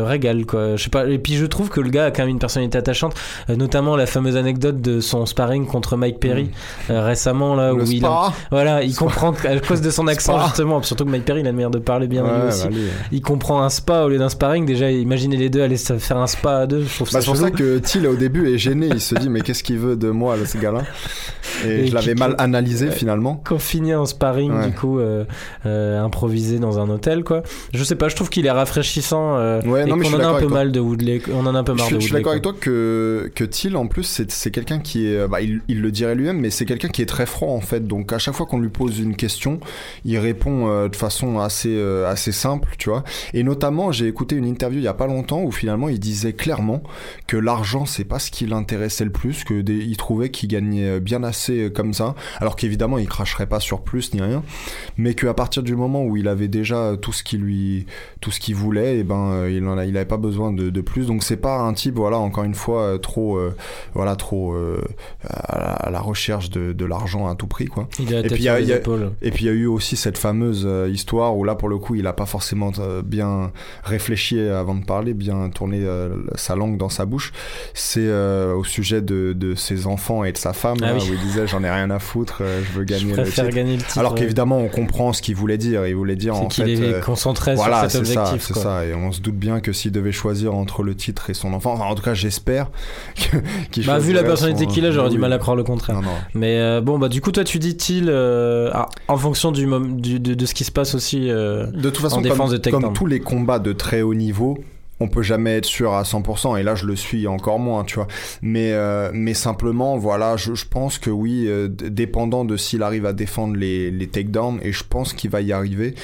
régal, 0.07 0.47
quoi. 0.47 0.77
Je 0.77 0.85
sais 0.85 0.91
pas. 0.91 1.07
Et 1.07 1.19
puis, 1.19 1.35
je 1.37 1.47
trouve 1.47 1.68
que 1.71 1.81
le 1.81 1.91
gars 1.91 2.07
a 2.07 2.11
quand 2.11 2.23
même 2.23 2.31
une 2.31 2.39
personnalité 2.39 2.79
attachante, 2.79 3.15
euh, 3.51 3.57
notamment 3.57 3.97
la 3.97 4.07
fameuse 4.07 4.37
anecdote 4.37 4.81
de 4.81 5.01
son 5.01 5.27
sparring 5.27 5.67
contre 5.67 5.97
Mike 5.97 6.19
Perry 6.21 6.51
euh, 6.91 7.05
récemment, 7.05 7.55
là, 7.55 7.73
le 7.73 7.83
où 7.83 7.87
il 7.91 8.05
a- 8.05 8.33
Voilà, 8.51 8.83
il 8.83 8.95
comprend 8.95 9.33
à 9.45 9.59
cause 9.61 9.81
de 9.81 9.91
son 9.91 10.07
accent 10.09 10.37
Spa. 10.39 10.47
justement, 10.47 10.83
surtout 10.83 11.05
que 11.05 11.11
Mike 11.11 11.25
Perry 11.25 11.41
il 11.41 11.47
a 11.47 11.51
une 11.51 11.57
manière 11.57 11.71
de 11.71 11.79
parler 11.79 12.07
bien 12.07 12.25
Ouais, 12.25 12.31
lui 12.43 12.49
aussi. 12.49 12.63
bah, 12.65 12.71
allez. 12.75 12.87
Il 13.13 13.21
comprend 13.21 13.63
un 13.63 13.69
spa 13.71 14.03
au 14.05 14.09
lieu 14.09 14.19
d'un 14.19 14.29
sparring. 14.29 14.65
Déjà, 14.67 14.91
imaginez 14.91 15.37
les 15.37 15.51
deux 15.51 15.63
aller 15.63 15.77
se 15.77 15.99
faire 15.99 16.19
un 16.19 16.27
spa 16.27 16.59
à 16.59 16.67
deux. 16.67 16.83
Je 16.85 16.95
trouve 16.95 17.09
ça 17.09 17.19
Bah, 17.19 17.23
c'est 17.23 17.27
pour 17.31 17.37
ça 17.37 17.51
que 17.51 17.79
Thiel 17.89 18.07
au 18.07 18.17
début 18.17 18.53
est 18.53 18.59
gêné 18.59 18.89
il 18.91 19.01
se 19.01 19.15
dit 19.15 19.29
mais 19.29 19.41
qu'est-ce 19.41 19.63
qu'il 19.63 19.79
veut 19.79 19.97
de 19.97 20.11
moi 20.11 20.37
là, 20.37 20.47
ce 20.47 20.59
gars-là? 20.59 20.83
Et, 21.67 21.69
Et 21.69 21.87
je 21.89 21.95
l'avais 21.95 22.15
mal 22.15 22.35
analysé 22.39 22.91
finalement 22.91 23.43
Qu'on 23.47 23.59
finit 23.59 23.95
en 23.95 24.07
sparring 24.07 24.53
Ouais. 24.53 24.67
du 24.69 24.73
coup 24.75 24.99
euh, 24.99 25.25
euh, 25.67 26.03
improvisé 26.03 26.59
dans 26.59 26.79
un 26.79 26.89
hôtel 26.89 27.25
quoi. 27.25 27.43
Je 27.75 27.83
sais 27.85 27.97
pas, 27.97 28.09
je 28.09 28.17
trouve 28.17 28.29
qu'il 28.31 28.47
est 28.47 28.51
rafraîchissant 28.51 29.37
euh, 29.37 29.61
Ouais, 29.63 29.83
et 29.83 29.87
non, 29.87 29.97
mais 29.97 30.07
en 30.15 30.21
a 30.21 30.27
un 30.27 30.39
peu 30.39 30.47
mal 30.49 30.73
de 30.73 30.81
Woodley. 30.81 31.21
On 31.35 31.47
en 31.47 31.55
a 31.55 31.58
un 31.59 31.65
peu 31.65 31.73
Je 31.73 31.79
marre 31.79 31.91
de 31.91 31.95
je 31.97 32.01
suis 32.01 32.13
d'accord 32.13 32.33
avec 32.33 32.43
toi 32.43 32.55
que, 32.59 33.31
que 33.35 33.45
Thiel, 33.45 33.77
en 33.77 33.87
plus, 33.87 34.23
c'est 34.29 34.51
quelqu'un 34.51 34.79
qui 34.79 35.07
est. 35.07 35.27
Bah, 35.29 35.41
il, 35.41 35.61
il 35.69 35.81
le 35.81 35.91
dirait 35.91 36.15
lui-même, 36.15 36.39
mais 36.41 36.51
c'est 36.51 36.65
quelqu'un 36.65 36.89
qui 36.89 37.03
est 37.03 37.07
très 37.07 37.27
franc, 37.27 37.55
en 37.55 37.61
fait. 37.61 37.87
Donc, 37.87 38.13
à 38.13 38.19
chaque 38.19 38.35
fois 38.35 38.47
qu'on 38.47 38.59
lui 38.61 38.69
pose 38.71 38.99
une 39.01 39.17
question, 39.17 39.61
il 40.05 40.19
répond 40.19 40.69
euh, 40.69 40.89
de 40.89 40.97
façon 40.97 41.39
assez, 41.39 41.75
euh, 41.77 42.09
assez 42.11 42.33
simple, 42.33 42.75
tu 42.79 42.89
vois. 42.91 43.05
Et 43.35 43.43
notamment, 43.43 43.93
j'ai 43.93 44.07
écouté 44.07 44.37
une 44.37 44.45
interview 44.47 44.79
il 44.81 44.85
y 44.85 44.89
a 44.89 44.95
pas 44.95 45.07
longtemps 45.07 45.43
où 45.43 45.51
finalement, 45.53 45.89
il 45.89 45.99
disait 46.01 46.33
clairement 46.33 46.83
que 47.27 47.37
l'argent, 47.37 47.85
c'est 47.87 48.05
pas 48.05 48.19
ce 48.19 48.31
qui 48.31 48.47
l'intéressait 48.47 49.05
le 49.05 49.11
plus, 49.13 49.45
que 49.45 49.61
des- 49.61 49.77
il 49.79 49.97
trouvait 49.97 50.31
qu'il 50.31 50.49
gagnait 50.49 51.01
bien 51.01 51.23
assez 51.25 51.65
euh, 51.65 51.71
comme 51.71 51.93
ça. 51.95 52.15
Alors 52.39 52.57
qu'évidemment, 52.57 52.99
il 52.99 53.09
cracherait 53.09 53.47
pas 53.47 53.61
sur 53.61 53.81
plus 53.83 54.15
ni 54.15 54.21
rien. 54.21 54.43
Mais 54.97 55.15
qu'à 55.15 55.35
partir 55.35 55.63
du 55.63 55.75
moment 55.77 56.05
où 56.05 56.17
il 56.17 56.29
avait 56.29 56.49
déjà 56.49 56.97
tout 57.01 57.13
ce 57.13 57.23
qui 57.23 57.37
lui. 57.39 57.87
tout 58.21 58.31
ce 58.31 58.41
qu'il 58.41 58.55
voulait, 58.55 58.99
et 58.99 59.05
ben, 59.05 59.31
euh, 59.33 59.51
il 59.51 59.65
en 59.67 59.79
a, 59.79 59.85
il 59.87 59.97
avait 59.97 60.05
pas 60.05 60.17
besoin 60.17 60.53
de, 60.53 60.71
de 60.71 60.81
plus. 60.81 61.07
Donc, 61.07 61.23
c'est 61.23 61.37
pas 61.37 61.48
un 61.51 61.73
type, 61.73 61.95
voilà, 61.97 62.19
encore 62.19 62.45
une 62.45 62.55
fois, 62.55 62.83
euh, 62.83 62.99
trop. 62.99 63.37
euh, 63.37 63.55
voilà, 63.95 64.17
trop 64.17 64.53
euh, 64.55 64.81
à, 65.29 65.91
la, 65.91 66.01
recherche 66.01 66.51
de, 66.51 66.73
de 66.73 66.85
l'argent 66.85 67.29
à 67.29 67.35
tout 67.35 67.47
prix, 67.47 67.67
quoi. 67.67 67.89
Il 67.99 68.15
a 68.15 68.21
Et 68.21 68.23
puis, 68.25 68.37
il 68.37 68.43
y 68.43 68.49
a- 68.49 68.61
il 68.61 68.69
y. 68.69 68.73
Et 68.73 69.31
puis 69.31 69.45
il 69.45 69.47
y 69.47 69.51
a 69.51 69.53
eu 69.53 69.67
aussi 69.67 69.97
cette 69.97 70.19
fameuse 70.19 70.67
histoire 70.91 71.37
où 71.37 71.45
là 71.45 71.55
pour 71.55 71.69
le 71.69 71.79
coup 71.79 71.95
il 71.95 72.07
a 72.07 72.13
pas 72.13 72.27
forcément 72.27 72.73
bien 73.05 73.51
réfléchi 73.85 74.39
avant 74.41 74.75
de 74.75 74.85
parler, 74.85 75.15
bien 75.15 75.49
tourné 75.51 75.85
sa 76.37 76.55
langue 76.57 76.77
dans 76.79 76.89
sa 76.89 77.05
bouche. 77.07 77.33
C'est 77.75 78.09
au 78.11 78.65
sujet 78.65 79.01
de, 79.03 79.33
de 79.33 79.55
ses 79.55 79.87
enfants 79.87 80.25
et 80.25 80.33
de 80.33 80.39
sa 80.39 80.53
femme 80.53 80.77
Ah 80.83 80.87
là, 80.87 80.95
oui. 80.95 81.09
où 81.11 81.13
il 81.15 81.21
disait 81.21 81.47
j'en 81.47 81.63
ai 81.65 81.71
rien 81.71 81.91
à 81.91 81.99
foutre, 81.99 82.39
je 82.41 82.79
veux 82.79 82.83
Je 82.87 82.93
gagner 82.95 83.05
le 83.07 83.13
préfère 83.23 83.45
titre. 83.45 83.57
gagner 83.57 83.77
le 83.77 83.83
titre. 83.83 83.99
Alors 83.99 84.13
ouais. 84.13 84.19
qu'évidemment 84.21 84.59
on 84.59 84.69
comprend 84.69 85.13
ce 85.13 85.23
qu'il 85.23 85.37
voulait 85.37 85.59
dire. 85.59 85.87
Il 85.87 85.95
voulait 85.97 86.17
dire 86.17 86.35
c'est 86.35 86.41
en 86.45 86.51
fait. 86.51 86.73
est 86.73 86.83
euh, 86.83 87.01
concentré 87.01 87.55
voilà, 87.55 87.89
sur 87.89 87.91
cet 87.91 88.07
c'est 88.07 88.17
objectif. 88.19 88.47
c'est 88.49 88.53
quoi. 88.55 88.63
ça. 88.63 88.87
Et 88.87 88.95
on 88.95 89.13
se 89.13 89.21
doute 89.21 89.37
bien 89.37 89.61
que 89.61 89.73
s'il 89.73 89.93
devait 89.93 90.13
choisir 90.13 90.55
entre 90.55 90.83
le 90.83 90.95
titre 90.95 91.28
et 91.31 91.35
son 91.35 91.53
enfant, 91.53 91.73
enfin 91.73 91.85
en 91.85 91.95
tout 91.95 92.03
cas 92.03 92.15
j'espère 92.15 92.71
qu'il 93.71 93.87
Bah, 93.87 93.99
vu 93.99 94.13
la 94.13 94.23
personnalité 94.25 94.65
son- 94.65 94.71
qu'il 94.71 94.87
a, 94.87 94.91
j'aurais 94.91 95.11
du 95.11 95.19
mal 95.19 95.33
à 95.33 95.39
croire 95.39 95.57
le 95.57 95.65
contraire. 95.65 95.97
Non, 95.97 96.03
non. 96.03 96.15
Mais 96.35 96.59
euh, 96.59 96.81
bon, 96.81 96.99
bah 96.99 97.09
du 97.09 97.21
coup, 97.21 97.33
toi, 97.33 97.45
tu 97.45 97.59
dis 97.59 97.77
Till 97.77 98.07
euh, 98.09 98.71
ah, 98.73 98.89
en 99.09 99.17
fonction 99.17 99.53
du, 99.53 99.67
de, 99.67 100.35
de 100.35 100.47
ce 100.47 100.55
qui 100.55 100.65
se 100.65 100.73
passe 100.73 100.95
aussi. 100.95 101.31
euh, 101.31 101.67
De 101.67 101.91
toute 101.91 101.99
façon, 102.03 102.19
En 102.19 102.21
défense 102.21 102.39
comme, 102.49 102.53
de 102.53 102.57
takedown. 102.57 102.83
comme 102.83 102.93
tous 102.93 103.07
les 103.07 103.21
combats 103.21 103.59
de 103.59 103.73
très 103.73 104.03
haut 104.03 104.15
niveau, 104.15 104.59
on 105.01 105.07
peut 105.07 105.23
jamais 105.23 105.57
être 105.59 105.65
sûr 105.65 105.95
à 105.95 106.03
100%, 106.03 106.59
et 106.59 106.65
là 106.65 106.75
je 106.75 106.85
le 106.85 106.97
suis 106.97 107.29
encore 107.29 107.61
moins, 107.61 107.85
tu 107.85 107.95
vois. 107.97 108.09
Mais, 108.43 108.73
euh, 108.73 109.11
mais 109.15 109.33
simplement, 109.33 109.97
voilà, 109.97 110.37
je, 110.37 110.55
je 110.55 110.65
pense 110.67 110.99
que 110.99 111.11
oui, 111.11 111.45
euh, 111.47 111.69
dépendant 111.69 112.45
de 112.45 112.57
s'il 112.57 112.83
arrive 112.83 113.07
à 113.07 113.13
défendre 113.13 113.55
les, 113.57 113.93
les 113.93 114.09
takedowns, 114.09 114.59
et 114.63 114.73
je 114.73 114.83
pense 114.83 115.13
qu'il 115.13 115.31
va 115.31 115.41
y 115.41 115.53
arriver, 115.53 115.95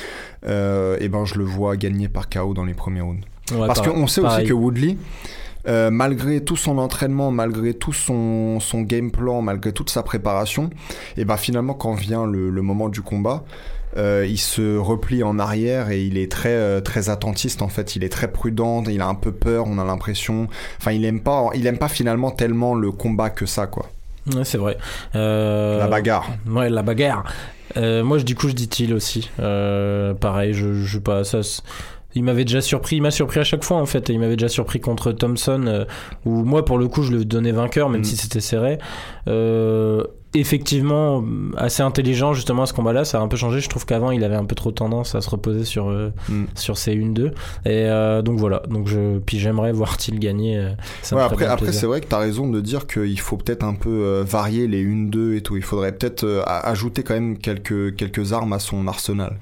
euh, 0.47 0.97
et 1.01 1.09
ben 1.09 1.25
je 1.25 1.35
le 1.39 1.45
vois 1.45 1.77
gagner 1.77 2.07
par 2.09 2.29
KO 2.29 2.55
dans 2.55 2.65
les 2.65 2.75
premiers 2.75 3.01
rounds. 3.01 3.25
Ouais, 3.53 3.67
Parce 3.67 3.81
qu'on 3.81 4.07
sait 4.07 4.21
pareil. 4.23 4.43
aussi 4.45 4.49
que 4.49 4.55
Woodley, 4.55 4.97
euh, 5.67 5.91
malgré 5.91 6.43
tout 6.45 6.57
son 6.57 6.79
entraînement, 6.79 7.31
malgré 7.31 7.73
tout 7.75 7.93
son, 7.93 8.61
son 8.61 8.83
game 8.83 9.11
plan, 9.11 9.41
malgré 9.43 9.73
toute 9.73 9.91
sa 9.91 10.03
préparation, 10.03 10.71
et 11.17 11.25
ben 11.25 11.37
finalement 11.37 11.75
quand 11.75 11.95
vient 11.95 12.27
le, 12.27 12.51
le 12.51 12.63
moment 12.63 12.89
du 12.89 13.01
combat, 13.03 13.45
euh, 13.97 14.27
il 14.29 14.39
se 14.39 14.77
replie 14.77 15.23
en 15.23 15.39
arrière 15.39 15.91
et 15.91 16.03
il 16.03 16.19
est 16.19 16.31
très 16.31 16.49
euh, 16.53 16.81
très 16.81 17.09
attentiste 17.11 17.63
en 17.63 17.69
fait. 17.69 17.95
Il 17.97 18.03
est 18.05 18.09
très 18.09 18.31
prudent, 18.31 18.83
il 18.85 19.01
a 19.01 19.07
un 19.07 19.15
peu 19.15 19.31
peur, 19.33 19.65
on 19.69 19.79
a 19.79 19.85
l'impression. 19.85 20.49
Enfin, 20.81 20.93
il 20.93 21.05
aime 21.05 21.21
pas, 21.21 21.49
il 21.55 21.67
aime 21.67 21.79
pas 21.79 21.89
finalement 21.89 22.31
tellement 22.31 22.75
le 22.75 22.91
combat 22.91 23.31
que 23.31 23.47
ça 23.47 23.67
quoi. 23.67 23.89
Ouais, 24.35 24.45
c'est 24.45 24.59
vrai. 24.59 24.77
La 25.15 25.87
bagarre. 25.87 26.29
Ouais, 26.49 26.69
la 26.71 26.83
bagarre. 26.83 27.25
Moi, 27.77 28.19
je- 28.19 28.25
du 28.25 28.35
coup, 28.35 28.49
je 28.49 28.55
dis 28.55 28.69
Till 28.69 28.95
aussi. 28.95 29.31
Pareil, 29.39 30.55
je, 30.55 30.75
je 30.83 30.93
sais 30.95 31.01
pas, 31.01 31.25
ça. 31.25 31.41
Il 32.15 32.23
m'avait 32.25 32.45
déjà 32.45 32.61
surpris, 32.61 32.97
il 32.97 33.03
m'a 33.03 33.11
surpris 33.11 33.41
à 33.41 33.45
chaque 33.45 33.65
fois 33.65 33.79
en 33.79 33.87
fait. 33.87 34.09
Il 34.09 34.19
m'avait 34.21 34.37
déjà 34.37 34.49
surpris 34.49 34.81
contre 34.81 35.13
Thompson, 35.13 35.65
euh, 35.67 35.85
où 36.25 36.45
moi 36.45 36.65
pour 36.65 36.79
le 36.79 36.87
coup 36.89 37.03
je 37.03 37.13
le 37.13 37.25
donnais 37.25 37.53
vainqueur, 37.53 37.89
même 37.89 38.03
Mm. 38.03 38.05
si 38.05 38.17
c'était 38.17 38.41
serré. 38.41 38.79
Euh, 39.29 40.05
effectivement, 40.35 41.25
assez 41.57 41.83
intelligent 41.83 42.33
justement 42.35 42.63
à 42.63 42.67
ce 42.67 42.73
combat-là, 42.73 43.05
ça 43.05 43.19
a 43.19 43.23
un 43.23 43.29
peu 43.29 43.37
changé. 43.37 43.61
Je 43.61 43.69
trouve 43.69 43.87
qu'avant 43.87 44.11
il 44.11 44.23
avait 44.25 44.35
un 44.37 44.45
peu 44.45 44.55
trop 44.55 44.71
tendance 44.73 45.15
à 45.15 45.21
se 45.21 45.31
reposer 45.31 45.65
sur, 45.65 45.89
euh, 45.89 46.11
Mm. 46.29 46.45
sur 46.55 46.77
ses 46.79 46.95
1-2. 46.95 47.27
Et 47.27 47.31
euh, 47.67 48.23
donc 48.23 48.39
voilà, 48.39 48.63
donc 48.69 48.89
je, 48.89 49.19
puis 49.19 49.39
j'aimerais 49.39 49.73
voir 49.73 49.97
Till 50.05 50.19
gagner. 50.19 50.59
euh, 50.59 50.71
ça 51.03 51.17
Ouais, 51.17 51.23
après, 51.23 51.47
après 51.47 51.73
c'est 51.73 51.87
vrai 51.87 52.01
que 52.01 52.07
tu 52.09 52.15
as 52.15 52.19
raison 52.19 52.49
de 52.49 52.61
dire 52.61 52.87
qu'il 52.87 53.19
faut 53.21 53.37
peut-être 53.37 53.65
un 53.65 53.75
peu 53.75 53.91
euh, 53.91 54.25
varier 54.27 54.67
les 54.67 54.85
1-2 54.85 55.37
et 55.37 55.41
tout. 55.43 55.57
Il 55.57 55.63
faudrait 55.63 55.93
peut-être 55.93 56.43
ajouter 56.47 57.03
quand 57.03 57.15
même 57.15 57.39
quelques, 57.39 57.97
quelques 57.97 58.33
armes 58.33 58.53
à 58.53 58.59
son 58.59 58.87
arsenal. 58.87 59.37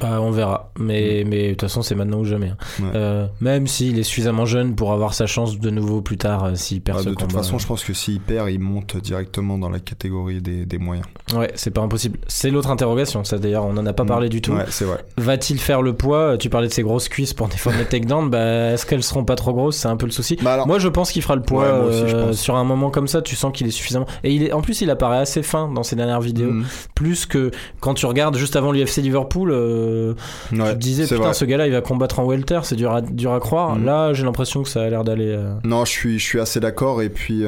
Bah, 0.00 0.20
on 0.20 0.30
verra. 0.30 0.70
Mais 0.78 1.24
mais 1.26 1.44
de 1.44 1.50
toute 1.52 1.62
façon, 1.62 1.82
c'est 1.82 1.94
maintenant 1.94 2.18
ou 2.20 2.24
jamais. 2.24 2.48
hein. 2.48 2.56
Mm. 2.78 2.82
Ouais. 2.84 2.90
Euh, 2.94 3.26
même 3.40 3.66
s'il 3.66 3.98
est 3.98 4.02
suffisamment 4.02 4.44
jeune 4.46 4.74
pour 4.74 4.92
avoir 4.92 5.14
sa 5.14 5.26
chance 5.26 5.58
de 5.58 5.70
nouveau 5.70 6.02
plus 6.02 6.18
tard 6.18 6.50
s'il 6.54 6.82
perd 6.82 6.98
Bah, 6.98 7.04
ce 7.04 7.08
de 7.10 7.14
toute 7.14 7.32
façon, 7.32 7.58
je 7.58 7.66
pense 7.66 7.82
que 7.84 7.92
s'il 7.94 8.20
perd, 8.20 8.50
il 8.50 8.60
monte 8.60 8.96
directement 8.98 9.58
dans 9.58 9.70
la 9.70 9.80
catégorie 9.80 10.35
des, 10.40 10.66
des 10.66 10.78
moyens. 10.78 11.06
Ouais, 11.34 11.50
c'est 11.54 11.70
pas 11.70 11.80
impossible. 11.80 12.18
C'est 12.28 12.50
l'autre 12.50 12.70
interrogation. 12.70 13.24
Ça 13.24 13.38
d'ailleurs, 13.38 13.64
on 13.64 13.76
en 13.76 13.86
a 13.86 13.92
pas 13.92 14.04
Mm. 14.04 14.08
parlé 14.08 14.28
du 14.28 14.40
tout. 14.40 14.52
Ouais, 14.52 14.64
c'est 14.68 14.84
vrai. 14.84 15.04
Va-t-il 15.16 15.58
faire 15.58 15.82
le 15.82 15.92
poids? 15.94 16.36
Tu 16.38 16.48
parlais 16.50 16.68
de 16.68 16.72
ses 16.72 16.82
grosses 16.82 17.08
cuisses 17.08 17.34
pour 17.34 17.48
défendre 17.48 17.76
les 17.78 17.84
takedowns. 17.84 18.30
Bah, 18.30 18.72
est-ce 18.72 18.86
qu'elles 18.86 19.02
seront 19.02 19.24
pas 19.24 19.34
trop 19.36 19.52
grosses? 19.52 19.76
C'est 19.76 19.88
un 19.88 19.96
peu 19.96 20.06
le 20.06 20.12
souci. 20.12 20.38
Bah 20.42 20.54
alors, 20.54 20.66
Moi, 20.66 20.78
je 20.78 20.88
pense 20.88 21.10
qu'il 21.12 21.22
fera 21.22 21.34
le 21.36 21.42
poids 21.42 21.64
Ouais, 21.64 21.78
moi 21.78 21.86
aussi, 21.88 22.08
je 22.08 22.16
euh, 22.16 22.26
pense. 22.28 22.36
sur 22.38 22.56
un 22.56 22.64
moment 22.64 22.90
comme 22.90 23.08
ça. 23.08 23.22
Tu 23.22 23.34
sens 23.36 23.52
qu'il 23.52 23.66
est 23.66 23.70
suffisamment. 23.70 24.06
Et 24.24 24.32
il 24.32 24.44
est, 24.44 24.52
en 24.52 24.60
plus, 24.62 24.80
il 24.82 24.90
apparaît 24.90 25.18
assez 25.18 25.42
fin 25.42 25.68
dans 25.72 25.82
ses 25.82 25.96
dernières 25.96 26.20
vidéos. 26.20 26.50
mm, 26.52 26.64
Plus 26.94 27.26
que 27.26 27.50
quand 27.80 27.94
tu 27.94 28.06
regardes 28.06 28.36
juste 28.36 28.54
avant 28.56 28.72
l'UFC 28.72 28.98
Liverpool, 29.02 29.50
euh, 29.52 30.12
ouais, 30.52 30.58
tu 30.58 30.58
te 30.58 30.72
disais 30.74 31.04
putain, 31.04 31.16
vrai. 31.16 31.34
ce 31.34 31.44
gars-là, 31.44 31.66
il 31.66 31.72
va 31.72 31.80
combattre 31.80 32.18
en 32.20 32.24
welter. 32.26 32.60
C'est 32.64 32.76
dur 32.76 32.92
à, 32.92 33.00
dur 33.02 33.32
à 33.32 33.40
croire. 33.40 33.76
Mm. 33.76 33.84
Là, 33.84 34.12
j'ai 34.12 34.24
l'impression 34.24 34.62
que 34.62 34.68
ça 34.68 34.82
a 34.82 34.88
l'air 34.88 35.04
d'aller. 35.04 35.28
euh, 35.28 35.54
Non, 35.64 35.84
je 35.84 35.90
suis, 35.90 36.18
je 36.18 36.24
suis 36.24 36.40
assez 36.40 36.60
d'accord. 36.60 37.02
Et 37.02 37.08
puis, 37.08 37.44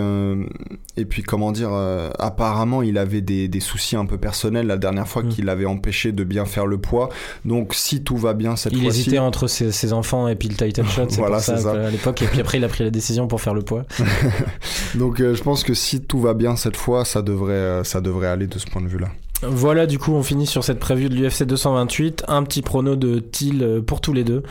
et 0.96 1.04
puis, 1.04 1.22
comment 1.22 1.52
dire, 1.52 1.70
euh, 1.72 2.10
apparemment, 2.78 2.82
il 2.82 2.98
avait 2.98 3.20
des, 3.20 3.48
des 3.48 3.60
soucis 3.60 3.96
un 3.96 4.06
peu 4.06 4.18
personnels 4.18 4.66
la 4.66 4.76
dernière 4.76 5.06
fois 5.08 5.22
Mm. 5.22 5.28
qui 5.28 5.42
l'avait 5.42 5.64
empêché 5.66 6.12
de 6.12 6.24
bien 6.24 6.44
faire 6.44 6.66
le 6.66 6.78
poids. 6.78 7.08
Donc, 7.44 7.74
si 7.74 8.02
tout 8.02 8.16
va 8.16 8.34
bien 8.34 8.56
cette 8.56 8.72
Il 8.72 8.82
fois-ci. 8.82 9.00
hésitait 9.00 9.18
entre 9.18 9.46
ses, 9.48 9.72
ses 9.72 9.92
enfants 9.92 10.28
et 10.28 10.36
puis 10.36 10.48
le 10.48 10.54
title 10.54 10.84
shot, 10.88 11.06
c'est 11.08 11.16
Voilà, 11.18 11.36
pour 11.36 11.44
ça, 11.44 11.56
c'est 11.56 11.62
ça. 11.64 11.72
qu'à 11.72 11.90
l'époque. 11.90 12.22
Et 12.22 12.26
puis 12.26 12.40
après, 12.40 12.58
il 12.58 12.64
a 12.64 12.68
pris 12.68 12.84
la 12.84 12.90
décision 12.90 13.26
pour 13.28 13.40
faire 13.40 13.54
le 13.54 13.62
poids. 13.62 13.84
Donc, 14.94 15.20
euh, 15.20 15.34
je 15.34 15.42
pense 15.42 15.64
que 15.64 15.74
si 15.74 16.00
tout 16.00 16.20
va 16.20 16.34
bien 16.34 16.56
cette 16.56 16.76
fois, 16.76 17.04
ça 17.04 17.22
devrait, 17.22 17.52
euh, 17.52 17.84
ça 17.84 18.00
devrait 18.00 18.28
aller 18.28 18.46
de 18.46 18.58
ce 18.58 18.66
point 18.66 18.82
de 18.82 18.88
vue-là. 18.88 19.08
Voilà, 19.42 19.86
du 19.86 19.98
coup, 19.98 20.12
on 20.14 20.22
finit 20.24 20.46
sur 20.46 20.64
cette 20.64 20.80
preview 20.80 21.08
de 21.08 21.14
l'UFC 21.14 21.44
228. 21.44 22.24
Un 22.26 22.42
petit 22.42 22.60
prono 22.62 22.96
de 22.96 23.20
Thiel 23.20 23.62
euh, 23.62 23.80
pour 23.80 24.00
tous 24.00 24.12
les 24.12 24.24
deux. 24.24 24.42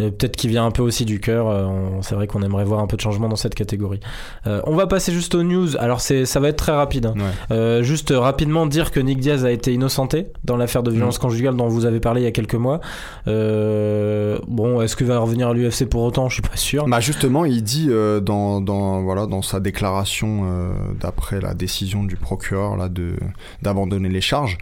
Euh, 0.00 0.10
Peut-être 0.10 0.36
qu'il 0.36 0.50
vient 0.50 0.64
un 0.66 0.70
peu 0.70 0.82
aussi 0.82 1.04
du 1.04 1.20
cœur. 1.20 1.48
euh, 1.48 1.64
on- 1.64 2.02
C'est 2.02 2.14
vrai 2.14 2.26
qu'on 2.26 2.42
aimerait 2.42 2.64
voir 2.64 2.80
un 2.80 2.86
peu 2.86 2.96
de 2.96 3.00
changement 3.02 3.28
dans 3.28 3.36
cette 3.36 3.54
catégorie. 3.54 4.00
Euh, 4.46 4.60
on 4.64 4.74
va 4.76 4.86
passer 4.86 5.12
juste 5.12 5.34
aux 5.34 5.42
news. 5.42 5.76
Alors, 5.78 6.00
c'est, 6.00 6.24
ça 6.26 6.38
va 6.40 6.48
être 6.48 6.56
très 6.56 6.72
rapide. 6.72 7.06
hein. 7.06 7.14
Ouais. 7.16 7.56
Euh, 7.56 7.82
juste 7.82 8.12
rapidement 8.16 8.66
dire 8.66 8.90
que 8.90 9.00
Nick 9.00 9.18
Diaz 9.20 9.44
a 9.44 9.50
été 9.50 9.72
innocenté 9.72 10.26
dans 10.44 10.56
l'affaire 10.56 10.82
de 10.82 10.90
violence 10.90 11.18
conjugale 11.18 11.56
dont 11.56 11.68
vous 11.68 11.84
avez 11.86 12.00
parlé 12.00 12.20
il 12.22 12.24
y 12.24 12.26
a 12.28 12.30
quelques 12.32 12.54
mois. 12.54 12.80
Euh, 13.46 14.38
bon, 14.48 14.80
est-ce 14.80 14.96
qu'il 14.96 15.06
va 15.06 15.18
revenir 15.18 15.48
à 15.48 15.54
l'UFC 15.54 15.84
pour 15.88 16.02
autant? 16.02 16.28
Je 16.28 16.34
suis 16.34 16.42
pas 16.42 16.56
sûr. 16.56 16.86
Bah 16.86 17.00
justement, 17.00 17.44
il 17.44 17.62
dit 17.62 17.86
euh, 17.90 18.20
dans, 18.20 18.60
dans, 18.60 19.02
voilà, 19.02 19.26
dans 19.26 19.42
sa 19.42 19.60
déclaration 19.60 20.42
euh, 20.44 20.70
d'après 21.00 21.40
la 21.40 21.54
décision 21.54 22.04
du 22.04 22.16
procureur 22.16 22.76
là, 22.76 22.88
de, 22.88 23.14
d'abandonner 23.62 24.08
les 24.08 24.20
charges, 24.20 24.58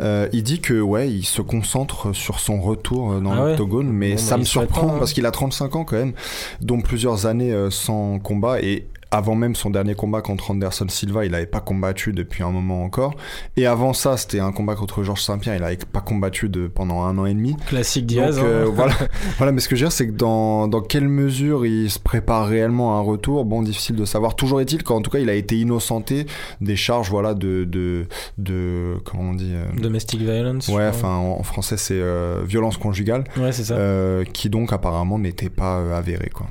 euh, 0.00 0.28
il 0.32 0.42
dit 0.42 0.60
que 0.60 0.80
ouais, 0.80 1.10
il 1.10 1.24
se 1.24 1.42
concentre 1.42 2.14
sur 2.14 2.40
son 2.40 2.60
retour 2.60 3.20
dans 3.20 3.32
Ah 3.32 3.42
ouais 3.42 3.48
l'octogone, 3.50 3.88
mais 3.88 4.12
Bon, 4.12 4.18
ça 4.18 4.34
bah, 4.34 4.40
me 4.40 4.44
surprend 4.44 4.77
parce 4.86 5.12
qu'il 5.12 5.26
a 5.26 5.30
35 5.30 5.76
ans 5.76 5.84
quand 5.84 5.96
même, 5.96 6.12
dont 6.60 6.80
plusieurs 6.80 7.26
années 7.26 7.52
euh, 7.52 7.70
sans 7.70 8.18
combat 8.18 8.60
et 8.60 8.86
avant 9.10 9.34
même 9.34 9.54
son 9.54 9.70
dernier 9.70 9.94
combat 9.94 10.20
contre 10.20 10.50
Anderson 10.50 10.86
Silva, 10.88 11.24
il 11.24 11.30
n'avait 11.32 11.46
pas 11.46 11.60
combattu 11.60 12.12
depuis 12.12 12.42
un 12.42 12.50
moment 12.50 12.84
encore. 12.84 13.14
Et 13.56 13.66
avant 13.66 13.92
ça, 13.94 14.16
c'était 14.16 14.40
un 14.40 14.52
combat 14.52 14.74
contre 14.74 15.02
Georges 15.02 15.22
Saint-Pierre, 15.22 15.54
il 15.56 15.62
n'avait 15.62 15.76
pas 15.78 16.00
combattu 16.00 16.48
de, 16.48 16.66
pendant 16.66 17.02
un 17.02 17.16
an 17.18 17.24
et 17.26 17.32
demi. 17.34 17.56
Classique 17.66 18.06
Diaz. 18.06 18.36
Donc, 18.36 18.44
euh, 18.44 18.66
hein. 18.66 18.72
voilà. 18.74 18.94
voilà, 19.38 19.52
mais 19.52 19.60
ce 19.60 19.68
que 19.68 19.76
je 19.76 19.84
veux 19.84 19.88
dire, 19.88 19.92
c'est 19.96 20.06
que 20.08 20.12
dans, 20.12 20.68
dans 20.68 20.80
quelle 20.82 21.08
mesure 21.08 21.64
il 21.64 21.90
se 21.90 21.98
prépare 21.98 22.46
réellement 22.46 22.96
à 22.96 22.98
un 22.98 23.02
retour, 23.02 23.44
bon, 23.44 23.62
difficile 23.62 23.96
de 23.96 24.04
savoir. 24.04 24.36
Toujours 24.36 24.60
est-il 24.60 24.82
qu'en 24.82 25.00
tout 25.00 25.10
cas, 25.10 25.18
il 25.20 25.30
a 25.30 25.34
été 25.34 25.56
innocenté 25.58 26.26
des 26.60 26.76
charges, 26.76 27.10
voilà, 27.10 27.34
de, 27.34 27.64
de, 27.64 28.06
de 28.36 28.96
comment 29.04 29.30
on 29.30 29.34
dit 29.34 29.52
euh, 29.54 29.64
Domestic 29.80 30.20
violence. 30.20 30.68
Ouais, 30.68 30.86
enfin, 30.86 31.14
en, 31.16 31.38
en 31.38 31.42
français, 31.42 31.76
c'est 31.76 31.94
euh, 31.98 32.42
violence 32.46 32.76
conjugale, 32.76 33.24
Ouais, 33.38 33.52
c'est 33.52 33.64
ça. 33.64 33.74
euh, 33.74 34.24
qui 34.24 34.50
donc 34.50 34.72
apparemment 34.72 35.18
n'était 35.18 35.48
pas 35.50 35.96
avérée, 35.96 36.30
quoi. 36.32 36.46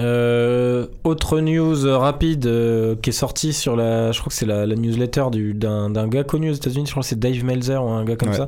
Euh, 0.00 0.86
autre 1.04 1.40
news 1.40 1.76
rapide 1.98 2.46
euh, 2.46 2.96
qui 3.02 3.10
est 3.10 3.12
sortie 3.12 3.52
sur 3.52 3.76
la, 3.76 4.12
je 4.12 4.18
crois 4.20 4.30
que 4.30 4.34
c'est 4.34 4.46
la, 4.46 4.64
la 4.66 4.74
newsletter 4.74 5.24
du- 5.30 5.52
d'un 5.54 6.08
gars 6.08 6.24
connu 6.24 6.50
aux 6.50 6.54
États-Unis, 6.54 6.86
je 6.86 6.90
crois 6.92 7.02
que 7.02 7.08
c'est 7.08 7.18
Dave 7.18 7.44
Melzer 7.44 7.84
ou 7.84 7.88
un 7.90 8.04
gars 8.04 8.16
comme 8.16 8.30
Ouais. 8.30 8.36
ça, 8.36 8.46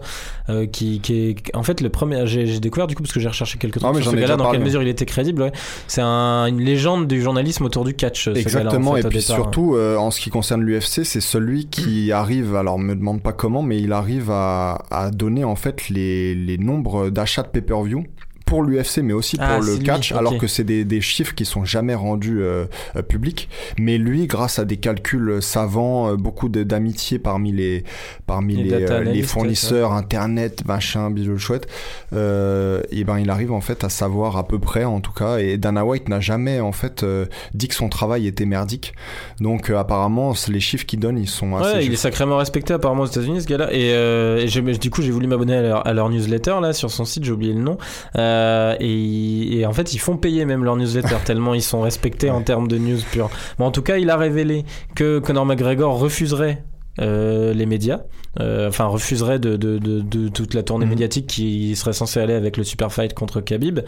euh, 0.48 0.66
qui, 0.66 1.00
qui 1.00 1.14
est 1.30 1.36
en 1.56 1.62
fait 1.62 1.80
le 1.80 1.88
premier. 1.90 2.26
J'ai 2.26 2.58
découvert 2.58 2.86
du 2.86 2.94
coup 2.94 3.02
parce 3.02 3.12
que 3.12 3.20
j'ai 3.20 3.28
recherché 3.28 3.58
quelques 3.58 3.78
trucs 3.80 3.84
Ah, 3.88 3.92
mais 3.94 4.02
sur 4.02 4.12
ce 4.12 4.16
gars-là, 4.16 4.36
dans 4.36 4.50
quelle 4.50 4.62
mesure 4.62 4.82
il 4.82 4.88
était 4.88 5.06
crédible. 5.06 5.42
ouais. 5.42 5.52
C'est 5.88 6.00
un- 6.02 6.46
une 6.46 6.60
légende 6.60 7.06
du 7.06 7.20
journalisme 7.20 7.64
autour 7.64 7.84
du 7.84 7.94
catch. 7.94 8.28
gars-là, 8.28 8.38
en 8.38 8.40
Exactement, 8.40 8.92
fait, 8.94 9.00
et 9.00 9.08
puis 9.08 9.18
départ. 9.18 9.36
surtout 9.36 9.76
en 9.76 10.10
ce 10.10 10.20
qui 10.20 10.30
concerne 10.30 10.62
l'UFC, 10.62 11.04
c'est 11.04 11.20
celui 11.20 11.66
qui 11.66 12.12
arrive, 12.12 12.54
alors 12.56 12.78
me 12.78 12.94
demande 12.94 13.22
pas 13.22 13.32
comment, 13.32 13.62
mais 13.62 13.78
il 13.80 13.92
arrive 13.92 14.30
à, 14.30 14.82
à 14.90 15.10
donner 15.10 15.44
en 15.44 15.56
fait 15.56 15.88
les, 15.88 16.34
les 16.34 16.58
nombres 16.58 17.10
d'achats 17.10 17.42
de 17.42 17.48
pay-per-view 17.48 18.04
pour 18.52 18.62
l'UFC 18.62 18.98
mais 18.98 19.14
aussi 19.14 19.38
pour 19.38 19.46
Ah, 19.48 19.60
le 19.60 19.76
lui, 19.76 19.82
catch 19.82 20.12
alors 20.12 20.36
que 20.36 20.46
c'est 20.46 20.62
des, 20.62 20.84
des 20.84 21.00
chiffres 21.00 21.34
qui 21.34 21.46
sont 21.46 21.64
jamais 21.64 21.94
rendus 21.94 22.42
euh, 22.42 22.66
euh, 22.96 23.00
publics. 23.00 23.48
Mais 23.78 23.96
lui 23.96 24.26
grâce 24.26 24.58
à 24.58 24.66
des 24.66 24.76
calculs 24.76 25.40
savants 25.40 26.10
euh, 26.10 26.16
beaucoup 26.16 26.50
d'amitié 26.50 27.18
parmi 27.18 27.50
les 27.50 27.84
parmi 28.26 28.56
Les 28.56 28.74
euh, 28.74 29.22
fournisseurs 29.22 29.92
internet 29.94 30.66
machin 30.66 31.10
bidule 31.10 31.38
chouette 31.38 31.66
euh, 32.12 32.82
et 32.90 33.04
ben 33.04 33.18
il 33.18 33.30
arrive 33.30 33.52
en 33.52 33.62
fait 33.62 33.84
à 33.84 33.88
savoir 33.88 34.36
à 34.36 34.46
peu 34.46 34.58
près 34.58 34.84
en 34.84 35.00
tout 35.00 35.14
cas. 35.14 35.38
Et 35.38 35.56
Dana 35.56 35.86
White 35.86 36.10
n'a 36.10 36.20
jamais 36.20 36.60
en 36.60 36.72
fait 36.72 37.04
euh, 37.04 37.24
dit 37.54 37.68
que 37.68 37.74
son 37.74 37.88
travail 37.88 38.26
était 38.26 38.44
merdique. 38.44 38.92
Donc 39.40 39.70
euh, 39.70 39.78
apparemment 39.78 40.34
les 40.48 40.60
chiffres 40.60 40.84
qu'il 40.84 41.00
donne 41.00 41.16
ils 41.16 41.26
sont 41.26 41.56
assez 41.56 41.76
Ouais, 41.76 41.86
il 41.86 41.92
est 41.94 41.96
sacrément 41.96 42.36
respecté 42.36 42.74
apparemment 42.74 43.04
aux 43.04 43.06
États-Unis 43.06 43.40
ce 43.40 43.46
gars-là. 43.46 43.72
Et, 43.72 43.94
euh, 43.94 44.46
du 44.78 44.90
coup, 44.90 45.00
j'ai 45.00 45.10
voulu 45.10 45.26
m'abonner 45.26 45.56
à 45.56 45.62
leur, 45.62 45.86
à 45.86 45.92
leur 45.94 46.10
newsletter 46.10 46.56
là 46.60 46.72
sur 46.74 46.90
son 46.90 47.04
site, 47.06 47.24
j'ai 47.24 47.32
oublié 47.32 47.54
le 47.54 47.60
nom. 47.60 47.78
Euh, 48.16 48.41
et, 48.80 49.58
et 49.60 49.66
en 49.66 49.72
fait, 49.72 49.94
ils 49.94 49.98
font 49.98 50.16
payer 50.16 50.44
même 50.44 50.64
leur 50.64 50.76
newsletter 50.76 51.16
tellement 51.24 51.54
ils 51.54 51.62
sont 51.62 51.80
respectés 51.80 52.30
en 52.30 52.42
termes 52.42 52.68
de 52.68 52.78
news 52.78 52.98
pure. 53.10 53.30
Bon, 53.58 53.66
en 53.66 53.70
tout 53.70 53.82
cas, 53.82 53.96
il 53.98 54.10
a 54.10 54.16
révélé 54.16 54.64
que 54.94 55.18
Conor 55.18 55.46
McGregor 55.46 55.98
refuserait. 55.98 56.64
euh, 57.00 57.54
les 57.54 57.64
médias, 57.64 58.00
euh, 58.38 58.68
enfin 58.68 58.84
refuserait 58.84 59.38
de, 59.38 59.56
de, 59.56 59.78
de, 59.78 60.00
de 60.02 60.28
toute 60.28 60.52
la 60.52 60.62
tournée 60.62 60.84
Mhm. 60.84 60.90
médiatique 60.90 61.26
qui 61.26 61.74
serait 61.74 61.94
censée 61.94 62.20
aller 62.20 62.34
avec 62.34 62.58
le 62.58 62.64
super 62.64 62.92
fight 62.92 63.14
contre 63.14 63.40
Khabib, 63.40 63.80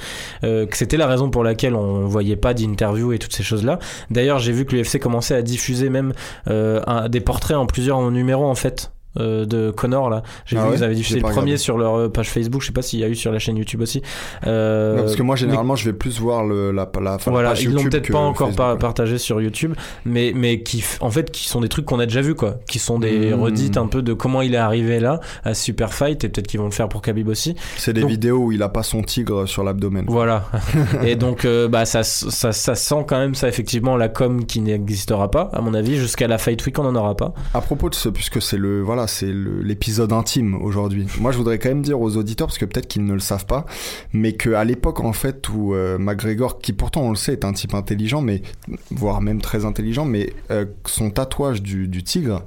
euh, 0.42 0.64
que 0.64 0.74
c'était 0.74 0.96
la 0.96 1.06
raison 1.06 1.28
pour 1.28 1.44
laquelle 1.44 1.74
on 1.74 2.06
voyait 2.06 2.36
pas 2.36 2.54
d'interview 2.54 3.12
et 3.12 3.18
toutes 3.18 3.34
ces 3.34 3.42
choses-là. 3.42 3.78
D'ailleurs, 4.10 4.38
j'ai 4.38 4.52
vu 4.52 4.64
que 4.64 4.74
l'UFC 4.74 4.98
commençait 4.98 5.34
à 5.34 5.42
diffuser 5.42 5.90
même 5.90 6.14
euh, 6.48 6.80
un- 6.86 7.10
des 7.10 7.20
portraits 7.20 7.58
en 7.58 7.66
plusieurs 7.66 8.00
numéros 8.10 8.46
en 8.46 8.54
fait. 8.54 8.90
Euh, 9.18 9.44
de 9.46 9.70
Connor 9.70 10.10
là 10.10 10.22
j'ai 10.46 10.56
Ah 10.56 10.62
vu 10.62 10.66
ouais 10.70 10.74
qu'ils 10.74 10.84
avaient 10.84 10.94
diffusé 10.94 11.16
le 11.16 11.22
premier 11.22 11.36
regardé. 11.36 11.56
sur 11.56 11.78
leur 11.78 11.94
euh, 11.98 12.08
page 12.08 12.30
Facebook 12.30 12.62
je 12.62 12.66
sais 12.68 12.72
pas 12.72 12.82
s'il 12.82 12.98
y 13.00 13.04
a 13.04 13.08
eu 13.08 13.14
sur 13.14 13.32
la 13.32 13.38
chaîne 13.38 13.56
YouTube 13.56 13.80
aussi 13.80 14.02
euh, 14.46 14.98
parce 14.98 15.16
que 15.16 15.22
moi 15.22 15.34
mais- 15.34 15.40
généralement 15.40 15.76
je 15.76 15.84
vais 15.84 15.92
plus 15.96 16.18
voir 16.20 16.44
le, 16.44 16.72
la, 16.72 16.90
la, 16.96 17.00
la 17.02 17.16
voilà, 17.26 17.50
page 17.50 17.62
ils 17.62 17.72
l'ont 17.72 17.82
peut-être 17.84 18.10
pas 18.10 18.18
encore 18.18 18.48
Facebook, 18.48 18.56
par- 18.56 18.72
ouais. 18.74 18.78
partagé 18.78 19.18
sur 19.18 19.40
YouTube, 19.40 19.74
mais 20.04 20.32
mais 20.34 20.62
qui 20.62 20.84
en 21.00 21.10
fait 21.10 21.30
qui 21.30 21.48
sont 21.48 21.60
des 21.60 21.68
trucs 21.68 21.84
qu'on 21.84 22.00
a 22.00 22.06
déjà 22.06 22.20
vu 22.20 22.34
quoi, 22.34 22.56
qui 22.68 22.78
sont 22.78 22.98
des 22.98 23.14
Mmh. 23.34 23.40
redites 23.40 23.76
un 23.76 23.86
peu 23.86 24.02
de 24.02 24.12
comment 24.12 24.42
il 24.42 24.54
est 24.54 24.58
arrivé 24.58 24.98
là 25.00 25.20
à 25.44 25.54
Super 25.54 25.92
Fight 25.94 26.22
et 26.24 26.28
peut-être 26.28 26.46
qu'ils 26.46 26.58
vont 26.60 26.66
le 26.66 26.72
faire 26.72 26.88
pour 26.88 27.00
Khabib 27.02 27.28
aussi. 27.28 27.54
c'est 27.76 27.92
des 27.92 28.00
Donc- 28.02 28.10
vidéos 28.10 28.38
où 28.38 28.52
il 28.52 28.62
a 28.62 28.68
pas 28.68 28.82
son 28.82 29.02
tigre 29.02 29.46
sur 29.46 29.64
l'abdomen 29.64 30.04
Voilà. 30.08 30.44
et 31.04 31.16
donc 31.16 31.44
euh, 31.44 31.68
bah 31.68 31.84
ça, 31.84 32.02
ça 32.02 32.52
ça 32.52 32.74
sent 32.74 33.04
quand 33.08 33.18
même 33.18 33.34
ça 33.34 33.48
effectivement 33.48 33.96
la 33.96 34.08
com 34.08 34.44
qui 34.46 34.60
n'existera 34.60 35.30
pas 35.30 35.50
à 35.52 35.60
mon 35.60 35.74
avis 35.74 35.96
jusqu'à 35.96 36.26
la 36.28 36.38
Fight 36.38 36.64
Week 36.66 36.78
on 36.78 36.84
en 36.86 36.94
aura 36.96 37.16
pas. 37.16 37.32
À 37.54 37.60
propos 37.60 37.88
de 37.88 37.94
ce, 37.94 38.08
puisque 38.08 38.42
c'est 38.42 38.56
le 38.58 38.80
voilà, 38.82 39.03
c'est 39.06 39.32
l'épisode 39.32 40.12
intime 40.12 40.54
aujourd'hui. 40.54 41.06
Moi, 41.20 41.32
je 41.32 41.38
voudrais 41.38 41.58
quand 41.58 41.68
même 41.68 41.82
dire 41.82 42.00
aux 42.00 42.16
auditeurs, 42.16 42.46
parce 42.46 42.58
que 42.58 42.64
peut-être 42.64 42.88
qu'ils 42.88 43.04
ne 43.04 43.12
le 43.12 43.20
savent 43.20 43.46
pas, 43.46 43.66
mais 44.12 44.32
que 44.32 44.50
à 44.54 44.64
l'époque 44.64 45.00
en 45.00 45.12
fait 45.12 45.48
où 45.48 45.74
euh, 45.74 45.98
McGregor, 45.98 46.58
qui 46.58 46.72
pourtant 46.72 47.02
on 47.02 47.10
le 47.10 47.16
sait 47.16 47.32
est 47.32 47.44
un 47.44 47.52
type 47.52 47.74
intelligent, 47.74 48.20
mais 48.20 48.42
voire 48.90 49.20
même 49.20 49.40
très 49.40 49.64
intelligent, 49.64 50.04
mais 50.04 50.32
euh, 50.50 50.64
son 50.86 51.10
tatouage 51.10 51.62
du 51.62 52.02
tigre, 52.02 52.42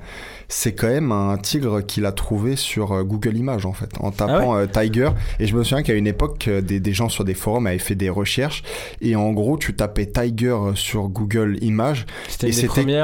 c'est 0.50 0.74
quand 0.74 0.88
même 0.88 1.12
un 1.12 1.38
tigre 1.38 1.82
qu'il 1.82 2.06
a 2.06 2.12
trouvé 2.12 2.56
sur 2.56 2.92
euh, 2.94 3.04
Google 3.04 3.36
Images 3.38 3.66
en 3.66 3.74
fait, 3.74 3.90
en 4.00 4.12
tapant 4.12 4.56
euh, 4.56 4.66
Tiger. 4.66 5.10
Et 5.40 5.48
je 5.48 5.56
me 5.56 5.64
souviens 5.64 5.84
qu'à 5.84 5.94
une 5.94 6.08
époque, 6.08 6.48
euh, 6.48 6.62
des, 6.62 6.80
des 6.80 6.94
gens 6.94 7.10
sur 7.10 7.24
des 7.26 7.34
forums 7.34 7.68
avaient 7.68 7.78
fait 7.80 7.96
des 7.96 8.10
recherches, 8.10 8.64
et 9.02 9.16
en 9.16 9.32
gros, 9.34 9.58
tu 9.58 9.76
tapais 9.76 10.06
Tiger 10.06 10.58
sur 10.76 11.08
Google 11.10 11.58
Images. 11.62 12.06
C'était 12.28 12.50
Et 12.50 12.54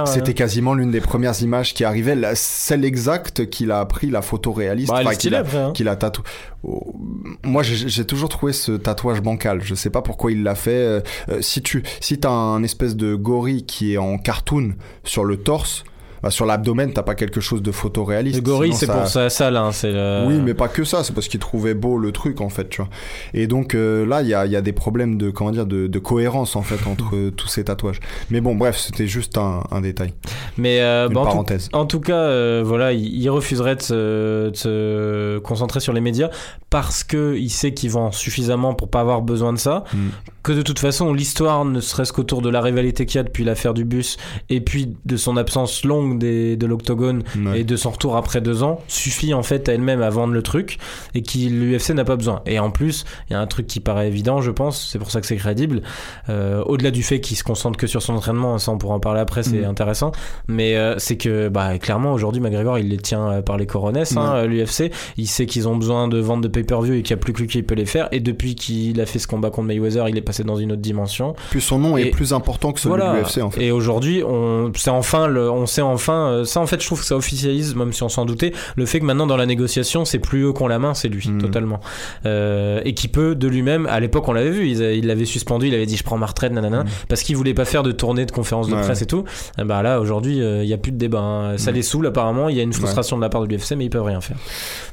c'était 0.06 0.32
euh, 0.32 0.34
quasiment 0.34 0.74
l'une 0.74 0.91
des 0.91 1.02
premières 1.02 1.41
images 1.41 1.74
qui 1.74 1.84
arrivait, 1.84 2.16
la- 2.16 2.36
celle 2.36 2.86
exacte 2.86 3.50
qu'il 3.50 3.72
a 3.72 3.86
pris, 3.86 4.10
la 4.10 4.22
photo 4.22 4.52
réaliste, 4.52 4.91
bah, 4.91 5.16
qu'il 5.16 5.36
a, 5.36 5.44
hein. 5.56 5.74
a 5.88 5.96
tatoué. 5.96 6.24
Oh, 6.64 6.96
Moi, 7.44 7.62
j'ai 7.64 8.06
toujours 8.06 8.30
trouvé 8.30 8.54
ce 8.54 8.72
tatouage 8.72 9.22
bancal. 9.22 9.62
Je 9.64 9.76
sais 9.76 9.89
pas 9.89 10.02
pourquoi 10.02 10.32
il 10.32 10.44
l'a 10.44 10.56
fait. 10.56 10.72
Euh, 10.72 11.02
si 11.41 11.62
tu, 11.62 11.84
si 12.00 12.20
t'as 12.20 12.30
un 12.32 12.64
espèce 12.64 12.96
de 12.96 13.16
gorille 13.16 13.66
qui 13.66 13.94
est 13.94 13.98
en 13.98 14.18
cartoon 14.18 14.76
sur 15.04 15.26
le 15.26 15.36
torse, 15.38 15.84
bah, 16.24 16.32
sur 16.32 16.46
l'abdomen, 16.46 16.92
t'as 16.94 17.04
pas 17.04 17.14
quelque 17.16 17.42
chose 17.42 17.62
de 17.62 17.72
photoréaliste. 17.72 18.38
Le 18.38 18.42
gorille 18.42 18.74
c'est 18.74 18.86
ça- 18.88 18.94
pour 18.94 19.08
sa 19.08 19.30
salle 19.30 19.58
hein, 19.58 19.70
le- 19.84 20.24
oui, 20.28 20.36
mais 20.44 20.54
pas 20.54 20.70
que 20.70 20.84
ça, 20.86 21.04
c'est 21.04 21.14
parce 21.14 21.28
qu'il 21.28 21.40
trouvait 21.42 21.74
beau 21.74 21.98
le 21.98 22.12
truc 22.12 22.42
en 22.42 22.50
fait, 22.50 22.70
tu 22.70 22.82
vois. 22.82 22.90
Et 23.34 23.46
donc 23.46 23.76
euh, 23.76 24.06
là, 24.06 24.22
il 24.22 24.30
y 24.30 24.34
a, 24.34 24.46
y 24.46 24.56
a 24.56 24.62
des 24.62 24.72
problèmes 24.74 25.18
de 25.18 25.30
comment 25.30 25.52
dire 25.52 25.66
de, 25.66 25.88
de 25.88 26.00
cohérence 26.00 26.56
en 26.56 26.62
fait 26.64 26.88
entre 26.90 27.16
euh, 27.16 27.30
tous 27.32 27.48
ces 27.50 27.66
tatouages. 27.66 28.00
Mais 28.32 28.40
bon, 28.42 28.56
bref, 28.56 28.78
c'était 28.78 29.06
juste 29.08 29.38
un, 29.38 29.64
un 29.70 29.82
détail, 29.82 30.14
mais 30.58 30.80
euh, 30.82 31.08
une 31.08 31.14
bah, 31.14 31.20
en 31.20 31.24
tout- 31.26 31.30
parenthèse. 31.32 31.70
En 31.74 31.86
tout 31.86 32.00
cas, 32.00 32.16
euh, 32.16 32.64
voilà, 32.66 32.94
il, 32.94 33.06
il 33.22 33.30
refuserait 33.30 33.76
de 33.76 33.82
se, 33.82 34.50
de 34.50 34.56
se 34.56 35.40
concentrer 35.40 35.80
sur 35.82 35.92
les 35.94 36.02
médias 36.02 36.30
parce 36.70 37.04
que 37.04 37.36
il 37.38 37.50
sait 37.50 37.74
qu'ils 37.74 37.92
vendent 37.92 38.14
suffisamment 38.14 38.74
pour 38.74 38.88
pas 38.90 39.02
avoir 39.02 39.22
besoin 39.22 39.52
de 39.54 39.58
ça. 39.60 39.84
Mm. 39.94 39.98
Que 40.44 40.52
de 40.52 40.62
toute 40.62 40.80
façon, 40.80 41.14
l'histoire, 41.14 41.64
ne 41.64 41.80
serait-ce 41.80 42.12
qu'autour 42.12 42.42
de 42.42 42.50
la 42.50 42.60
rivalité 42.62 43.06
qu'il 43.06 43.18
y 43.18 43.20
a 43.20 43.24
depuis 43.24 43.44
l'affaire 43.46 43.74
du 43.74 43.86
bus 43.86 44.18
et 44.50 44.60
puis 44.60 44.94
de 45.06 45.16
son 45.18 45.38
absence 45.38 45.86
longue 45.86 46.12
des, 46.14 46.55
de 46.55 46.66
l'octogone 46.66 47.24
Ouais. 47.38 47.61
et 47.61 47.64
de 47.64 47.76
son 47.76 47.89
retour 47.91 48.16
après 48.16 48.41
deux 48.41 48.64
ans, 48.64 48.80
suffit 48.88 49.34
en 49.34 49.43
fait 49.43 49.68
à 49.70 49.74
elle-même 49.74 50.01
à 50.01 50.09
vendre 50.09 50.34
le 50.34 50.41
truc 50.41 50.78
et 51.16 51.22
qui 51.22 51.49
l'UFC 51.49 51.91
n'a 51.91 52.03
pas 52.05 52.16
besoin. 52.16 52.41
Et 52.45 52.59
en 52.59 52.72
plus, 52.72 53.05
il 53.30 53.34
y 53.34 53.36
a 53.36 53.39
un 53.39 53.47
truc 53.47 53.68
qui 53.68 53.80
paraît 53.80 54.07
évident, 54.07 54.41
je 54.41 54.51
pense, 54.51 54.89
c'est 54.91 54.99
pour 54.99 55.11
ça 55.11 55.20
que 55.22 55.28
c'est 55.28 55.36
crédible. 55.36 55.82
Euh, 56.30 56.64
Au-delà 56.66 56.91
du 56.91 57.03
fait 57.03 57.20
qu'il 57.22 57.38
se 57.38 57.43
concentre 57.43 57.78
que 57.78 57.88
sur 57.88 58.01
son 58.01 58.14
entraînement, 58.14 58.57
ça 58.57 58.72
on 58.72 58.78
pourra 58.78 58.95
en 58.95 58.99
parler 58.99 59.20
après, 59.20 59.43
c'est 59.43 59.57
Mhm. 59.57 59.66
intéressant. 59.70 60.11
Mais 60.47 60.76
euh, 60.78 60.95
c'est 60.97 61.18
que 61.18 61.49
bah, 61.49 61.78
clairement 61.80 62.14
aujourd'hui 62.14 62.41
McGregor 62.41 62.80
il 62.80 62.89
les 62.89 62.97
tient 62.97 63.30
euh, 63.30 63.41
par 63.41 63.57
les 63.57 63.66
coronesses, 63.66 64.16
hein, 64.18 64.45
l'UFC. 64.45 64.91
Il 65.18 65.28
sait 65.28 65.45
qu'ils 65.45 65.68
ont 65.68 65.76
besoin 65.76 66.07
de 66.07 66.18
vendre 66.20 66.43
de 66.43 66.47
pay-per-view 66.47 66.93
et 66.95 67.01
qu'il 67.03 67.16
n'y 67.16 67.20
a 67.20 67.22
plus 67.22 67.34
que 67.34 67.39
lui 67.41 67.47
qui 67.47 67.61
peut 67.64 67.76
les 67.76 67.86
faire. 67.86 68.07
Et 68.11 68.20
depuis 68.20 68.55
qu'il 68.55 68.99
a 69.01 69.05
fait 69.05 69.20
ce 69.20 69.28
combat 69.28 69.49
contre 69.49 69.68
Mayweather, 69.68 70.09
il 70.09 70.18
est 70.18 70.22
passé 70.22 70.43
dans 70.43 70.55
une 70.55 70.72
autre 70.72 70.82
dimension. 70.82 71.36
Puis 71.51 71.61
son 71.61 71.80
nom 71.80 71.97
Et- 71.97 72.03
est 72.03 72.05
plus 72.11 72.34
important 72.34 72.72
que 72.74 72.80
celui 72.80 72.95
Voilà. 72.95 73.14
de 73.14 73.18
l'UFC 73.20 73.41
en 73.41 73.49
fait. 73.51 73.64
Et 73.64 73.72
aujourd'hui, 73.72 74.24
on 74.24 74.72
sait 74.76 74.89
enfin, 74.89 75.28
le, 75.28 75.49
on 75.49 75.66
sait 75.66 75.82
enfin, 75.82 76.03
euh, 76.12 76.43
ça 76.43 76.60
en 76.60 76.68
fait, 76.68 76.82
je 76.82 76.86
trouve 76.86 76.99
que 76.99 77.06
ça 77.06 77.16
officialise, 77.16 77.76
même 77.76 77.93
si 77.93 78.04
on 78.04 78.10
s'en 78.10 78.26
doutait, 78.26 78.51
le 78.76 78.86
fait 78.86 78.99
que 78.99 79.06
maintenant 79.06 79.28
dans 79.28 79.38
la 79.38 79.45
négociation, 79.45 80.04
c'est 80.06 80.20
plus 80.20 80.43
eux 80.43 80.54
qui 80.54 80.62
ont 80.62 80.68
la 80.68 80.80
main, 80.80 80.93
c'est 80.93 81.08
lui, 81.10 81.28
Mhm. 81.30 81.41
totalement. 81.41 81.80
Euh, 82.26 82.82
et 82.86 82.93
qui 82.93 83.08
peut 83.08 83.36
de 83.36 83.47
lui-même, 83.47 83.86
à 83.88 83.99
l'époque, 83.99 84.28
on 84.28 84.34
l'avait 84.34 84.49
vu, 84.51 84.70
il 84.70 85.08
l'avait 85.08 85.26
suspendu, 85.26 85.68
il 85.68 85.74
avait 85.76 85.86
dit 85.86 85.97
je 85.97 86.04
prends 86.04 86.18
ma 86.18 86.26
retraite, 86.26 86.51
nanana, 86.51 86.84
Mhm. 86.84 86.89
parce 87.10 87.24
qu'il 87.24 87.36
voulait 87.38 87.54
pas 87.54 87.66
faire 87.66 87.84
de 87.84 87.91
tournée 87.91 88.26
de 88.26 88.32
conférences 88.32 88.68
de 88.68 88.76
Ouais. 88.76 88.82
presse 88.82 89.01
et 89.01 89.06
tout. 89.06 89.24
Et 89.60 89.64
bah 89.64 89.82
là, 89.82 89.99
aujourd'hui, 89.99 90.41
euh, 90.41 90.64
il 90.64 90.70
y 90.70 90.74
a 90.74 90.78
plus 90.78 90.91
de 90.91 90.97
débat. 90.97 91.20
hein. 91.20 91.58
Ça 91.58 91.72
Mhm. 91.72 91.76
les 91.78 91.84
saoule 91.84 92.08
apparemment. 92.08 92.49
Il 92.49 92.58
y 92.58 92.60
a 92.60 92.64
une 92.64 92.74
frustration 92.74 93.18
de 93.18 93.22
la 93.22 93.30
part 93.30 93.41
de 93.41 93.47
l'UFC, 93.47 93.76
mais 93.76 93.86
ils 93.86 93.89
peuvent 93.89 94.04
rien 94.04 94.22
faire. 94.22 94.38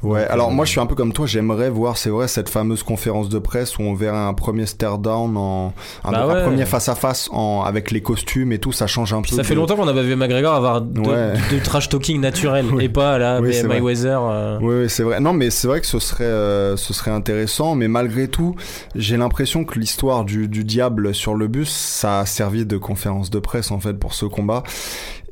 Ouais, 0.02 0.20
Donc, 0.22 0.30
alors 0.30 0.48
euh, 0.48 0.52
moi 0.52 0.64
je 0.64 0.70
suis 0.70 0.80
un 0.80 0.86
peu 0.86 0.94
comme 0.94 1.12
toi, 1.12 1.26
j'aimerais 1.26 1.70
voir, 1.70 1.96
c'est 1.96 2.10
vrai, 2.10 2.28
cette 2.28 2.48
fameuse 2.48 2.82
conférence 2.82 3.28
de 3.28 3.38
presse 3.38 3.78
où 3.78 3.82
on 3.82 3.94
verrait 3.94 4.16
un 4.18 4.34
premier 4.34 4.66
stare 4.66 4.98
down 4.98 5.36
en 5.36 5.72
un, 6.04 6.10
Bah 6.12 6.24
un 6.28 6.42
premier 6.44 6.66
face 6.66 6.88
à 6.88 6.94
face 6.94 7.28
en 7.32 7.62
avec 7.62 7.90
les 7.90 8.00
costumes 8.02 8.52
et 8.52 8.58
tout, 8.58 8.72
ça 8.72 8.86
change 8.86 9.12
un 9.12 9.22
Puis 9.22 9.30
peu. 9.30 9.36
ça 9.36 9.44
fait 9.44 9.54
de- 9.54 9.58
longtemps 9.60 9.76
qu'on 9.76 9.88
avait 9.88 10.02
vu 10.02 10.16
McGregor 10.16 10.54
avoir 10.54 10.80
de, 11.02 11.08
Ouais. 11.10 11.32
de 11.52 11.58
trash 11.62 11.88
talking 11.88 12.20
naturel 12.20 12.66
Oui. 12.72 12.84
et 12.84 12.88
pas 12.88 13.18
là, 13.18 13.40
Oui, 13.40 13.50
vrai. 13.52 13.62
Mayweather. 13.80 14.20
euh, 14.22 14.58
Oui, 14.60 14.74
oui, 14.82 14.90
c'est 14.90 15.02
vrai. 15.02 15.20
Non, 15.20 15.32
mais 15.32 15.50
c'est 15.50 15.66
vrai 15.68 15.80
que 15.80 15.86
ce 15.86 15.98
serait, 15.98 16.24
euh, 16.24 16.76
ce 16.76 16.92
serait 16.92 17.10
intéressant, 17.10 17.74
mais 17.74 17.88
malgré 17.88 18.28
tout, 18.28 18.54
j'ai 18.94 19.16
l'impression 19.16 19.64
que 19.64 19.78
l'histoire 19.78 20.24
du, 20.24 20.48
du 20.48 20.64
diable 20.64 21.14
sur 21.14 21.34
le 21.34 21.46
bus, 21.48 21.70
ça 21.70 22.20
a 22.20 22.26
servi 22.26 22.66
de 22.66 22.76
conférence 22.76 23.30
de 23.30 23.38
presse 23.38 23.70
en 23.70 23.80
fait 23.80 23.94
pour 23.94 24.14
ce 24.14 24.26
combat. 24.26 24.62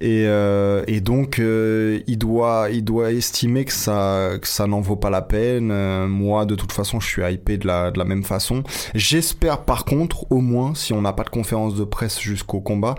Et, 0.01 0.25
euh, 0.27 0.85
et 0.87 1.01
donc, 1.01 1.39
euh, 1.41 2.01
il 2.07 2.19
doit, 2.19 2.69
il 2.71 2.85
doit 2.85 3.11
estimer 3.13 3.65
que 3.65 3.73
ça, 3.73 4.31
que 4.41 4.47
ça 4.47 4.67
n'en 4.67 4.81
vaut 4.81 4.97
pas 4.97 5.11
la 5.11 5.23
peine. 5.23 5.71
Euh, 5.73 6.07
moi, 6.07 6.47
de 6.47 6.55
toute 6.55 6.71
façon, 6.73 7.01
je 7.01 7.07
suis 7.09 7.23
hypé 7.23 7.57
de 7.59 7.67
la, 7.67 7.91
de 7.91 7.99
la 7.99 8.05
même 8.05 8.23
façon. 8.23 8.63
J'espère, 8.95 9.63
par 9.63 9.85
contre, 9.85 10.31
au 10.31 10.39
moins, 10.41 10.75
si 10.75 10.93
on 10.93 11.03
n'a 11.03 11.13
pas 11.13 11.25
de 11.25 11.31
conférence 11.31 11.75
de 11.75 11.85
presse 11.85 12.21
jusqu'au 12.21 12.61
combat, 12.61 12.95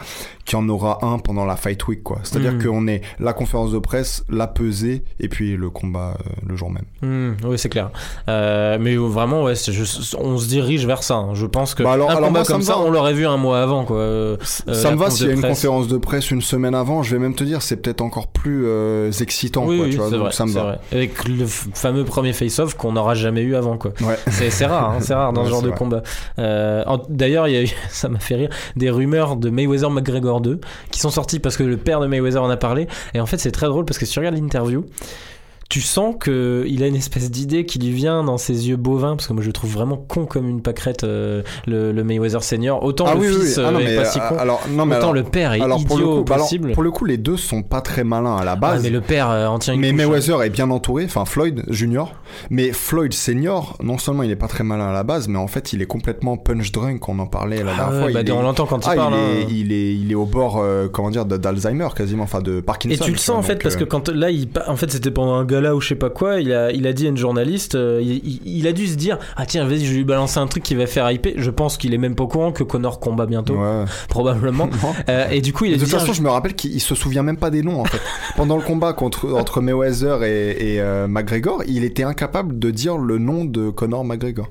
qu'il 0.46 0.58
y 0.58 0.62
en 0.62 0.68
aura 0.68 1.06
un 1.06 1.20
pendant 1.20 1.46
la 1.46 1.56
fight 1.56 1.88
week, 1.88 2.04
quoi. 2.04 2.20
C'est-à-dire 2.24 2.54
Mhm. 2.54 2.64
qu'on 2.66 2.88
est 2.88 3.02
la 3.20 3.34
conférence 3.34 3.72
de 3.72 3.80
presse, 3.80 4.26
la 4.30 4.48
pesée, 4.48 5.04
et 5.20 5.30
puis 5.30 5.56
le 5.56 5.70
combat 5.70 6.18
le 6.46 6.56
jour 6.56 6.70
même. 6.72 6.86
Hmm, 7.02 7.38
oui, 7.46 7.58
c'est 7.58 7.70
clair. 7.70 7.92
Mais 8.28 8.96
vraiment, 8.98 9.44
ouais, 9.44 9.54
on 10.18 10.38
se 10.38 10.48
dirige 10.48 10.86
vers 10.86 11.04
ça. 11.04 11.16
hein. 11.16 11.34
Je 11.34 11.46
pense 11.46 11.76
que 11.76 11.84
Bah 11.84 11.94
alors- 11.94 12.10
un 12.10 12.16
alors 12.16 12.28
combat 12.30 12.40
moi, 12.40 12.46
comme 12.48 12.58
me 12.58 12.64
ça, 12.64 12.78
on 12.80 12.90
l'aurait 12.92 13.14
vu 13.14 13.26
un 13.26 13.38
mois 13.38 13.62
avant, 13.62 13.86
quoi. 13.86 14.38
Ça 14.44 14.92
me 14.92 14.98
va 14.98 15.10
s'il 15.10 15.28
y 15.28 15.30
a 15.30 15.34
une 15.34 15.42
conférence 15.42 15.88
de 15.88 15.98
presse 15.98 16.32
une 16.32 16.42
semaine 16.42 16.76
avant, 16.76 16.89
je 17.04 17.16
vais 17.16 17.20
même 17.20 17.36
te 17.36 17.44
dire, 17.44 17.62
c'est 17.62 17.78
peut-être 17.78 18.02
encore 18.02 18.28
plus 18.28 18.64
euh, 18.66 19.12
excitant, 19.22 19.66
oui, 19.66 19.78
quoi, 19.78 19.86
oui, 19.86 19.92
tu 19.92 19.98
vois, 19.98 20.06
c'est 20.08 20.12
donc 20.14 20.22
vrai, 20.22 20.32
ça 20.32 20.46
me 20.46 20.52
c'est 20.52 20.60
va. 20.60 20.64
vrai. 20.64 20.80
Avec 20.92 21.28
le 21.28 21.46
fameux 21.48 22.04
premier 22.04 22.34
face-off 22.34 22.74
qu'on 22.76 22.94
n'aura 22.94 23.16
jamais 23.16 23.42
eu 23.42 23.56
avant, 23.56 23.78
quoi. 23.78 23.92
Ouais. 24.02 24.18
C'est 24.30 24.66
rare, 24.66 24.92
hein, 24.92 24.98
c'est 25.02 25.14
rare 25.14 25.34
dans 25.34 25.42
Ouais, 25.44 25.48
ce 25.48 25.52
genre 25.52 25.62
de 25.62 25.70
vrai. 25.70 25.78
combat. 25.78 26.04
Euh, 26.40 26.84
D'ailleurs, 27.10 27.48
il 27.48 27.54
y 27.54 27.58
a 27.58 27.64
eu, 27.64 27.70
ça 27.90 28.10
m'a 28.10 28.20
fait 28.20 28.36
rire, 28.36 28.50
des 28.76 28.90
rumeurs 28.90 29.36
de 29.36 29.50
Mayweather 29.50 29.90
McGregor 29.90 30.42
2 30.42 30.60
qui 30.92 31.00
sont 31.00 31.10
sorties 31.10 31.40
parce 31.40 31.56
que 31.58 31.64
le 31.64 31.78
père 31.78 32.00
de 32.00 32.08
Mayweather 32.08 32.44
en 32.44 32.50
a 32.50 32.58
parlé. 32.58 32.88
Et 33.14 33.20
en 33.22 33.26
fait, 33.26 33.38
c'est 33.38 33.52
très 33.52 33.68
drôle 33.68 33.86
parce 33.86 33.98
que 33.98 34.06
si 34.06 34.14
tu 34.14 34.20
regardes 34.20 34.36
l'interview, 34.36 34.86
tu 35.70 35.82
sens 35.82 36.16
que 36.20 36.66
il 36.68 36.82
a 36.82 36.88
une 36.88 36.96
espèce 36.96 37.30
d'idée 37.30 37.64
qui 37.66 37.78
lui 37.78 37.92
vient 37.92 38.24
dans 38.24 38.40
ses 38.40 38.68
yeux 38.70 38.76
bovins 38.76 39.16
parce 39.16 39.28
que 39.28 39.34
moi 39.34 39.44
je 39.44 39.48
le 39.48 39.54
trouve 39.54 39.72
vraiment 39.72 39.98
con 39.98 40.26
comme 40.26 40.50
une 40.50 40.62
pâquerette 40.64 41.04
euh, 41.04 41.44
le, 41.68 41.92
le 41.92 42.04
Mayweather 42.04 42.42
senior 42.44 42.82
autant 42.84 43.06
Ah 43.08 43.14
le 43.14 43.20
oui, 43.22 43.28
fils 43.28 43.58
oui. 43.58 43.64
Ah 43.64 43.68
euh, 43.68 43.72
non, 43.72 43.80
est 43.80 43.84
mais, 43.86 43.96
pas 43.98 44.06
si 44.06 44.18
euh, 44.20 44.28
con 44.30 44.38
alors, 44.40 44.62
non, 44.72 44.88
mais 44.88 44.96
autant 44.96 45.12
alors, 45.12 45.14
le 45.14 45.24
père 45.24 45.54
est 45.54 45.62
alors, 45.62 45.86
pour 45.86 45.98
le 45.98 46.04
idiot 46.04 46.24
coup, 46.24 46.34
alors, 46.34 46.46
possible 46.46 46.72
pour 46.72 46.82
le 46.82 46.90
coup, 46.90 47.06
les 47.06 47.18
deux 47.18 47.38
sont 47.38 47.62
pas 47.62 47.82
très 47.82 48.04
malins 48.04 48.36
à 48.38 48.44
la 48.44 48.54
Ah, 48.54 48.56
base. 48.56 48.82
mais 48.82 48.90
le 48.90 49.02
père 49.02 49.30
euh, 49.30 49.46
en 49.46 49.60
tient 49.60 49.76
une 49.76 49.82
Mais 49.82 49.92
couche, 49.92 50.02
hein. 50.02 50.08
Mayweather 50.10 50.42
est 50.42 50.50
bien 50.50 50.72
entouré, 50.72 51.06
enfin 51.06 51.26
Floyd 51.26 51.64
Junior. 51.70 52.14
Mais 52.50 52.72
Floyd 52.72 53.14
Senior, 53.14 53.78
non 53.84 54.00
seulement 54.00 54.24
il 54.24 54.32
est 54.32 54.36
pas 54.36 54.48
très 54.48 54.64
malin 54.64 54.90
à 54.90 54.94
la 54.94 55.04
base, 55.04 55.28
mais 55.28 55.38
en 55.38 55.48
fait 55.48 55.72
il 55.72 55.84
est 55.84 55.88
complètement 55.88 56.36
punch 56.38 56.72
drunk. 56.72 57.08
On 57.10 57.20
en 57.20 57.28
parlait 57.28 57.64
la 57.64 57.74
Ah 57.74 57.76
dernière 57.76 58.02
fois. 58.02 58.12
bah, 58.12 58.22
il 58.22 58.28
est- 58.28 58.32
on 58.32 58.42
l'entend 58.42 58.66
quand 58.66 58.80
il 58.88 58.90
Ah, 58.92 58.96
parle 58.96 59.14
il, 59.14 59.18
hein. 59.18 59.48
est, 59.48 59.52
il 59.54 59.72
est, 59.72 59.94
il 59.96 60.12
est 60.12 60.16
au 60.16 60.26
bord, 60.26 60.58
euh, 60.60 60.88
comment 60.92 61.12
dire, 61.12 61.26
d'Alzheimer 61.26 61.90
quasiment, 61.96 62.24
enfin 62.24 62.42
de 62.42 62.60
Parkinson. 62.60 62.96
Et 63.04 63.06
tu 63.06 63.12
le 63.12 63.18
sens 63.18 63.38
en 63.38 63.44
fait 63.44 63.62
parce 63.62 63.76
que 63.76 63.84
quand 63.84 64.10
là, 64.10 64.32
il, 64.32 64.48
en 64.68 64.76
fait, 64.76 64.90
c'était 64.92 65.12
pendant 65.12 65.36
un 65.36 65.46
gala 65.60 65.76
ou 65.76 65.82
je 65.82 65.88
sais 65.90 65.96
pas 65.96 66.10
quoi. 66.10 66.40
Il 66.40 66.54
a, 66.54 66.72
il 66.72 66.88
a 66.88 66.94
dit 66.94 67.06
à 67.06 67.10
une 67.10 67.18
journaliste, 67.18 67.76
euh, 67.76 68.00
il, 68.02 68.16
il- 68.26 68.42
il 68.60 68.68
a 68.68 68.72
dû 68.72 68.88
se 68.88 68.96
dire, 68.96 69.18
ah 69.36 69.46
tiens, 69.46 69.66
vas-y, 69.66 69.86
je 69.86 69.92
vais 69.92 69.98
lui 69.98 70.04
balancer 70.04 70.40
un 70.40 70.48
truc 70.48 70.64
qui 70.64 70.76
va 70.76 70.86
faire 70.88 71.10
hyper. 71.12 71.34
Je 71.38 71.50
pense 71.52 71.78
qu'il 71.78 71.94
est 71.94 71.98
même 71.98 72.16
pas 72.16 72.24
au 72.24 72.28
courant 72.28 72.52
que 72.52 72.64
Connor 72.64 73.00
combat 73.00 73.26
bientôt, 73.26 73.56
Ouais. 73.56 73.86
probablement. 74.10 74.70
Euh, 75.10 75.28
et 75.30 75.42
du 75.42 75.54
coup, 75.54 75.66
il 75.66 75.74
a 75.74 75.78
de 75.78 75.82
toute 75.82 75.90
façon, 75.92 76.14
je 76.14 76.22
me 76.22 76.30
rappelle 76.30 76.54
qu'il 76.56 76.72
il 76.74 76.80
se 76.80 76.94
souvient 76.94 77.24
même 77.24 77.38
pas 77.38 77.50
des 77.50 77.64
noms 77.64 77.80
en 77.82 77.86
fait. 77.86 78.02
Pendant 78.36 78.58
le 78.58 78.62
combat 78.64 78.94
contre, 78.94 79.32
entre 79.34 79.62
Mayweather 79.62 80.24
et, 80.24 80.76
et, 80.76 80.82
euh, 80.82 81.08
McGregor, 81.08 81.64
il 81.68 81.84
était 81.84 82.04
incapable 82.04 82.60
de 82.60 82.70
dire 82.72 82.98
le 82.98 83.18
nom 83.18 83.46
de 83.46 83.70
Conor 83.70 84.04
McGregor. 84.06 84.48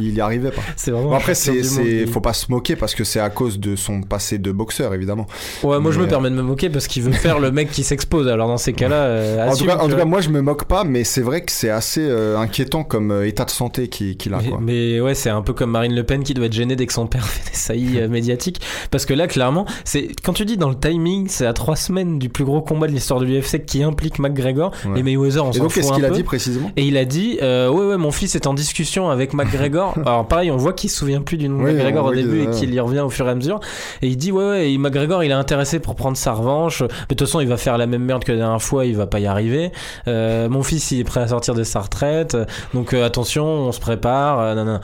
Il 0.00 0.14
y 0.14 0.20
arrivait 0.20 0.50
pas. 0.50 0.62
c'est 0.76 0.90
vraiment. 0.90 1.10
Bon, 1.10 1.16
après, 1.16 1.34
c'est, 1.34 2.06
faut 2.06 2.20
pas 2.20 2.32
se 2.32 2.50
moquer 2.50 2.76
parce 2.76 2.94
que 2.94 3.04
c'est 3.04 3.20
à 3.20 3.30
cause 3.30 3.58
de 3.58 3.76
son 3.76 4.02
passé 4.02 4.38
de 4.38 4.52
boxeur 4.52 4.94
évidemment. 4.94 5.26
Ouais, 5.62 5.78
moi 5.80 5.90
je 5.92 6.00
me 6.00 6.06
permets 6.06 6.30
de 6.30 6.34
me 6.34 6.42
moquer 6.42 6.70
parce 6.70 6.86
qu'il 6.86 7.02
veut 7.02 7.12
faire 7.12 7.38
le 7.38 7.50
mec 7.50 7.70
qui 7.70 7.82
s'expose. 7.84 8.28
Alors 8.28 8.48
dans 8.48 8.56
ces 8.58 8.72
cas-là, 8.72 8.96
euh, 8.96 9.48
En 9.48 9.56
tout, 9.56 9.64
cas, 9.66 9.76
en 9.78 9.86
que- 9.86 9.92
tout 9.92 9.96
cas, 9.98 10.04
moi 10.04 10.20
je 10.20 10.28
me 10.30 10.40
moque 10.40 10.64
pas, 10.64 10.84
mais 10.84 11.04
c'est 11.04 11.20
vrai 11.20 11.42
que 11.42 11.52
c'est 11.52 11.70
assez 11.70 12.00
euh, 12.02 12.38
inquiétant 12.38 12.84
comme 12.84 13.10
euh, 13.10 13.26
état 13.26 13.44
de 13.44 13.50
santé 13.50 13.88
qu'il, 13.88 14.16
qu'il 14.16 14.34
a. 14.34 14.38
Mais, 14.42 14.48
Quoi. 14.48 14.58
mais 14.62 15.00
ouais, 15.00 15.14
c'est 15.14 15.30
un 15.30 15.42
peu 15.42 15.52
comme 15.52 15.70
Marine 15.70 15.94
Le 15.94 16.04
Pen 16.04 16.22
qui 16.22 16.34
doit 16.34 16.46
être 16.46 16.52
gênée 16.52 16.76
dès 16.76 16.86
que 16.86 16.92
son 16.92 17.06
père 17.06 17.26
fait 17.26 17.50
des 17.50 17.56
saillies 17.56 18.08
médiatiques. 18.08 18.60
Parce 18.90 19.06
que 19.06 19.14
là, 19.14 19.26
clairement, 19.26 19.66
c'est 19.84 20.08
quand 20.22 20.32
tu 20.32 20.44
dis 20.44 20.56
dans 20.56 20.68
le 20.68 20.78
timing, 20.78 21.26
c'est 21.28 21.46
à 21.46 21.52
trois 21.52 21.76
semaines 21.76 22.18
du 22.18 22.28
plus 22.28 22.44
gros 22.44 22.62
combat 22.62 22.86
de 22.86 22.92
l'histoire 22.92 23.20
de 23.20 23.24
l'UFC 23.26 23.64
qui 23.64 23.82
implique 23.82 24.18
McGregor 24.18 24.72
Ouais. 24.86 25.00
et 25.00 25.02
Mayweather. 25.02 25.44
On 25.44 25.50
Et 25.50 25.54
s'en 25.54 25.60
donc, 25.64 25.70
fout 25.72 25.82
qu'est-ce 25.82 25.92
un 25.92 25.96
qu'il 25.96 26.04
a 26.04 26.10
dit 26.10 26.22
précisément? 26.22 26.70
Et 26.76 26.84
il 26.84 26.96
a 26.96 27.04
dit, 27.04 27.38
ouais, 27.40 27.68
ouais, 27.68 27.96
mon 27.96 28.10
fils 28.10 28.34
est 28.34 28.46
en 28.46 28.54
discussion 28.54 29.10
avec 29.10 29.34
McGregor. 29.34 29.83
Alors 30.04 30.26
pareil, 30.26 30.50
on 30.50 30.56
voit 30.56 30.72
qu'il 30.72 30.90
se 30.90 30.96
souvient 30.96 31.20
plus 31.20 31.36
du 31.36 31.48
nom 31.48 31.58
de 31.58 31.64
Oui, 31.64 31.72
McGregor 31.74 32.06
au 32.06 32.14
début 32.14 32.42
et 32.42 32.50
qu'il 32.50 32.72
y 32.72 32.80
revient 32.80 33.00
au 33.00 33.10
fur 33.10 33.26
et 33.26 33.30
à 33.30 33.34
mesure. 33.34 33.60
Et 34.02 34.08
il 34.08 34.16
dit, 34.16 34.32
ouais, 34.32 34.44
ouais, 34.48 34.72
et 34.72 34.78
McGregor, 34.78 35.22
il 35.24 35.30
est 35.30 35.34
intéressé 35.34 35.78
pour 35.80 35.94
prendre 35.94 36.16
sa 36.16 36.32
revanche. 36.32 36.82
Mais 36.82 36.88
de 36.88 37.14
toute 37.14 37.20
façon, 37.26 37.40
il 37.40 37.48
va 37.48 37.56
faire 37.56 37.76
la 37.78 37.86
même 37.86 38.02
merde 38.04 38.24
que 38.24 38.32
la 38.32 38.38
dernière 38.38 38.62
fois, 38.62 38.86
il 38.86 38.96
va 38.96 39.06
pas 39.06 39.20
y 39.20 39.26
arriver. 39.26 39.72
Euh, 40.08 40.48
mon 40.48 40.62
fils, 40.62 40.90
il 40.92 41.00
est 41.00 41.04
prêt 41.04 41.20
à 41.20 41.28
sortir 41.28 41.54
de 41.54 41.62
sa 41.64 41.80
retraite. 41.80 42.36
Donc 42.72 42.94
euh, 42.94 43.04
attention, 43.04 43.44
on 43.44 43.72
se 43.72 43.80
prépare. 43.80 44.40
euh, 44.40 44.54
nan, 44.54 44.66
nan. 44.66 44.80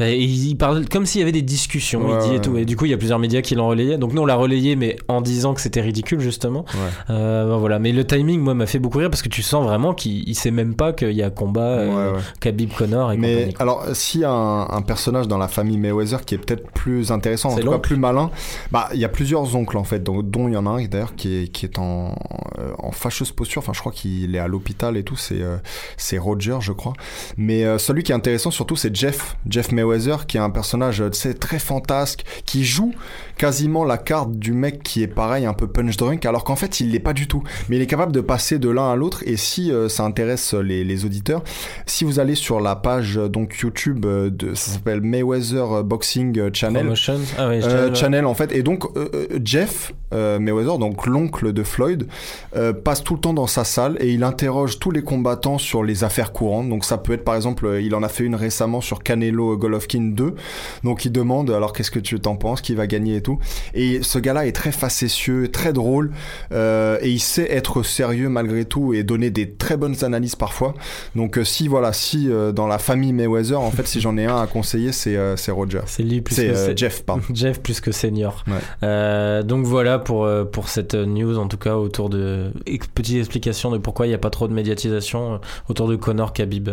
Et 0.00 0.16
il 0.24 0.54
parle 0.56 0.88
comme 0.88 1.04
s'il 1.04 1.18
y 1.20 1.22
avait 1.22 1.32
des 1.32 1.42
discussions, 1.42 2.00
Ouais, 2.06 2.18
il 2.24 2.30
dit 2.30 2.34
et 2.36 2.40
tout. 2.40 2.56
Et 2.56 2.64
du 2.64 2.74
coup, 2.76 2.86
il 2.86 2.90
y 2.90 2.94
a 2.94 2.96
plusieurs 2.96 3.18
médias 3.18 3.42
qui 3.42 3.54
l'ont 3.54 3.68
relayé. 3.68 3.98
Donc 3.98 4.14
nous, 4.14 4.22
on 4.22 4.26
l'a 4.26 4.34
relayé, 4.34 4.74
mais 4.74 4.96
en 5.08 5.20
disant 5.20 5.52
que 5.52 5.60
c'était 5.60 5.82
ridicule, 5.82 6.20
justement. 6.20 6.64
Euh, 7.10 7.46
ben 7.46 7.56
voilà. 7.58 7.78
Mais 7.78 7.92
le 7.92 8.06
timing, 8.06 8.40
moi, 8.40 8.54
m'a 8.54 8.66
fait 8.66 8.78
beaucoup 8.78 8.98
rire 8.98 9.10
parce 9.10 9.20
que 9.22 9.28
tu 9.28 9.42
sens 9.42 9.64
vraiment 9.64 9.92
qu'il 9.92 10.26
il 10.28 10.34
sait 10.34 10.50
même 10.50 10.74
pas 10.74 10.92
qu'il 10.92 11.12
y 11.12 11.22
a 11.22 11.28
combat. 11.30 11.80
Khabib 12.40 12.72
Connor 12.72 13.12
et 13.12 13.16
Mais 13.16 13.34
compagnie. 13.34 13.54
alors, 13.58 13.84
un, 14.30 14.68
un 14.70 14.82
personnage 14.82 15.28
dans 15.28 15.38
la 15.38 15.48
famille 15.48 15.78
Mayweather 15.78 16.24
qui 16.24 16.34
est 16.34 16.38
peut-être 16.38 16.70
plus 16.70 17.12
intéressant, 17.12 17.50
en 17.50 17.56
tout 17.56 17.70
cas 17.70 17.78
plus 17.78 17.96
malin, 17.96 18.30
bah 18.70 18.88
il 18.92 19.00
y 19.00 19.04
a 19.04 19.08
plusieurs 19.08 19.54
oncles 19.56 19.76
en 19.76 19.84
fait, 19.84 20.02
dont, 20.02 20.22
dont 20.22 20.48
il 20.48 20.54
y 20.54 20.56
en 20.56 20.66
a 20.66 20.70
un 20.70 20.84
d'ailleurs 20.84 21.14
qui 21.14 21.42
est, 21.42 21.48
qui 21.48 21.66
est 21.66 21.78
en, 21.78 22.14
euh, 22.58 22.72
en 22.78 22.92
fâcheuse 22.92 23.32
posture. 23.32 23.60
Enfin, 23.62 23.72
je 23.72 23.80
crois 23.80 23.92
qu'il 23.92 24.34
est 24.34 24.38
à 24.38 24.48
l'hôpital 24.48 24.96
et 24.96 25.02
tout. 25.02 25.16
C'est 25.16 25.42
euh, 25.42 25.56
c'est 25.96 26.18
Roger, 26.18 26.58
je 26.60 26.72
crois. 26.72 26.92
Mais 27.36 27.64
euh, 27.64 27.78
celui 27.78 28.02
qui 28.02 28.12
est 28.12 28.14
intéressant 28.14 28.50
surtout, 28.50 28.76
c'est 28.76 28.94
Jeff, 28.94 29.36
Jeff 29.48 29.72
Mayweather, 29.72 30.26
qui 30.26 30.36
est 30.36 30.40
un 30.40 30.50
personnage, 30.50 31.02
tu 31.12 31.18
sais, 31.18 31.34
très 31.34 31.58
fantasque, 31.58 32.24
qui 32.44 32.64
joue 32.64 32.94
quasiment 33.40 33.84
la 33.84 33.96
carte 33.96 34.32
du 34.32 34.52
mec 34.52 34.82
qui 34.82 35.02
est 35.02 35.06
pareil, 35.06 35.46
un 35.46 35.54
peu 35.54 35.66
punch 35.66 35.96
drunk, 35.96 36.26
alors 36.26 36.44
qu'en 36.44 36.56
fait 36.56 36.78
il 36.80 36.90
l'est 36.90 36.98
pas 37.00 37.14
du 37.14 37.26
tout. 37.26 37.42
Mais 37.70 37.76
il 37.76 37.82
est 37.82 37.86
capable 37.86 38.12
de 38.12 38.20
passer 38.20 38.58
de 38.58 38.68
l'un 38.68 38.90
à 38.92 38.96
l'autre. 38.96 39.22
Et 39.24 39.38
si 39.38 39.72
euh, 39.72 39.88
ça 39.88 40.04
intéresse 40.04 40.52
les, 40.52 40.84
les 40.84 41.06
auditeurs, 41.06 41.42
si 41.86 42.04
vous 42.04 42.18
allez 42.20 42.34
sur 42.34 42.60
la 42.60 42.76
page 42.76 43.16
euh, 43.16 43.28
donc 43.30 43.56
YouTube 43.60 44.04
euh, 44.04 44.28
de 44.28 44.52
ça 44.52 44.72
s'appelle 44.72 45.00
Mayweather 45.00 45.82
Boxing 45.84 46.38
euh, 46.38 46.50
Channel. 46.52 46.82
Ah 47.38 47.44
Euh, 47.70 47.94
Channel, 47.94 48.26
en 48.26 48.34
fait 48.34 48.52
et 48.52 48.62
donc 48.62 48.84
euh, 48.98 49.08
euh, 49.14 49.38
Jeff 49.42 49.94
euh, 50.12 50.38
Mayweather 50.38 50.76
donc 50.76 51.06
l'oncle 51.06 51.54
de 51.54 51.62
Floyd 51.62 52.06
euh, 52.56 52.74
passe 52.74 53.02
tout 53.02 53.14
le 53.14 53.20
temps 53.20 53.32
dans 53.32 53.46
sa 53.46 53.64
salle 53.64 53.96
et 54.00 54.10
il 54.12 54.22
interroge 54.22 54.78
tous 54.78 54.90
les 54.90 55.02
combattants 55.02 55.56
sur 55.56 55.82
les 55.82 56.04
affaires 56.04 56.32
courantes 56.32 56.68
donc 56.68 56.84
ça 56.84 56.98
peut 56.98 57.14
être 57.14 57.24
par 57.24 57.36
exemple 57.36 57.64
euh, 57.64 57.80
il 57.80 57.94
en 57.94 58.02
a 58.02 58.08
fait 58.10 58.24
une 58.24 58.34
récemment 58.34 58.82
sur 58.82 59.02
Canelo 59.02 59.56
Golovkin 59.56 60.10
2 60.12 60.34
donc 60.84 61.06
il 61.06 61.12
demande 61.12 61.50
alors 61.50 61.72
qu'est-ce 61.72 61.90
que 61.90 62.00
tu 62.00 62.20
t'en 62.20 62.36
penses? 62.36 62.60
Qui 62.60 62.74
va 62.74 62.86
gagner 62.86 63.16
et 63.16 63.22
tout? 63.22 63.29
Et 63.74 64.02
ce 64.02 64.18
gars-là 64.18 64.46
est 64.46 64.52
très 64.52 64.72
facétieux 64.72 65.48
très 65.48 65.72
drôle 65.72 66.12
euh, 66.52 66.98
et 67.02 67.10
il 67.10 67.20
sait 67.20 67.50
être 67.50 67.82
sérieux 67.82 68.28
malgré 68.28 68.64
tout 68.64 68.94
et 68.94 69.02
donner 69.02 69.30
des 69.30 69.50
très 69.50 69.76
bonnes 69.76 70.04
analyses 70.04 70.36
parfois 70.36 70.74
donc 71.14 71.38
euh, 71.38 71.44
si 71.44 71.68
voilà 71.68 71.92
si 71.92 72.30
euh, 72.30 72.52
dans 72.52 72.66
la 72.66 72.78
famille 72.78 73.12
Mayweather 73.12 73.60
en 73.60 73.70
fait 73.70 73.86
si 73.86 74.00
j'en 74.00 74.16
ai 74.16 74.26
un 74.26 74.40
à 74.40 74.46
conseiller, 74.46 74.92
c'est 74.92 75.18
c'est 75.36 75.50
Roger. 75.50 75.80
C'est 75.86 76.02
lui 76.02 76.20
plus 76.20 76.36
que 76.36 76.54
c'est- 76.54 76.76
Jeff, 76.76 77.02
pardon. 77.02 77.22
Jeff 77.34 77.60
plus 77.60 77.80
que 77.80 77.92
senior. 77.92 78.44
Ouais. 78.46 79.42
Donc 79.42 79.64
voilà 79.66 79.98
pour, 79.98 80.28
pour 80.52 80.68
cette 80.68 80.94
news, 80.94 81.38
en 81.38 81.46
tout 81.48 81.56
cas 81.56 81.74
autour 81.76 82.10
de 82.10 82.52
petite 82.94 83.18
explication 83.18 83.70
de 83.70 83.78
pourquoi 83.78 84.06
il 84.06 84.10
n'y 84.10 84.14
a 84.14 84.18
pas 84.18 84.30
trop 84.30 84.48
de 84.48 84.52
médiatisation 84.52 85.40
autour 85.68 85.88
de 85.88 85.96
Connor 85.96 86.32
Khabib. 86.32 86.70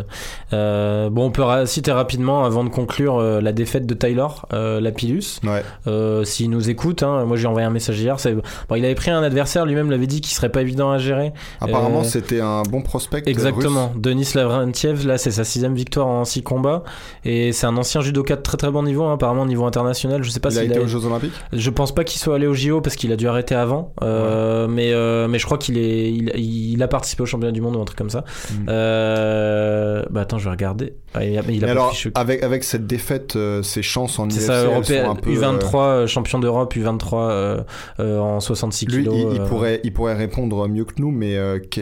Bon, 0.51 1.11
on 1.25 1.31
peut 1.31 1.43
citer 1.65 1.91
rapidement 1.91 2.45
avant 2.45 2.63
de 2.63 2.69
conclure 2.69 3.19
la 3.19 3.51
défaite 3.51 3.85
de 3.85 3.93
Tyler 3.93 4.27
Lapillus. 4.51 5.39
Ouais. 5.43 5.63
Euh, 5.87 6.23
S'il 6.47 6.55
nous 6.55 6.69
écoute, 6.69 7.03
hein, 7.03 7.25
moi 7.25 7.35
j'ai 7.35 7.45
envoyé 7.45 7.67
un 7.67 7.71
message 7.71 7.99
hier. 7.99 8.17
c'est- 8.21 8.33
Bon, 8.33 8.75
il 8.77 8.85
avait 8.85 8.95
pris 8.95 9.11
un 9.11 9.21
adversaire, 9.21 9.65
lui-même 9.65 9.91
l'avait 9.91 10.07
dit 10.07 10.21
qu'il 10.21 10.33
serait 10.33 10.47
pas 10.49 10.61
évident 10.61 10.89
à 10.91 10.97
gérer. 10.97 11.33
Apparemment, 11.59 11.99
Euh, 12.01 12.03
c'était 12.03 12.39
un 12.39 12.63
bon 12.63 12.81
prospect. 12.81 13.23
Exactement. 13.25 13.89
russe. 13.89 13.97
Denis 14.01 14.29
Lavrentiev, 14.33 15.05
là, 15.05 15.17
c'est 15.17 15.31
sa 15.31 15.43
sixième 15.43 15.75
victoire 15.75 16.07
en 16.07 16.23
six 16.23 16.43
combats. 16.43 16.83
Et 17.25 17.51
c'est 17.51 17.65
un 17.67 17.75
ancien 17.75 17.99
judoka 17.99 18.37
de 18.37 18.41
très 18.41 18.55
très 18.55 18.71
bon 18.71 18.83
niveau, 18.83 19.03
hein, 19.03 19.15
apparemment 19.15 19.41
au 19.41 19.45
niveau 19.47 19.65
international. 19.65 20.23
Je 20.23 20.29
sais 20.29 20.39
pas 20.39 20.49
Il 20.51 20.57
a 20.57 20.61
s'il 20.61 20.71
été 20.71 20.79
a- 20.79 20.83
aux 20.83 20.87
Jeux 20.87 21.05
Olympiques 21.05 21.33
Je 21.51 21.69
pense 21.69 21.93
pas 21.93 22.05
qu'il 22.05 22.21
soit 22.21 22.35
allé 22.35 22.47
au 22.47 22.53
JO 22.53 22.79
parce 22.79 22.95
qu'il 22.95 23.11
a 23.11 23.17
dû 23.17 23.27
arrêter 23.27 23.55
avant. 23.55 23.93
Euh, 24.03 24.67
mais, 24.69 24.93
euh, 24.93 25.27
mais 25.27 25.39
je 25.39 25.45
crois 25.45 25.57
qu'il 25.57 25.77
est, 25.77 26.09
il, 26.13 26.31
il 26.73 26.81
a 26.81 26.87
participé 26.87 27.23
au 27.23 27.25
championnat 27.25 27.51
du 27.51 27.59
monde 27.59 27.75
ou 27.75 27.81
un 27.81 27.85
truc 27.85 27.97
comme 27.97 28.09
ça. 28.09 28.23
Mm. 28.51 28.69
Euh, 28.69 30.03
bah 30.09 30.21
attends, 30.21 30.37
je 30.37 30.45
vais 30.45 30.51
regarder. 30.51 30.93
Ah, 31.13 31.23
il 31.25 31.37
a, 31.37 31.41
il 31.49 31.65
a 31.65 31.71
alors, 31.71 31.93
avec, 32.15 32.43
avec 32.43 32.63
cette 32.63 32.85
défaite, 32.85 33.35
euh, 33.35 33.63
ses 33.63 33.81
chances 33.81 34.19
en 34.19 34.27
UFC, 34.27 34.39
ça, 34.41 34.63
européen, 34.65 35.05
sont 35.05 35.11
un 35.11 35.15
peu, 35.15 35.31
U23, 35.31 35.81
euh, 35.87 36.07
champion 36.27 36.39
d'Europe, 36.39 36.75
U23 36.75 37.13
euh, 37.29 37.61
euh, 37.99 38.19
en 38.19 38.39
66 38.39 38.85
Lui, 38.87 39.03
kilos. 39.03 39.15
il, 39.15 39.35
il 39.35 39.41
euh, 39.41 39.45
pourrait, 39.45 39.81
il 39.83 39.93
pourrait 39.93 40.13
répondre 40.15 40.67
mieux 40.67 40.85
que 40.85 40.93
nous, 40.97 41.11
mais 41.11 41.37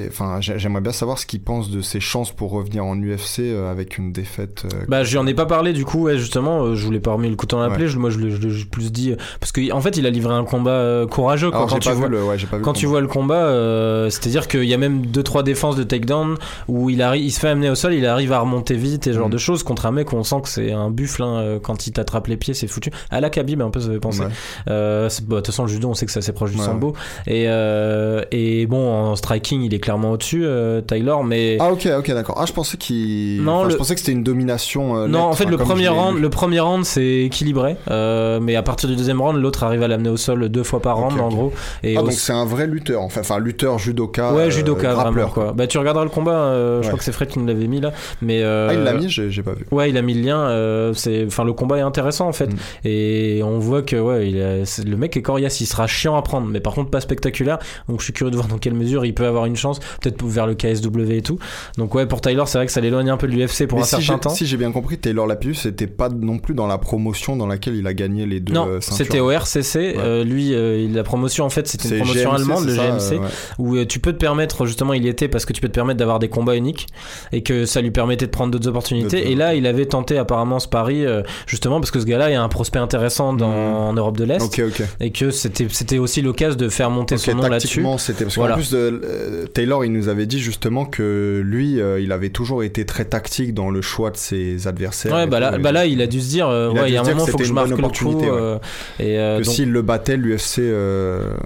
enfin, 0.08 0.40
j'ai- 0.42 0.58
j'aimerais 0.60 0.82
bien 0.82 0.92
savoir 0.92 1.18
ce 1.20 1.26
qu'il 1.26 1.42
pense 1.42 1.70
de 1.70 1.82
ses 1.82 2.00
chances 2.00 2.32
pour 2.32 2.52
revenir 2.52 2.86
en 2.86 2.96
UFC 2.98 3.40
avec 3.70 3.98
une 3.98 4.12
défaite. 4.12 4.66
Bah, 4.88 5.04
je 5.04 5.12
lui 5.12 5.18
en 5.18 5.28
ai 5.28 5.34
pas 5.34 5.46
parlé 5.46 5.74
du 5.74 5.86
coup, 5.86 6.04
ouais, 6.04 6.18
justement, 6.18 6.74
je 6.76 6.86
voulais 6.86 7.00
pas 7.00 7.12
remis 7.14 7.30
le 7.30 7.36
couteau 7.36 7.58
dans 7.58 7.64
la 7.64 7.70
Ouais. 7.70 7.76
plaie, 7.76 7.88
je- 7.88 7.98
moi 7.98 8.10
je 8.10 8.20
l'ai 8.20 8.66
plus 8.72 8.92
dit, 8.92 9.14
parce 9.40 9.52
qu'en 9.52 9.78
en 9.78 9.82
fait 9.82 9.98
il 9.98 10.06
a 10.06 10.10
livré 10.10 10.34
un 10.34 10.44
combat 10.46 11.06
courageux 11.10 11.50
Alors, 11.54 11.68
quand 11.68 11.80
tu 11.80 11.90
vois. 11.92 12.08
le, 12.08 12.24
ouais, 12.24 12.38
Quand 12.62 12.74
tu 12.74 12.86
combat. 12.86 12.90
vois 12.92 13.02
le 13.02 13.08
combat, 13.08 13.44
euh, 13.46 14.10
c'est-à-dire 14.10 14.48
qu'il 14.48 14.64
y 14.66 14.74
a 14.74 14.78
même 14.78 15.06
deux 15.06 15.24
trois 15.24 15.44
défenses 15.44 15.76
de 15.76 15.84
takedown 15.84 16.36
où 16.68 16.90
il, 16.90 17.02
arrive, 17.02 17.24
il 17.24 17.32
se 17.32 17.40
fait 17.40 17.48
amener 17.50 17.70
au 17.70 17.76
sol, 17.76 17.94
il 17.94 18.06
arrive 18.06 18.32
à 18.32 18.40
remonter 18.40 18.76
vite 18.76 19.08
et 19.08 19.12
ce 19.14 19.18
genre 19.18 19.28
Mhm. 19.28 19.34
de 19.34 19.38
choses 19.38 19.64
contre 19.64 19.86
un 19.86 19.92
mec 19.92 20.12
où 20.14 20.16
on 20.16 20.24
sent 20.24 20.38
que 20.44 20.50
c'est 20.50 20.72
un 20.72 20.90
buffle 20.90 21.24
hein, 21.24 21.60
quand 21.62 21.88
il 21.88 21.92
t'attrape 21.92 22.28
les 22.28 22.38
pieds, 22.38 22.54
c'est 22.54 22.68
foutu. 22.68 22.92
À 23.10 23.22
la 23.22 23.30
Khabib 23.30 23.62
un 23.62 23.70
peu 23.70 23.80
ça 23.80 23.90
fait 23.92 24.00
penser. 24.00 24.22
Euh, 24.70 25.10
bah, 25.24 25.36
de 25.36 25.42
toute 25.42 25.48
façon 25.48 25.64
le 25.64 25.70
judo 25.70 25.90
on 25.90 25.94
sait 25.94 26.06
que 26.06 26.12
c'est 26.12 26.20
assez 26.20 26.32
proche 26.34 26.52
du 26.52 26.58
Ouais, 26.58 26.64
sambo 26.66 26.94
et 27.28 27.46
euh, 27.48 28.24
et 28.32 28.66
bon 28.66 28.90
en 28.92 29.16
striking 29.16 29.62
il 29.64 29.74
est 29.74 29.80
clairement 29.80 30.12
au-dessus 30.12 30.44
euh, 30.46 30.82
Tyler 30.82 31.16
mais 31.26 31.58
Ah 31.60 31.72
ok 31.72 31.88
ok 32.00 32.12
d'accord. 32.14 32.36
Ah 32.40 32.46
je 32.46 32.54
pensais 32.54 32.78
qu'il. 32.78 33.42
Non, 33.44 33.54
enfin, 33.54 33.66
le- 33.66 33.72
Je 33.72 33.78
pensais 33.78 33.94
que 33.96 34.00
c'était 34.00 34.12
une 34.12 34.24
domination. 34.24 34.98
euh, 34.98 35.08
non, 35.08 35.20
en 35.22 35.34
fait, 35.34 35.46
le 35.46 35.58
premier 35.58 35.88
round, 35.88 36.20
le 36.20 36.30
premier 36.30 36.60
round, 36.60 36.86
c'est 36.86 37.06
équilibré, 37.24 37.76
euh, 37.90 38.40
mais 38.42 38.56
à 38.56 38.64
partir 38.64 38.90
du 38.90 38.96
deuxième 38.96 39.22
round, 39.22 39.38
l'autre 39.42 39.64
arrive 39.64 39.84
à 39.84 39.88
l'amener 39.88 40.10
au 40.10 40.18
sol 40.18 40.50
deux 40.50 40.64
fois 40.64 40.82
par 40.82 40.98
round, 40.98 41.20
en 41.20 41.30
gros. 41.30 41.54
Et 41.84 41.96
Ah 41.98 42.02
donc 42.02 42.12
c'est 42.14 42.34
un 42.34 42.46
vrai 42.46 42.68
lutteur, 42.68 43.02
enfin, 43.02 43.22
enfin 43.22 43.40
lutteur 43.40 43.80
judoka. 43.80 44.34
ouais, 44.34 44.44
euh, 44.44 44.50
judoka, 44.50 44.88
vraiment 44.90 45.02
grappleur, 45.04 45.34
quoi. 45.34 45.54
Bah, 45.56 45.68
tu 45.68 45.78
regarderas 45.78 46.04
le 46.06 46.10
combat. 46.12 46.32
euh, 46.34 46.82
Je 46.82 46.88
crois 46.88 46.98
que 46.98 47.04
c'est 47.04 47.12
Fred 47.12 47.30
qui 47.30 47.40
nous 47.40 47.46
l'avait 47.46 47.68
mis 47.68 47.82
là, 47.82 47.92
mais 48.22 48.42
euh, 48.44 48.68
Ah 48.70 48.74
il 48.74 48.80
l'a 48.84 48.94
mis, 48.94 49.10
j'ai 49.10 49.30
j'ai 49.32 49.44
pas 49.44 49.54
vu. 49.54 49.66
Ouais, 49.72 49.90
il 49.90 49.98
a 49.98 50.02
mis 50.02 50.14
le 50.14 50.22
lien. 50.22 50.40
euh, 50.40 50.94
c'est, 50.94 51.26
enfin, 51.26 51.44
le 51.44 51.54
combat 51.54 51.78
est 51.78 51.82
intéressant 51.82 52.28
en 52.28 52.34
fait, 52.34 52.46
Mm. 52.48 52.58
et 52.86 53.42
on 53.44 53.60
voit 53.60 53.82
que 53.82 53.96
ouais, 53.96 54.25
il 54.26 54.42
a- 54.42 54.84
le 54.86 54.98
mec 54.98 55.16
est 55.18 55.22
coriace, 55.22 55.62
il 55.62 55.66
sera 55.66 55.88
chiant 55.88 56.16
à 56.16 56.22
prendre, 56.22 56.48
mais 56.48 56.60
par 56.60 56.74
contre 56.74 56.90
pas 56.90 57.02
spectaculaire. 57.02 57.60
Donc 57.90 58.00
je 58.00 58.06
suis 58.06 58.14
curieux 58.14 58.32
de 58.32 58.36
voir 58.36 58.48
dans 58.48 58.58
quelle 58.58 58.74
mesure 58.74 59.06
il 59.06 59.14
peut 59.14 59.26
avoir 59.26 59.46
une 59.46 59.56
chance, 59.56 59.80
peut-être 60.02 60.24
vers 60.26 60.48
le 60.48 60.56
KSW 60.56 61.12
et 61.12 61.22
tout. 61.22 61.38
Donc 61.78 61.94
ouais, 61.96 62.06
pour 62.06 62.22
Tyler, 62.22 62.44
c'est 62.46 62.58
vrai 62.58 62.66
que 62.66 62.72
ça 62.72 62.82
l'éloigne 62.82 63.10
un 63.10 63.18
peu 63.18 63.28
de 63.28 63.34
l'UFC 63.34 63.68
pour 63.68 63.78
Mais 63.80 63.84
un 63.84 63.88
si 63.88 63.96
certain 64.04 64.18
temps. 64.18 64.30
si 64.30 64.46
j'ai 64.46 64.58
bien 64.58 64.72
compris, 64.72 64.98
Taylor 64.98 65.28
Lapillus 65.28 65.56
c'était 65.56 65.88
pas 65.88 66.10
non 66.10 66.38
plus 66.40 66.54
dans 66.54 66.68
la 66.68 66.78
promotion 66.78 67.36
dans 67.36 67.48
laquelle 67.48 67.76
il 67.76 67.88
a 67.88 67.94
gagné 67.94 68.26
les 68.26 68.40
deux 68.40 68.54
Non, 68.54 68.68
euh, 68.68 68.78
c'était 68.82 69.20
au 69.20 69.32
RCC. 69.32 69.96
euh, 69.98 70.24
lui, 70.24 70.54
euh, 70.54 70.88
la 70.92 71.04
promotion, 71.04 71.46
en 71.46 71.50
fait, 71.50 71.68
c'était 71.68 71.90
une 71.90 71.98
promotion 72.04 72.32
GMC, 72.32 72.36
allemande, 72.42 72.66
le 72.66 72.76
ça, 72.76 72.84
GMC, 72.88 73.20
ouais. 73.20 73.28
où 73.60 73.86
tu 73.86 74.00
peux 74.00 74.14
te 74.14 74.18
permettre, 74.18 74.66
justement, 74.66 74.94
il 74.94 75.04
y 75.04 75.08
était 75.08 75.28
parce 75.28 75.46
que 75.46 75.54
tu 75.54 75.62
peux 75.62 75.68
te 75.68 75.74
permettre 75.74 75.98
d'avoir 76.00 76.20
des 76.20 76.30
combats 76.30 76.56
uniques 76.56 76.88
et 77.32 77.42
que 77.44 77.66
ça 77.66 77.82
lui 77.82 77.92
permettait 77.92 78.26
de 78.26 78.32
prendre 78.32 78.52
d'autres 78.52 78.68
opportunités. 78.68 79.32
Et 79.32 79.36
là, 79.36 79.56
il 79.56 79.66
avait 79.68 79.86
tenté 79.86 80.18
apparemment 80.18 80.60
ce 80.60 80.68
pari, 80.68 81.04
justement, 81.48 81.80
parce 81.80 81.92
que 81.92 82.00
ce 82.00 82.06
gars-là 82.06 82.32
est 82.32 82.36
un 82.36 82.50
prospect 82.50 82.80
intéressant 82.80 83.34
dans, 83.34 83.50
Mhm. 83.50 83.76
en 83.76 83.94
Europe 83.94 84.15
de 84.16 84.24
l'Est 84.24 84.42
Ok 84.42 84.62
ok. 84.68 84.84
et 85.00 85.12
que 85.12 85.30
c'était 85.32 85.68
c'était 85.70 85.98
aussi 85.98 86.22
l'occasion 86.22 86.58
de 86.58 86.70
faire 86.70 86.90
monter 86.90 87.16
Ok, 87.16 87.22
son 87.22 87.36
nom 87.36 87.48
là-dessus. 87.48 87.84
c'était 87.98 88.26
parce 88.26 88.36
qu'en 88.36 88.54
plus 88.54 88.72
de 88.72 88.78
euh, 89.04 89.46
Taylor, 89.48 89.86
il 89.86 89.92
nous 89.92 90.08
avait 90.10 90.26
dit 90.26 90.40
justement 90.40 90.86
que 90.86 91.42
lui, 91.46 91.80
euh, 91.80 92.00
il 92.00 92.12
avait 92.12 92.30
toujours 92.30 92.64
été 92.64 92.86
très 92.86 93.06
tactique 93.06 93.54
dans 93.54 93.70
le 93.70 93.82
choix 93.82 94.12
de 94.12 94.18
ses 94.18 94.68
adversaires. 94.68 95.14
Ouais, 95.14 95.28
bah 95.28 95.40
là, 95.40 95.58
bah 95.58 95.72
là, 95.72 95.86
il 95.86 96.02
a 96.02 96.08
dû 96.08 96.22
se 96.22 96.30
dire, 96.30 96.48
euh, 96.48 96.72
Il 96.74 96.80
ouais, 96.80 96.90
il 96.90 96.94
y 96.94 96.98
a 96.98 97.02
un 97.02 97.04
moment, 97.04 97.26
que 97.26 97.32
faut 97.32 97.38
que 97.38 97.44
je 97.44 97.54
marque 97.54 97.70
le 97.70 97.76
coup. 97.78 98.20
ouais. 98.20 98.28
euh, 98.30 98.58
et, 99.00 99.16
que 99.16 99.44
donc- 99.44 99.54
s'il 99.54 99.72
le 99.72 99.82
battait, 99.82 100.18
l'UFC. 100.18 100.62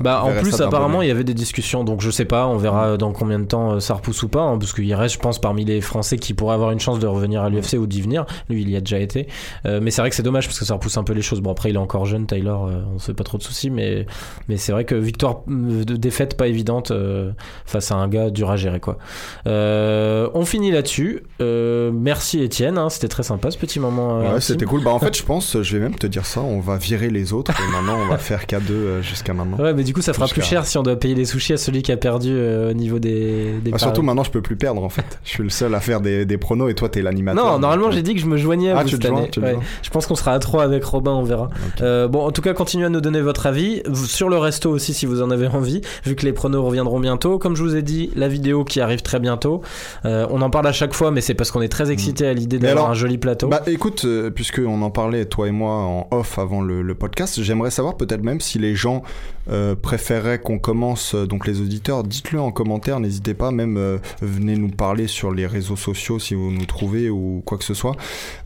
Bah 0.02 0.24
en 0.24 0.34
plus 0.42 0.62
apparemment 0.62 1.02
il 1.02 1.08
y 1.08 1.12
avait 1.12 1.24
des 1.24 1.34
discussions 1.34 1.84
donc 1.84 2.02
je 2.02 2.10
sais 2.12 2.26
pas 2.26 2.48
on 2.48 2.58
verra 2.58 2.98
dans 2.98 3.12
combien 3.12 3.40
de 3.40 3.46
temps 3.46 3.80
ça 3.80 3.94
repousse 3.96 4.24
ou 4.24 4.28
pas 4.28 4.42
hein, 4.42 4.58
parce 4.58 4.74
qu'il 4.74 4.94
reste 4.94 5.16
je 5.16 5.20
pense 5.20 5.40
parmi 5.40 5.66
les 5.66 5.82
Français 5.82 6.18
qui 6.18 6.34
pourraient 6.34 6.54
avoir 6.56 6.72
une 6.72 6.80
chance 6.80 7.00
de 7.00 7.08
revenir 7.08 7.42
à 7.42 7.50
l'UFC 7.50 7.74
ou 7.78 7.88
d'y 7.88 8.02
venir 8.02 8.26
lui 8.50 8.62
il 8.62 8.70
y 8.70 8.76
a 8.76 8.80
déjà 8.82 9.00
été 9.00 9.28
mais 9.66 9.92
c'est 9.92 10.02
vrai 10.02 10.10
que 10.10 10.16
c'est 10.16 10.24
dommage 10.24 10.48
parce 10.48 10.60
que 10.60 10.66
ça 10.66 10.74
repousse 10.74 10.98
un 10.98 11.04
peu 11.04 11.14
les 11.14 11.22
choses 11.22 11.42
bon 11.42 11.52
après 11.52 11.70
il 11.70 11.76
est 11.76 11.80
encore 11.80 12.06
jeune 12.06 12.26
Tyler 12.28 12.54
euh, 12.68 12.82
on 12.94 13.00
se 13.00 13.08
fait 13.08 13.14
pas 13.14 13.24
trop 13.24 13.38
de 13.38 13.44
soucis 13.44 13.70
mais 13.70 14.06
mais 14.48 14.58
c'est 14.58 14.72
vrai 14.72 14.86
que 14.86 14.96
victoire 14.96 15.42
euh, 15.50 15.84
de 15.84 15.96
défaite 15.96 16.38
pas 16.38 16.48
évidente 16.48 16.92
euh, 16.92 17.32
face 17.66 17.92
à 17.92 17.96
un 17.96 18.08
gars 18.08 18.30
dur 18.30 18.50
à 18.52 18.58
gérer 18.58 18.80
quoi 18.80 18.98
on 19.46 20.46
finit 20.46 20.72
là-dessus 20.72 21.24
merci 21.40 22.42
Étienne 22.42 22.78
hein, 22.78 22.90
c'était 22.90 23.08
très 23.08 23.24
sympa 23.24 23.52
ce 23.52 23.58
petit 23.58 23.80
moment 23.80 24.20
Ouais, 24.20 24.42
c'était 24.42 24.66
cool. 24.66 24.84
Bah, 24.84 24.92
en 24.92 25.00
fait, 25.00 25.16
je 25.18 25.24
pense, 25.24 25.62
je 25.62 25.78
vais 25.78 25.82
même 25.82 25.96
te 25.96 26.08
dire 26.08 26.26
ça, 26.26 26.42
on 26.42 26.60
va 26.60 26.78
virer 26.78 27.10
les 27.10 27.34
autres 27.34 27.52
et 27.52 27.72
maintenant 27.72 27.98
on 28.06 28.08
va 28.08 28.18
faire 28.30 28.44
K2 28.46 28.72
euh, 28.72 29.02
jusqu'à 29.02 29.34
maintenant. 29.34 29.58
Ouais, 29.58 29.74
mais 29.74 29.84
du 29.84 29.94
coup, 29.94 30.02
ça 30.02 30.14
fera 30.14 30.28
plus 30.28 30.42
cher 30.42 30.66
si 30.66 30.78
on 30.78 30.84
doit 30.84 30.96
payer 30.98 31.16
les 31.16 31.26
sushis 31.26 31.54
à 31.54 31.58
celui 31.58 31.82
qui 31.82 31.92
a 31.92 31.98
perdu 31.98 32.36
au 32.38 32.74
niveau 32.74 33.00
des, 33.00 33.54
des 33.64 33.72
Bah, 33.72 33.78
surtout 33.78 34.02
maintenant, 34.02 34.24
je 34.24 34.32
peux 34.32 34.42
plus 34.42 34.56
perdre 34.56 34.84
en 34.84 34.90
fait. 34.90 35.20
Je 35.24 35.30
suis 35.30 35.44
le 35.44 35.50
seul 35.50 35.74
à 35.76 35.80
faire 35.80 36.02
des, 36.02 36.26
des 36.26 36.38
pronos 36.38 36.70
et 36.70 36.76
toi, 36.76 36.90
t'es 36.90 37.02
l'animateur. 37.02 37.44
Non, 37.46 37.60
normalement, 37.60 37.92
j'ai 37.92 38.02
dit 38.02 38.14
que 38.14 38.20
je 38.22 38.26
me 38.26 38.38
joignais 38.38 38.72
à 38.72 38.80
Ah, 38.80 38.84
vous 38.84 38.90
tu 38.90 38.96
cette 38.96 39.08
joins, 39.08 39.18
année. 39.20 39.30
Ouais. 39.38 39.54
joins. 39.54 39.64
Je 39.82 39.90
pense 39.90 40.06
qu'on 40.06 40.16
sera 40.16 40.34
à 40.34 40.40
3 40.40 40.64
avec 40.64 40.84
Robin, 40.84 41.12
on 41.12 41.24
verra. 41.24 41.50
Euh, 41.82 42.08
bon, 42.08 42.26
en 42.26 42.32
tout 42.32 42.42
cas, 42.42 42.49
continuez 42.54 42.86
à 42.86 42.90
nous 42.90 43.02
donner 43.02 43.22
votre 43.22 43.48
avis. 43.48 43.82
Sur 44.06 44.30
le 44.30 44.38
resto 44.38 44.70
aussi, 44.70 44.94
si 44.94 45.06
vous 45.06 45.22
en 45.22 45.32
avez 45.32 45.48
envie, 45.48 45.82
vu 46.06 46.16
que 46.16 46.26
les 46.26 46.34
pronos 46.34 46.64
reviendront 46.64 47.00
bientôt. 47.00 47.40
Comme 47.40 47.56
je 47.56 47.64
vous 47.64 47.76
ai 47.76 47.82
dit, 47.82 48.12
la 48.16 48.28
vidéo 48.28 48.64
qui 48.64 48.80
arrive 48.80 49.02
très 49.02 49.20
bientôt. 49.20 49.62
Euh, 50.06 50.28
on 50.30 50.42
en 50.42 50.50
parle 50.50 50.68
à 50.68 50.74
chaque 50.74 50.94
fois, 50.94 51.12
mais 51.12 51.22
c'est 51.22 51.34
parce 51.34 51.52
qu'on 51.52 51.62
est 51.62 51.70
très 51.70 51.90
excité 51.90 52.28
à 52.28 52.34
l'idée 52.34 52.60
Mm. 52.60 52.62
D'avoir 52.62 52.92
un 52.92 52.94
joli 52.94 53.18
plateau. 53.18 53.48
Bah 53.48 53.62
écoute, 53.68 54.04
euh, 54.06 54.30
puisque 54.30 54.62
on 54.66 54.82
en 54.82 54.92
parlait 54.92 55.26
toi 55.26 55.48
et 55.48 55.52
moi 55.52 55.72
en 55.72 56.08
off 56.12 56.38
avant 56.40 56.62
le, 56.62 56.82
le 56.82 56.96
podcast, 56.96 57.42
j'aimerais 57.42 57.72
savoir 57.72 57.96
peut-être 57.98 58.24
même 58.24 58.42
si 58.42 58.60
les 58.60 58.76
gens 58.76 59.04
euh, 59.50 59.76
préféraient 59.76 60.40
qu'on 60.40 60.60
commence, 60.60 61.16
euh, 61.16 61.26
donc 61.26 61.48
les 61.48 61.62
auditeurs, 61.62 62.04
dites-le 62.04 62.40
en 62.40 62.52
commentaire, 62.52 63.00
n'hésitez 63.00 63.34
pas, 63.34 63.52
même 63.52 63.78
euh, 63.78 63.98
venez 64.22 64.56
nous 64.56 64.70
parler 64.70 65.08
sur 65.08 65.32
les 65.32 65.48
réseaux 65.48 65.76
sociaux 65.76 66.20
si 66.20 66.36
vous 66.36 66.52
nous 66.52 66.66
trouvez 66.66 67.10
ou 67.10 67.42
quoi 67.46 67.58
que 67.58 67.64
ce 67.64 67.74
soit. 67.74 67.96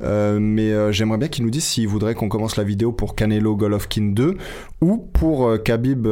Euh, 0.01 0.39
mais 0.39 0.93
j'aimerais 0.93 1.17
bien 1.17 1.27
qu'ils 1.27 1.43
nous 1.43 1.49
disent 1.49 1.65
s'ils 1.65 1.87
voudraient 1.87 2.15
qu'on 2.15 2.29
commence 2.29 2.55
la 2.55 2.63
vidéo 2.63 2.91
pour 2.91 3.15
Canelo 3.15 3.55
Golovkin 3.55 4.11
2 4.13 4.37
ou 4.81 4.97
pour 4.97 5.51
Khabib 5.63 6.07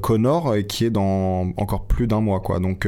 Connor 0.00 0.54
qui 0.68 0.84
est 0.84 0.90
dans 0.90 1.52
encore 1.56 1.86
plus 1.86 2.06
d'un 2.06 2.20
mois 2.20 2.40
quoi. 2.40 2.60
Donc 2.60 2.86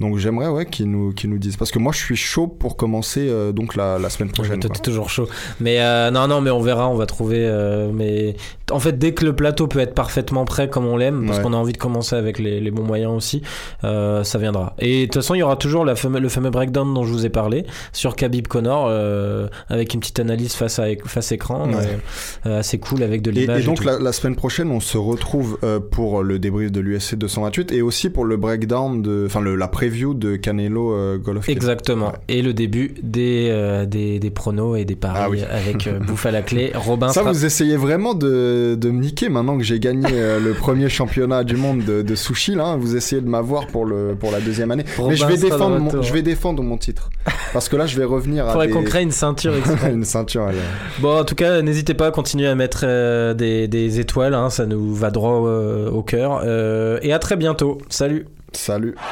donc 0.00 0.18
j'aimerais 0.18 0.48
ouais 0.48 0.66
qu'ils 0.66 0.90
nous 0.90 1.12
qu'ils 1.12 1.30
nous 1.30 1.38
disent 1.38 1.56
parce 1.56 1.70
que 1.70 1.78
moi 1.78 1.92
je 1.92 1.98
suis 1.98 2.16
chaud 2.16 2.46
pour 2.46 2.76
commencer 2.76 3.30
donc 3.52 3.76
la, 3.76 3.98
la 3.98 4.10
semaine 4.10 4.32
prochaine. 4.32 4.60
T'es 4.60 4.68
toujours 4.68 5.10
chaud. 5.10 5.28
Mais 5.60 5.78
non, 6.10 6.26
non, 6.28 6.40
mais 6.40 6.50
on 6.50 6.60
verra, 6.60 6.88
on 6.88 6.96
va 6.96 7.06
trouver. 7.06 7.48
mais 7.94 8.36
en 8.70 8.80
fait, 8.80 8.98
dès 8.98 9.14
que 9.14 9.24
le 9.24 9.34
plateau 9.34 9.68
peut 9.68 9.78
être 9.78 9.94
parfaitement 9.94 10.44
prêt 10.44 10.68
comme 10.76 10.86
on 10.86 10.98
l'aime, 10.98 11.24
parce 11.24 11.38
Ouais. 11.38 11.44
qu'on 11.44 11.54
a 11.54 11.56
envie 11.56 11.72
de 11.72 11.78
commencer 11.78 12.16
avec 12.16 12.38
les, 12.38 12.60
les 12.60 12.70
bons 12.70 12.82
moyens 12.84 13.12
aussi, 13.12 13.40
euh, 13.84 14.22
ça 14.24 14.36
viendra. 14.38 14.74
Et 14.78 15.00
de 15.00 15.04
toute 15.06 15.14
façon, 15.22 15.34
il 15.34 15.38
y 15.38 15.42
aura 15.42 15.56
toujours 15.56 15.86
la 15.86 15.94
fameux, 15.96 16.20
le 16.20 16.28
fameux 16.28 16.50
breakdown 16.50 16.92
dont 16.92 17.04
je 17.04 17.12
vous 17.12 17.24
ai 17.24 17.30
parlé 17.30 17.64
sur 17.94 18.14
Khabib 18.14 18.46
Connor, 18.46 18.88
euh, 18.90 19.48
avec 19.70 19.94
une 19.94 20.00
petite 20.00 20.20
analyse 20.20 20.52
face 20.52 20.78
à 20.78 20.84
face 21.06 21.32
écran, 21.32 21.66
Ouais. 21.70 21.98
euh, 22.44 22.58
assez 22.60 22.78
cool 22.78 23.02
avec 23.02 23.22
de 23.22 23.30
l'image. 23.30 23.62
et 23.62 23.66
donc 23.66 23.84
la, 23.84 23.98
la 23.98 24.12
semaine 24.12 24.36
prochaine, 24.36 24.70
on 24.70 24.80
se 24.80 24.98
retrouve 24.98 25.56
euh, 25.64 25.80
pour 25.80 26.22
le 26.22 26.38
débrief 26.38 26.70
de 26.70 26.80
l'USC 26.80 27.14
228 27.14 27.72
et 27.72 27.80
aussi 27.80 28.10
pour 28.10 28.26
le 28.26 28.36
breakdown 28.36 29.00
de, 29.00 29.24
enfin 29.26 29.40
la 29.42 29.68
preview 29.68 30.12
de 30.12 30.36
Canelo 30.36 31.16
Golovkin. 31.18 31.52
Exactement. 31.52 32.08
Ouais. 32.08 32.12
Et 32.28 32.42
le 32.42 32.52
début 32.52 32.94
des, 33.02 33.84
des, 33.88 34.18
des 34.18 34.30
pronos 34.30 34.76
et 34.76 34.84
des 34.84 34.96
paris 34.96 35.18
Ah 35.22 35.30
oui. 35.30 35.40
avec 35.50 35.88
Bouffe 36.06 36.26
à 36.26 36.30
la 36.32 36.42
clé. 36.42 36.72
Robin 36.74 37.08
Ça, 37.08 37.20
sera- 37.20 37.32
vous 37.32 37.44
essayez 37.46 37.76
vraiment 37.78 38.12
de, 38.12 38.74
de 38.78 38.90
me 38.90 39.00
niquer 39.00 39.28
maintenant 39.30 39.56
que 39.56 39.64
j'ai 39.64 39.78
gagné 39.80 40.08
le 40.10 40.52
premier 40.66 40.88
championnat 40.88 41.44
du 41.44 41.54
monde 41.54 41.84
de, 41.84 42.02
de 42.02 42.14
sushi. 42.16 42.56
Là, 42.56 42.64
hein. 42.64 42.76
vous 42.76 42.96
essayez 42.96 43.22
de 43.22 43.28
m'avoir 43.28 43.68
pour 43.68 43.84
le 43.84 44.16
pour 44.18 44.32
la 44.32 44.40
deuxième 44.40 44.72
année. 44.72 44.84
Robin 44.96 45.10
Mais 45.10 45.16
je 45.16 45.24
vais 45.24 45.36
défendre 45.36 45.78
mon, 45.78 46.02
je 46.02 46.12
vais 46.12 46.22
défendre 46.22 46.60
mon 46.64 46.76
titre 46.76 47.10
parce 47.52 47.68
que 47.68 47.76
là, 47.76 47.86
je 47.86 47.96
vais 47.96 48.04
revenir 48.04 48.48
à 48.48 48.50
faudrait 48.50 48.66
des... 48.66 48.72
qu'on 48.72 48.82
crée 48.82 49.02
une 49.02 49.12
ceinture 49.12 49.52
une 49.88 50.04
ceinture. 50.04 50.42
allez. 50.42 50.58
Bon, 50.98 51.20
en 51.20 51.24
tout 51.24 51.36
cas, 51.36 51.62
n'hésitez 51.62 51.94
pas 51.94 52.08
à 52.08 52.10
continuer 52.10 52.48
à 52.48 52.56
mettre 52.56 52.80
euh, 52.82 53.32
des, 53.32 53.68
des 53.68 54.00
étoiles, 54.00 54.34
hein, 54.34 54.50
ça 54.50 54.66
nous 54.66 54.92
va 54.92 55.12
droit 55.12 55.46
euh, 55.46 55.88
au 55.88 56.02
cœur. 56.02 56.42
Euh, 56.44 56.98
et 57.00 57.12
à 57.12 57.20
très 57.20 57.36
bientôt. 57.36 57.78
Salut. 57.88 58.26
Salut. 58.52 58.96